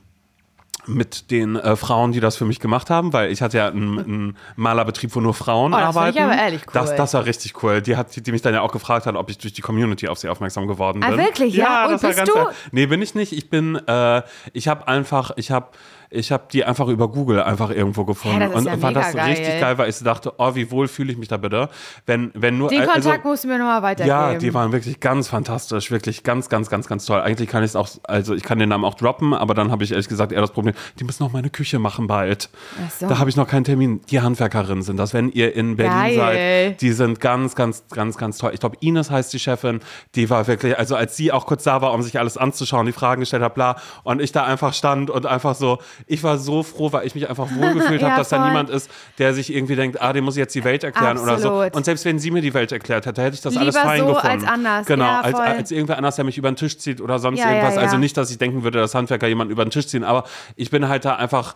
mit 0.87 1.31
den 1.31 1.57
äh, 1.57 1.77
Frauen, 1.77 2.13
die 2.13 2.21
das 2.21 2.37
für 2.37 2.45
mich 2.45 2.61
gemacht 2.61 2.91
haben, 2.91 3.15
weil 3.15 3.33
ich 3.33 3.41
hatte 3.41 3.57
ja 3.57 3.69
einen, 3.69 3.99
einen 3.99 4.37
Malerbetrieb, 4.57 5.15
wo 5.15 5.21
nur 5.21 5.33
Frauen 5.33 5.73
Oh, 5.73 5.77
das 5.79 5.97
arbeiten. 5.97 6.19
ich 6.19 6.23
aber 6.23 6.37
ehrlich 6.37 6.61
cool. 6.67 6.73
Das, 6.75 6.95
das 6.95 7.15
war 7.15 7.25
richtig 7.25 7.63
cool. 7.63 7.81
Die 7.81 7.97
hat, 7.97 8.15
die, 8.15 8.23
die 8.23 8.33
mich 8.33 8.43
dann 8.43 8.53
ja 8.53 8.61
auch 8.61 8.73
gefragt 8.73 9.07
hat, 9.07 9.17
ob 9.17 9.31
ich 9.31 9.39
durch 9.39 9.55
die 9.55 9.63
Community 9.63 10.09
auf 10.09 10.19
sie 10.19 10.29
aufmerksam 10.29 10.67
geworden 10.69 11.03
Ah, 11.03 11.09
bin. 11.11 11.21
wirklich? 11.21 11.55
Ja, 11.55 11.87
und 11.87 11.93
das 11.93 12.03
war 12.03 12.11
bist 12.11 12.19
ganz 12.19 12.31
du? 12.35 12.55
Nee, 12.73 12.85
bin 12.85 13.01
ich 13.01 13.15
nicht. 13.15 13.33
Ich 13.33 13.49
bin, 13.49 13.77
äh, 13.77 14.23
ich 14.53 14.69
habe 14.69 14.87
einfach, 14.87 15.31
ich 15.37 15.51
habe 15.51 15.69
ich 16.15 16.33
habe 16.33 16.45
die 16.53 16.65
einfach 16.65 16.89
über 16.89 17.09
Google 17.09 17.43
einfach 17.43 17.71
irgendwo 17.71 18.05
gefunden 18.05 18.41
Ja, 18.41 18.49
und 18.49 18.65
ja 18.65 18.77
fand 18.77 18.97
das 18.97 19.13
mega 19.15 19.25
richtig 19.27 19.47
geil. 19.49 19.61
geil, 19.61 19.79
weil 19.79 19.91
ich 19.91 19.99
dachte, 19.99 20.33
oh, 20.39 20.55
wie 20.55 20.71
wohl 20.71 20.89
fühle 20.89 21.13
ich 21.13 21.19
mich 21.19 21.29
da 21.29 21.37
bitte, 21.37 21.69
wenn 22.07 22.31
wenn 22.35 22.59
nur 22.59 22.69
Den 22.69 22.81
also, 22.83 22.93
Kontakt 22.93 23.25
musst 23.25 23.45
du 23.45 23.49
mir 23.49 23.59
nochmal 23.59 23.83
weitergeben. 23.83 24.09
ja, 24.09 24.35
die 24.35 24.55
waren 24.55 24.73
wirklich 24.73 25.01
ganz 25.01 25.29
fantastisch, 25.29 25.91
wirklich 25.91 26.23
ganz, 26.23 26.49
ganz, 26.49 26.71
ganz, 26.71 26.87
ganz 26.87 27.05
toll. 27.07 27.21
Eigentlich 27.21 27.49
kann 27.49 27.63
ich 27.63 27.71
es 27.71 27.77
auch, 27.77 27.89
also 28.05 28.35
ich 28.35 28.43
kann 28.43 28.59
den 28.59 28.69
Namen 28.69 28.85
auch 28.85 28.95
droppen, 28.95 29.35
aber 29.35 29.55
dann 29.55 29.71
habe 29.71 29.85
ich 29.85 29.91
ehrlich 29.91 30.09
gesagt 30.09 30.33
eher 30.33 30.41
das 30.41 30.53
Problem, 30.53 30.75
die 30.99 31.05
müssen 31.05 31.23
noch 31.23 31.33
meine 31.33 31.51
Küche 31.51 31.79
machen 31.79 32.07
bald. 32.07 32.51
Ach 32.85 32.91
so. 32.91 33.09
Da 33.09 33.19
habe 33.19 33.31
ich 33.31 33.37
noch 33.37 33.49
keinen 33.49 33.65
Termin. 33.65 34.01
Die 34.11 34.21
Handwerkerinnen 34.21 34.83
sind 34.83 34.97
das, 34.97 35.15
wenn 35.15 35.31
ihr 35.31 35.55
in 35.55 35.77
Berlin 35.77 36.17
Geil. 36.17 36.17
seid, 36.17 36.81
die 36.81 36.93
sind 36.93 37.21
ganz, 37.21 37.55
ganz, 37.55 37.85
ganz, 37.91 38.17
ganz 38.17 38.39
toll. 38.39 38.53
Ich 38.55 38.61
glaube, 38.61 38.77
Ines 38.81 39.11
heißt 39.11 39.33
die 39.33 39.39
Chefin, 39.39 39.81
die 40.15 40.31
war 40.31 40.47
wirklich, 40.47 40.79
also 40.79 40.97
als 40.97 41.17
sie 41.17 41.33
auch 41.33 41.47
kurz 41.47 41.65
da 41.65 41.81
war, 41.81 41.93
um 41.93 42.03
sich 42.03 42.19
alles 42.19 42.37
anzuschauen, 42.37 42.87
die 42.87 42.93
Fragen 42.93 43.21
gestellt 43.21 43.43
hat, 43.43 43.55
bla, 43.55 43.77
und 44.03 44.21
ich 44.21 44.33
da 44.33 44.45
einfach 44.45 44.75
stand 44.75 45.11
und 45.11 45.27
einfach 45.27 45.55
so, 45.55 45.79
ich 46.07 46.23
war 46.23 46.39
so 46.39 46.63
froh, 46.63 46.93
weil 46.93 47.07
ich 47.07 47.15
mich 47.15 47.29
einfach 47.29 47.49
wohlgefühlt 47.55 48.01
Ja, 48.03 48.09
habe, 48.11 48.21
dass 48.21 48.29
da 48.29 48.37
voll. 48.39 48.49
niemand 48.49 48.71
ist, 48.71 48.91
der 49.19 49.33
sich 49.35 49.53
irgendwie 49.55 49.77
denkt, 49.77 50.01
ah, 50.03 50.13
dem 50.13 50.25
muss 50.25 50.37
ich 50.37 50.41
jetzt 50.41 50.55
die 50.55 50.65
Welt 50.65 50.85
erklären 50.85 51.19
oder 51.19 51.39
so. 51.39 51.49
Absolut. 51.51 51.77
Und 51.77 51.85
selbst 51.85 52.05
wenn 52.05 52.19
sie 52.19 52.31
mir 52.31 52.43
die 52.43 52.53
Welt 52.55 52.73
erklärt 52.73 53.07
hätte, 53.07 53.23
hätte 53.23 53.35
ich 53.35 53.41
das 53.41 53.57
alles 53.57 53.75
Lieber 53.75 53.87
fein 53.87 54.01
so 54.01 54.07
gefunden. 54.09 54.27
als 54.29 54.45
anders. 54.45 54.87
Genau, 54.87 55.05
Ja, 55.05 55.21
als, 55.21 55.39
als 55.39 55.71
irgendwer 55.71 55.97
anders, 55.97 56.17
der 56.17 56.25
mich 56.25 56.37
über 56.39 56.51
den 56.51 56.57
Tisch 56.57 56.79
zieht 56.79 57.01
oder 57.01 57.19
sonst 57.19 57.39
Ja, 57.41 57.49
irgendwas. 57.51 57.79
Also 57.79 57.97
nicht, 57.97 58.17
dass 58.17 58.31
ich 58.31 58.39
denken 58.39 58.63
würde, 58.65 58.79
dass 58.79 58.95
Handwerker 58.95 59.27
jemanden 59.27 59.53
über 59.53 59.65
den 59.65 59.71
Tisch 59.71 59.87
ziehen, 59.87 60.05
aber 60.05 60.25
ich 60.57 60.71
bin 60.71 60.89
halt 60.89 61.05
da 61.05 61.17
einfach, 61.17 61.55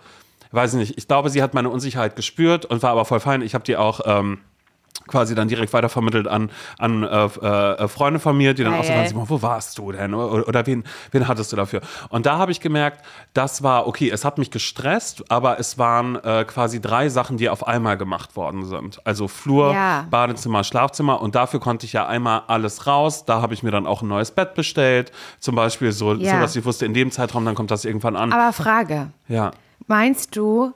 weiß 0.52 0.74
nicht, 0.74 0.96
ich 0.96 1.06
glaube, 1.08 1.30
sie 1.30 1.42
hat 1.42 1.52
meine 1.54 1.68
Unsicherheit 1.70 2.16
gespürt 2.16 2.64
und 2.64 2.82
war 2.82 2.90
aber 2.90 3.04
voll 3.04 3.20
fein. 3.20 3.42
Ich 3.42 3.54
habe 3.54 3.64
die 3.64 3.76
auch. 3.76 4.00
Ähm, 4.04 4.38
quasi 5.08 5.34
dann 5.34 5.48
direkt 5.48 5.72
weitervermittelt 5.72 6.28
an, 6.28 6.50
an 6.78 7.02
äh, 7.02 7.24
äh, 7.24 7.88
Freunde 7.88 8.20
von 8.20 8.36
mir, 8.36 8.54
die 8.54 8.62
dann 8.64 8.74
auch 8.74 8.82
so 8.84 8.88
Geil. 8.90 8.98
waren, 8.98 9.08
Simon, 9.08 9.28
wo 9.28 9.42
warst 9.42 9.78
du 9.78 9.90
denn? 9.92 10.14
Oder, 10.14 10.46
oder 10.46 10.66
wen, 10.66 10.84
wen 11.10 11.26
hattest 11.26 11.50
du 11.52 11.56
dafür? 11.56 11.80
Und 12.10 12.26
da 12.26 12.38
habe 12.38 12.52
ich 12.52 12.60
gemerkt, 12.60 13.04
das 13.34 13.62
war, 13.62 13.86
okay, 13.86 14.10
es 14.10 14.24
hat 14.24 14.38
mich 14.38 14.50
gestresst, 14.50 15.24
aber 15.30 15.58
es 15.58 15.78
waren 15.78 16.16
äh, 16.16 16.44
quasi 16.46 16.80
drei 16.80 17.08
Sachen, 17.08 17.36
die 17.38 17.48
auf 17.48 17.66
einmal 17.66 17.96
gemacht 17.96 18.36
worden 18.36 18.64
sind. 18.64 19.00
Also 19.04 19.26
Flur, 19.28 19.72
Ja. 19.72 20.06
Badezimmer, 20.10 20.62
Schlafzimmer 20.64 21.20
und 21.20 21.34
dafür 21.34 21.60
konnte 21.60 21.86
ich 21.86 21.92
ja 21.92 22.06
einmal 22.06 22.42
alles 22.46 22.86
raus. 22.86 23.24
Da 23.24 23.40
habe 23.42 23.54
ich 23.54 23.62
mir 23.62 23.70
dann 23.70 23.86
auch 23.86 24.02
ein 24.02 24.08
neues 24.08 24.30
Bett 24.30 24.54
bestellt, 24.54 25.12
zum 25.40 25.54
Beispiel 25.54 25.92
so, 25.92 26.14
Ja. 26.14 26.34
so 26.36 26.40
dass 26.40 26.54
ich 26.56 26.64
wusste, 26.64 26.84
in 26.86 26.94
dem 26.94 27.10
Zeitraum, 27.10 27.44
dann 27.44 27.54
kommt 27.54 27.70
das 27.70 27.84
irgendwann 27.84 28.16
an. 28.16 28.32
Aber 28.32 28.52
Frage, 28.52 29.10
ja. 29.28 29.50
meinst 29.86 30.36
du, 30.36 30.72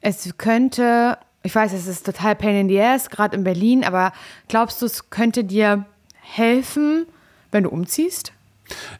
es 0.00 0.34
könnte 0.36 1.16
Ich 1.42 1.54
weiß, 1.54 1.72
es 1.72 1.86
ist 1.86 2.06
total 2.06 2.36
pain 2.36 2.54
in 2.54 2.68
the 2.68 2.80
ass, 2.80 3.10
gerade 3.10 3.36
in 3.36 3.44
Berlin, 3.44 3.84
aber 3.84 4.12
glaubst 4.48 4.80
du, 4.80 4.86
es 4.86 5.10
könnte 5.10 5.44
dir 5.44 5.84
helfen, 6.20 7.06
wenn 7.50 7.64
du 7.64 7.70
umziehst? 7.70 8.32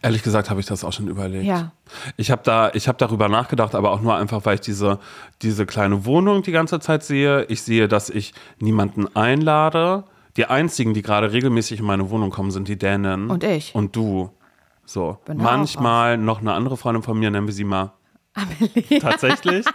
Ehrlich 0.03 0.23
gesagt 0.23 0.51
habe 0.51 0.61
ich 0.61 0.67
das 0.67 0.85
auch 0.85 0.93
schon 0.93 1.09
überlegt. 1.09 1.45
Ja. 1.45 1.73
Ich 2.17 2.31
habe 2.31 2.43
da, 2.45 2.71
ich 2.75 2.89
habe 2.89 2.99
darüber 2.99 3.29
nachgedacht, 3.29 3.75
aber 3.75 3.91
auch 3.91 4.01
nur 4.01 4.17
einfach, 4.17 4.45
weil 4.45 4.57
ich 4.57 4.61
diese, 4.61 4.99
diese 5.41 5.67
kleine 5.67 6.05
Wohnung 6.05 6.43
die 6.43 6.53
ganze 6.53 6.81
Zeit 6.81 7.05
sehe. 7.05 7.45
Ich 7.45 7.63
sehe, 7.63 7.89
dass 7.89 8.11
ich 8.11 8.35
niemanden 8.59 9.15
einlade. 9.15 10.05
Die 10.37 10.47
einzigen, 10.47 10.95
die 10.95 11.03
gerade 11.03 11.33
regelmäßig 11.33 11.81
in 11.81 11.87
meine 11.87 12.11
Wohnung 12.11 12.31
kommen, 12.31 12.51
sind 12.51 12.69
die 12.69 12.79
Dänen. 12.79 13.31
Und 13.31 13.45
ich. 13.45 13.75
Und 13.75 13.95
du. 13.95 14.31
So. 14.85 15.19
Bin 15.25 15.39
Manchmal 15.39 16.19
noch 16.19 16.41
eine 16.41 16.53
andere 16.53 16.77
Freundin 16.77 17.03
von 17.03 17.19
mir, 17.19 17.31
nennen 17.31 17.47
wir 17.47 17.55
sie 17.55 17.65
mal. 17.65 17.93
Tatsächlich. 19.01 19.67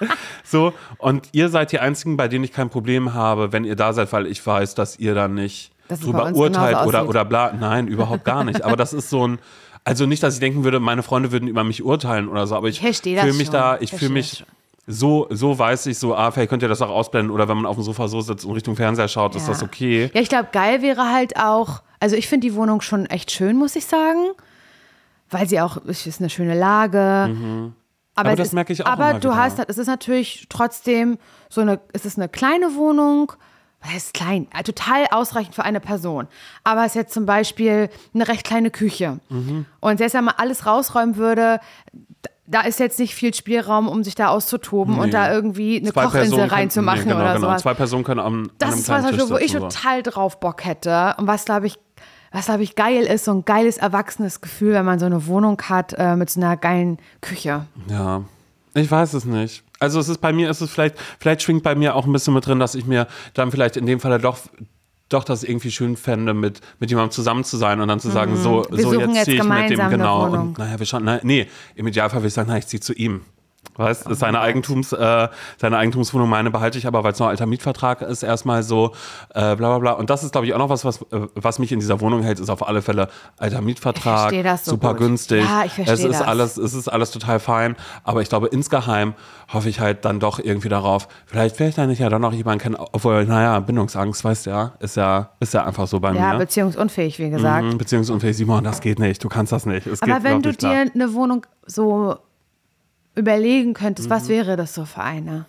So. 0.44 0.74
Und 0.98 1.30
ihr 1.32 1.50
seid 1.50 1.72
die 1.72 1.80
einzigen, 1.80 2.18
bei 2.18 2.28
denen 2.28 2.44
ich 2.44 2.52
kein 2.52 2.70
Problem 2.70 3.14
habe, 3.14 3.52
wenn 3.52 3.64
ihr 3.64 3.76
da 3.76 3.94
seid, 3.94 4.12
weil 4.14 4.28
ich 4.28 4.46
weiß, 4.46 4.76
dass 4.76 4.98
ihr 5.00 5.14
dann 5.16 5.34
nicht 5.36 5.72
bei 5.88 5.96
drüber 5.96 6.34
urteilt 6.34 6.86
oder, 6.86 7.08
oder 7.08 7.26
bla. 7.26 7.54
Nein, 7.54 7.88
überhaupt 7.88 8.26
gar 8.26 8.44
nicht. 8.44 8.64
Aber 8.64 8.76
das 8.76 8.94
ist 8.94 9.10
so 9.10 9.28
ein. 9.28 9.40
Also 9.84 10.06
nicht, 10.06 10.22
dass 10.22 10.34
ich 10.34 10.40
denken 10.42 10.66
würde, 10.66 10.82
meine 10.82 11.02
Freunde 11.02 11.32
würden 11.32 11.48
über 11.48 11.64
mich 11.64 11.82
urteilen 11.82 12.28
oder 12.28 12.46
so, 12.46 12.56
aber 12.58 12.68
ich 12.68 12.82
das 12.82 13.00
fühle 13.00 13.34
mich 13.34 13.46
schon. 13.46 13.54
da, 13.54 13.78
ich 13.80 13.92
fühle 13.92 14.12
mich 14.12 14.40
das 14.40 14.48
so, 14.88 15.28
so 15.30 15.58
weiß 15.60 15.86
ich 15.86 15.98
so, 15.98 16.16
ah, 16.16 16.32
vielleicht 16.32 16.50
könnt 16.50 16.64
ihr 16.64 16.70
das 16.70 16.82
auch 16.82 16.90
ausblenden 16.90 17.32
oder 17.32 17.48
wenn 17.50 17.58
man 17.58 17.66
auf 17.66 17.76
dem 17.76 17.84
Sofa 17.84 18.08
so 18.08 18.22
sitzt 18.22 18.46
und 18.46 18.54
Richtung 18.54 18.76
Fernseher 18.76 19.08
schaut, 19.10 19.36
ist 19.36 19.44
Ja. 19.44 19.50
das 19.50 19.64
okay. 19.64 20.10
Ja, 20.14 20.22
ich 20.22 20.30
glaube, 20.30 20.48
geil 20.52 20.82
wäre 20.82 21.12
halt 21.14 21.38
auch, 21.38 21.82
also 22.00 22.16
ich 22.16 22.28
finde 22.28 22.48
die 22.48 22.56
Wohnung 22.56 22.82
schon 22.82 23.06
echt 23.06 23.32
schön, 23.32 23.58
muss 23.58 23.76
ich 23.76 23.86
sagen, 23.86 24.32
weil 25.30 25.48
sie 25.48 25.60
auch, 25.60 25.78
es 25.88 26.08
ist 26.08 26.22
eine 26.22 26.30
schöne 26.30 26.58
Lage. 26.58 27.34
Mhm. 27.34 27.74
Aber 28.18 28.32
es 28.32 28.38
das 28.38 28.48
ist, 28.48 28.54
merke 28.54 28.74
ich 28.74 28.86
auch 28.86 28.90
Aber 28.90 29.12
immer 29.12 29.20
du 29.20 29.30
wieder. 29.30 29.38
hast, 29.38 29.58
halt- 29.60 29.70
es 29.70 29.78
ist 29.78 29.88
natürlich 29.88 30.48
trotzdem 30.50 31.18
so 31.50 31.62
eine, 31.62 31.80
es 31.94 32.06
ist 32.06 32.18
eine 32.18 32.28
kleine 32.30 32.76
Wohnung, 32.76 33.32
was 33.82 33.92
heißt 33.94 34.14
klein, 34.14 34.48
äh, 34.58 34.64
total 34.64 35.06
ausreichend 35.12 35.54
für 35.56 35.64
eine 35.64 35.80
Person. 35.80 36.28
Aber 36.64 36.82
es 36.82 36.88
ist 36.88 36.96
jetzt 36.96 37.14
zum 37.14 37.26
Beispiel 37.26 37.90
eine 38.14 38.28
recht 38.28 38.44
kleine 38.44 38.72
Küche. 38.72 39.20
Mhm. 39.30 39.66
Und 39.80 39.98
selbst 40.00 40.14
wenn 40.16 40.24
man 40.26 40.34
alles 40.38 40.66
rausräumen 40.66 41.16
würde, 41.16 41.60
da 42.50 42.62
ist 42.62 42.80
jetzt 42.80 42.98
nicht 42.98 43.14
viel 43.14 43.34
Spielraum, 43.34 43.88
um 43.90 44.04
sich 44.04 44.16
da 44.16 44.30
auszutoben 44.30 44.96
Nee. 44.96 45.02
und 45.02 45.14
da 45.14 45.32
irgendwie 45.32 45.78
eine 45.80 45.92
Zwei 45.92 46.06
Kochinsel 46.06 46.46
reinzumachen 46.46 47.02
nee, 47.02 47.10
genau, 47.10 47.20
oder 47.20 47.34
genau. 47.36 47.48
sowas. 47.48 47.62
Zwei 47.62 47.74
Personen 47.74 48.04
können 48.04 48.22
am, 48.22 48.50
Das 48.58 48.76
ist 48.80 48.90
was, 48.90 49.06
Tisch 49.06 49.30
wo 49.30 49.36
ich 49.38 49.52
total 49.52 50.02
drauf 50.02 50.40
Bock 50.40 50.64
hätte. 50.66 51.14
Und 51.18 51.28
was, 51.28 51.44
glaube 51.46 51.68
ich, 51.68 51.78
was, 52.32 52.46
glaube 52.46 52.64
ich, 52.64 52.76
geil 52.76 53.04
ist, 53.04 53.26
so 53.26 53.32
ein 53.32 53.46
geiles, 53.46 53.78
erwachsenes 53.78 54.42
Gefühl, 54.42 54.74
wenn 54.74 54.86
man 54.86 55.00
so 55.00 55.06
eine 55.06 55.28
Wohnung 55.28 55.62
hat 55.64 55.94
äh, 55.98 56.16
mit 56.16 56.30
so 56.30 56.40
einer 56.40 56.58
geilen 56.58 56.98
Küche. 57.22 57.66
Ja, 57.90 58.24
ich 58.74 58.90
weiß 58.90 59.14
es 59.14 59.26
nicht. 59.26 59.64
Also 59.80 60.00
es 60.00 60.10
ist 60.10 60.20
bei 60.20 60.34
mir, 60.34 60.50
ist 60.50 60.62
es 60.62 60.70
vielleicht, 60.70 60.96
vielleicht 61.20 61.42
schwingt 61.44 61.64
bei 61.64 61.76
mir 61.76 61.96
auch 61.96 62.06
ein 62.06 62.12
bisschen 62.12 62.34
mit 62.34 62.46
drin, 62.46 62.60
dass 62.60 62.76
ich 62.76 62.86
mir 62.86 63.08
dann 63.34 63.52
vielleicht 63.52 63.78
in 63.78 63.86
dem 63.86 64.00
Fall 64.00 64.20
doch 64.20 64.40
doch 65.10 65.24
das 65.24 65.44
irgendwie 65.44 65.72
schön 65.72 65.96
fände, 65.96 66.34
mit, 66.34 66.60
mit 66.80 66.90
jemandem 66.90 67.12
zusammen 67.12 67.46
zu 67.46 67.56
sein 67.56 67.80
und 67.80 67.88
dann 67.88 68.00
zu 68.00 68.10
sagen, 68.10 68.36
so, 68.36 68.66
Mhm. 68.70 68.78
Wir 68.78 68.84
so 68.84 68.92
suchen 68.92 69.00
jetzt 69.00 69.16
jetzt 69.16 69.26
ziehe 69.26 69.38
ich 69.38 69.44
mit 69.44 69.70
dem, 69.70 69.90
genau. 69.90 70.26
Und 70.30 70.58
naja, 70.58 70.78
wir 70.78 70.86
schauen, 70.86 71.04
na, 71.06 71.20
nee, 71.24 71.48
im 71.76 71.88
Idealfall 71.88 72.20
würde 72.20 72.28
ich 72.28 72.34
sagen, 72.34 72.50
na, 72.52 72.58
ich 72.58 72.68
ziehe 72.68 72.82
zu 72.82 72.94
ihm. 72.94 73.22
Weißt, 73.76 74.08
ist 74.08 74.20
seine, 74.20 74.40
Eigentums, 74.40 74.92
äh, 74.92 75.28
seine 75.58 75.78
Eigentumswohnung, 75.78 76.28
meine 76.30 76.50
behalte 76.50 76.78
ich 76.78 76.88
aber, 76.88 77.04
weil 77.04 77.12
es 77.14 77.20
noch 77.20 77.28
alter 77.28 77.46
Mietvertrag 77.46 78.02
ist, 78.02 78.24
erstmal 78.24 78.64
so, 78.64 78.94
äh, 79.36 79.56
bla 79.56 79.56
bla 79.56 79.78
bla. 79.80 79.92
Und 79.92 80.10
das 80.10 80.24
ist, 80.24 80.32
glaube 80.32 80.48
ich, 80.48 80.54
auch 80.54 80.58
noch 80.58 80.70
was, 80.70 80.84
was, 80.84 81.02
äh, 81.12 81.28
was 81.36 81.60
mich 81.60 81.72
in 81.72 81.80
dieser 81.80 82.00
Wohnung 82.02 82.24
hält, 82.24 82.40
ist 82.40 82.50
auf 82.50 82.68
alle 82.68 82.82
Fälle 82.82 83.10
alter 83.38 83.62
Mietvertrag, 83.62 84.20
verstehe 84.22 84.44
das 84.44 84.66
so 84.66 84.72
super 84.72 84.90
gut. 84.90 85.00
günstig. 85.00 85.44
Ja, 85.44 85.64
ich 85.66 85.74
verstehe 85.74 85.94
es 85.94 86.04
ist 86.04 86.20
das. 86.20 86.28
alles, 86.28 86.58
es 86.58 86.74
ist 86.74 86.88
alles 86.88 87.12
total 87.12 87.40
fein. 87.40 87.76
Aber 88.04 88.22
ich 88.22 88.30
glaube, 88.30 88.48
insgeheim 88.48 89.14
hoffe 89.54 89.70
ich 89.70 89.80
halt 89.80 90.06
dann 90.06 90.20
doch 90.20 90.40
irgendwie 90.40 90.70
darauf, 90.70 91.08
vielleicht 91.26 91.60
werde 91.60 91.70
ich 91.70 91.76
dann 91.76 91.90
nicht 91.90 92.00
ja 92.00 92.10
dann 92.10 92.22
noch 92.22 92.34
jemanden 92.34 92.62
kennen, 92.64 92.76
obwohl, 92.78 93.26
naja, 93.26 93.60
Bindungsangst, 93.60 94.24
weißt 94.24 94.46
du 94.48 94.50
ja, 94.50 94.74
ist 94.80 94.98
ja, 94.98 95.30
ist 95.40 95.54
ja 95.54 95.64
einfach 95.66 95.88
so 95.88 96.00
bei 96.00 96.14
Ja, 96.14 96.34
mir. 96.34 96.40
beziehungsunfähig, 96.40 97.20
wie 97.20 97.30
gesagt. 97.30 97.64
Mhm, 97.66 97.78
Beziehungsunfähig, 97.78 98.36
Simon, 98.36 98.64
das 98.64 98.82
geht 98.82 99.00
nicht, 99.00 99.24
du 99.24 99.30
kannst 99.30 99.52
das 99.52 99.66
nicht. 99.66 99.88
Es 99.88 100.02
Aber 100.02 100.24
wenn 100.24 100.42
du 100.42 100.52
dir 100.52 100.86
eine 100.94 101.14
Wohnung 101.14 101.46
so 101.66 102.18
überlegen 103.18 103.74
könntest, 103.74 104.08
Mhm. 104.10 104.14
was 104.14 104.30
wäre 104.30 104.56
das 104.56 104.74
so 104.74 104.86
für 104.86 105.02
eine 105.02 105.46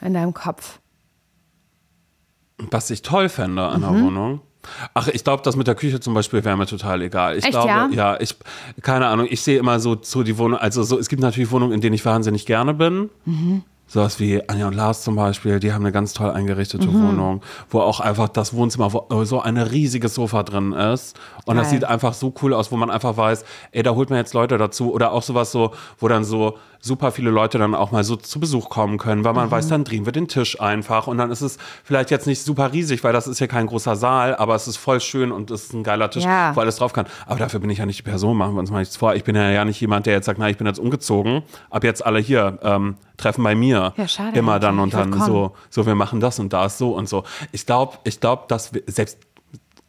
in 0.00 0.12
deinem 0.14 0.34
Kopf? 0.34 0.78
Was 2.70 2.90
ich 2.90 3.02
toll 3.02 3.28
fände 3.28 3.62
an 3.66 3.80
Mhm. 3.80 3.84
der 3.94 4.02
Wohnung. 4.04 4.40
Ach, 4.92 5.08
ich 5.08 5.24
glaube, 5.24 5.42
das 5.42 5.56
mit 5.56 5.66
der 5.66 5.74
Küche 5.74 6.00
zum 6.00 6.12
Beispiel 6.12 6.44
wäre 6.44 6.54
mir 6.56 6.66
total 6.66 7.00
egal. 7.00 7.38
Ich 7.38 7.44
Echt, 7.44 7.52
glaube, 7.52 7.94
ja? 7.94 8.20
ich, 8.20 8.34
keine 8.82 9.06
Ahnung, 9.06 9.26
ich 9.30 9.40
sehe 9.40 9.58
immer 9.58 9.80
so, 9.80 9.96
so 10.02 10.22
die 10.22 10.36
Wohnung, 10.36 10.58
also 10.58 10.82
so, 10.82 10.98
es 10.98 11.08
gibt 11.08 11.22
natürlich 11.22 11.50
Wohnungen, 11.50 11.72
in 11.72 11.80
denen 11.80 11.94
ich 11.94 12.04
wahnsinnig 12.04 12.44
gerne 12.44 12.74
bin. 12.74 13.08
Mhm. 13.24 13.62
Sowas 13.92 14.20
wie 14.20 14.40
Anja 14.48 14.68
und 14.68 14.74
Lars 14.74 15.02
zum 15.02 15.16
Beispiel, 15.16 15.58
die 15.58 15.72
haben 15.72 15.82
eine 15.84 15.90
ganz 15.90 16.12
toll 16.12 16.30
eingerichtete 16.30 16.86
Mhm. 16.86 17.08
Wohnung, 17.08 17.42
wo 17.70 17.80
auch 17.80 17.98
einfach 17.98 18.28
das 18.28 18.54
Wohnzimmer, 18.54 18.92
wo 18.92 19.24
so 19.24 19.40
ein 19.40 19.56
riesiges 19.56 20.14
Sofa 20.14 20.44
drin 20.44 20.72
ist. 20.72 21.18
Und 21.44 21.56
das 21.56 21.64
Geil. 21.70 21.80
sieht 21.80 21.84
einfach 21.84 22.14
so 22.14 22.32
cool 22.40 22.54
aus, 22.54 22.70
wo 22.70 22.76
man 22.76 22.88
einfach 22.88 23.16
weiß, 23.16 23.44
ey, 23.72 23.82
da 23.82 23.90
holt 23.96 24.08
man 24.10 24.18
jetzt 24.20 24.32
Leute 24.32 24.58
dazu. 24.58 24.92
Oder 24.92 25.10
auch 25.10 25.22
sowas 25.24 25.50
so, 25.50 25.72
wo 25.98 26.06
dann 26.06 26.22
so 26.22 26.56
super 26.82 27.10
viele 27.10 27.30
Leute 27.30 27.58
dann 27.58 27.74
auch 27.74 27.90
mal 27.90 28.04
so 28.04 28.14
zu 28.16 28.38
Besuch 28.40 28.68
kommen 28.70 28.96
können, 28.96 29.24
weil 29.24 29.34
man 29.34 29.48
Mhm. 29.48 29.50
weiß, 29.50 29.68
dann 29.68 29.82
drehen 29.84 30.06
wir 30.06 30.12
den 30.12 30.28
Tisch 30.28 30.60
einfach. 30.60 31.08
Und 31.08 31.18
dann 31.18 31.30
ist 31.32 31.40
es 31.42 31.58
vielleicht 31.84 32.10
jetzt 32.12 32.26
nicht 32.28 32.42
super 32.42 32.72
riesig, 32.72 33.02
weil 33.04 33.12
das 33.12 33.26
ist 33.26 33.38
ja 33.40 33.48
kein 33.48 33.66
großer 33.66 33.96
Saal, 33.96 34.36
aber 34.36 34.54
es 34.54 34.68
ist 34.68 34.76
voll 34.76 35.00
schön 35.00 35.32
und 35.32 35.50
es 35.50 35.64
ist 35.64 35.72
ein 35.74 35.82
geiler 35.82 36.08
Tisch, 36.10 36.24
Ja. 36.24 36.54
wo 36.54 36.60
alles 36.60 36.76
drauf 36.76 36.92
kann. 36.92 37.06
Aber 37.26 37.38
dafür 37.40 37.58
bin 37.60 37.68
ich 37.70 37.78
ja 37.78 37.86
nicht 37.86 37.98
die 37.98 38.02
Person, 38.04 38.36
machen 38.36 38.54
wir 38.54 38.60
uns 38.60 38.70
mal 38.70 38.78
nichts 38.78 38.96
vor. 38.96 39.14
Ich 39.14 39.24
bin 39.24 39.34
ja, 39.34 39.50
ja 39.50 39.64
nicht 39.64 39.80
jemand, 39.80 40.06
der 40.06 40.14
jetzt 40.14 40.26
sagt, 40.26 40.38
na, 40.38 40.48
ich 40.48 40.56
bin 40.58 40.66
jetzt 40.68 40.78
umgezogen, 40.78 41.42
ab 41.70 41.82
jetzt 41.84 42.06
alle 42.06 42.20
hier 42.20 42.58
ähm, 42.62 42.94
treffen 43.18 43.42
bei 43.44 43.54
mir. 43.54 43.79
Ja, 43.96 44.08
schade 44.08 44.38
Immer 44.38 44.58
dann 44.58 44.78
und 44.78 44.94
dann 44.94 45.12
so, 45.20 45.52
so, 45.70 45.86
wir 45.86 45.94
machen 45.94 46.20
das 46.20 46.38
und 46.38 46.52
das 46.52 46.78
so 46.78 46.94
und 46.96 47.08
so. 47.08 47.24
Ich 47.52 47.66
glaube, 47.66 47.98
ich 48.04 48.20
glaube, 48.20 48.44
dass 48.48 48.72
wir, 48.74 48.82
selbst 48.86 49.18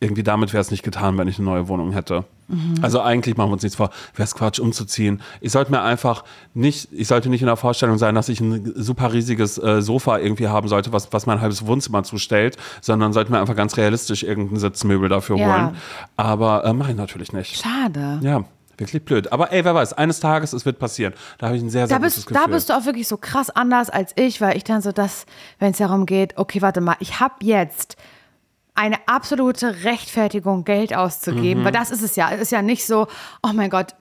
irgendwie 0.04 0.24
damit 0.24 0.52
wäre 0.52 0.62
es 0.62 0.72
nicht 0.72 0.82
getan, 0.84 1.18
wenn 1.20 1.28
ich 1.28 1.38
eine 1.38 1.46
neue 1.46 1.68
Wohnung 1.68 1.92
hätte. 1.92 2.26
Mhm. 2.48 2.76
Also 2.82 3.02
eigentlich 3.02 3.38
machen 3.38 3.50
wir 3.50 3.54
uns 3.54 3.62
nichts 3.62 3.76
vor, 3.76 3.92
wäre 4.16 4.24
es 4.24 4.34
Quatsch 4.34 4.60
umzuziehen. 4.60 5.22
Ich 5.42 5.52
sollte 5.52 5.70
mir 5.72 5.82
einfach 5.84 6.24
nicht, 6.56 6.90
ich 6.92 7.08
sollte 7.08 7.30
nicht 7.30 7.42
in 7.42 7.48
der 7.48 7.56
Vorstellung 7.56 8.00
sein, 8.00 8.16
dass 8.16 8.28
ich 8.28 8.42
ein 8.42 8.74
super 8.76 9.14
riesiges 9.14 9.60
äh, 9.60 9.82
Sofa 9.84 10.18
irgendwie 10.18 10.48
haben 10.48 10.68
sollte, 10.68 10.92
was, 10.92 11.14
was 11.14 11.28
mein 11.28 11.40
halbes 11.40 11.68
Wohnzimmer 11.68 12.04
zustellt, 12.04 12.58
sondern 12.82 13.14
sollte 13.14 13.32
mir 13.32 13.40
einfach 13.40 13.56
ganz 13.56 13.78
realistisch 13.78 14.24
irgendein 14.24 14.58
Sitzmöbel 14.58 15.08
dafür 15.08 15.38
Ja. 15.38 15.46
holen. 15.46 15.78
Aber 16.18 16.66
äh, 16.66 16.74
mache 16.74 16.92
ich 16.92 16.98
natürlich 16.98 17.32
nicht. 17.32 17.62
Schade. 17.62 18.20
Ja, 18.24 18.44
wirklich 18.82 19.04
blöd. 19.06 19.32
Aber 19.32 19.52
ey, 19.52 19.64
wer 19.64 19.74
weiß, 19.74 19.94
eines 19.94 20.20
Tages, 20.20 20.54
es 20.54 20.66
wird 20.66 20.80
passieren. 20.80 21.14
Da 21.38 21.48
habe 21.48 21.58
ich 21.58 21.64
ein 21.64 21.70
sehr, 21.70 21.88
sehr 21.88 21.96
Da 21.98 22.00
gutes 22.02 22.16
bist, 22.16 22.28
Gefühl. 22.28 22.42
da 22.44 22.48
bist 22.52 22.70
du 22.70 22.74
auch 22.78 22.86
wirklich 22.86 23.08
so 23.08 23.18
krass 23.18 23.50
anders 23.50 23.90
als 23.90 24.12
ich, 24.16 24.42
weil 24.42 24.58
ich 24.58 24.64
dann 24.64 24.82
so 24.82 24.92
das, 24.92 25.26
wenn 25.60 25.72
es 25.72 25.78
darum 25.78 26.06
geht, 26.06 26.38
okay, 26.38 26.62
warte 26.62 26.82
mal, 26.82 26.96
ich 27.00 27.20
habe 27.20 27.36
jetzt 27.42 27.96
eine 28.82 28.98
absolute 29.08 29.84
Rechtfertigung, 29.84 30.64
Geld 30.66 30.96
auszugeben, 30.96 31.62
Mhm. 31.62 31.66
weil 31.66 31.72
das 31.72 31.92
ist 31.92 32.02
es 32.02 32.16
ja. 32.16 32.32
Es 32.32 32.42
ist 32.42 32.52
ja 32.52 32.62
nicht 32.62 32.86
so, 32.86 33.08
oh 33.44 33.52
mein 33.54 33.70
Gott, 33.70 33.96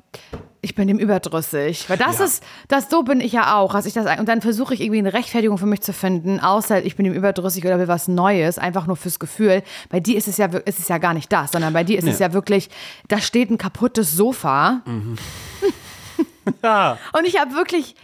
ich 0.63 0.75
bin 0.75 0.89
dem 0.89 0.99
überdrüssig. 0.99 1.89
Weil 1.89 1.97
das 1.99 2.19
Ja. 2.19 2.25
ist, 2.25 2.43
das 2.69 2.89
so 2.91 3.03
bin 3.03 3.21
ich 3.21 3.33
ja 3.33 3.57
auch. 3.57 3.75
Also 3.75 3.89
ich 3.89 3.95
das, 3.95 4.19
und 4.19 4.29
dann 4.29 4.41
versuche 4.41 4.75
ich 4.75 4.81
irgendwie 4.81 4.99
eine 4.99 5.13
Rechtfertigung 5.13 5.59
für 5.59 5.67
mich 5.67 5.81
zu 5.83 5.93
finden, 5.93 6.41
außer 6.41 6.85
ich 6.85 6.97
bin 6.97 7.05
dem 7.05 7.15
überdrüssig 7.15 7.65
oder 7.65 7.79
will 7.79 7.89
was 7.89 8.09
Neues, 8.09 8.59
einfach 8.59 8.87
nur 8.87 8.97
fürs 8.97 9.19
Gefühl. 9.19 9.63
Bei 9.91 10.01
dir 10.01 10.17
ist 10.17 10.29
es 10.29 10.37
ja, 10.39 10.47
ist 10.47 10.79
es 10.81 10.89
ja 10.89 10.99
gar 10.99 11.15
nicht 11.15 11.31
das, 11.33 11.53
sondern 11.53 11.73
bei 11.73 11.85
dir 11.85 11.99
ist 11.99 12.07
es 12.09 12.19
Nee. 12.19 12.25
ja 12.27 12.33
wirklich, 12.33 12.71
da 13.09 13.19
steht 13.21 13.51
ein 13.51 13.59
kaputtes 13.59 14.13
Sofa. 14.13 14.81
ja. 16.63 16.99
Und 17.17 17.27
ich 17.27 17.39
habe 17.39 17.55
wirklich 17.55 17.95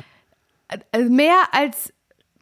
äh, 0.93 1.01
mehr 1.05 1.37
als 1.53 1.93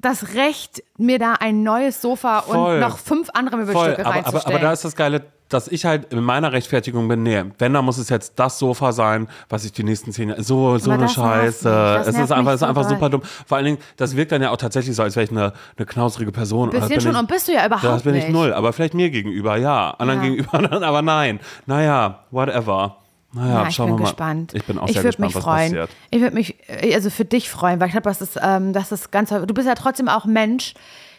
das 0.05 0.35
Recht, 0.35 0.83
mir 0.99 1.19
da 1.19 1.35
ein 1.41 1.63
neues 1.63 2.01
Sofa 2.03 2.43
Voll. 2.43 2.75
und 2.75 2.81
noch 2.81 2.99
fünf 2.99 3.29
andere 3.35 3.57
Voll, 3.57 3.67
Möbelstücke 3.67 4.01
aber, 4.01 4.07
aber, 4.07 4.15
reinzustellen. 4.27 4.57
aber 4.57 4.67
da 4.67 4.73
ist 4.73 4.85
das 4.85 4.97
Geile, 4.97 5.23
dass 5.49 5.69
ich 5.69 5.85
halt 5.85 6.13
in 6.13 6.23
meiner 6.23 6.53
Rechtfertigung 6.53 7.07
bin, 7.07 7.23
nee, 7.23 7.45
wenn, 7.59 7.73
dann 7.75 7.85
muss 7.85 7.99
es 7.99 8.09
jetzt 8.09 8.39
das 8.39 8.59
Sofa 8.59 8.93
sein, 8.93 9.29
was 9.49 9.65
ich 9.65 9.73
die 9.73 9.85
nächsten 9.85 10.11
zehn 10.13 10.31
Jahre, 10.31 10.43
so, 10.43 10.79
so 10.79 10.91
eine 10.91 11.09
Scheiße. 11.09 12.03
Es 12.07 12.17
ist 12.19 12.33
einfach, 12.33 12.55
ist 12.55 12.63
einfach 12.63 12.85
so 12.85 12.91
super 12.91 13.11
dumm. 13.11 13.23
Vor 13.47 13.57
allen 13.59 13.67
Dingen, 13.67 13.79
das 13.97 14.17
wirkt 14.17 14.33
dann 14.33 14.43
ja 14.43 14.51
auch 14.51 14.57
tatsächlich 14.57 14.97
so, 14.97 15.03
als 15.03 15.17
wäre 15.17 15.25
ich 15.25 15.31
eine, 15.31 15.53
eine 15.77 15.87
knausrige 15.87 16.33
Person. 16.33 16.71
Bisschen 16.71 16.89
bin 16.89 17.01
schon, 17.01 17.13
ich, 17.13 17.19
und 17.19 17.29
bist 17.29 17.49
du 17.49 17.53
ja 17.53 17.67
überhaupt 17.67 17.85
Das 17.85 18.03
bin 18.03 18.15
ich 18.15 18.25
nicht. 18.25 18.33
null, 18.33 18.53
aber 18.53 18.73
vielleicht 18.73 18.95
mir 18.95 19.11
gegenüber, 19.11 19.57
ja. 19.57 19.91
Anderen 19.91 20.23
Ja. 20.23 20.29
gegenüber, 20.29 20.83
aber 20.87 21.03
nein. 21.03 21.41
Naja, 21.67 22.21
whatever. 22.31 22.97
Naja, 23.35 23.63
ja, 23.63 23.69
ich 23.69 23.77
bin 23.77 23.97
gespannt. 23.97 24.55
Ich 24.55 24.65
bin 24.65 24.79
auch 24.79 24.87
ich 24.87 24.95
sehr 24.95 25.03
gespannt, 25.03 25.29
mich 25.29 25.35
was 25.35 25.43
freuen. 25.43 25.73
passiert. 25.73 25.91
Ich 26.11 26.21
würde 26.21 26.35
mich, 26.35 26.57
äh, 26.69 26.95
also 26.95 27.11
für 27.11 27.25
dich 27.25 27.51
freuen, 27.51 27.81
weil 27.81 27.89
ich 27.89 27.93
glaube, 27.93 28.09
das 28.09 28.21
ist, 28.21 28.39
ähm, 28.41 28.73
das 28.73 28.93
ist 28.93 29.11
ganz, 29.11 29.31
du 29.31 29.55
bist 29.55 29.67
ja 29.67 29.75
trotzdem 29.75 30.09
auch 30.09 30.25
Mensch, 30.25 30.75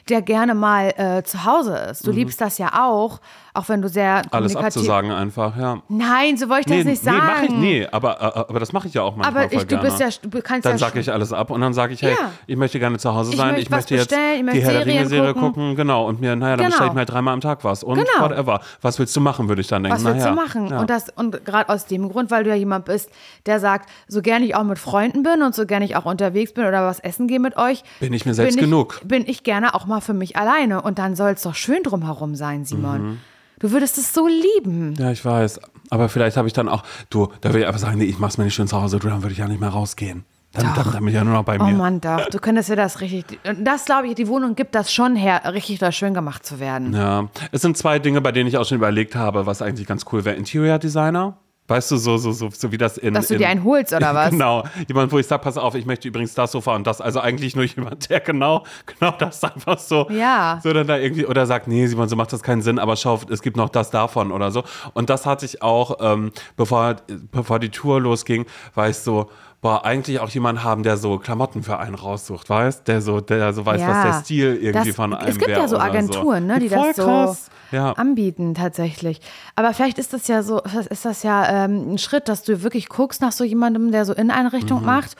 der 0.09 0.21
gerne 0.21 0.53
mal 0.53 0.93
äh, 0.97 1.23
zu 1.23 1.45
Hause 1.45 1.75
ist. 1.91 2.05
Du 2.05 2.11
liebst 2.11 2.39
das 2.39 2.57
ja 2.59 2.85
auch, 2.85 3.19
auch 3.53 3.69
wenn 3.69 3.81
du 3.81 3.89
sehr 3.89 4.17
Mhm. 4.17 4.21
Alles 4.31 4.55
abzusagen 4.55 5.11
einfach, 5.11 5.57
ja. 5.57 5.81
Nein, 5.89 6.37
so 6.37 6.47
wollte 6.49 6.71
ich 6.73 6.79
das 6.79 6.85
nicht 6.85 7.01
sagen. 7.03 7.17
Nee, 7.17 7.25
mach 7.27 7.43
ich, 7.43 7.49
nee, 7.51 7.87
aber, 7.91 8.21
äh, 8.21 8.39
aber 8.49 8.59
das 8.59 8.71
mache 8.73 8.87
ich 8.87 8.93
ja 8.93 9.01
auch 9.01 9.15
manchmal 9.15 9.45
Aber 9.45 9.53
ich, 9.53 9.65
du 9.65 9.77
bist 9.77 9.99
ja, 9.99 10.09
du 10.21 10.41
kannst 10.41 10.65
Dann 10.65 10.73
ja 10.73 10.77
sage 10.77 10.99
ich 10.99 11.11
alles 11.11 11.33
ab 11.33 11.49
und 11.49 11.61
dann 11.61 11.73
sage 11.73 11.93
ich, 11.93 12.01
hey, 12.01 12.11
Ja. 12.11 12.31
ich 12.47 12.55
möchte 12.57 12.79
gerne 12.79 12.97
zu 12.99 13.13
Hause 13.15 13.31
Ich 13.31 13.37
sein, 13.37 13.47
möchte 13.47 13.61
ich 13.63 13.69
möchte 13.69 13.95
jetzt 13.95 14.11
ich 14.11 14.43
möchte 14.43 14.59
die 14.59 14.65
Herr 14.65 14.73
der 14.73 14.85
Ringe-Serie 14.85 15.33
gucken. 15.33 15.53
gucken. 15.53 15.75
genau, 15.75 16.05
und 16.07 16.21
mir, 16.21 16.35
naja, 16.35 16.55
dann 16.57 16.65
Genau. 16.65 16.69
bestelle 16.69 16.87
ich 16.89 16.93
mir 16.93 16.99
halt 16.99 17.09
dreimal 17.09 17.33
am 17.33 17.41
Tag 17.41 17.63
was 17.63 17.83
und 17.83 17.95
Genau. 17.95 18.07
whatever. 18.29 18.59
Was 18.81 18.99
willst 18.99 19.15
du 19.15 19.21
machen, 19.21 19.47
würde 19.47 19.61
ich 19.61 19.67
dann 19.67 19.83
denken. 19.83 19.97
Was 19.97 20.03
willst 20.05 20.19
naja, 20.25 20.29
du 20.35 20.35
machen? 20.41 20.67
Ja. 20.67 20.79
Und 20.81 20.89
das 20.89 21.07
und 21.15 21.43
gerade 21.45 21.69
aus 21.69 21.85
dem 21.87 22.09
Grund, 22.09 22.29
weil 22.29 22.43
du 22.43 22.49
ja 22.51 22.55
jemand 22.55 22.85
bist, 22.85 23.09
der 23.45 23.59
sagt, 23.59 23.89
so 24.07 24.21
gerne 24.21 24.45
ich 24.45 24.55
auch 24.55 24.63
mit 24.63 24.77
Freunden 24.79 25.23
bin 25.23 25.41
und 25.41 25.55
so 25.55 25.65
gerne 25.65 25.85
ich 25.85 25.95
auch 25.95 26.05
unterwegs 26.05 26.53
bin 26.53 26.65
oder 26.65 26.85
was 26.85 26.99
essen 26.99 27.27
gehe 27.27 27.39
mit 27.39 27.57
euch, 27.57 27.83
Bin 27.99 28.13
ich 28.13 28.25
mir 28.25 28.33
selbst 28.33 28.55
bin 28.55 28.63
ich, 28.65 28.69
genug. 28.69 29.01
Bin 29.03 29.23
ich 29.27 29.43
gerne 29.43 29.73
auch 29.73 29.85
mal 29.85 29.94
mal 29.95 30.01
für 30.01 30.13
mich 30.13 30.37
alleine 30.37 30.81
und 30.81 30.99
dann 30.99 31.15
soll 31.15 31.31
es 31.31 31.41
doch 31.41 31.55
schön 31.55 31.81
drumherum 31.83 32.35
sein, 32.35 32.65
Simon. 32.65 33.01
Mhm. 33.01 33.17
Du 33.59 33.71
würdest 33.71 33.97
es 33.97 34.13
so 34.13 34.27
lieben. 34.27 34.95
Ja, 34.99 35.11
ich 35.11 35.23
weiß. 35.23 35.59
Aber 35.89 36.09
vielleicht 36.09 36.35
habe 36.37 36.47
ich 36.47 36.53
dann 36.53 36.67
auch, 36.67 36.83
du, 37.09 37.29
da 37.41 37.53
will 37.53 37.61
ich 37.61 37.67
einfach 37.67 37.79
sagen, 37.79 37.97
nee, 37.97 38.05
ich 38.05 38.19
mach's 38.19 38.37
mir 38.37 38.43
nicht 38.43 38.53
schön 38.55 38.67
zu 38.67 38.81
Hause, 38.81 38.99
du, 38.99 39.07
dann 39.07 39.23
würde 39.23 39.31
ich 39.33 39.39
ja 39.39 39.47
nicht 39.47 39.61
mehr 39.61 39.69
rausgehen. 39.69 40.25
Dann, 40.51 40.73
dann, 40.73 40.85
dann 40.85 40.99
bin 40.99 41.07
ich 41.09 41.13
ja 41.15 41.23
nur 41.23 41.33
noch 41.33 41.43
bei 41.43 41.59
Oh 41.59 41.63
mir. 41.63 41.73
Mann, 41.73 41.99
doch. 41.99 42.29
Du 42.29 42.39
könntest 42.39 42.69
dir 42.69 42.75
das 42.77 43.01
richtig. 43.01 43.39
Und 43.45 43.65
das, 43.65 43.85
glaube 43.85 44.07
ich, 44.07 44.15
die 44.15 44.27
Wohnung 44.27 44.55
gibt 44.55 44.73
das 44.73 44.93
schon 44.93 45.15
her, 45.15 45.41
richtig 45.53 45.79
da 45.79 45.91
schön 45.91 46.13
gemacht 46.13 46.45
zu 46.45 46.59
werden. 46.59 46.93
Ja, 46.93 47.27
es 47.51 47.61
sind 47.61 47.77
zwei 47.77 47.99
Dinge, 47.99 48.21
bei 48.21 48.31
denen 48.31 48.47
ich 48.47 48.57
auch 48.57 48.65
schon 48.65 48.77
überlegt 48.77 49.15
habe, 49.15 49.45
was 49.45 49.61
eigentlich 49.61 49.85
ganz 49.87 50.05
cool 50.11 50.23
wäre. 50.23 50.35
Interior 50.35 50.79
Designer. 50.79 51.37
Weißt 51.67 51.89
du, 51.89 51.97
so, 51.97 52.17
so, 52.17 52.31
so, 52.31 52.49
so 52.51 52.71
wie 52.71 52.77
das 52.77 52.97
in. 52.97 53.15
Dass 53.15 53.29
du 53.29 53.33
in, 53.33 53.39
dir 53.39 53.47
einen 53.47 53.63
holst, 53.63 53.91
oder 53.91 54.13
was? 54.15 54.29
Genau. 54.29 54.63
Jemand, 54.87 55.11
wo 55.11 55.17
ich 55.17 55.25
sage, 55.25 55.43
pass 55.43 55.57
auf, 55.57 55.73
ich 55.73 55.85
möchte 55.85 56.07
übrigens 56.07 56.35
das 56.35 56.51
Sofa 56.51 56.75
und 56.75 56.85
das. 56.85 57.01
Also 57.01 57.19
eigentlich 57.21 57.55
nur 57.55 57.65
jemand, 57.75 58.09
der 58.09 58.19
genau, 58.19 58.63
genau 58.85 59.11
das 59.17 59.43
einfach 59.43 59.79
so. 59.79 60.07
Ja. 60.11 60.59
So 60.61 60.73
dann 60.73 60.85
da 60.85 60.97
irgendwie, 60.97 61.25
oder 61.25 61.45
sagt, 61.47 61.67
nee, 61.67 61.87
Simon, 61.87 62.07
so 62.07 62.15
macht 62.15 62.31
das 62.33 62.43
keinen 62.43 62.61
Sinn, 62.61 62.77
aber 62.77 62.95
schau, 62.95 63.19
es 63.29 63.41
gibt 63.41 63.57
noch 63.57 63.69
das 63.69 63.89
davon 63.89 64.31
oder 64.31 64.51
so. 64.51 64.63
Und 64.93 65.09
das 65.09 65.25
hatte 65.25 65.45
ich 65.45 65.63
auch, 65.63 65.97
ähm, 66.01 66.31
bevor, 66.55 66.97
bevor 67.31 67.57
die 67.59 67.69
Tour 67.69 67.99
losging, 67.99 68.45
war 68.75 68.89
ich 68.89 68.97
so, 68.97 69.29
boah, 69.61 69.83
eigentlich 69.83 70.19
auch 70.19 70.29
jemand 70.29 70.63
haben, 70.63 70.83
der 70.83 70.97
so 70.97 71.17
Klamotten 71.17 71.63
für 71.63 71.79
einen 71.79 71.95
raussucht, 71.95 72.49
weißt? 72.49 72.87
Der 72.87 73.01
so, 73.01 73.21
der 73.21 73.53
so 73.53 73.65
weiß, 73.65 73.81
was 73.81 74.03
der 74.03 74.13
Stil 74.21 74.55
irgendwie 74.61 74.89
das, 74.89 74.95
von 74.95 75.13
einem 75.13 75.27
Es 75.27 75.37
gibt 75.37 75.49
ja 75.51 75.67
so 75.67 75.77
Agenturen, 75.77 76.47
so. 76.47 76.53
ne, 76.53 76.59
die 76.59 76.69
Voll 76.69 76.87
das 76.87 76.95
so 76.97 77.03
krass. 77.03 77.49
Ja. 77.71 77.93
anbieten 77.93 78.53
tatsächlich. 78.53 79.21
Aber 79.55 79.73
vielleicht 79.73 79.97
ist 79.97 80.13
das 80.13 80.27
ja 80.27 80.43
so, 80.43 80.61
ist 80.89 81.03
das 81.03 81.23
ja 81.23 81.65
ähm, 81.65 81.93
ein 81.93 81.97
Schritt, 81.97 82.29
dass 82.29 82.43
du 82.43 82.61
wirklich 82.61 82.89
guckst 82.89 83.21
nach 83.21 83.31
so 83.31 83.43
jemandem, 83.43 83.91
der 83.91 84.05
so 84.05 84.13
Inneneinrichtung 84.13 84.85
macht. 84.85 85.15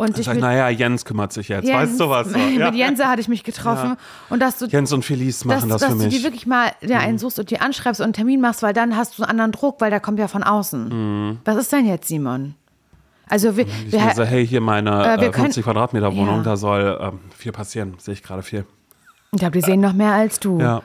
Und 0.00 0.16
ich 0.16 0.26
Sag, 0.26 0.38
naja, 0.38 0.68
Jens 0.68 1.04
kümmert 1.04 1.32
sich 1.32 1.48
jetzt. 1.48 1.66
Jens, 1.66 1.76
weißt 1.76 2.00
du 2.00 2.08
was? 2.08 2.28
So, 2.28 2.38
ja. 2.58 2.66
mit 2.66 2.76
Jense 2.76 3.08
hatte 3.08 3.20
ich 3.20 3.26
mich 3.26 3.42
getroffen 3.42 3.96
und 4.30 4.40
dass 4.40 4.56
du 4.56 4.66
Jens 4.66 4.92
und 4.92 5.04
Felice 5.04 5.38
dass, 5.38 5.56
machen 5.62 5.70
das 5.70 5.80
dass 5.80 5.90
für 5.90 5.96
du 5.96 6.02
die 6.04 6.06
mich. 6.06 6.20
Mhm. 6.20 6.24
wirklich 6.24 6.46
mal 6.46 6.70
ja, 6.82 6.98
einen 7.00 7.18
suchst 7.18 7.40
und 7.40 7.50
die 7.50 7.60
anschreibst 7.60 8.00
und 8.00 8.04
einen 8.04 8.12
Termin 8.12 8.40
machst, 8.40 8.62
weil 8.62 8.72
dann 8.72 8.96
hast 8.96 9.18
du 9.18 9.24
einen 9.24 9.30
anderen 9.30 9.50
Druck, 9.50 9.80
weil 9.80 9.90
der 9.90 9.98
kommt 9.98 10.20
ja 10.20 10.28
von 10.28 10.44
außen. 10.44 10.88
Mhm. 11.30 11.38
Was 11.44 11.56
ist 11.56 11.72
denn 11.72 11.84
jetzt, 11.84 12.06
Simon? 12.06 12.54
Also 13.28 13.56
wir, 13.56 13.66
Ich 13.66 13.92
wir, 13.92 14.00
mir 14.00 14.14
so, 14.14 14.24
hey, 14.24 14.46
hier 14.46 14.60
meine 14.60 14.90
Äh, 14.90 15.20
wir 15.20 15.28
äh, 15.28 15.32
50 15.32 15.34
können- 15.34 15.64
Quadratmeter 15.64 16.14
Wohnung, 16.16 16.36
Ja. 16.38 16.42
da 16.42 16.56
soll 16.56 16.98
ähm, 17.00 17.18
viel 17.36 17.52
passieren. 17.52 17.94
Sehe 17.98 18.14
ich 18.14 18.22
gerade 18.22 18.42
viel. 18.42 18.64
ich 19.32 19.38
glaube, 19.38 19.52
die 19.58 19.64
sehen 19.64 19.80
noch 19.80 19.92
mehr 19.92 20.12
als 20.12 20.40
du. 20.40 20.58
Ja. 20.60 20.82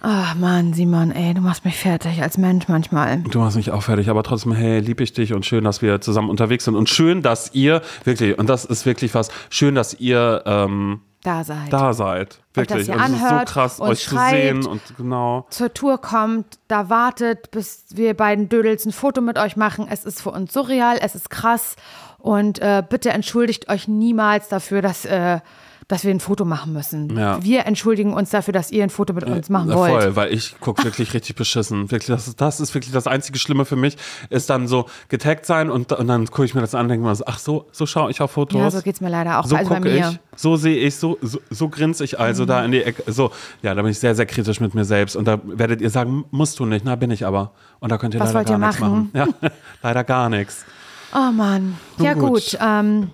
Ach 0.00 0.36
Mann, 0.36 0.74
Simon, 0.74 1.10
ey, 1.10 1.34
du 1.34 1.40
machst 1.40 1.64
mich 1.64 1.74
fertig 1.76 2.22
als 2.22 2.38
Mensch 2.38 2.68
manchmal. 2.68 3.18
Du 3.22 3.40
machst 3.40 3.56
mich 3.56 3.72
auch 3.72 3.82
fertig, 3.82 4.08
aber 4.08 4.22
trotzdem, 4.22 4.52
hey, 4.52 4.78
lieb 4.78 5.00
ich 5.00 5.12
dich 5.12 5.34
und 5.34 5.44
schön, 5.44 5.64
dass 5.64 5.82
wir 5.82 6.00
zusammen 6.00 6.30
unterwegs 6.30 6.64
sind. 6.66 6.76
Und 6.76 6.88
schön, 6.88 7.20
dass 7.22 7.52
ihr, 7.52 7.82
wirklich, 8.04 8.38
und 8.38 8.48
das 8.48 8.64
ist 8.64 8.86
wirklich 8.86 9.12
was, 9.16 9.28
schön, 9.50 9.74
dass 9.74 9.94
ihr 9.98 10.44
ähm, 10.46 11.00
Da 11.22 11.42
seid. 11.42 11.72
da 11.72 11.92
seid. 11.92 12.40
Wirklich. 12.54 12.86
dass 12.86 12.88
ihr 12.88 12.94
Und 12.94 13.00
es 13.00 13.10
ist 13.10 13.18
so 13.18 13.24
anhört 13.26 13.48
krass, 13.48 13.80
und 13.80 13.88
euch 13.88 14.04
zu 14.04 14.16
sehen 14.16 14.66
und 14.66 14.80
genau. 14.96 15.46
zur 15.50 15.74
Tour 15.74 15.98
kommt, 15.98 16.58
da 16.68 16.88
wartet, 16.88 17.50
bis 17.50 17.86
wir 17.90 18.14
beiden 18.14 18.48
Dödels 18.48 18.84
ein 18.86 18.92
Foto 18.92 19.20
mit 19.20 19.36
euch 19.36 19.56
machen. 19.56 19.88
Es 19.90 20.04
ist 20.04 20.22
für 20.22 20.30
uns 20.30 20.52
surreal, 20.52 20.98
es 21.00 21.14
ist 21.14 21.28
krass. 21.30 21.76
Und 22.18 22.60
äh, 22.60 22.82
bitte 22.88 23.10
entschuldigt 23.10 23.68
euch 23.68 23.88
niemals 23.88 24.48
dafür, 24.48 24.80
dass, 24.80 25.04
äh, 25.04 25.40
dass 25.88 26.04
wir 26.04 26.10
ein 26.10 26.20
Foto 26.20 26.44
machen 26.44 26.74
müssen. 26.74 27.16
Ja. 27.16 27.42
Wir 27.42 27.64
entschuldigen 27.64 28.12
uns 28.12 28.28
dafür, 28.28 28.52
dass 28.52 28.70
ihr 28.70 28.82
ein 28.82 28.90
Foto 28.90 29.14
mit 29.14 29.24
uns 29.24 29.48
machen 29.48 29.70
Ja, 29.70 29.76
wollt. 29.76 29.92
Voll, 29.92 30.16
weil 30.16 30.34
ich 30.34 30.60
gucke 30.60 30.84
wirklich 30.84 31.14
richtig 31.14 31.34
beschissen. 31.34 31.90
Wirklich, 31.90 32.08
das, 32.08 32.28
ist, 32.28 32.40
das 32.40 32.60
ist 32.60 32.74
wirklich 32.74 32.92
das 32.92 33.06
einzige 33.06 33.38
Schlimme 33.38 33.64
für 33.64 33.76
mich, 33.76 33.96
ist 34.28 34.50
dann 34.50 34.68
so 34.68 34.84
getaggt 35.08 35.46
sein 35.46 35.70
und, 35.70 35.90
und 35.92 36.06
dann 36.06 36.26
gucke 36.26 36.44
ich 36.44 36.54
mir 36.54 36.60
das 36.60 36.74
an 36.74 36.82
und 36.82 36.88
denke 36.90 37.06
mir 37.06 37.14
so, 37.14 37.24
ach 37.26 37.38
so, 37.38 37.66
so 37.72 37.86
schaue 37.86 38.10
ich 38.10 38.20
auf 38.20 38.32
Fotos. 38.32 38.60
Ja, 38.60 38.70
so 38.70 38.82
geht's 38.82 39.00
mir 39.00 39.08
leider 39.08 39.40
auch 39.40 39.46
So 39.46 39.56
also 39.56 39.70
bei 39.70 39.80
mir. 39.80 39.90
Mhm. 39.90 40.10
ich, 40.10 40.20
so 40.36 40.56
sehe 40.56 40.76
ich, 40.76 40.94
so, 40.94 41.16
so, 41.22 41.40
so 41.48 41.70
grinse 41.70 42.04
ich 42.04 42.20
also 42.20 42.44
da 42.44 42.62
in 42.64 42.72
die 42.72 42.82
Ecke. 42.82 43.10
So, 43.10 43.30
ja, 43.62 43.74
da 43.74 43.80
bin 43.80 43.90
ich 43.90 43.98
sehr, 43.98 44.14
sehr 44.14 44.26
kritisch 44.26 44.60
mit 44.60 44.74
mir 44.74 44.84
selbst. 44.84 45.16
Und 45.16 45.26
da 45.26 45.40
werdet 45.42 45.80
ihr 45.80 45.90
sagen, 45.90 46.26
musst 46.30 46.58
du 46.58 46.66
nicht. 46.66 46.84
Na, 46.84 46.96
bin 46.96 47.10
ich 47.10 47.24
aber. 47.24 47.52
Und 47.80 47.90
da 47.90 47.96
könnt 47.96 48.12
ihr 48.12 48.20
Was 48.20 48.34
leider 48.34 48.50
gar 48.50 48.58
nichts 48.58 48.80
machen. 48.80 49.10
Ja, 49.14 49.26
leider 49.82 50.04
gar 50.04 50.28
nichts. 50.28 50.66
Oh 51.14 51.32
Mann. 51.32 51.78
Nun 51.96 52.06
ja 52.06 52.12
gut. 52.12 52.30
gut. 52.30 52.58
ähm, 52.60 53.10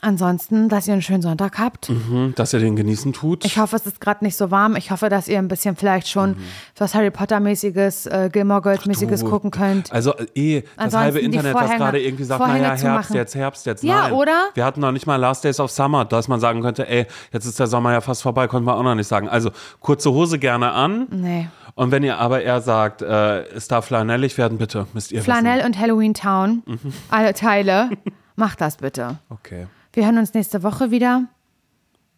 ansonsten, 0.00 0.68
dass 0.68 0.86
ihr 0.86 0.92
einen 0.94 1.02
schönen 1.02 1.20
Sonntag 1.22 1.58
habt. 1.58 1.88
Hm, 1.88 2.32
Dass 2.36 2.52
ihr 2.52 2.60
den 2.60 2.76
genießen 2.76 3.12
tut. 3.12 3.44
Ich 3.44 3.58
hoffe, 3.58 3.76
es 3.76 3.86
ist 3.86 4.00
gerade 4.00 4.24
nicht 4.24 4.36
so 4.36 4.50
warm. 4.50 4.76
Ich 4.76 4.90
hoffe, 4.90 5.08
dass 5.08 5.28
ihr 5.28 5.38
ein 5.38 5.48
bisschen 5.48 5.76
vielleicht 5.76 6.08
schon 6.08 6.36
was 6.78 6.94
Harry 6.94 7.10
Potter-mäßiges, 7.10 8.06
äh, 8.06 8.30
Gilmore 8.32 8.62
Girls-mäßiges 8.62 9.24
gucken 9.24 9.50
könnt. 9.50 9.92
Also 9.92 10.14
eh, 10.34 10.60
das 10.62 10.70
Ansonsten 10.76 10.98
halbe 11.00 11.18
Internet, 11.18 11.54
was 11.54 11.62
Vorhänge- 11.64 11.78
gerade 11.78 12.00
irgendwie 12.02 12.24
sagt, 12.24 12.38
Vorhänge 12.42 12.68
naja, 12.68 12.80
Herbst 12.82 13.14
jetzt, 13.14 13.34
Herbst 13.34 13.66
jetzt. 13.66 13.82
Ja, 13.84 14.02
Nein. 14.02 14.12
oder? 14.12 14.44
Wir 14.54 14.64
hatten 14.64 14.80
noch 14.80 14.92
nicht 14.92 15.06
mal 15.06 15.16
Last 15.16 15.44
Days 15.44 15.60
of 15.60 15.70
Summer, 15.70 16.04
dass 16.04 16.28
man 16.28 16.40
sagen 16.40 16.62
könnte, 16.62 16.88
ey, 16.88 17.06
jetzt 17.32 17.44
ist 17.44 17.58
der 17.58 17.66
Sommer 17.66 17.92
ja 17.92 18.00
fast 18.00 18.22
vorbei, 18.22 18.46
konnten 18.48 18.66
wir 18.66 18.76
auch 18.76 18.82
noch 18.82 18.94
nicht 18.94 19.08
sagen. 19.08 19.28
Also 19.28 19.50
kurze 19.80 20.12
Hose 20.12 20.38
gerne 20.38 20.72
an. 20.72 21.08
Nee. 21.10 21.48
Und 21.74 21.90
wenn 21.90 22.02
ihr 22.02 22.18
aber 22.18 22.42
eher 22.42 22.60
sagt, 22.60 23.02
äh, 23.02 23.42
es 23.48 23.68
darf 23.68 23.86
flanellig 23.86 24.38
werden, 24.38 24.58
bitte, 24.58 24.86
müsst 24.92 25.12
ihr 25.12 25.22
Flanell 25.22 25.64
und 25.66 25.78
Halloween 25.78 26.14
Town, 26.14 26.62
Mhm. 26.66 26.92
alle 27.10 27.34
Teile. 27.34 27.90
Macht 28.36 28.60
das 28.60 28.76
bitte. 28.76 29.02
wissen. 29.02 29.18
Okay. 29.28 29.66
Wir 29.92 30.04
hören 30.04 30.18
uns 30.18 30.34
nächste 30.34 30.62
Woche 30.62 30.90
wieder 30.90 31.26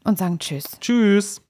und 0.05 0.19
sagen 0.19 0.39
Tschüss. 0.39 0.65
Tschüss. 0.81 1.43